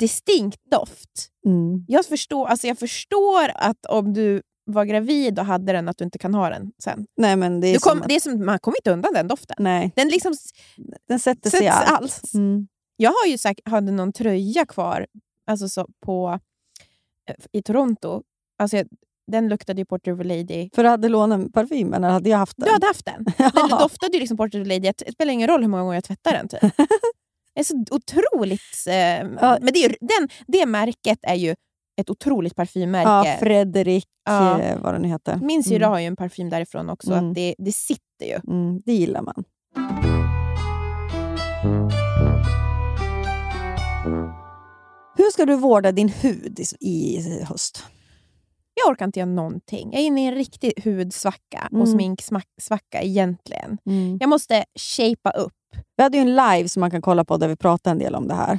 distinkt 0.00 0.60
doft. 0.70 1.28
Mm. 1.46 1.84
Jag 1.88 2.06
förstår, 2.06 2.46
alltså 2.46 2.66
jag 2.66 2.78
förstår 2.78 3.50
att 3.54 3.86
om 3.86 4.12
du 4.12 4.42
var 4.66 4.84
gravid 4.84 5.38
och 5.38 5.44
hade 5.44 5.72
den, 5.72 5.88
att 5.88 5.98
du 5.98 6.04
inte 6.04 6.18
kan 6.18 6.34
ha 6.34 6.50
den 6.50 6.72
sen. 6.84 7.06
Nej, 7.16 7.36
men 7.36 7.60
det 7.60 7.68
är 7.68 7.78
kom, 7.78 8.02
att, 8.02 8.08
det 8.08 8.16
är 8.16 8.20
som, 8.20 8.44
man 8.46 8.58
kommer 8.58 8.78
inte 8.78 8.90
undan 8.90 9.12
den 9.14 9.28
doften. 9.28 9.56
Nej, 9.58 9.92
Den 9.96 10.08
liksom 10.08 10.34
den 11.08 11.18
sätter 11.18 11.50
sig 11.50 11.64
i 11.64 11.68
allt. 11.68 12.34
Mm. 12.34 12.68
Jag 12.96 13.10
har 13.10 13.26
ju 13.26 13.38
sagt, 13.38 13.60
hade 13.64 13.92
någon 13.92 14.12
tröja 14.12 14.66
kvar 14.66 15.06
alltså 15.46 15.68
så 15.68 15.86
på, 16.06 16.38
eh, 17.30 17.34
i 17.52 17.62
Toronto. 17.62 18.22
Alltså 18.58 18.76
jag, 18.76 18.86
den 19.26 19.48
luktade 19.48 19.80
ju 19.80 19.84
Porter 19.84 20.12
of 20.12 20.26
Lady. 20.26 20.70
För 20.74 20.82
du 20.82 20.88
hade 20.88 21.08
lånat 21.08 21.52
parfymen, 21.52 22.04
eller 22.04 22.12
hade 22.12 22.30
jag 22.30 22.38
haft 22.38 22.56
den? 22.56 22.66
Du 22.66 22.72
hade 22.72 22.86
haft 22.86 23.04
den. 23.04 23.24
Den 23.54 23.68
doftade 23.78 24.12
ju 24.12 24.20
liksom 24.20 24.36
Porter 24.36 24.60
of 24.60 24.66
Lady. 24.66 24.80
Det 24.80 25.12
spelar 25.12 25.32
ingen 25.32 25.48
roll 25.48 25.60
hur 25.62 25.68
många 25.68 25.82
gånger 25.82 25.94
jag 25.94 26.04
tvättar 26.04 26.32
den. 26.32 26.48
Typ. 26.48 26.60
Det 27.54 27.60
är 27.60 27.64
så 27.64 27.84
otroligt... 27.90 28.86
Eh, 28.86 28.94
Ja. 29.40 29.58
Men 29.60 29.72
det, 29.72 29.84
är, 29.84 29.96
den, 30.00 30.28
det 30.46 30.66
märket 30.66 31.18
är 31.22 31.34
ju 31.34 31.54
ett 31.96 32.10
otroligt 32.10 32.52
Ja, 32.56 32.60
parfymmärke. 32.62 33.36
Fredrik, 33.40 34.06
Ja. 34.24 34.60
eh, 34.60 34.78
vad 34.82 34.94
den 34.94 35.04
heter. 35.04 35.36
Min 35.42 35.64
syrra 35.64 35.76
Mm. 35.84 35.90
har 35.90 35.98
ju 36.00 36.06
en 36.06 36.16
parfym 36.16 36.50
därifrån 36.50 36.90
också. 36.90 37.12
Mm. 37.12 37.28
Att 37.28 37.34
det, 37.34 37.54
det 37.58 37.72
sitter 37.72 38.26
ju. 38.26 38.40
Mm, 38.52 38.80
det 38.84 38.92
gillar 38.92 39.22
man. 39.22 39.44
Hur 45.16 45.30
ska 45.32 45.46
du 45.46 45.56
vårda 45.56 45.92
din 45.92 46.08
hud 46.08 46.60
i, 46.80 46.86
i 46.90 47.42
höst? 47.48 47.84
Jag 48.84 48.90
orkar 48.92 49.04
inte 49.04 49.18
göra 49.20 49.30
någonting. 49.30 49.88
Jag 49.92 50.02
är 50.02 50.06
inne 50.06 50.24
i 50.24 50.26
en 50.26 50.34
riktig 50.34 50.72
hudsvacka 50.84 51.68
och 51.72 51.76
Mm. 51.76 51.86
sminksvacka 51.86 53.02
egentligen. 53.02 53.78
Jag 54.20 54.28
måste 54.28 54.64
shapea 54.78 55.32
upp. 55.32 55.52
Vi 55.96 56.02
hade 56.02 56.16
ju 56.16 56.20
en 56.20 56.34
live 56.36 56.68
som 56.68 56.80
man 56.80 56.90
kan 56.90 57.02
kolla 57.02 57.24
på 57.24 57.36
där 57.36 57.48
vi 57.48 57.56
pratade 57.56 57.92
en 57.92 57.98
del 57.98 58.14
om 58.14 58.28
det 58.28 58.34
här. 58.34 58.58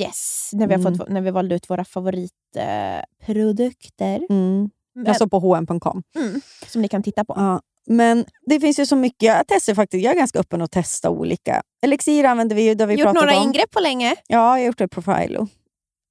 Yes! 0.00 0.50
När 0.52 0.66
vi, 0.66 0.74
har 0.74 0.80
Mm. 0.80 0.98
fått, 0.98 1.08
när 1.08 1.20
vi 1.20 1.30
valde 1.30 1.54
ut 1.54 1.70
våra 1.70 1.84
favoritprodukter. 1.84 4.26
Mm. 4.30 4.70
Jag 5.06 5.16
såg 5.16 5.30
på 5.30 5.38
H&M.com. 5.38 6.02
mm, 6.16 6.40
som 6.66 6.82
ni 6.82 6.88
kan 6.88 7.02
titta 7.02 7.24
på. 7.24 7.34
Ja. 7.36 7.60
Men 7.86 8.24
det 8.46 8.60
finns 8.60 8.78
ju 8.78 8.86
så 8.86 8.96
mycket. 8.96 9.22
Jag 9.22 9.44
testar 9.48 9.74
faktiskt. 9.74 10.04
Jag 10.04 10.14
är 10.14 10.18
ganska 10.18 10.38
öppen 10.38 10.62
att 10.62 10.70
testa 10.70 11.10
olika. 11.10 11.62
Elixir 11.82 12.24
använder 12.24 12.56
vi 12.56 12.62
ju. 12.62 12.74
Vi 12.86 12.94
Gjort 12.94 13.14
några 13.14 13.38
om. 13.38 13.42
ingrepp 13.46 13.70
på 13.70 13.80
länge. 13.80 14.10
Ja, 14.10 14.16
jag 14.26 14.38
har 14.40 14.58
gjort 14.58 14.78
det 14.78 14.84
i 14.84 14.88
Profilo. 14.88 15.48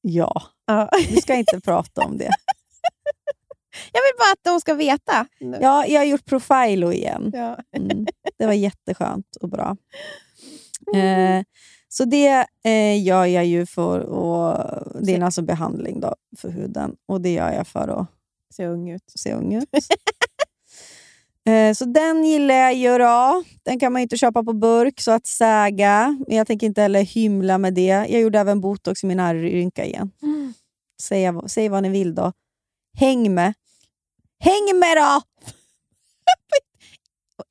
Ja, 0.01 0.41
Ja. 0.65 0.89
vi 1.09 1.21
ska 1.21 1.35
inte 1.35 1.59
prata 1.61 2.01
om 2.01 2.17
det. 2.17 2.29
Jag 3.91 4.01
vill 4.01 4.11
bara 4.19 4.31
att 4.33 4.43
de 4.43 4.61
ska 4.61 4.73
veta. 4.73 5.25
Ja, 5.61 5.85
jag 5.87 5.99
har 5.99 6.05
gjort 6.05 6.25
Profilo 6.25 6.91
igen. 6.91 7.31
Ja. 7.33 7.57
Mm. 7.77 8.05
Det 8.37 8.45
var 8.45 8.53
jätteskönt 8.53 9.35
och 9.41 9.49
bra. 9.49 9.77
Eh, 10.95 11.43
Så 11.87 12.05
det 12.05 12.45
eh, 12.65 13.03
gör 13.03 13.25
jag 13.25 13.45
ju 13.45 13.65
för 13.65 13.99
att... 13.99 14.87
Det 15.05 15.15
är 15.15 15.21
alltså 15.23 15.41
behandling 15.41 15.99
då, 15.99 16.15
för 16.37 16.49
huden. 16.49 16.95
Och 17.07 17.21
det 17.21 17.33
gör 17.33 17.51
jag 17.51 17.67
för 17.67 17.87
att 17.87 18.07
Ser 18.55 18.67
ung 18.67 18.89
ut. 18.89 19.03
se 19.15 19.33
ung 19.33 19.53
ut. 19.53 19.69
Eh, 21.45 21.73
Så 21.73 21.85
den 21.85 22.23
gillar 22.25 22.55
jag 22.55 22.73
ju 22.73 22.97
då. 22.97 23.43
Den 23.63 23.79
kan 23.79 23.93
man 23.93 24.01
inte 24.01 24.17
köpa 24.17 24.43
på 24.43 24.53
burk, 24.53 25.01
så 25.01 25.11
att 25.11 25.27
säga. 25.27 26.17
Men 26.27 26.37
jag 26.37 26.47
tänker 26.47 26.67
inte 26.67 26.81
heller 26.81 27.01
hymla 27.01 27.57
med 27.57 27.73
det. 27.73 27.81
Jag 28.09 28.21
gjorde 28.21 28.39
även 28.39 28.61
botox 28.61 29.03
i 29.03 29.07
min 29.07 29.19
arrynka 29.19 29.85
igen. 29.85 30.11
Säg, 31.01 31.31
säg 31.47 31.69
vad 31.69 31.83
ni 31.83 31.89
vill 31.89 32.15
då. 32.15 32.31
Häng 32.97 33.33
med. 33.33 33.53
Häng 34.39 34.79
med 34.79 34.97
då! 34.97 35.21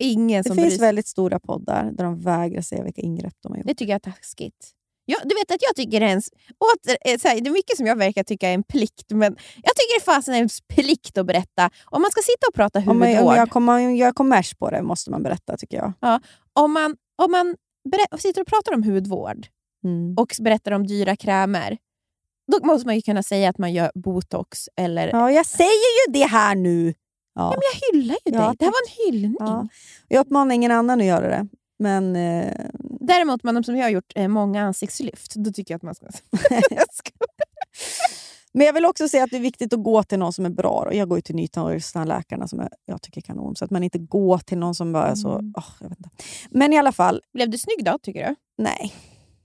Ingen 0.03 0.42
Det 0.42 0.48
som 0.48 0.57
finns 0.57 0.80
väldigt 0.80 1.07
stora 1.07 1.38
poddar 1.40 1.90
där 1.92 2.05
de 2.05 2.20
vägrar 2.20 2.61
säga 2.62 2.84
vilka 2.84 3.00
ingrepp 3.00 3.34
de 3.42 3.53
har 3.53 3.59
gjort. 3.59 3.66
Det 3.66 3.74
tycker 3.74 3.92
jag 3.92 4.07
är 4.07 4.12
taskigt. 4.12 4.70
Ja, 5.05 5.16
du 5.24 5.34
vet 5.34 5.50
att 5.50 5.62
jag 5.62 5.76
tycker 5.76 6.00
det 6.00 6.07
är, 6.07 6.12
en, 6.12 6.22
åter, 6.59 6.96
eh, 7.05 7.18
så 7.18 7.28
här, 7.28 7.40
det 7.40 7.48
är 7.50 7.53
mycket 7.53 7.76
som 7.76 7.86
jag 7.86 7.96
verkar 7.96 8.22
tycka 8.24 8.48
är 8.48 8.55
en 8.55 8.62
plikt, 8.62 9.11
men 9.11 9.36
jag 9.62 9.76
tycker 9.76 10.00
det 10.00 10.05
fasen 10.05 10.34
är 10.34 10.38
en 10.40 10.48
plikt 10.68 11.18
att 11.18 11.26
berätta. 11.26 11.70
Om 11.84 12.03
man 12.03 12.11
ska 12.11 12.20
sitta 12.20 12.46
och 12.48 12.55
prata 12.55 12.78
Om 12.78 13.03
huvudvård, 13.03 13.24
man, 13.24 13.30
om 13.32 13.36
jag 13.36 13.50
kommer 13.50 14.12
kommers 14.12 14.55
på 14.55 14.70
det 14.70 14.82
måste 14.82 15.11
man 15.11 15.22
berätta 15.22 15.57
tycker 15.57 15.76
jag. 15.76 15.92
om 16.53 16.72
man, 16.72 16.96
om 17.22 17.30
man 17.30 17.57
berä- 17.88 18.18
sitter 18.18 18.40
och 18.40 18.46
pratar 18.46 18.74
om 18.74 18.82
hudvård 18.82 19.46
Mm. 19.84 20.14
och 20.18 20.32
berättar 20.40 20.72
om 20.72 20.86
dyra 20.86 21.16
krämer, 21.16 21.78
då 22.53 22.66
måste 22.66 22.86
man 22.86 22.94
ju 22.94 23.03
kunna 23.03 23.22
säga 23.22 23.48
att 23.50 23.59
man 23.59 23.72
gör 23.72 23.90
botox 23.94 24.68
eller... 24.76 25.09
Ja, 25.09 25.30
jag 25.32 25.46
säger 25.46 26.07
ju 26.07 26.12
det 26.12 26.24
här 26.26 26.55
nu! 26.55 26.94
Ja. 27.35 27.51
Men 27.51 27.61
jag 27.72 27.93
hyllar 28.01 28.14
ju 28.14 28.33
Ja, 28.33 28.47
dig. 28.47 28.57
Det 28.59 28.64
här 28.64 28.72
var 28.72 29.07
en 29.09 29.12
hyllning. 29.12 29.37
Ja. 29.39 29.68
Jag 30.09 30.20
uppmanar 30.20 30.55
ingen 30.55 30.70
annan 30.70 31.01
att 31.01 31.07
göra 31.07 31.28
det. 31.28 31.49
Men 31.78 32.16
eh, 32.16 32.66
Däremot, 33.01 33.43
man, 33.43 33.64
som 33.64 33.76
jag 33.76 33.85
har 33.85 33.91
gjort 33.91 34.12
eh, 34.14 34.28
många 34.28 34.62
ansiktslyft, 34.62 35.35
då 35.35 35.53
tycker 35.53 35.74
jag 35.74 35.76
att 35.76 35.83
man 35.83 35.95
ska... 35.95 36.07
Men 38.55 38.66
jag 38.66 38.72
vill 38.72 38.85
också 38.85 39.09
säga 39.09 39.24
att 39.24 39.30
det 39.30 39.37
är 39.37 39.41
viktigt 39.41 39.72
att 39.72 39.83
gå 39.83 40.03
till 40.03 40.18
någon 40.18 40.33
som 40.33 40.47
är 40.47 40.51
bra. 40.51 40.85
Och 40.89 40.95
Jag 40.95 41.09
går 41.09 41.18
ju 41.18 41.22
till 41.22 41.35
nytandläkarna 41.35 42.49
som 42.49 42.59
jag, 42.59 42.68
jag 42.85 43.03
tycker 43.03 43.20
är 43.20 43.22
kanon. 43.22 43.57
Så 43.57 43.64
att 43.64 43.70
man 43.70 43.83
inte 43.83 43.99
går 43.99 44.39
till 44.39 44.59
någon 44.59 44.74
som 44.74 44.93
bara 44.93 45.07
är 45.07 45.14
så... 45.14 45.33
Mm. 45.33 45.55
åh, 45.57 45.64
jag 45.80 45.89
vet 45.89 45.99
inte. 45.99 46.11
Men 46.51 46.72
i 46.72 46.78
alla 46.78 46.93
fall, 46.93 47.22
Blev 47.33 47.51
du 47.51 47.59
snygg 47.59 47.85
då, 47.85 47.99
tycker 48.03 48.28
du? 48.28 48.35
nej. 48.62 48.95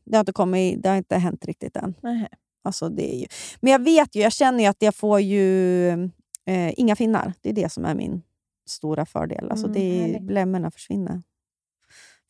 Det 0.05 0.15
har 0.15 0.19
inte, 0.19 0.33
kommit, 0.33 0.83
det 0.83 0.89
har 0.89 0.95
inte 0.95 1.17
hänt 1.17 1.45
riktigt 1.45 1.77
än. 1.77 1.93
Nähä. 2.03 2.27
Alltså, 2.63 2.89
det 2.89 3.15
är 3.15 3.19
ju, 3.19 3.25
men 3.61 3.71
jag 3.71 3.83
vet 3.83 4.15
ju, 4.15 4.21
jag 4.21 4.33
känner 4.33 4.59
ju 4.63 4.65
att 4.69 4.81
jag 4.81 4.95
får 4.95 5.19
ju 5.21 6.09
eh, 6.47 6.73
inga 6.77 6.95
finnar. 6.95 7.33
Det 7.41 7.49
är 7.49 7.53
det 7.53 7.71
som 7.71 7.85
är 7.85 7.95
min 7.95 8.21
stora 8.69 9.05
fördel. 9.05 9.51
Alltså, 9.51 9.67
Mm, 9.67 9.73
det 9.79 10.15
är, 10.15 10.19
blämmorna 10.19 10.71
försvinner. 10.71 11.23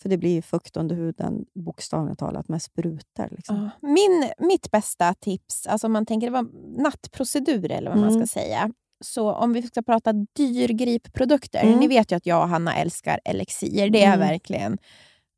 För 0.02 0.10
det 0.10 0.18
blir 0.18 0.42
fukt 0.42 0.78
under 0.78 0.96
huden, 0.96 1.46
bokstavligt 1.56 2.20
talat, 2.20 2.48
med 2.48 2.62
sprutor. 2.62 3.28
Liksom. 3.32 3.70
Min, 3.82 4.30
mitt 4.48 4.72
bästa 4.72 5.14
tips, 5.14 5.68
alltså 5.68 5.88
om 5.88 5.94
man 5.94 6.06
tänker 6.06 6.28
det 6.28 6.34
var 6.34 6.48
nattprocedur 6.84 7.72
eller 7.72 7.90
vad 7.92 8.00
man 8.00 8.10
Mm. 8.10 8.26
ska 8.28 8.40
säga. 8.40 8.72
Så 9.04 9.32
om 9.34 9.54
vi 9.54 9.62
ska 9.62 9.82
prata 9.82 10.14
dyrgripprodukter. 10.74 11.64
Mm. 11.64 11.80
Ni 11.80 11.88
vet 11.88 12.12
ju 12.12 12.16
att 12.16 12.26
jag 12.26 12.42
och 12.42 12.50
Hanna 12.50 12.76
älskar 12.76 13.20
Elixir. 13.26 13.90
Det 13.90 14.04
är 14.04 14.08
Mm. 14.14 14.20
verkligen 14.20 14.78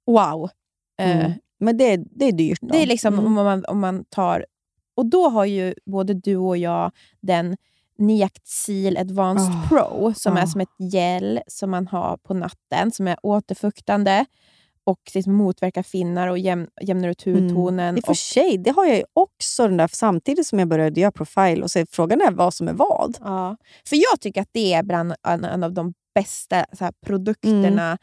wow. 0.06 0.50
Mm. 1.02 1.32
Men 1.60 1.78
det, 1.78 1.98
det 1.98 2.26
är 2.26 2.32
dyrt. 2.32 2.62
Då. 2.62 2.68
Det 2.68 2.78
är 2.78 2.88
liksom 2.88 3.14
Mm. 3.14 3.26
om, 3.26 3.34
man, 3.34 3.66
om 3.66 3.80
man 3.80 4.06
tar... 4.06 4.46
Och 4.96 5.06
då 5.06 5.30
har 5.30 5.46
ju 5.46 5.74
både 5.86 6.14
du 6.14 6.38
och 6.38 6.58
jag 6.58 6.92
den 7.22 7.58
Niactil 8.00 8.98
Advanced 8.98 9.56
Ah, 9.56 9.68
Pro 9.70 10.14
som 10.16 10.38
är 10.38 10.44
ah. 10.44 10.48
som 10.48 10.62
ett 10.62 10.94
gel 10.94 11.40
som 11.48 11.72
man 11.72 11.88
har 11.88 12.18
på 12.18 12.34
natten 12.34 12.92
som 12.92 13.08
är 13.08 13.18
återfuktande 13.24 14.26
och 14.84 15.12
liksom 15.14 15.34
motverkar 15.34 15.84
finnar 15.84 16.28
och 16.28 16.40
jäm, 16.40 16.68
jämnar 16.82 17.10
ut 17.10 17.26
hudtonen. 17.26 17.80
Mm. 17.80 17.98
I 17.98 18.02
och 18.02 18.06
för 18.06 18.14
sig, 18.14 18.58
det 18.58 18.72
har 18.72 18.86
jag 18.86 18.98
ju 18.98 19.04
också 19.14 19.68
den 19.68 19.78
där, 19.78 19.90
samtidigt 19.92 20.48
som 20.48 20.60
jag 20.60 20.68
började 20.68 21.02
göra 21.02 21.12
profile. 21.12 21.64
Och 21.64 21.72
så 21.72 21.80
är 21.80 21.88
frågan 21.92 22.22
är 22.22 22.32
vad 22.32 22.54
som 22.54 22.68
är 22.68 22.74
vad. 22.74 23.18
ja. 23.20 23.58
För 23.86 23.96
jag 23.96 24.22
tycker 24.22 24.42
att 24.42 24.50
det 24.52 24.74
är 24.74 24.84
bland 24.84 25.14
en, 25.28 25.46
en 25.46 25.64
av 25.64 25.74
de 25.74 25.94
bästa 26.16 26.66
här, 26.80 26.94
produkterna. 27.06 27.86
Mm. 27.86 27.98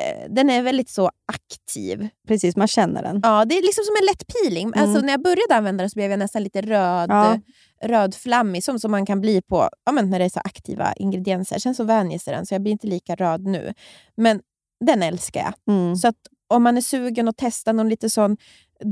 Eh, 0.00 0.30
Den 0.30 0.50
är 0.50 0.62
väldigt 0.62 0.88
så 0.88 1.10
aktiv. 1.26 2.08
Precis, 2.28 2.56
man 2.56 2.68
känner 2.68 3.02
den. 3.02 3.20
Ja, 3.22 3.44
Det 3.44 3.54
är 3.58 3.62
liksom 3.62 3.84
som 3.84 3.96
en 4.00 4.06
lätt 4.06 4.24
peeling. 4.26 4.66
Mm. 4.66 4.80
Alltså, 4.82 5.06
när 5.06 5.12
jag 5.12 5.22
började 5.22 5.56
använda 5.56 5.84
det 5.84 5.90
så 5.90 5.94
blev 5.94 6.10
jag 6.10 6.18
nästan 6.18 6.42
lite 6.42 6.60
röd. 6.60 7.10
Ja. 7.10 7.38
rödflammig 7.82 8.64
som, 8.64 8.78
som 8.80 8.90
man 8.90 9.06
kan 9.06 9.20
bli 9.20 9.42
på 9.42 9.68
ja, 9.84 9.92
men 9.92 10.10
när 10.10 10.18
det 10.18 10.24
är 10.24 10.28
så 10.28 10.40
aktiva 10.44 10.92
ingredienser. 10.92 11.58
Sen 11.58 11.74
så 11.74 11.84
vänjer 11.84 12.18
sig 12.18 12.34
den 12.34 12.46
så 12.46 12.54
jag 12.54 12.62
blir 12.62 12.72
inte 12.72 12.86
lika 12.86 13.14
röd 13.14 13.46
nu. 13.46 13.74
Men 14.16 14.40
den 14.84 15.02
älskar 15.02 15.40
jag. 15.40 15.74
Mm. 15.74 15.96
Så 15.96 16.08
att 16.08 16.16
om 16.48 16.62
man 16.62 16.76
är 16.76 16.80
sugen 16.80 17.28
att 17.28 17.36
testa 17.36 17.72
någon 17.72 17.88
lite 17.88 18.10
sån 18.10 18.36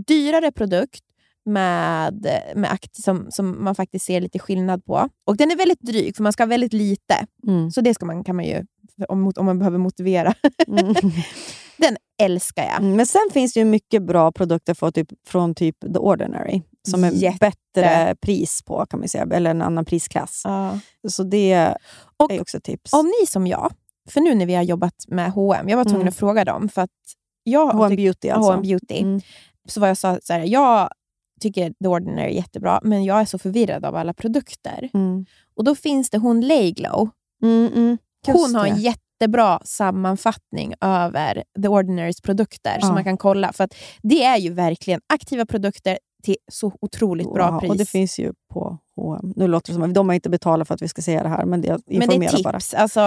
dyrare 0.07 0.53
produkt 0.53 1.05
med, 1.45 2.27
med 2.55 2.73
akti, 2.73 3.03
som, 3.03 3.27
som 3.31 3.65
man 3.65 3.75
faktiskt 3.75 4.07
ser 4.07 4.21
lite 4.21 4.39
skillnad 4.39 4.85
på. 4.85 5.09
Och 5.25 5.37
den 5.37 5.51
är 5.51 5.57
väldigt 5.57 5.81
dryg 5.81 6.17
för 6.17 6.23
man 6.23 6.33
ska 6.33 6.43
ha 6.43 6.49
väldigt 6.49 6.73
lite. 6.73 7.27
Mm. 7.47 7.71
Så 7.71 7.81
det 7.81 7.95
ska 7.95 8.07
man, 8.07 8.25
kan 8.25 8.37
man 8.37 8.45
ju, 8.45 8.65
om, 9.09 9.33
om 9.37 9.47
man 9.47 9.59
behöver 9.59 9.79
motivera. 9.79 10.35
Mm. 10.69 10.95
Den 11.77 11.97
älskar 12.23 12.63
jag. 12.65 12.81
Mm, 12.81 12.97
Men 12.97 13.07
sen 13.07 13.29
finns 13.33 13.53
det 13.55 13.61
ju 13.61 13.65
mycket 13.67 14.03
bra 14.03 14.33
produkter 14.33 14.75
för 14.75 14.91
typ, 14.91 15.09
från 15.27 15.55
typ 15.55 15.81
The 15.81 15.99
Ordinary. 15.99 16.63
Som 16.89 17.05
är 17.05 17.11
Jätte. 17.11 17.39
bättre 17.75 18.17
pris 18.21 18.63
på, 18.63 18.87
kan 18.87 19.01
man 19.01 19.09
säga. 19.09 19.27
Eller 19.33 19.51
en 19.51 19.63
annan 19.63 19.85
prisklass. 19.85 20.43
Ja. 20.45 20.79
Så 21.09 21.23
det 21.23 21.75
Och 22.17 22.33
är 22.33 22.41
också 22.41 22.57
ett 22.57 22.65
tips. 22.65 22.93
Om 22.93 23.07
ni 23.21 23.27
som 23.27 23.47
jag, 23.47 23.73
för 24.11 24.21
nu 24.21 24.35
när 24.35 24.47
vi 24.47 24.55
har 24.55 24.63
jobbat 24.63 24.95
med 25.09 25.31
H&M, 25.33 25.69
jag 25.69 25.77
var 25.77 25.85
tvungen 25.85 26.01
Mm. 26.01 26.09
att 26.09 26.17
fråga 26.17 26.45
dem 26.45 26.69
för 26.69 26.83
att 26.83 26.91
jag 27.45 27.67
H&M 27.73 27.97
Beauty 27.97 28.29
alltså. 28.29 28.51
H&M 28.51 28.63
Beauty. 28.63 28.99
Mm. 29.01 29.21
Så 29.69 29.81
var 29.81 29.89
jag 29.89 29.99
sa 29.99 30.19
så 30.23 30.33
här, 30.33 30.41
jag 30.45 30.89
tycker 31.41 31.73
The 31.83 31.89
Ordinary 31.89 32.25
är 32.25 32.29
jättebra, 32.37 32.81
men 32.83 33.05
jag 33.05 33.21
är 33.21 33.25
så 33.25 33.39
förvirrad 33.39 33.85
av 33.85 33.97
alla 33.97 34.13
produkter. 34.15 34.91
Mm. 34.95 35.27
Och 35.57 35.65
då 35.65 35.75
finns 35.75 36.11
det 36.11 36.19
hon 36.19 36.41
Layglow. 36.41 37.09
Mm, 37.43 37.73
mm. 37.75 37.99
Hon 38.33 38.55
har 38.55 38.67
en 38.67 38.81
jättebra 38.81 39.61
sammanfattning 39.65 40.75
över 40.81 41.45
The 41.63 41.69
Ordinarys 41.69 42.21
produkter 42.21 42.81
som 42.81 42.89
Ja. 42.89 42.95
man 42.95 43.05
kan 43.05 43.17
kolla. 43.17 43.53
För 43.53 43.65
att 43.65 43.75
det 44.03 44.25
är 44.25 44.37
ju 44.39 44.53
verkligen 44.53 45.01
aktiva 45.07 45.47
produkter 45.47 45.99
till 46.25 46.37
så 46.53 46.73
otroligt 46.81 47.33
bra 47.35 47.51
Wow, 47.51 47.61
pris. 47.61 47.71
Och 47.71 47.77
det 47.77 47.87
finns 47.89 48.19
ju 48.19 48.33
på 48.53 48.79
H&M. 48.97 49.33
Nu 49.37 49.47
låter 49.47 49.73
det 49.73 49.75
som 49.75 49.83
att 49.83 49.95
de 49.95 50.09
har 50.09 50.15
inte 50.15 50.31
betalat 50.31 50.69
för 50.69 50.75
att 50.75 50.83
vi 50.83 50.89
ska 50.89 51.03
säga 51.03 51.23
det 51.23 51.29
här, 51.29 51.45
men 51.45 51.61
det 51.61 51.69
jag 51.69 51.81
Men 51.87 52.09
det 52.09 52.15
är 52.15 52.43
bara. 52.45 52.53
tips. 52.61 52.75
Alltså, 52.75 53.01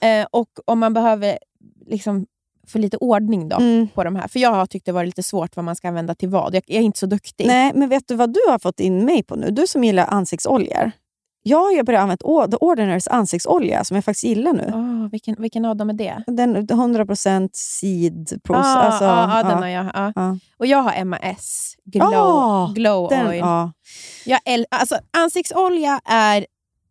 eh, 0.00 0.26
och 0.30 0.48
om 0.64 0.78
man 0.78 0.94
behöver 0.94 1.38
liksom 1.86 2.26
få 2.66 2.78
lite 2.78 2.96
ordning 2.96 3.48
då 3.48 3.56
Mm. 3.56 3.88
på 3.94 4.04
de 4.04 4.16
här. 4.16 4.28
För 4.28 4.38
jag 4.40 4.50
har 4.52 4.66
tyckt 4.66 4.86
det 4.86 4.92
varit 4.92 5.06
lite 5.08 5.22
svårt 5.22 5.56
vad 5.56 5.64
man 5.64 5.76
ska 5.76 5.88
använda 5.88 6.14
till 6.14 6.28
vad. 6.28 6.54
Jag, 6.54 6.62
jag 6.66 6.78
är 6.80 6.84
inte 6.84 6.98
så 6.98 7.06
duktig. 7.06 7.46
Nej, 7.46 7.72
men 7.74 7.88
vet 7.88 8.08
du 8.08 8.14
vad 8.14 8.32
du 8.34 8.40
har 8.48 8.58
fått 8.58 8.80
in 8.80 9.04
mig 9.04 9.22
på 9.22 9.36
nu? 9.36 9.50
Du 9.50 9.66
som 9.66 9.84
gillar 9.84 10.06
ansiktsoljor. 10.06 10.90
Jag 11.46 11.58
har 11.58 11.82
börjat 11.82 12.02
använda 12.02 12.48
The 12.48 12.56
Ordinarys 12.56 13.08
ansiktsolja 13.08 13.84
som 13.84 13.94
jag 13.94 14.04
faktiskt 14.04 14.24
gillar 14.24 14.52
nu. 14.52 14.70
Åh, 14.74 15.10
vilken, 15.10 15.34
vilken 15.38 15.64
av 15.64 15.76
dem 15.76 15.90
är 15.90 15.94
det? 15.94 16.24
Den 16.26 16.56
100% 16.56 17.48
seed 17.52 18.40
process. 18.44 18.66
Ah, 18.66 18.80
alltså, 18.82 19.04
ah, 19.04 19.38
ah, 19.40 19.42
den 19.42 19.58
har 19.62 19.68
jag. 19.68 19.90
Ah. 19.94 20.36
Och 20.58 20.66
jag 20.66 20.78
har 20.82 21.04
MAS 21.04 21.76
Glow, 21.84 22.14
Ah, 22.14 22.72
glow 22.74 23.08
Den, 23.10 23.26
Oil. 23.28 23.38
ja. 23.38 23.72
Jag 24.24 24.40
äl- 24.46 24.64
alltså, 24.70 24.98
ansiktsolja 25.16 26.00
är... 26.04 26.46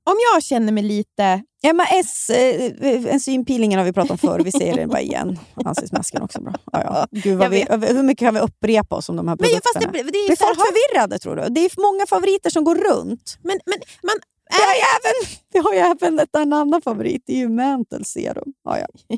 Om 0.06 0.16
jag 0.34 0.44
känner 0.44 0.72
mig 0.72 0.84
lite... 0.84 1.42
MAS, 1.74 2.30
eh, 2.30 3.14
enzympeelingen 3.14 3.80
har 3.80 3.86
vi 3.86 3.94
pratat 3.94 4.12
om 4.12 4.18
förr, 4.18 4.40
vi 4.40 4.52
säger 4.52 4.76
det 4.76 4.88
bara 4.88 5.02
igen. 5.02 5.40
Ansiktsmasken 5.66 6.22
också 6.22 6.42
bra. 6.42 6.54
Ja, 6.72 6.82
ja. 6.84 7.08
Gud, 7.12 7.50
vi, 7.50 7.66
hur 7.70 8.04
mycket 8.04 8.26
kan 8.26 8.34
vi 8.34 8.40
upprepa 8.40 8.96
oss 8.96 9.10
om 9.10 9.16
de 9.16 9.28
här 9.28 9.36
Men 9.36 9.38
produkterna? 9.38 9.62
fast 9.74 9.94
det, 9.94 10.04
det 10.12 10.18
är 10.18 10.28
Blir 10.28 10.36
folk 10.46 10.58
förvirrade 10.58 11.20
tror 11.20 11.36
du? 11.36 11.42
Det 11.50 11.60
är 11.66 11.82
många 11.94 12.06
favoriter 12.06 12.50
som 12.50 12.64
går 12.64 12.76
runt. 12.76 13.38
men, 13.44 13.60
men 13.66 13.78
man, 14.04 14.16
Vi 14.58 14.64
har 14.64 14.74
ju 14.76 14.82
även, 15.00 15.38
vi 15.54 15.60
har 15.60 15.74
ju 15.74 15.80
även 15.80 16.20
ett, 16.20 16.36
en 16.36 16.54
annan 16.54 16.82
favorit, 16.82 17.24
det 17.26 17.34
är 17.34 17.38
ju 17.38 17.50
Mantle 17.50 18.04
Serum. 18.04 18.54
Ja, 18.64 18.80
ja. 18.80 18.88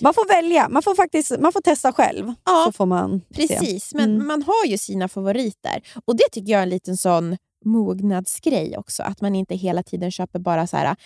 Man 0.00 0.14
får 0.14 0.28
välja, 0.28 0.68
man 0.68 0.82
får, 0.82 0.94
faktiskt, 0.94 1.38
man 1.40 1.52
får 1.52 1.60
testa 1.60 1.92
själv. 1.92 2.32
Ja, 2.44 2.62
så 2.66 2.72
får 2.72 2.86
man 2.86 3.20
se. 3.20 3.46
Precis, 3.46 3.94
men 3.94 4.14
Mm. 4.14 4.26
man 4.26 4.42
har 4.42 4.64
ju 4.66 4.78
sina 4.78 5.08
favoriter. 5.08 5.82
Och 6.04 6.16
det 6.16 6.24
tycker 6.32 6.52
jag 6.52 6.58
är 6.58 6.62
en 6.62 6.68
liten 6.70 6.96
sån 6.96 7.36
mognadsgrej 7.64 8.76
också. 8.78 9.02
Att 9.02 9.20
man 9.20 9.34
inte 9.34 9.54
hela 9.54 9.82
tiden 9.82 10.10
köper 10.10 10.38
bara 10.38 10.66
så 10.66 10.76
här... 10.76 10.96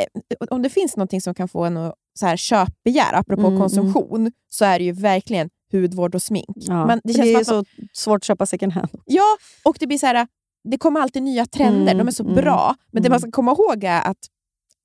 Eh, 0.00 0.46
om 0.50 0.62
det 0.62 0.70
finns 0.70 0.96
någonting 0.96 1.20
som 1.20 1.34
kan 1.34 1.48
få 1.48 1.64
en 1.64 1.76
att 1.76 1.94
så 2.18 2.26
här, 2.26 2.36
köpbegär, 2.36 3.12
apropå 3.12 3.46
Mm, 3.46 3.60
konsumtion, 3.60 4.32
så 4.48 4.64
är 4.64 4.78
det 4.78 4.84
ju 4.84 4.92
verkligen 4.92 5.50
hudvård 5.72 6.14
och 6.14 6.22
smink. 6.22 6.46
Ja. 6.56 6.86
Men 6.86 7.00
det 7.04 7.12
det, 7.12 7.18
känns 7.18 7.28
är 7.40 7.44
som 7.44 7.58
att 7.60 7.66
så 7.66 7.82
svårt 7.92 8.16
att 8.16 8.24
köpa 8.24 8.46
second 8.46 8.72
hand. 8.72 8.88
Ja, 9.04 9.36
och 9.64 9.76
det 9.80 9.86
blir 9.86 9.98
så 9.98 10.06
här... 10.06 10.26
Det 10.64 10.78
kommer 10.78 11.00
alltid 11.00 11.22
nya 11.22 11.46
trender, 11.46 11.92
Mm, 11.92 11.98
de 11.98 12.08
är 12.08 12.12
så 12.12 12.22
mm, 12.22 12.34
bra. 12.34 12.74
Men 12.92 13.02
det 13.02 13.06
mm. 13.06 13.12
man 13.14 13.20
ska 13.20 13.30
komma 13.30 13.52
ihåg 13.52 13.84
är 13.84 14.02
att 14.10 14.18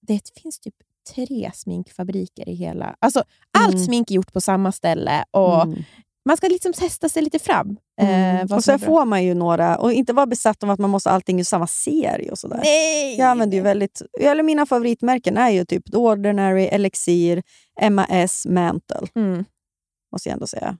det 0.07 0.21
finns 0.41 0.59
typ 0.59 0.75
tre 1.15 1.51
sminkfabriker 1.53 2.49
i 2.49 2.53
hela... 2.55 2.95
Alltså, 2.99 3.23
Allt 3.57 3.73
Mm. 3.73 3.85
smink 3.85 4.11
är 4.11 4.15
gjort 4.15 4.33
på 4.33 4.41
samma 4.41 4.71
ställe 4.71 5.25
och 5.31 5.61
Mm. 5.63 5.83
man 6.25 6.37
ska 6.37 6.47
liksom 6.47 6.73
testa 6.73 7.09
sig 7.09 7.21
lite 7.23 7.39
fram. 7.39 7.77
eh, 8.01 8.35
Mm. 8.41 8.57
och 8.57 8.63
sen 8.63 8.79
får 8.79 9.05
man 9.05 9.23
ju 9.23 9.33
några, 9.33 9.77
och 9.77 9.93
inte 9.93 10.13
vara 10.13 10.25
besatt 10.25 10.63
av 10.63 10.69
att 10.69 10.79
man 10.79 10.89
måste 10.89 11.09
ha 11.09 11.15
allting 11.15 11.39
i 11.39 11.45
samma 11.45 11.67
serie 11.67 12.31
och 12.31 12.37
sådär. 12.39 12.59
Nej! 12.63 13.17
Jag 13.17 13.27
använder 13.27 13.57
ju 13.57 13.63
väldigt, 13.63 14.01
eller 14.19 14.43
mina 14.43 14.65
favoritmärken 14.65 15.37
är 15.37 15.49
ju 15.49 15.65
typ 15.65 15.91
The 15.91 15.97
Ordinary, 15.97 16.65
Elixir, 16.65 17.43
MAS, 17.89 18.45
Mantle. 18.45 19.07
Mm. 19.15 19.45
måste 20.11 20.29
jag 20.29 20.33
ändå 20.33 20.47
säga. 20.47 20.77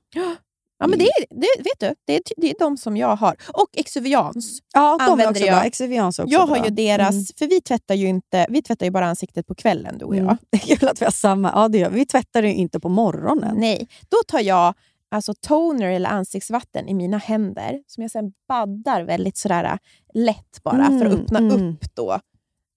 Ja, 0.80 0.88
men 0.88 1.00
det 1.00 1.06
är, 1.06 1.26
det, 1.30 1.48
vet 1.64 1.80
du, 1.80 1.96
det 2.06 2.16
är, 2.16 2.22
det 2.38 2.50
är 2.50 2.56
de 2.60 2.78
som 2.78 2.98
jag 2.98 3.16
har. 3.16 3.36
Och 3.54 3.68
Exuvians. 3.74 4.60
Ja, 4.74 4.98
de 5.00 5.04
är 5.06 5.12
Använder 5.12 5.30
också 5.32 5.44
jag. 5.46 5.56
bra. 5.56 5.64
Exuvians 5.66 6.20
också 6.20 6.32
Jag 6.34 6.48
bra. 6.48 6.58
har 6.58 6.66
ju 6.66 6.72
deras, 6.72 7.12
Mm. 7.16 7.26
för 7.40 7.48
vi 7.48 7.62
tvättar 7.62 7.96
ju 7.96 8.08
inte, 8.08 8.46
vi 8.50 8.62
tvättar 8.62 8.86
ju 8.86 8.92
bara 8.92 9.08
ansiktet 9.08 9.48
på 9.48 9.56
kvällen 9.56 9.98
du 9.98 10.06
och 10.06 10.16
jag. 10.16 10.24
Mm. 10.24 10.38
Det 10.50 10.72
är 10.72 10.76
kul 10.78 10.90
att 10.90 11.02
vi 11.02 11.06
har 11.06 11.12
samma. 11.12 11.52
Ja, 11.56 11.68
det 11.68 11.78
gör. 11.78 11.90
vi. 11.90 12.06
Tvättar 12.06 12.44
ju 12.44 12.54
inte 12.54 12.80
på 12.80 12.90
morgonen. 12.90 13.56
Nej, 13.58 13.88
då 14.10 14.18
tar 14.28 14.40
jag 14.40 14.74
alltså 15.12 15.34
toner 15.34 15.86
eller 15.92 16.10
ansiktsvatten 16.10 16.88
i 16.88 16.94
mina 16.94 17.18
händer 17.18 17.84
som 17.88 18.02
jag 18.04 18.12
sen 18.12 18.32
baddar 18.48 19.02
väldigt 19.04 19.38
sådär 19.38 19.64
äh, 19.64 19.78
lätt 20.14 20.64
bara 20.64 20.86
för 20.86 21.06
att 21.06 21.14
Mm, 21.14 21.20
öppna 21.22 21.40
mm. 21.40 21.52
upp 21.72 21.96
då 21.96 22.20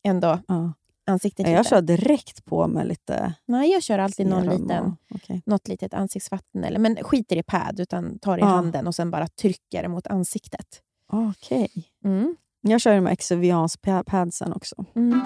ändå 0.04 0.38
Ja. 0.48 0.72
Ansiktet 1.12 1.46
Jag 1.48 1.58
lite. 1.58 1.68
kör 1.70 1.80
direkt 1.82 2.44
på 2.44 2.66
med 2.68 2.86
lite 2.86 3.34
Nej, 3.46 3.70
jag 3.72 3.82
kör 3.82 3.98
alltid 3.98 4.26
någon 4.26 4.46
liten, 4.46 4.84
och- 4.84 4.94
okej. 5.14 5.42
något 5.46 5.68
litet 5.68 5.94
ansiktsvatten. 5.94 6.64
Eller, 6.64 6.78
men 6.78 6.96
skiter 7.02 7.36
i 7.36 7.42
pad, 7.42 7.80
utan 7.80 8.18
tar 8.18 8.38
i 8.38 8.40
Ja. 8.40 8.46
handen 8.46 8.86
och 8.86 8.94
sen 8.94 9.10
bara 9.10 9.26
trycker 9.28 9.88
mot 9.88 10.06
ansiktet. 10.06 10.66
Okej. 11.12 11.70
Mm. 12.04 12.36
Jag 12.60 12.80
kör 12.80 13.00
med 13.00 13.12
Exuvians 13.12 13.76
pa- 13.76 14.04
padsen 14.06 14.52
också. 14.52 14.84
Mm. 14.96 15.20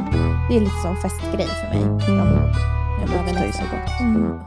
Det 0.51 0.57
är 0.57 0.61
lite 0.61 0.81
som 0.83 0.97
festgrej 0.97 1.47
för 1.47 1.69
mig. 1.69 1.83
De, 2.07 2.17
jag 3.01 3.09
Det 3.09 3.27
luktar 3.33 3.47
ju 3.47 3.53
så 3.53 3.63
gott. 3.63 4.01
Mm. 4.01 4.17
underbara. 4.17 4.47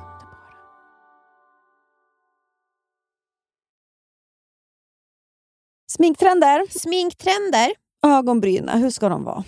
Sminktrender. 5.92 6.80
Sminktrender. 6.80 7.72
Ögonbrynen, 8.06 8.82
hur 8.82 8.90
ska 8.90 9.10
de 9.10 9.24
vara? 9.24 9.44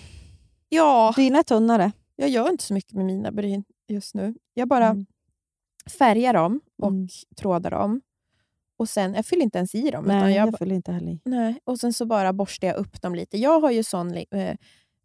Ja, 0.74 1.12
Dina 1.16 1.38
är 1.38 1.42
tunnare. 1.42 1.92
jag 2.16 2.28
gör 2.28 2.50
inte 2.50 2.64
så 2.64 2.74
mycket 2.74 2.92
med 2.92 3.04
mina 3.06 3.30
bryn 3.32 3.64
just 3.88 4.14
nu. 4.14 4.34
Jag 4.54 4.68
bara 4.68 4.86
Mm. 4.86 5.06
färgar 5.98 6.32
dem 6.34 6.60
och 6.82 6.88
Mm. 6.88 7.08
trådar 7.36 7.70
dem. 7.70 8.00
Och 8.76 8.88
sen, 8.88 9.14
jag 9.14 9.26
fyller 9.26 9.42
inte 9.42 9.58
ens 9.58 9.74
i 9.74 9.90
dem. 9.90 10.04
Nej, 10.04 10.34
jag, 10.34 10.48
jag 10.48 10.58
följer 10.58 10.74
inte 10.76 10.92
heller 10.92 11.12
i. 11.12 11.20
nej, 11.24 11.60
och 11.64 11.80
sen 11.80 11.92
så 11.92 12.06
bara 12.06 12.32
borstar 12.32 12.68
jag 12.68 12.76
upp 12.76 13.02
dem 13.02 13.14
lite. 13.14 13.38
Jag 13.38 13.60
har 13.60 13.70
ju 13.70 13.82
sån 13.82 14.14
eh, 14.30 14.56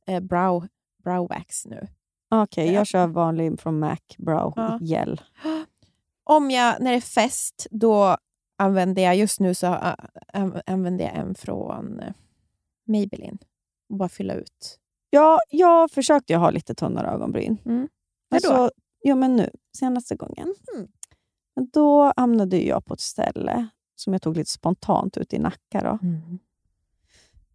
eh, 0.06 0.20
brow, 0.20 0.68
brow 1.04 1.28
wax 1.28 1.66
nu. 1.66 1.88
Okej, 2.30 2.66
Ja. 2.68 2.72
jag 2.74 2.88
kör 2.88 3.08
vanlig 3.08 3.60
från 3.60 3.80
Mac 3.80 3.98
Brow 4.18 4.54
Ja. 4.56 4.80
gel. 4.82 5.22
Om 6.24 6.52
jag, 6.52 6.82
när 6.82 6.92
det 6.92 6.98
är 6.98 7.02
fest, 7.02 7.68
då 7.72 8.18
använder 8.58 9.02
jag, 9.02 9.16
just 9.16 9.40
nu 9.40 9.54
så 9.54 9.68
äh, 9.68 9.94
an- 10.34 10.62
använder 10.66 11.06
jag 11.06 11.16
en 11.16 11.36
från 11.36 12.00
eh, 12.00 12.14
Maybelline. 12.88 13.38
Och 13.90 13.98
bara 13.98 14.10
fylla 14.10 14.34
ut. 14.34 14.80
Ja, 15.10 15.40
jag 15.50 15.92
försökte 15.92 16.34
ju 16.34 16.40
ha 16.40 16.50
lite 16.50 16.76
tunnare 16.76 17.08
ögonbryn. 17.08 17.58
Mm. 17.66 17.88
Alltså, 18.36 18.54
då? 18.54 18.70
jo, 19.04 19.16
men 19.16 19.36
nu, 19.36 19.50
senaste 19.78 20.16
gången. 20.16 20.56
Men 21.56 21.70
Då 21.74 22.14
hamnade 22.16 22.58
jag 22.58 22.86
på 22.86 22.94
ett 22.94 23.02
ställe 23.02 23.68
som 23.96 24.14
jag 24.14 24.22
tog 24.22 24.38
lite 24.38 24.52
spontant 24.52 25.18
ut 25.18 25.34
i 25.34 25.40
Nacka. 25.40 25.82
Då. 25.82 26.00
Mm. 26.08 26.40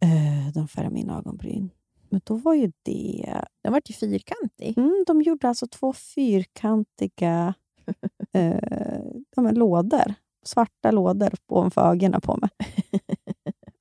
Eh, 0.00 0.52
de 0.54 0.68
färgade 0.68 0.94
mina 0.94 1.18
ögonbryn. 1.18 1.70
Men 2.10 2.20
då 2.24 2.34
var 2.34 2.54
ju 2.54 2.72
det... 2.82 3.44
Den 3.62 3.72
vart 3.72 3.90
ju 3.90 3.94
fyrkantig. 3.94 4.78
Mm, 4.78 5.04
de 5.06 5.22
gjorde 5.22 5.48
alltså 5.48 5.66
två 5.66 5.92
fyrkantiga 5.92 7.54
eh, 8.32 9.02
men 9.36 9.54
lådor. 9.54 10.14
Svarta 10.44 10.90
lådor 10.90 11.30
ovanför 11.46 11.90
ögonen 11.90 12.20
på 12.20 12.36
mig. 12.36 12.50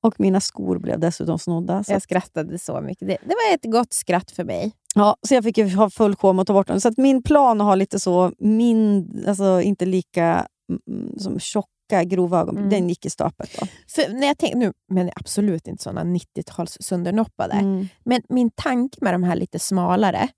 Och 0.02 0.20
mina 0.20 0.40
skor 0.40 0.78
blev 0.78 0.98
dessutom 1.00 1.38
snodda. 1.38 1.84
Så, 1.84 1.92
Jag 1.92 2.02
skrattade 2.02 2.58
så 2.58 2.80
mycket. 2.80 3.08
Det, 3.08 3.16
det 3.22 3.34
var 3.48 3.54
ett 3.54 3.72
gott 3.72 3.92
skratt 3.92 4.30
för 4.30 4.44
mig. 4.44 4.72
ja, 4.94 5.16
så 5.28 5.34
jag 5.34 5.44
fick 5.44 5.58
ju 5.58 5.74
ha 5.74 5.90
full 5.90 6.14
med 6.22 6.40
att 6.40 6.46
ta 6.46 6.52
bort 6.52 6.66
dem. 6.66 6.80
Så 6.80 6.92
min 6.96 7.22
plan 7.22 7.60
att 7.60 7.64
ha 7.66 7.74
lite 7.74 8.00
så, 8.00 8.32
min, 8.38 9.08
alltså 9.28 9.60
inte 9.60 9.86
lika 9.86 10.46
mm, 10.88 11.18
som 11.18 11.38
tjocka, 11.40 12.04
grova 12.04 12.40
ögonbryn, 12.40 12.66
Mm. 12.66 12.80
den 12.80 12.88
gick 12.88 13.06
i 13.06 13.10
stöpet. 13.10 13.50
Då. 13.60 13.66
För 13.88 14.12
när 14.14 14.26
jag 14.26 14.38
tänkte, 14.38 14.58
nu, 14.58 14.72
men 14.92 15.10
absolut 15.16 15.66
inte 15.68 15.82
såna 15.82 16.04
90-tals 16.04 16.76
söndernoppade. 16.80 17.54
Mm. 17.54 17.86
Men 18.04 18.22
min 18.28 18.50
tanke 18.50 18.98
med 19.00 19.14
de 19.14 19.22
här 19.22 19.36
lite 19.36 19.58
smalare, 19.58 20.28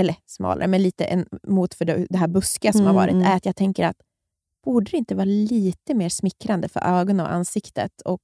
eller 0.00 0.14
smalare, 0.26 0.66
men 0.66 0.82
lite 0.82 1.04
en, 1.04 1.26
mot 1.48 1.74
för 1.74 1.84
det, 1.84 2.06
det 2.10 2.18
här 2.18 2.28
buskiga 2.28 2.72
som 2.72 2.86
har 2.86 2.94
varit, 2.94 3.12
Mm. 3.12 3.26
är 3.26 3.36
att 3.36 3.46
jag 3.46 3.56
tänker 3.56 3.86
att 3.86 3.96
borde 4.64 4.90
det 4.90 4.96
inte 4.96 5.14
vara 5.14 5.24
lite 5.24 5.94
mer 5.94 6.08
smickrande 6.08 6.68
för 6.68 6.80
ögonen 6.80 7.26
och 7.26 7.32
ansiktet 7.32 8.00
och 8.04 8.20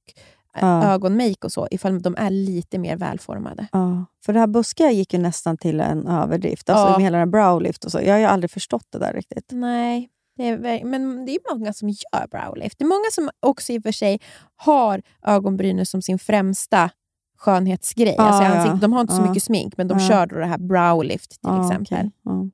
Ja. 0.53 0.83
ögonmake 0.93 1.37
och 1.45 1.51
så, 1.51 1.67
ifall 1.71 2.01
de 2.01 2.15
är 2.17 2.29
lite 2.29 2.77
mer 2.77 2.97
välformade? 2.97 3.67
Ja, 3.71 4.05
för 4.25 4.33
det 4.33 4.39
här 4.39 4.47
buskiga 4.47 4.91
gick 4.91 5.13
ju 5.13 5.19
nästan 5.19 5.57
till 5.57 5.79
en 5.79 6.07
överdrift. 6.07 6.69
Alltså 6.69 6.85
Ja. 6.87 6.91
med 6.97 7.01
hela 7.03 7.17
den 7.17 7.31
browlift 7.31 7.85
och 7.85 7.91
så. 7.91 8.01
Jag 8.01 8.13
har 8.13 8.19
ju 8.19 8.25
aldrig 8.25 8.51
förstått 8.51 8.85
det 8.89 8.99
där 8.99 9.13
riktigt. 9.13 9.45
Nej, 9.51 10.09
det 10.37 10.47
är, 10.47 10.85
men 10.85 11.25
det 11.25 11.31
är 11.31 11.55
många 11.55 11.73
som 11.73 11.89
gör 11.89 12.27
browlift. 12.31 12.77
Det 12.79 12.83
är 12.83 12.87
många 12.87 13.09
som 13.11 13.29
också 13.39 13.73
i 13.73 13.79
och 13.79 13.83
för 13.83 13.91
sig 13.91 14.19
har 14.55 15.01
ögonbrynen 15.25 15.85
som 15.85 16.01
sin 16.01 16.19
främsta 16.19 16.89
skönhetsgrej. 17.37 18.15
Ja, 18.17 18.23
alltså 18.23 18.67
ja. 18.69 18.73
De 18.81 18.93
har 18.93 19.01
inte 19.01 19.13
så 19.15 19.21
mycket 19.21 19.43
smink, 19.43 19.77
men 19.77 19.87
de 19.87 19.99
Ja. 19.99 20.07
kör 20.07 20.25
då 20.25 20.35
det 20.35 20.45
här 20.45 20.57
browlift 20.57 21.29
till 21.29 21.39
Ja, 21.43 21.65
exempel. 21.65 21.85
okej. 22.25 22.51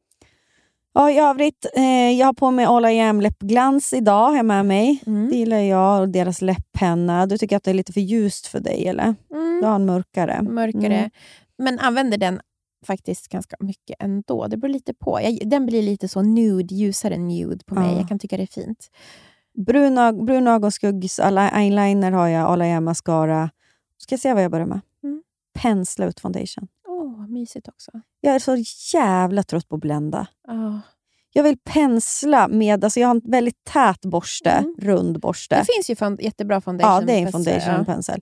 Ja. 0.96 1.12
I 1.12 1.20
övrigt, 1.20 1.66
eh, 1.76 2.12
jag 2.12 2.26
har 2.26 2.34
på 2.34 2.52
mig 2.52 2.66
All 2.66 2.86
I 2.86 3.00
Am 3.02 3.22
läppglans 3.22 3.94
idag, 3.94 4.32
har 4.32 4.44
med 4.44 4.66
mig. 4.66 5.04
Mm. 5.08 5.30
Det 5.30 5.36
gillar 5.36 5.58
jag. 5.58 6.02
Och 6.02 6.10
deras 6.10 6.42
läpppenna. 6.42 7.26
Du 7.26 7.38
tycker 7.38 7.58
att 7.58 7.64
det 7.64 7.72
är 7.72 7.76
lite 7.76 7.94
för 7.94 8.02
ljust 8.02 8.48
för 8.48 8.60
dig, 8.60 8.88
eller? 8.88 9.16
Mm. 9.32 9.60
Du 9.62 9.68
har 9.68 9.76
en 9.76 9.86
mörkare. 9.86 10.42
mörkare. 10.42 10.98
Mm. 10.98 11.10
Men 11.58 11.80
använder 11.80 12.18
den 12.18 12.40
faktiskt 12.86 13.28
ganska 13.28 13.56
mycket 13.60 13.96
ändå. 14.00 14.48
Det 14.48 14.58
beror 14.58 14.74
lite 14.74 14.94
på. 14.94 15.22
Jag, 15.22 15.50
den 15.50 15.66
blir 15.66 15.82
lite 15.82 16.08
så 16.08 16.22
nude, 16.22 16.76
ljusare 16.76 17.18
nude 17.18 17.66
på 17.66 17.76
mig. 17.76 17.92
Ja. 17.92 17.98
Jag 17.98 18.08
kan 18.10 18.20
tycka 18.20 18.38
det 18.38 18.44
är 18.44 18.62
fint. 18.64 18.90
Brun, 19.58 20.26
brun 20.26 20.48
ögonskuggs 20.48 21.20
eyeliner 21.20 22.12
har 22.12 22.28
jag, 22.28 22.46
All 22.46 22.62
I 22.62 22.72
Am 22.72 22.84
mascara. 22.84 23.50
Ska 23.98 24.14
jag 24.14 24.20
se 24.20 24.34
vad 24.34 24.44
jag 24.44 24.52
börjar 24.52 24.66
med? 24.66 24.82
Mm. 25.04 25.24
Pensla 25.54 26.06
ut 26.06 26.20
foundation. 26.20 26.68
Åh, 27.16 27.28
mysigt 27.28 27.68
också. 27.68 27.92
Jag 28.22 28.36
är 28.36 28.40
så 28.40 28.56
jävla 28.98 29.44
trött 29.44 29.70
på 29.70 29.76
att 29.76 29.82
blända. 29.82 30.28
Ah. 30.48 30.80
Jag 31.34 31.44
vill 31.44 31.58
pensla 31.58 32.48
med... 32.48 32.84
Alltså 32.84 33.00
jag 33.00 33.08
har 33.08 33.16
en 33.16 33.22
väldigt 33.32 33.64
tät 33.64 34.02
borste, 34.02 34.50
Mm. 34.50 34.76
rund 34.80 35.20
borste. 35.20 35.56
Det 35.56 35.74
finns 35.76 35.90
ju 35.90 35.96
fond- 35.96 36.22
jättebra 36.22 36.62
foundation. 36.62 36.94
Ja, 36.94 37.02
det 37.02 37.14
är 37.14 37.18
en 37.18 37.32
pensel, 37.32 37.54
foundation 37.54 37.80
ja. 37.88 37.94
pensel. 37.94 38.22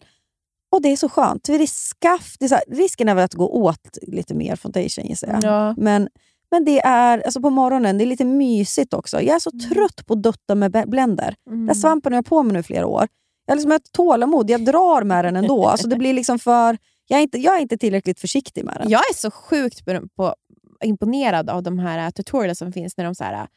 Och 0.72 0.82
det 0.82 0.90
är 0.92 0.98
så 0.98 1.10
skönt. 1.10 1.48
För 1.48 1.54
det 1.58 1.64
är 1.64 1.68
skaft. 1.68 2.40
Det 2.40 2.46
är 2.46 2.50
här, 2.50 2.64
risken 2.68 3.10
är 3.10 3.16
väl 3.16 3.24
att 3.26 3.34
gå 3.34 3.48
åt 3.50 3.98
lite 4.02 4.34
mer 4.34 4.56
foundation 4.56 5.06
gissar 5.06 5.28
jag. 5.28 5.44
Ja. 5.44 5.76
Men, 5.78 6.10
men 6.52 6.66
det 6.66 6.80
är 6.80 7.20
alltså 7.26 7.42
på 7.42 7.50
morgonen, 7.50 7.98
det 7.98 8.04
är 8.04 8.06
lite 8.06 8.26
mysigt 8.26 8.94
också. 8.94 9.22
Jag 9.22 9.36
är 9.36 9.40
så 9.40 9.52
trött 9.52 10.06
på 10.06 10.14
att 10.14 10.24
dutta 10.24 10.56
med 10.56 10.84
blender. 10.90 11.36
Mm. 11.48 11.66
Den 11.66 11.76
svampen 11.76 12.14
har 12.14 12.18
jag 12.18 12.26
på 12.26 12.44
mig 12.44 12.54
nu 12.54 12.64
flera 12.64 12.88
år. 12.88 13.08
Jag 13.46 13.52
har 13.52 13.56
liksom 13.56 13.72
ett 13.72 13.92
tålamod, 13.92 14.50
jag 14.50 14.66
drar 14.66 15.04
med 15.04 15.26
den 15.26 15.36
ändå. 15.36 15.68
Alltså 15.68 15.88
det 15.88 15.96
blir 15.96 16.14
liksom 16.14 16.40
för, 16.40 16.78
jag, 17.08 17.20
är 17.20 17.24
inte, 17.24 17.38
jag 17.38 17.56
är 17.58 17.60
inte 17.60 17.78
tillräckligt 17.78 18.20
försiktig 18.20 18.66
med 18.66 18.78
den. 18.80 18.90
Jag 18.90 19.02
är 19.10 19.14
så 19.14 19.32
sjukt 19.32 19.86
på, 19.86 20.08
på, 20.16 20.36
imponerad 20.84 21.50
av 21.50 21.64
de 21.64 21.80
här 21.80 22.06
uh, 22.06 22.12
tutorials 22.12 22.60
som 22.60 22.72
finns 22.72 22.98
när 22.98 23.06
de 23.06 23.16
så 23.16 23.24
här, 23.24 23.34
uh, 23.34 23.48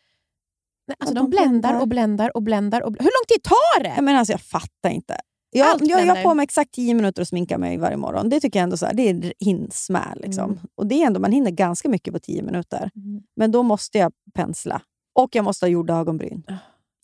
nej, 0.88 0.96
alltså 0.98 1.14
de, 1.14 1.20
de 1.20 1.30
bländar 1.30 1.80
och 1.80 1.88
bländar 1.88 2.36
och 2.36 2.42
bländar. 2.42 2.80
Och 2.82 2.92
bl- 2.92 2.98
Hur 2.98 3.04
lång 3.04 3.26
tid 3.28 3.42
tar 3.42 3.82
det? 3.82 3.92
Jag, 3.96 4.04
menar, 4.04 4.18
alltså, 4.18 4.32
jag 4.32 4.40
fattar 4.40 4.90
inte. 4.90 5.20
Jag, 5.50 5.68
Allt 5.68 5.86
jag, 5.86 6.06
jag 6.06 6.16
har 6.16 6.22
på 6.22 6.34
mig 6.34 6.44
exakt 6.44 6.72
10 6.72 6.94
minuter 6.94 7.22
att 7.22 7.28
sminka 7.28 7.58
mig 7.58 7.78
varje 7.78 7.96
morgon. 7.96 8.28
Det 8.28 8.40
tycker 8.40 8.58
jag 8.58 8.62
ändå 8.62 8.76
så 8.76 8.86
här, 8.86 8.94
det 8.94 9.08
är 9.10 9.32
hinsmäl. 9.40 10.20
Liksom. 10.20 10.44
Mm. 10.44 10.58
Och 10.74 10.86
det 10.86 11.02
är 11.02 11.06
ändå, 11.06 11.20
man 11.20 11.32
hinner 11.32 11.50
ganska 11.50 11.88
mycket 11.88 12.14
på 12.14 12.18
10 12.20 12.42
minuter. 12.42 12.90
Mm. 12.96 13.22
Men 13.36 13.52
då 13.52 13.62
måste 13.62 13.98
jag 13.98 14.12
pensla. 14.34 14.82
Och 15.14 15.34
jag 15.34 15.44
måste 15.44 15.66
ha 15.66 15.70
gjorda 15.70 15.94
ögonbryn. 15.94 16.42
Ah. 16.48 16.54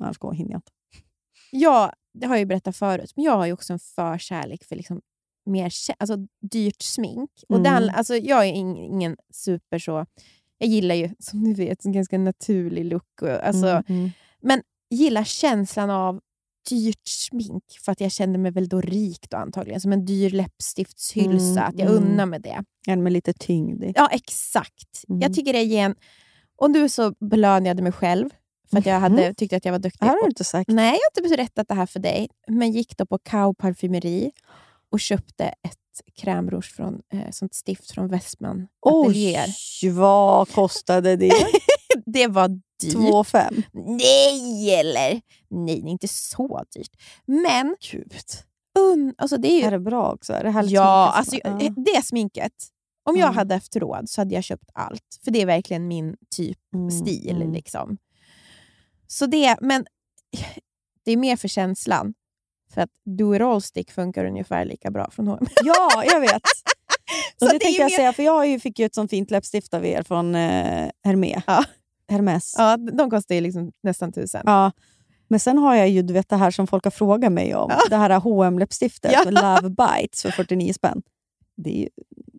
Annars 0.00 0.18
går- 0.18 0.32
hinner 0.32 0.50
jag 0.50 0.58
inte. 0.58 0.72
Ja, 1.50 1.92
det 2.14 2.26
har 2.26 2.34
jag 2.34 2.40
ju 2.40 2.46
berättat 2.46 2.76
förut, 2.76 3.12
men 3.16 3.24
jag 3.24 3.36
har 3.36 3.52
också 3.52 3.72
en 3.72 3.78
förkärlek 3.78 4.64
för 4.64 4.76
liksom 4.76 5.00
mer 5.46 5.72
alltså, 5.98 6.16
dyrt 6.40 6.82
smink. 6.82 7.30
Och 7.48 7.60
det 7.60 7.68
Mm. 7.70 7.90
alltså, 7.94 8.16
jag 8.16 8.46
är 8.48 8.52
ing- 8.52 8.86
ingen 8.86 9.16
super 9.32 9.78
så... 9.78 10.06
Jag 10.58 10.68
gillar 10.68 10.94
ju, 10.94 11.10
som 11.18 11.44
du 11.44 11.54
vet, 11.64 11.84
en 11.84 11.92
ganska 11.92 12.18
naturlig 12.18 12.84
look. 12.84 13.22
Och, 13.22 13.28
alltså, 13.46 13.66
Mm, 13.66 14.10
mm. 14.44 14.60
gillar 14.90 15.24
känslan 15.24 15.90
av 15.90 16.20
dyrt 16.70 17.08
smink 17.08 17.64
för 17.84 17.92
att 17.92 18.00
jag 18.00 18.12
känner 18.12 18.38
mig 18.38 18.52
väl 18.52 18.68
då 18.68 18.80
rik 18.80 19.26
då 19.30 19.36
antagligen. 19.36 19.80
Som 19.80 19.92
en 19.92 20.04
dyr 20.04 20.30
läppstiftshylsa, 20.30 21.60
Mm, 21.60 21.68
att 21.68 21.78
jag 21.78 21.90
mm. 21.90 22.04
unnar 22.04 22.26
mig 22.26 22.40
det. 22.40 22.64
En 22.86 23.02
med 23.02 23.12
lite 23.12 23.32
tyngd 23.32 23.84
i. 23.84 23.92
Ja, 23.96 24.08
exakt. 24.12 25.04
Mm. 25.08 25.20
Jag 25.20 25.34
tycker 25.34 25.52
det 25.52 25.62
ger 25.62 25.84
en... 25.84 25.94
Och 26.56 26.70
nu 26.70 26.88
så 26.88 27.14
belönade 27.20 27.82
mig 27.82 27.92
själv 27.92 28.30
för 28.70 28.78
att 28.78 28.86
jag 28.86 29.00
Mhm. 29.02 29.02
hade, 29.02 29.34
tyckte 29.34 29.56
att 29.56 29.64
jag 29.64 29.72
var 29.72 29.78
duktig. 29.78 30.00
Det 30.00 30.06
har 30.06 30.14
Och- 30.16 30.22
du 30.22 30.28
inte 30.28 30.44
sagt. 30.44 30.68
Nej, 30.70 30.84
jag 30.84 31.20
har 31.20 31.22
inte 31.22 31.36
berättat 31.36 31.68
det 31.68 31.74
här 31.74 31.86
för 31.86 32.00
dig. 32.00 32.28
Men 32.48 32.72
gick 32.72 32.96
då 32.96 33.06
på 33.06 33.18
Cow 33.18 33.54
parfymeri 33.54 34.30
och 34.92 35.00
köpte 35.00 35.44
ett 35.44 35.78
crème 36.22 36.50
rouge 36.50 36.72
från 36.76 37.00
eh, 37.12 37.30
sånt 37.30 37.54
stift 37.54 37.90
från 37.90 38.08
Westman 38.08 38.68
Atelier. 38.86 39.46
Oj, 39.82 39.90
vad 39.90 40.48
kostade 40.52 41.16
det? 41.16 41.32
Det 42.06 42.26
var 42.26 42.48
dyrt. 42.82 42.92
2 42.92 43.24
5 43.24 43.62
Nej, 43.72 44.74
eller? 44.74 45.20
Nej, 45.50 45.80
det 45.82 45.88
är 45.88 45.90
inte 45.90 46.08
så 46.08 46.64
dyrt. 46.74 46.90
Men 47.26 47.76
Gud. 47.90 48.12
un, 48.78 49.14
alltså 49.18 49.36
det 49.36 49.48
är 49.52 49.58
ju... 49.60 49.62
Är 49.66 49.70
det 49.70 49.78
bra 49.80 50.12
också? 50.12 50.32
Är 50.32 50.44
det 50.44 50.50
härligt 50.50 50.72
ja, 50.72 51.12
alltså, 51.16 51.36
så? 51.44 51.48
eh, 51.48 51.72
det 51.76 52.02
sminket. 52.04 52.52
Om 53.04 53.16
jag 53.16 53.26
Mm. 53.26 53.36
hade 53.36 53.54
haft 53.54 53.76
råd 53.76 54.08
så 54.10 54.20
hade 54.20 54.34
jag 54.34 54.44
köpt 54.44 54.70
allt. 54.74 55.18
För 55.24 55.30
det 55.30 55.42
är 55.42 55.46
verkligen 55.46 55.88
min 55.88 56.16
typ 56.36 56.58
Mm, 56.74 56.90
stil. 56.90 57.36
mm. 57.36 57.52
Liksom. 57.52 57.98
Så 59.06 59.26
det, 59.26 59.56
men 59.60 59.86
det 61.04 61.12
är 61.12 61.16
mer 61.16 61.36
för 61.36 61.48
känslan. 61.48 62.14
För 62.74 62.80
att 62.80 62.90
Do 63.04 63.34
It 63.34 63.42
All 63.42 63.62
Stick 63.62 63.90
funkar 63.90 64.24
ungefär 64.24 64.64
lika 64.64 64.90
bra 64.90 65.10
från 65.10 65.28
H&M. 65.28 65.46
Ja, 65.64 66.04
jag 66.06 66.20
vet. 66.20 66.42
Så 67.38 67.44
det 67.44 67.52
det 67.52 67.58
tänkte 67.58 67.82
jag 67.82 67.90
mer- 67.90 67.96
säga, 67.96 68.12
för 68.12 68.22
jag 68.22 68.46
ju, 68.48 68.60
fick 68.60 68.78
ju 68.78 68.86
ett 68.86 68.94
sånt 68.94 69.10
fint 69.10 69.30
läppstift 69.30 69.74
av 69.74 69.86
er 69.86 70.02
från 70.02 70.34
eh, 70.34 70.88
Hermé. 71.04 71.42
Ja. 71.46 71.64
Hermes. 72.08 72.54
Ja, 72.58 72.76
de 72.76 73.10
kostar 73.10 73.34
ju 73.34 73.40
liksom 73.40 73.72
nästan 73.82 74.12
tusen. 74.12 74.42
Ja. 74.46 74.72
Men 75.28 75.40
sen 75.40 75.58
har 75.58 75.74
jag 75.74 75.88
ju 75.88 76.02
du 76.02 76.14
vet, 76.14 76.28
det 76.28 76.36
här 76.36 76.50
som 76.50 76.66
folk 76.66 76.84
har 76.84 76.90
frågat 76.90 77.32
mig 77.32 77.54
om. 77.54 77.72
Det 77.90 77.96
här 77.96 78.20
hm 78.48 78.58
läppstiftet 78.58 79.12
Ja. 79.24 79.30
Love 79.30 79.70
Bites 79.70 80.22
för 80.22 80.30
49 80.30 80.72
spänn. 80.72 81.02
Det 81.56 81.70
är 81.70 81.80
ju, 81.80 81.88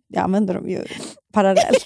jag 0.07 0.23
använder 0.23 0.53
dem 0.53 0.69
ju 0.69 0.85
parallellt. 1.33 1.85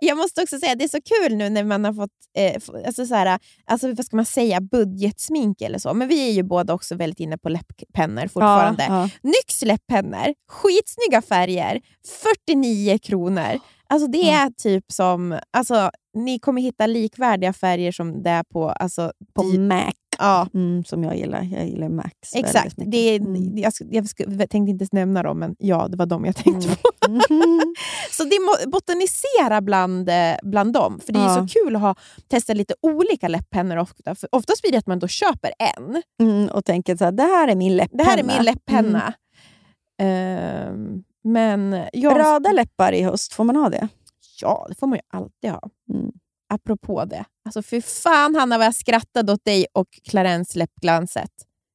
Jag 0.00 0.16
måste 0.16 0.42
också 0.42 0.58
säga 0.58 0.72
att 0.72 0.78
det 0.78 0.84
är 0.84 0.88
så 0.88 1.00
kul 1.02 1.36
nu 1.36 1.48
när 1.48 1.64
man 1.64 1.84
har 1.84 1.92
fått 1.92 2.10
eh, 2.36 2.86
alltså 2.86 3.06
så 3.06 3.14
här, 3.14 3.38
alltså 3.66 3.92
vad 3.92 4.06
ska 4.06 4.16
man 4.16 4.24
säga, 4.24 4.60
budgetsmink 4.60 5.62
eller 5.62 5.78
så. 5.78 5.94
Men 5.94 6.08
vi 6.08 6.28
är 6.28 6.32
ju 6.32 6.42
båda 6.42 6.74
också 6.74 6.94
väldigt 6.94 7.20
inne 7.20 7.38
på 7.38 7.48
läpppennor 7.48 8.26
fortfarande. 8.26 8.84
Ja, 8.88 9.02
ja. 9.02 9.10
Nyx 9.22 9.62
läpppennor, 9.62 10.34
skitsnygga 10.48 11.22
färger, 11.22 11.80
49 12.46 12.98
kronor. 12.98 13.60
Alltså 13.88 14.08
det 14.08 14.30
är 14.30 14.50
typ 14.50 14.92
som, 14.92 15.38
alltså, 15.50 15.90
ni 16.14 16.38
kommer 16.38 16.62
hitta 16.62 16.86
likvärdiga 16.86 17.52
färger 17.52 17.92
som 17.92 18.22
det 18.22 18.30
är 18.30 18.42
på... 18.42 18.70
Alltså, 18.70 19.12
På 19.34 19.42
Mac, 19.42 19.92
ja, 20.18 20.48
mm, 20.54 20.84
som 20.84 21.04
jag 21.04 21.16
gillar. 21.16 21.42
Jag 21.42 21.66
gillar 21.68 21.88
Max 21.88 22.34
exakt. 22.34 22.74
Det 22.76 22.96
är, 22.96 23.20
Mm. 23.20 23.58
jag, 23.58 23.72
jag, 23.90 24.06
jag 24.16 24.50
tänkte 24.50 24.56
inte 24.70 24.82
ens 24.82 24.92
nämna 24.92 25.22
dem, 25.22 25.38
men 25.38 25.56
ja, 25.58 25.88
det 25.88 25.96
var 25.96 26.06
dem 26.06 26.24
jag 26.24 26.36
tänkte 26.36 26.68
på. 26.68 27.10
Mhm. 27.10 27.74
Så 28.10 28.24
det 28.24 28.36
mo- 28.36 28.70
botanisera 28.70 29.60
bland, 29.60 30.08
eh, 30.08 30.34
bland 30.42 30.72
dem. 30.72 31.00
För 31.06 31.12
det 31.12 31.18
är 31.18 31.22
Ja. 31.38 31.46
så 31.48 31.60
kul 31.60 31.76
att 31.76 31.82
ha, 31.82 31.94
testa 32.28 32.54
lite 32.54 32.74
olika 32.82 33.28
läpppennor 33.28 33.76
ofta. 33.76 34.14
För 34.14 34.28
oftast 34.32 34.62
blir 34.62 34.72
det 34.72 34.78
att 34.78 34.86
man 34.86 34.98
då 34.98 35.08
köper 35.08 35.52
en. 35.76 36.02
Mm, 36.20 36.48
och 36.48 36.64
tänker 36.64 36.96
så 36.96 37.04
här, 37.04 37.12
det 37.12 37.22
här 37.22 37.48
är 37.48 37.56
min 37.56 37.76
läpppenna. 37.76 38.04
Det 38.04 38.10
här 38.10 38.18
är 38.18 38.24
min 38.24 38.42
läpppenna. 38.44 39.12
Mm. 40.00 40.68
Ehm, 40.68 41.02
men 41.24 41.84
jag, 41.92 42.18
Röda 42.18 42.52
läppar 42.52 42.92
i 42.92 43.02
höst, 43.02 43.32
får 43.32 43.44
man 43.44 43.56
ha 43.56 43.68
det? 43.68 43.88
Ja, 44.40 44.66
det 44.68 44.74
får 44.74 44.86
man 44.86 44.96
ju 44.98 45.18
alltid 45.18 45.50
ha. 45.50 45.60
Mm. 45.92 46.12
Apropå 46.54 47.04
det. 47.04 47.24
Alltså 47.44 47.62
för 47.62 47.80
fan 47.80 48.34
Hanna 48.34 48.58
vad 48.58 48.66
jag 48.66 48.74
skrattade 48.74 49.32
åt 49.32 49.44
dig 49.44 49.66
och 49.72 49.88
Clarence 50.08 50.58
läppglanset. 50.58 51.30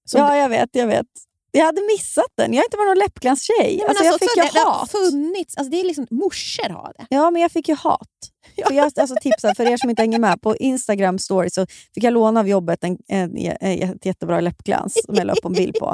Som 0.05 0.21
Ja, 0.21 0.37
jag 0.37 0.49
vet, 0.49 0.69
jag 0.71 0.87
vet. 0.87 1.07
Jag 1.51 1.65
hade 1.65 1.81
missat 1.81 2.31
den. 2.35 2.53
Jag 2.53 2.59
har 2.59 2.65
inte 2.65 2.77
varit 2.77 2.87
någon 2.87 2.97
läppglanstjej. 2.97 3.57
Nej, 3.59 3.77
men 3.77 3.87
alltså, 3.89 4.03
jag 4.03 4.13
alltså, 4.13 4.27
fick 4.27 4.53
ju 4.53 4.59
hat. 4.59 4.91
funnits. 4.91 5.57
Alltså, 5.57 5.71
det 5.71 5.79
är 5.79 5.83
liksom, 5.83 6.07
morsor 6.11 6.69
har 6.69 6.93
det. 6.97 7.05
Ja, 7.09 7.31
men 7.31 7.41
jag 7.41 7.51
fick 7.51 7.67
ju 7.69 7.75
hat. 7.75 8.07
För 8.67 8.73
jag 8.73 8.91
alltså, 8.99 9.15
tipsar, 9.21 9.53
för 9.53 9.67
er 9.67 9.77
som 9.77 9.89
inte 9.89 10.01
hänger 10.01 10.19
med, 10.19 10.41
på 10.41 10.57
Instagram 10.57 11.19
story 11.19 11.49
så 11.49 11.67
fick 11.93 12.03
jag 12.03 12.13
låna 12.13 12.39
av 12.39 12.47
jobbet 12.47 12.83
en, 12.83 12.97
en, 13.07 13.37
en, 13.37 13.89
ett 13.89 14.05
jättebra 14.05 14.41
läppglans 14.41 14.97
som 15.05 15.15
jag 15.15 15.27
la 15.27 15.33
upp 15.33 15.45
en 15.45 15.53
bild 15.53 15.75
på. 15.75 15.93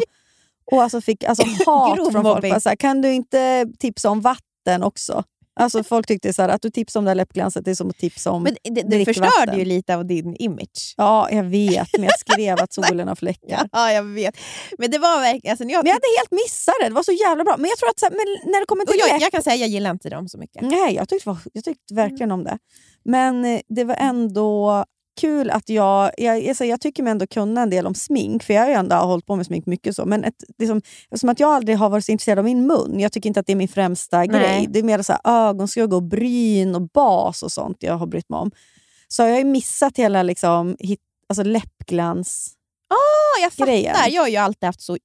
Och 0.72 0.84
alltså 0.84 1.02
fick 1.02 1.24
alltså, 1.24 1.44
hat 1.66 2.12
från 2.12 2.24
folk. 2.24 2.42
Bara 2.42 2.60
så 2.60 2.70
här, 2.70 2.76
kan 2.76 3.02
du 3.02 3.14
inte 3.14 3.66
tipsa 3.80 4.10
om 4.10 4.22
vatten 4.22 4.84
också? 4.84 5.24
Alltså, 5.60 5.84
folk 5.84 6.08
tyckte 6.08 6.34
så 6.34 6.42
här, 6.42 6.50
att 6.50 6.62
du 6.62 6.70
tipsar 6.70 7.00
om 7.00 7.06
det 7.06 7.10
här 7.10 7.16
läppglanset 7.16 7.66
det 7.66 7.72
är 7.72 7.76
som 7.76 7.90
att 7.90 7.98
tipsa 7.98 8.32
om... 8.32 8.44
Men 8.44 8.56
det, 8.64 8.82
det 8.82 9.06
förstörde 9.06 9.58
ju 9.58 9.66
lite 9.66 9.96
av 9.96 10.06
din 10.06 10.36
image. 10.36 10.94
Ja, 10.98 11.30
jag 11.32 11.44
vet, 11.44 11.88
men 11.98 12.04
jag 12.04 12.20
skrev 12.20 12.60
att 12.60 12.74
solen 12.74 13.08
har 13.08 13.16
fläckar. 13.16 13.70
Ja, 13.72 13.92
jag 13.92 14.04
vet. 14.04 14.38
Men 14.78 14.92
det 14.92 14.98
var 14.98 15.20
verkligen... 15.20 15.52
Alltså, 15.52 15.64
jag, 15.64 15.84
Men 15.84 15.88
jag 15.88 15.94
hade 15.94 16.18
helt 16.18 16.32
missat 16.32 16.76
det. 16.82 16.88
Det 16.88 16.96
var 16.96 17.04
så 17.04 17.12
jävla 17.12 17.44
bra. 17.44 17.56
Men 17.58 17.70
jag 17.70 17.78
tror 17.78 17.90
att 17.90 18.00
så 18.00 18.06
här, 18.06 18.12
men 18.12 18.52
när 18.52 18.60
det 18.60 18.66
kommer 18.66 18.86
till 18.86 19.00
jag, 19.00 19.10
läpp... 19.10 19.22
jag 19.22 19.32
kan 19.32 19.44
säga 19.44 19.56
jag 19.56 19.70
gillar 19.70 19.92
inte 19.92 20.10
dem 20.10 20.30
så 20.30 20.38
mycket. 20.38 20.62
Nej, 20.62 20.96
jag 20.96 21.10
tyckte, 21.10 21.36
jag 21.54 21.64
tyckte 21.64 21.94
verkligen 21.94 22.32
om 22.32 22.44
det. 22.44 22.58
Men 23.06 23.46
eh, 23.46 23.60
det 23.68 23.84
var 23.84 23.96
ändå 23.96 24.86
kul 25.16 25.50
att 25.50 25.70
jag... 25.70 26.12
Jag, 26.18 26.48
alltså, 26.48 26.66
jag 26.66 26.82
tycker 26.82 27.04
mig 27.04 27.12
ändå 27.12 27.28
kunna 27.28 27.62
en 27.62 27.70
del 27.70 27.88
om 27.88 27.96
smink, 27.96 28.44
för 28.44 28.54
jag 28.54 28.62
har 28.62 28.70
ju 28.70 28.74
ändå 28.74 28.96
hållit 28.96 29.26
på 29.26 29.36
med 29.36 29.46
smink 29.46 29.66
mycket. 29.66 29.96
så. 29.96 30.06
Men 30.06 30.24
ett, 30.24 30.44
liksom, 30.58 30.82
som 31.16 31.30
att 31.30 31.40
jag 31.40 31.50
aldrig 31.56 31.78
har 31.78 31.90
varit 31.90 32.06
så 32.06 32.12
intresserad 32.12 32.40
av 32.40 32.46
min 32.46 32.68
mun. 32.68 33.00
Jag 33.00 33.12
tycker 33.12 33.28
inte 33.28 33.40
att 33.40 33.48
det 33.48 33.54
är 33.54 33.58
min 33.58 33.68
främsta 33.68 34.26
grej. 34.26 34.68
Det 34.70 34.80
är 34.80 34.84
mer 34.84 35.02
så 35.02 35.14
här, 35.14 35.48
ögonskugga 35.50 35.96
och 35.96 36.04
bryn 36.04 36.76
och 36.76 36.90
bas 36.90 37.44
och 37.44 37.52
sånt 37.52 37.78
jag 37.80 37.98
har 37.98 38.08
brytt 38.08 38.30
mig 38.30 38.40
om. 38.40 38.52
Så 39.08 39.22
jag 39.22 39.30
har 39.30 39.38
ju 39.38 39.46
missat 39.46 39.98
hela 39.98 40.24
liksom, 40.24 40.76
hit, 40.80 41.00
alltså 41.30 41.44
läppglans... 41.44 42.52
Ja, 42.90 43.44
jag 43.44 43.54
fattar. 43.54 43.66
Grejen. 43.66 43.96
Jag 44.10 44.22
har 44.22 44.30
ju 44.30 44.38
alltid 44.38 44.64
haft 44.64 44.82
så 44.82 44.98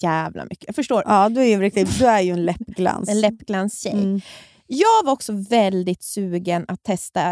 jävla 0.00 0.44
mycket. 0.44 0.64
Jag 0.66 0.74
förstår. 0.74 1.02
Ja, 1.06 1.28
du 1.28 1.40
är 1.40 1.44
ju, 1.44 1.60
riktigt, 1.60 1.98
du 1.98 2.06
är 2.06 2.20
ju 2.20 2.32
en 2.32 2.44
läppglans. 2.44 3.08
En 3.08 3.20
läppglanstjej. 3.20 3.92
Mm. 3.92 4.20
Jag 4.66 5.04
var 5.04 5.12
också 5.12 5.32
väldigt 5.32 6.02
sugen 6.02 6.64
att 6.68 6.82
testa 6.82 7.30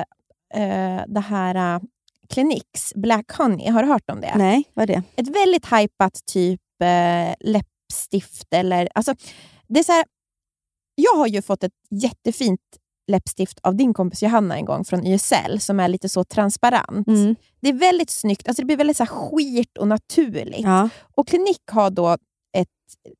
eh, 0.55 1.03
det 1.07 1.21
här 1.29 1.81
Cliniques 2.29 2.93
Black 2.95 3.33
Honey. 3.33 3.71
Har 3.71 3.83
du 3.83 3.89
hört 3.89 4.11
om 4.11 4.21
det? 4.21 4.33
Nej, 4.37 4.65
vad 4.75 4.83
är 4.83 4.87
det? 4.95 5.03
Ett 5.17 5.29
väldigt 5.29 5.67
hypat 5.73 6.21
typ 6.27 6.61
eh, 6.83 7.35
läppstift. 7.41 8.47
Eller, 8.55 8.89
alltså, 8.95 9.15
det 9.69 9.81
är 9.81 9.85
så 9.85 9.93
här, 9.93 10.05
jag 10.95 11.15
har 11.17 11.27
ju 11.27 11.43
fått 11.43 11.65
ett 11.65 11.73
jättefint 11.91 12.61
läppstift 13.07 13.59
av 13.63 13.75
din 13.77 13.95
kompis 13.95 14.23
Johanna 14.23 14.57
en 14.57 14.65
gång 14.65 14.85
från 14.85 15.07
YSL 15.07 15.61
som 15.61 15.81
är 15.81 15.89
lite 15.89 16.09
så 16.09 16.25
transparent. 16.25 17.09
Mm. 17.09 17.37
Det 17.61 17.69
är 17.69 17.73
väldigt 17.73 18.11
snyggt. 18.11 18.49
Alltså 18.49 18.63
det 18.63 18.67
blir 18.67 18.77
väldigt 18.77 18.97
så 18.97 19.07
skirt 19.07 19.79
och 19.79 19.89
naturligt. 19.89 20.61
Ja. 20.65 20.89
Och 21.15 21.29
Clinique 21.29 21.73
har 21.73 21.91
då 21.91 22.13
ett 22.57 22.69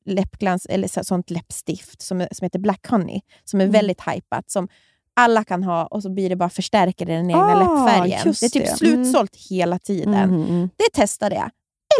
läppglans, 0.05 0.65
eller 0.65 0.87
så, 0.87 1.03
sånt 1.03 1.29
läppstift 1.29 2.01
som, 2.01 2.27
som 2.31 2.45
heter 2.45 2.59
Black 2.59 2.87
Honey, 2.89 3.21
som 3.43 3.59
är 3.61 3.63
Mm. 3.65 3.73
väldigt 3.73 4.01
hypat. 4.07 4.51
Som 4.51 4.67
alla 5.15 5.43
kan 5.43 5.63
ha 5.63 5.85
och 5.85 6.01
så 6.03 6.09
blir 6.09 6.29
det 6.29 6.35
bara 6.35 6.49
förstärker 6.49 7.05
den 7.05 7.29
egna 7.29 7.41
Ah, 7.43 7.59
läppfärgen. 7.59 8.19
Det 8.23 8.45
är 8.45 8.49
typ 8.49 8.53
det. 8.53 8.59
Mm. 8.59 8.77
slutsålt 9.05 9.35
hela 9.49 9.79
tiden. 9.79 10.29
Mhm, 10.29 10.43
mm. 10.49 10.69
Det 10.77 10.89
testade 11.01 11.35
jag. 11.35 11.49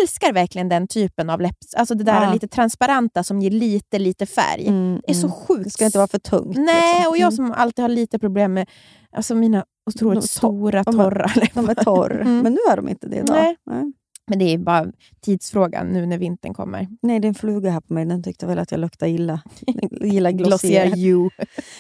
Älskar 0.02 0.34
verkligen 0.34 0.70
den 0.70 0.88
typen 0.88 1.30
av 1.30 1.42
läpp... 1.42 1.56
Alltså 1.78 1.96
det 1.96 2.04
där 2.04 2.24
Ja. 2.24 2.34
lite 2.34 2.48
transparenta 2.48 3.24
som 3.24 3.42
ger 3.42 3.52
lite, 3.52 4.00
lite 4.00 4.26
färg. 4.26 4.68
Mm, 4.68 5.02
Det 5.06 5.12
är 5.12 5.16
så 5.16 5.28
mm. 5.28 5.32
sjukt. 5.40 5.64
Det 5.64 5.70
ska 5.70 5.86
inte 5.86 5.98
vara 5.98 6.08
för 6.08 6.20
tungt. 6.20 6.58
Nej, 6.58 6.94
liksom. 6.96 7.10
och 7.10 7.18
jag 7.18 7.34
Mm. 7.34 7.36
som 7.36 7.52
alltid 7.52 7.84
har 7.84 7.90
lite 7.90 8.20
problem 8.20 8.54
med 8.54 8.70
alltså 9.16 9.36
mina 9.36 9.66
otroligt 9.90 10.22
De- 10.22 10.28
stora, 10.28 10.84
torra 10.84 11.30
läppar. 11.36 11.62
De 11.62 11.70
är 11.70 11.76
torr, 11.76 12.22
Mm. 12.22 12.40
men 12.40 12.52
nu 12.54 12.60
är 12.72 12.76
de 12.76 12.90
inte 12.90 13.08
det 13.08 13.16
idag. 13.16 13.36
Nej. 13.36 13.56
Nej. 13.66 13.94
Men 14.28 14.40
det 14.40 14.54
är 14.54 14.58
bara 14.58 14.86
tidsfrågan 15.22 15.88
nu 15.88 16.06
när 16.06 16.18
vintern 16.18 16.54
kommer. 16.54 16.88
Nej, 17.02 17.20
det 17.20 17.26
är 17.26 17.30
en 17.30 17.36
fluga 17.36 17.72
här 17.72 17.80
på 17.82 17.94
mig. 17.94 18.06
Den 18.06 18.24
tyckte 18.24 18.46
väl 18.46 18.60
att 18.60 18.72
jag 18.72 18.80
luktade 18.80 19.12
illa. 19.12 19.42
Den 19.68 20.10
gillar 20.12 20.32
Glossier 20.44 20.98
you. 20.98 21.30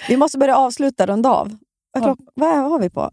Vi 0.09 0.17
måste 0.17 0.37
börja 0.37 0.57
avsluta 0.57 1.05
runda 1.07 1.29
av. 1.29 1.57
Vad, 1.91 2.03
Ja. 2.03 2.15
klock, 2.15 2.19
vad 2.33 2.55
har 2.55 2.79
vi 2.79 2.89
på? 2.89 3.11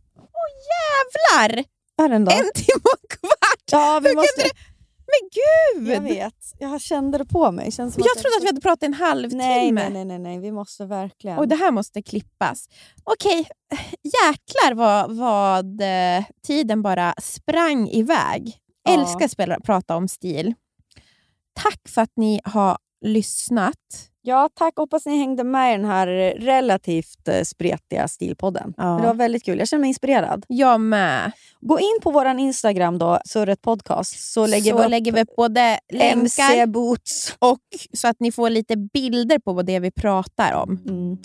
Jävlar! 0.72 1.64
Vad 1.96 2.04
är 2.04 2.08
den 2.08 2.24
då? 2.24 2.30
En 2.32 2.50
timme 2.54 2.82
och 2.82 3.10
kvart! 3.10 3.62
Ja, 3.72 4.00
vi 4.02 4.08
Hur 4.08 4.16
måste... 4.16 4.42
Men 5.06 5.30
gud! 5.32 5.94
Jag 5.94 6.00
vet. 6.00 6.34
Jag 6.58 6.80
kände 6.80 7.18
det 7.18 7.24
på 7.24 7.50
mig. 7.50 7.72
Känns 7.72 7.98
Jag 7.98 8.16
trodde 8.16 8.36
att 8.36 8.42
vi 8.42 8.46
hade 8.46 8.60
pratat 8.60 8.82
en 8.82 8.94
halvtimme. 8.94 9.42
Nej, 9.44 9.72
nej, 9.72 9.90
nej, 9.90 10.04
nej, 10.04 10.18
nej. 10.18 10.38
Vi 10.38 10.52
måste 10.52 10.84
verkligen... 10.84 11.38
Och 11.38 11.48
det 11.48 11.56
här 11.56 11.70
måste 11.70 12.02
klippas. 12.02 12.66
Okej, 13.04 13.48
jäklar 14.02 14.74
vad, 14.74 15.16
vad 15.16 15.80
eh, 15.80 16.24
tiden 16.46 16.82
bara 16.82 17.14
sprang 17.18 17.88
iväg. 17.88 18.58
Ja. 18.84 18.92
Älskar 19.00 19.24
att 19.24 19.30
spela, 19.30 19.60
prata 19.60 19.96
om 19.96 20.08
stil. 20.08 20.54
Tack 21.54 21.80
för 21.88 22.02
att 22.02 22.12
ni 22.16 22.40
har 22.44 22.78
lyssnat. 23.04 24.08
Ja, 24.24 24.48
tack. 24.54 24.76
Hoppas 24.76 25.06
ni 25.06 25.18
hängde 25.18 25.44
med 25.44 25.74
i 25.74 25.76
den 25.76 25.86
här 25.86 26.06
relativt 26.38 27.28
eh, 27.28 27.42
spretiga 27.42 28.08
stilpodden. 28.08 28.74
Ja. 28.76 28.84
Det 28.84 29.06
var 29.06 29.14
väldigt 29.14 29.44
kul. 29.44 29.58
Jag 29.58 29.68
känner 29.68 29.80
mig 29.80 29.88
inspirerad. 29.88 30.44
Jag 30.48 30.80
med. 30.80 31.32
Gå 31.60 31.80
in 31.80 31.98
på 32.02 32.10
vår 32.10 32.26
Instagram, 32.26 32.98
då, 32.98 33.18
Surret 33.24 33.62
Podcast, 33.62 34.32
så 34.32 34.46
lägger 34.46 34.70
så 34.70 34.78
vi 34.78 34.84
upp 34.84 34.90
lägger 34.90 35.12
vi 35.12 35.24
både 35.36 35.78
länkar 35.92 36.12
MC 36.12 36.66
Boots. 36.66 37.36
och 37.38 37.58
så 37.92 38.08
att 38.08 38.20
ni 38.20 38.32
får 38.32 38.50
lite 38.50 38.76
bilder 38.76 39.38
på 39.38 39.52
vad 39.52 39.66
det 39.66 39.78
vi 39.78 39.90
pratar 39.90 40.52
om. 40.52 40.80
Mm. 40.88 41.16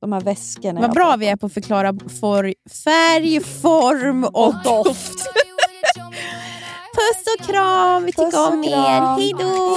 De 0.00 0.12
här 0.12 0.20
väskorna. 0.20 0.80
Vad 0.80 0.92
bra 0.92 1.16
vi 1.16 1.28
är 1.28 1.36
på 1.36 1.46
att 1.46 1.54
förklara 1.54 1.92
for, 2.20 2.54
färg, 2.84 3.40
form 3.40 4.24
och 4.24 4.54
doft. 4.64 5.26
Puss 6.96 7.22
och 7.38 7.46
kram, 7.46 8.04
vi 8.04 8.12
Puss 8.12 8.24
tycker 8.24 8.46
om 8.52 8.58
och 8.58 8.64
er. 8.66 8.98
kram. 8.98 9.18
Hej 9.18 9.32
då! 9.32 9.76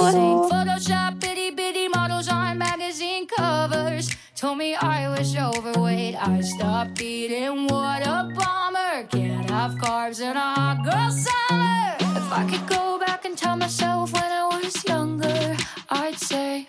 Photoshop 0.50 1.24
itty 1.24 1.50
bitty 1.56 1.88
models 1.96 2.28
on 2.32 2.58
magazine 2.58 3.26
covers. 3.36 4.06
Told 4.40 4.56
me 4.58 4.74
I 4.74 5.08
was 5.08 5.36
overweight. 5.36 6.16
I 6.28 6.42
stopped 6.42 7.02
eating. 7.02 7.66
What 7.68 8.06
a 8.06 8.18
bummer. 8.38 8.94
Can't 9.10 9.50
have 9.50 9.74
carbs 9.84 10.20
in 10.20 10.36
a 10.36 10.54
hot 10.56 10.78
girl 10.84 11.10
summer. 11.10 11.96
If 12.20 12.32
I 12.32 12.42
could 12.50 12.66
go 12.76 12.98
back 13.06 13.24
and 13.26 13.36
tell 13.36 13.56
myself 13.56 14.12
when 14.14 14.30
I 14.40 14.44
was 14.62 14.84
younger, 14.88 15.56
I'd 15.90 16.18
say, 16.18 16.68